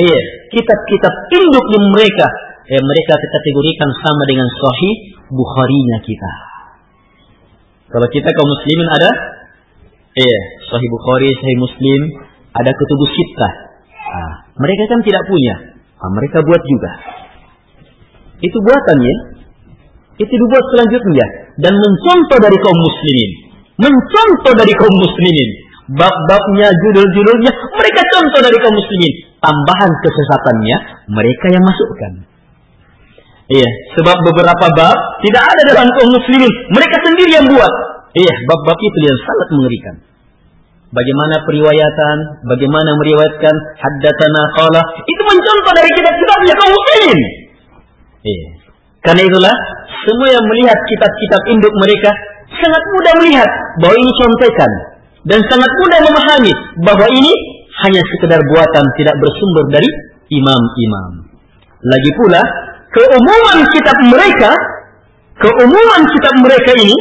Eh, 0.00 0.22
kitab-kitab 0.48 1.14
induk 1.36 1.66
mereka 1.92 2.26
yang 2.72 2.84
mereka 2.86 3.12
kategorikan 3.20 3.90
sama 4.00 4.22
dengan 4.24 4.48
Sahih 4.48 4.94
Bukhari-nya 5.28 5.98
kita. 6.00 6.32
Kalau 7.92 8.08
kita 8.08 8.28
kaum 8.32 8.48
muslimin 8.48 8.88
ada 8.88 9.10
eh 10.16 10.40
Sahih 10.64 10.88
Bukhari, 10.88 11.28
Sahih 11.36 11.58
Muslim, 11.60 12.00
ada 12.56 12.70
kutubus 12.72 13.12
sittah. 13.12 13.54
Nah, 13.92 14.32
mereka 14.60 14.82
kan 14.88 15.00
tidak 15.04 15.22
punya. 15.28 15.54
Nah, 16.00 16.10
mereka 16.16 16.40
buat 16.44 16.62
juga. 16.64 16.92
Itu 18.40 18.58
buatannya. 18.60 19.41
Itu 20.20 20.32
dibuat 20.32 20.64
selanjutnya 20.76 21.26
dan 21.62 21.72
mencontoh 21.72 22.38
dari 22.40 22.58
kaum 22.60 22.78
muslimin. 22.78 23.30
Mencontoh 23.80 24.52
dari 24.56 24.74
kaum 24.76 24.94
muslimin. 25.00 25.50
Bab-babnya, 25.92 26.68
judul-judulnya, 26.70 27.52
mereka 27.74 28.00
contoh 28.16 28.40
dari 28.40 28.56
kaum 28.60 28.76
muslimin. 28.76 29.12
Tambahan 29.42 29.90
kesesatannya, 30.00 30.76
mereka 31.10 31.46
yang 31.50 31.64
masukkan. 31.64 32.12
Iya, 33.50 33.70
sebab 33.98 34.16
beberapa 34.22 34.66
bab 34.72 34.96
tidak 35.20 35.44
ada 35.44 35.62
dalam 35.74 35.88
kaum 35.98 36.10
muslimin. 36.14 36.52
Mereka 36.72 36.96
sendiri 37.02 37.30
yang 37.36 37.46
buat. 37.50 37.72
Iya, 38.14 38.34
bab-bab 38.48 38.78
itu 38.78 38.98
yang 39.02 39.18
sangat 39.18 39.48
mengerikan. 39.56 39.94
Bagaimana 40.92 41.40
periwayatan, 41.48 42.16
bagaimana 42.44 42.90
meriwayatkan 43.00 43.54
haddatsana 43.80 44.42
qala, 44.56 44.80
itu 45.08 45.22
mencontoh 45.24 45.72
dari 45.72 45.88
kitab-kitabnya 45.88 46.54
kaum 46.60 46.72
muslimin. 46.72 47.20
Iya. 48.22 48.61
Karena 49.02 49.22
itulah 49.26 49.54
semua 50.06 50.28
yang 50.30 50.44
melihat 50.46 50.78
kitab-kitab 50.86 51.42
induk 51.50 51.74
mereka 51.82 52.10
sangat 52.54 52.82
mudah 52.94 53.14
melihat 53.22 53.50
bahwa 53.82 53.96
ini 53.98 54.12
contekan 54.14 54.70
dan 55.26 55.40
sangat 55.50 55.70
mudah 55.82 56.00
memahami 56.06 56.52
bahwa 56.86 57.06
ini 57.10 57.32
hanya 57.82 58.02
sekedar 58.14 58.38
buatan 58.38 58.84
tidak 58.94 59.16
bersumber 59.18 59.64
dari 59.74 59.90
imam-imam. 60.30 61.10
Lagi 61.82 62.10
pula 62.14 62.42
keumuman 62.94 63.58
kitab 63.74 63.96
mereka, 64.06 64.50
keumuman 65.42 66.02
kitab 66.14 66.34
mereka 66.38 66.70
ini 66.78 66.96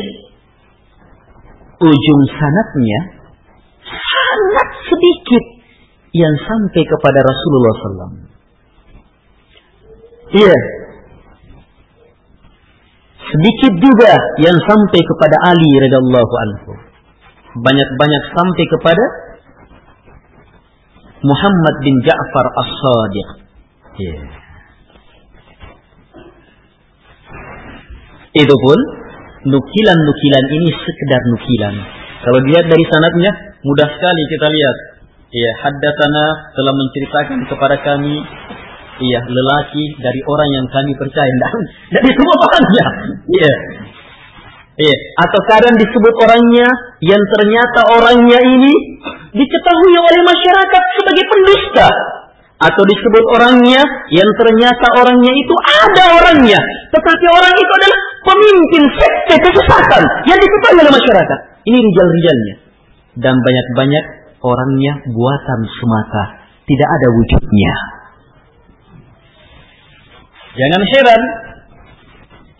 ujung 1.81 2.21
sanatnya 2.33 2.99
sangat 3.85 4.67
sedikit 4.89 5.43
yang 6.17 6.35
sampai 6.43 6.83
kepada 6.85 7.19
Rasulullah 7.23 7.73
SAW. 7.77 8.13
Iya, 10.31 10.57
Sedikit 13.31 13.73
juga 13.79 14.11
yang 14.43 14.57
sampai 14.59 14.99
kepada 14.99 15.35
Ali 15.47 15.71
radhiyallahu 15.79 16.33
anhu. 16.43 16.71
Banyak-banyak 17.63 18.23
sampai 18.35 18.65
kepada 18.67 19.03
Muhammad 21.23 21.75
bin 21.79 21.95
Ja'far 22.03 22.45
As-Sadiq. 22.59 23.29
Yeah. 24.01 24.23
Itu 28.31 28.55
pun 28.55 28.79
nukilan-nukilan 29.47 30.45
ini 30.55 30.69
sekedar 30.75 31.21
nukilan. 31.35 31.75
Kalau 32.21 32.39
dilihat 32.47 32.67
dari 32.67 32.85
sanatnya 32.87 33.31
mudah 33.63 33.87
sekali 33.91 34.21
kita 34.27 34.47
lihat. 34.47 34.77
Ya, 35.31 35.51
haddatsana 35.63 36.25
telah 36.51 36.73
menceritakan 36.75 37.39
kepada 37.47 37.75
kami 37.79 38.19
iya 39.01 39.19
lelaki 39.25 39.83
dari 39.97 40.21
orang 40.29 40.49
yang 40.53 40.65
kami 40.69 40.93
percaya. 40.95 41.33
Dan 41.41 41.61
dari 41.97 42.09
semua 42.13 42.35
orangnya 42.45 42.85
iya. 43.33 43.53
Iya. 44.81 44.97
Atau 45.27 45.39
kadang 45.45 45.75
disebut 45.77 46.15
orangnya 46.25 46.67
yang 47.03 47.21
ternyata 47.37 47.81
orangnya 47.91 48.39
ini 48.39 48.73
diketahui 49.35 49.95
oleh 49.99 50.21
masyarakat 50.25 50.83
sebagai 50.97 51.25
pendusta. 51.27 51.89
Atau 52.61 52.85
disebut 52.85 53.25
orangnya 53.41 53.81
yang 54.13 54.29
ternyata 54.37 54.87
orangnya 55.01 55.33
itu 55.33 55.55
ada 55.65 56.03
orangnya. 56.21 56.59
Tetapi 56.93 57.25
orang 57.29 57.53
itu 57.57 57.71
adalah 57.81 57.99
pemimpin 58.21 58.83
sekte 59.01 59.35
kesesatan 59.49 60.03
yang 60.29 60.37
diketahui 60.37 60.79
oleh 60.85 60.93
masyarakat. 60.93 61.39
Ini 61.65 61.77
rijal-rijalnya. 61.77 62.55
Dan 63.17 63.35
banyak-banyak 63.37 64.05
orangnya 64.45 64.93
buatan 65.09 65.59
semata. 65.67 66.23
Tidak 66.65 66.89
ada 66.89 67.07
wujudnya 67.17 68.00
Jangan 70.51 70.81
heran 70.83 71.21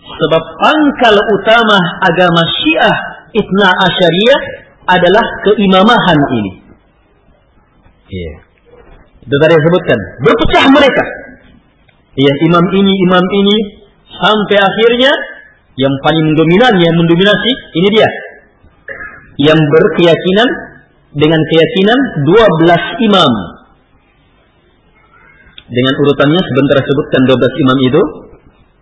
sebab 0.02 0.44
pangkal 0.60 1.16
utama 1.16 1.78
agama 2.08 2.42
Syiah 2.60 2.96
Itna 3.32 3.68
Asyariyah 3.68 4.40
adalah 4.88 5.26
keimamahan 5.48 6.20
ini. 6.36 6.52
Iya. 8.12 8.34
Itu 9.24 9.36
tadi 9.40 9.56
sebutkan. 9.56 10.00
Berpecah 10.26 10.66
mereka. 10.74 11.04
Iya, 12.20 12.34
imam 12.52 12.66
ini, 12.76 12.92
imam 13.08 13.26
ini. 13.40 13.58
Sampai 14.12 14.58
akhirnya 14.60 15.12
yang 15.80 15.94
paling 16.04 16.28
dominan, 16.36 16.74
yang 16.76 16.96
mendominasi, 17.00 17.52
ini 17.72 17.88
dia. 17.96 18.10
Yang 19.40 19.60
berkeyakinan 19.64 20.50
dengan 21.16 21.40
keyakinan 21.40 22.00
12 22.28 23.08
imam 23.08 23.32
dengan 25.72 25.94
urutannya 26.04 26.42
sebentar 26.44 26.78
sebutkan 26.84 27.22
12 27.32 27.64
imam 27.64 27.80
itu. 27.88 28.02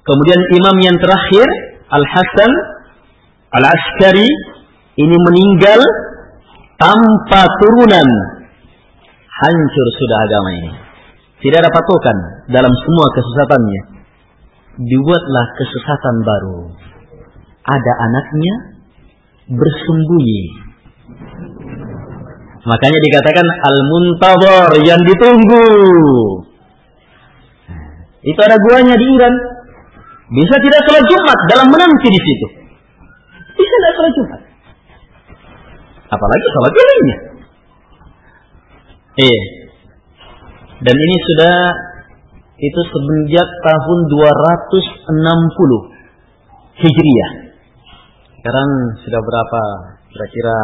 Kemudian 0.02 0.42
imam 0.58 0.76
yang 0.82 0.98
terakhir 0.98 1.46
Al 1.94 2.02
Hasan 2.02 2.52
Al 3.54 3.66
Askari 3.66 4.26
ini 4.98 5.16
meninggal 5.30 5.80
tanpa 6.82 7.46
turunan. 7.62 8.10
Hancur 9.30 9.88
sudah 9.96 10.18
agama 10.20 10.50
ini. 10.52 10.72
Tidak 11.40 11.58
ada 11.64 11.72
patokan 11.72 12.18
dalam 12.52 12.74
semua 12.74 13.08
kesesatannya. 13.16 13.82
Dibuatlah 14.84 15.46
kesesatan 15.56 16.16
baru. 16.28 16.60
Ada 17.64 17.92
anaknya 18.04 18.54
bersembunyi 19.48 20.70
Makanya 22.60 23.00
dikatakan 23.00 23.48
al-muntazar 23.48 24.68
yang 24.84 25.02
ditunggu. 25.08 25.68
Itu 28.20 28.40
ada 28.44 28.60
guanya 28.60 28.96
di 29.00 29.06
Iran. 29.16 29.34
Bisa 30.30 30.56
tidak 30.62 30.86
sholat 30.86 31.04
Jumat 31.08 31.40
dalam 31.50 31.68
menanti 31.72 32.08
di 32.12 32.22
situ. 32.22 32.48
Bisa 33.56 33.76
tidak 33.80 33.94
sholat 33.96 34.14
Jumat. 34.14 34.42
Apalagi 36.10 36.48
sholat 36.52 36.74
lainnya. 36.74 37.18
Eh. 39.20 39.42
Dan 40.80 40.96
ini 40.96 41.16
sudah 41.28 41.56
itu 42.60 42.82
semenjak 42.92 43.48
tahun 43.64 44.00
260 44.08 46.80
Hijriah. 46.80 47.32
Sekarang 48.40 48.70
sudah 49.04 49.20
berapa? 49.20 49.62
Kira-kira 50.12 50.58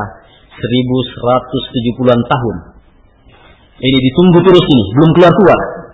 1170-an 0.55 2.19
tahun. 2.23 2.55
Ini 3.75 3.97
ditunggu 4.07 4.39
terus 4.39 4.63
ini, 4.63 4.83
belum 4.95 5.11
keluar-keluar. 5.19 5.84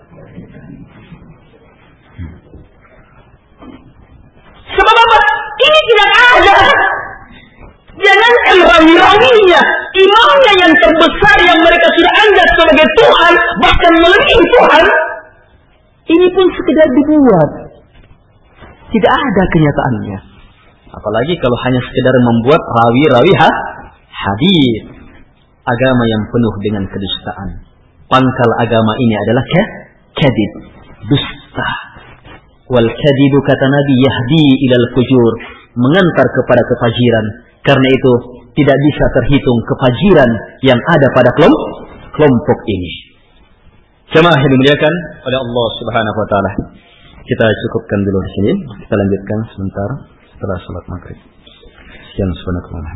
Sebab 4.71 4.95
apa? 4.95 5.19
Ini 5.61 5.79
tidak 5.91 6.09
ada. 6.15 6.55
Jangan 8.01 8.33
rawi-rawinya, 8.65 9.61
imamnya 9.93 10.53
yang 10.57 10.73
terbesar 10.79 11.37
yang 11.45 11.59
mereka 11.61 11.87
sudah 11.93 12.13
anggap 12.17 12.47
sebagai 12.57 12.87
Tuhan, 12.97 13.33
bahkan 13.61 13.93
melebihi 14.01 14.45
Tuhan. 14.57 14.85
Ini 16.09 16.27
pun 16.33 16.45
sekedar 16.49 16.87
dibuat. 16.97 17.49
Tidak 18.89 19.11
ada 19.11 19.43
kenyataannya. 19.53 20.17
Apalagi 20.91 21.33
kalau 21.39 21.57
hanya 21.63 21.79
sekedar 21.79 22.15
membuat 22.19 22.59
rawi-rawi 22.59 23.33
ha? 23.39 23.49
hadis. 24.11 24.83
Agama 25.61 26.03
yang 26.09 26.23
penuh 26.25 26.55
dengan 26.65 26.83
kedustaan. 26.89 27.49
Pangkal 28.09 28.51
agama 28.59 28.93
ini 29.07 29.15
adalah 29.15 29.43
ke 29.45 29.61
kadib, 30.19 30.51
dusta. 31.05 31.90
Wal 32.71 32.87
kadibu 32.87 33.37
kata 33.43 33.65
Nabi 33.67 33.93
yahdi 33.99 34.45
ilal 34.63 34.87
fujur, 34.95 35.31
mengantar 35.75 36.27
kepada 36.31 36.63
kefajiran. 36.63 37.25
Karena 37.61 37.87
itu 37.93 38.11
tidak 38.55 38.77
bisa 38.79 39.05
terhitung 39.21 39.59
kefajiran 39.67 40.29
yang 40.65 40.79
ada 40.79 41.07
pada 41.13 41.29
kelompok, 41.35 41.71
kelompok 42.15 42.59
ini. 42.71 42.91
Jemaah 44.11 44.39
yang 44.39 44.51
dimuliakan 44.51 44.93
oleh 45.23 45.37
Allah 45.39 45.67
Subhanahu 45.79 46.17
wa 46.19 46.27
taala. 46.27 46.51
Kita 47.21 47.45
cukupkan 47.47 47.99
dulu 48.01 48.19
di 48.23 48.31
sini. 48.35 48.51
Kita 48.87 48.95
lanjutkan 48.97 49.39
sebentar 49.55 49.89
setelah 50.35 50.57
salat 50.59 50.85
maghrib. 50.89 51.19
Sekian 52.11 52.29
subhanakallah. 52.43 52.91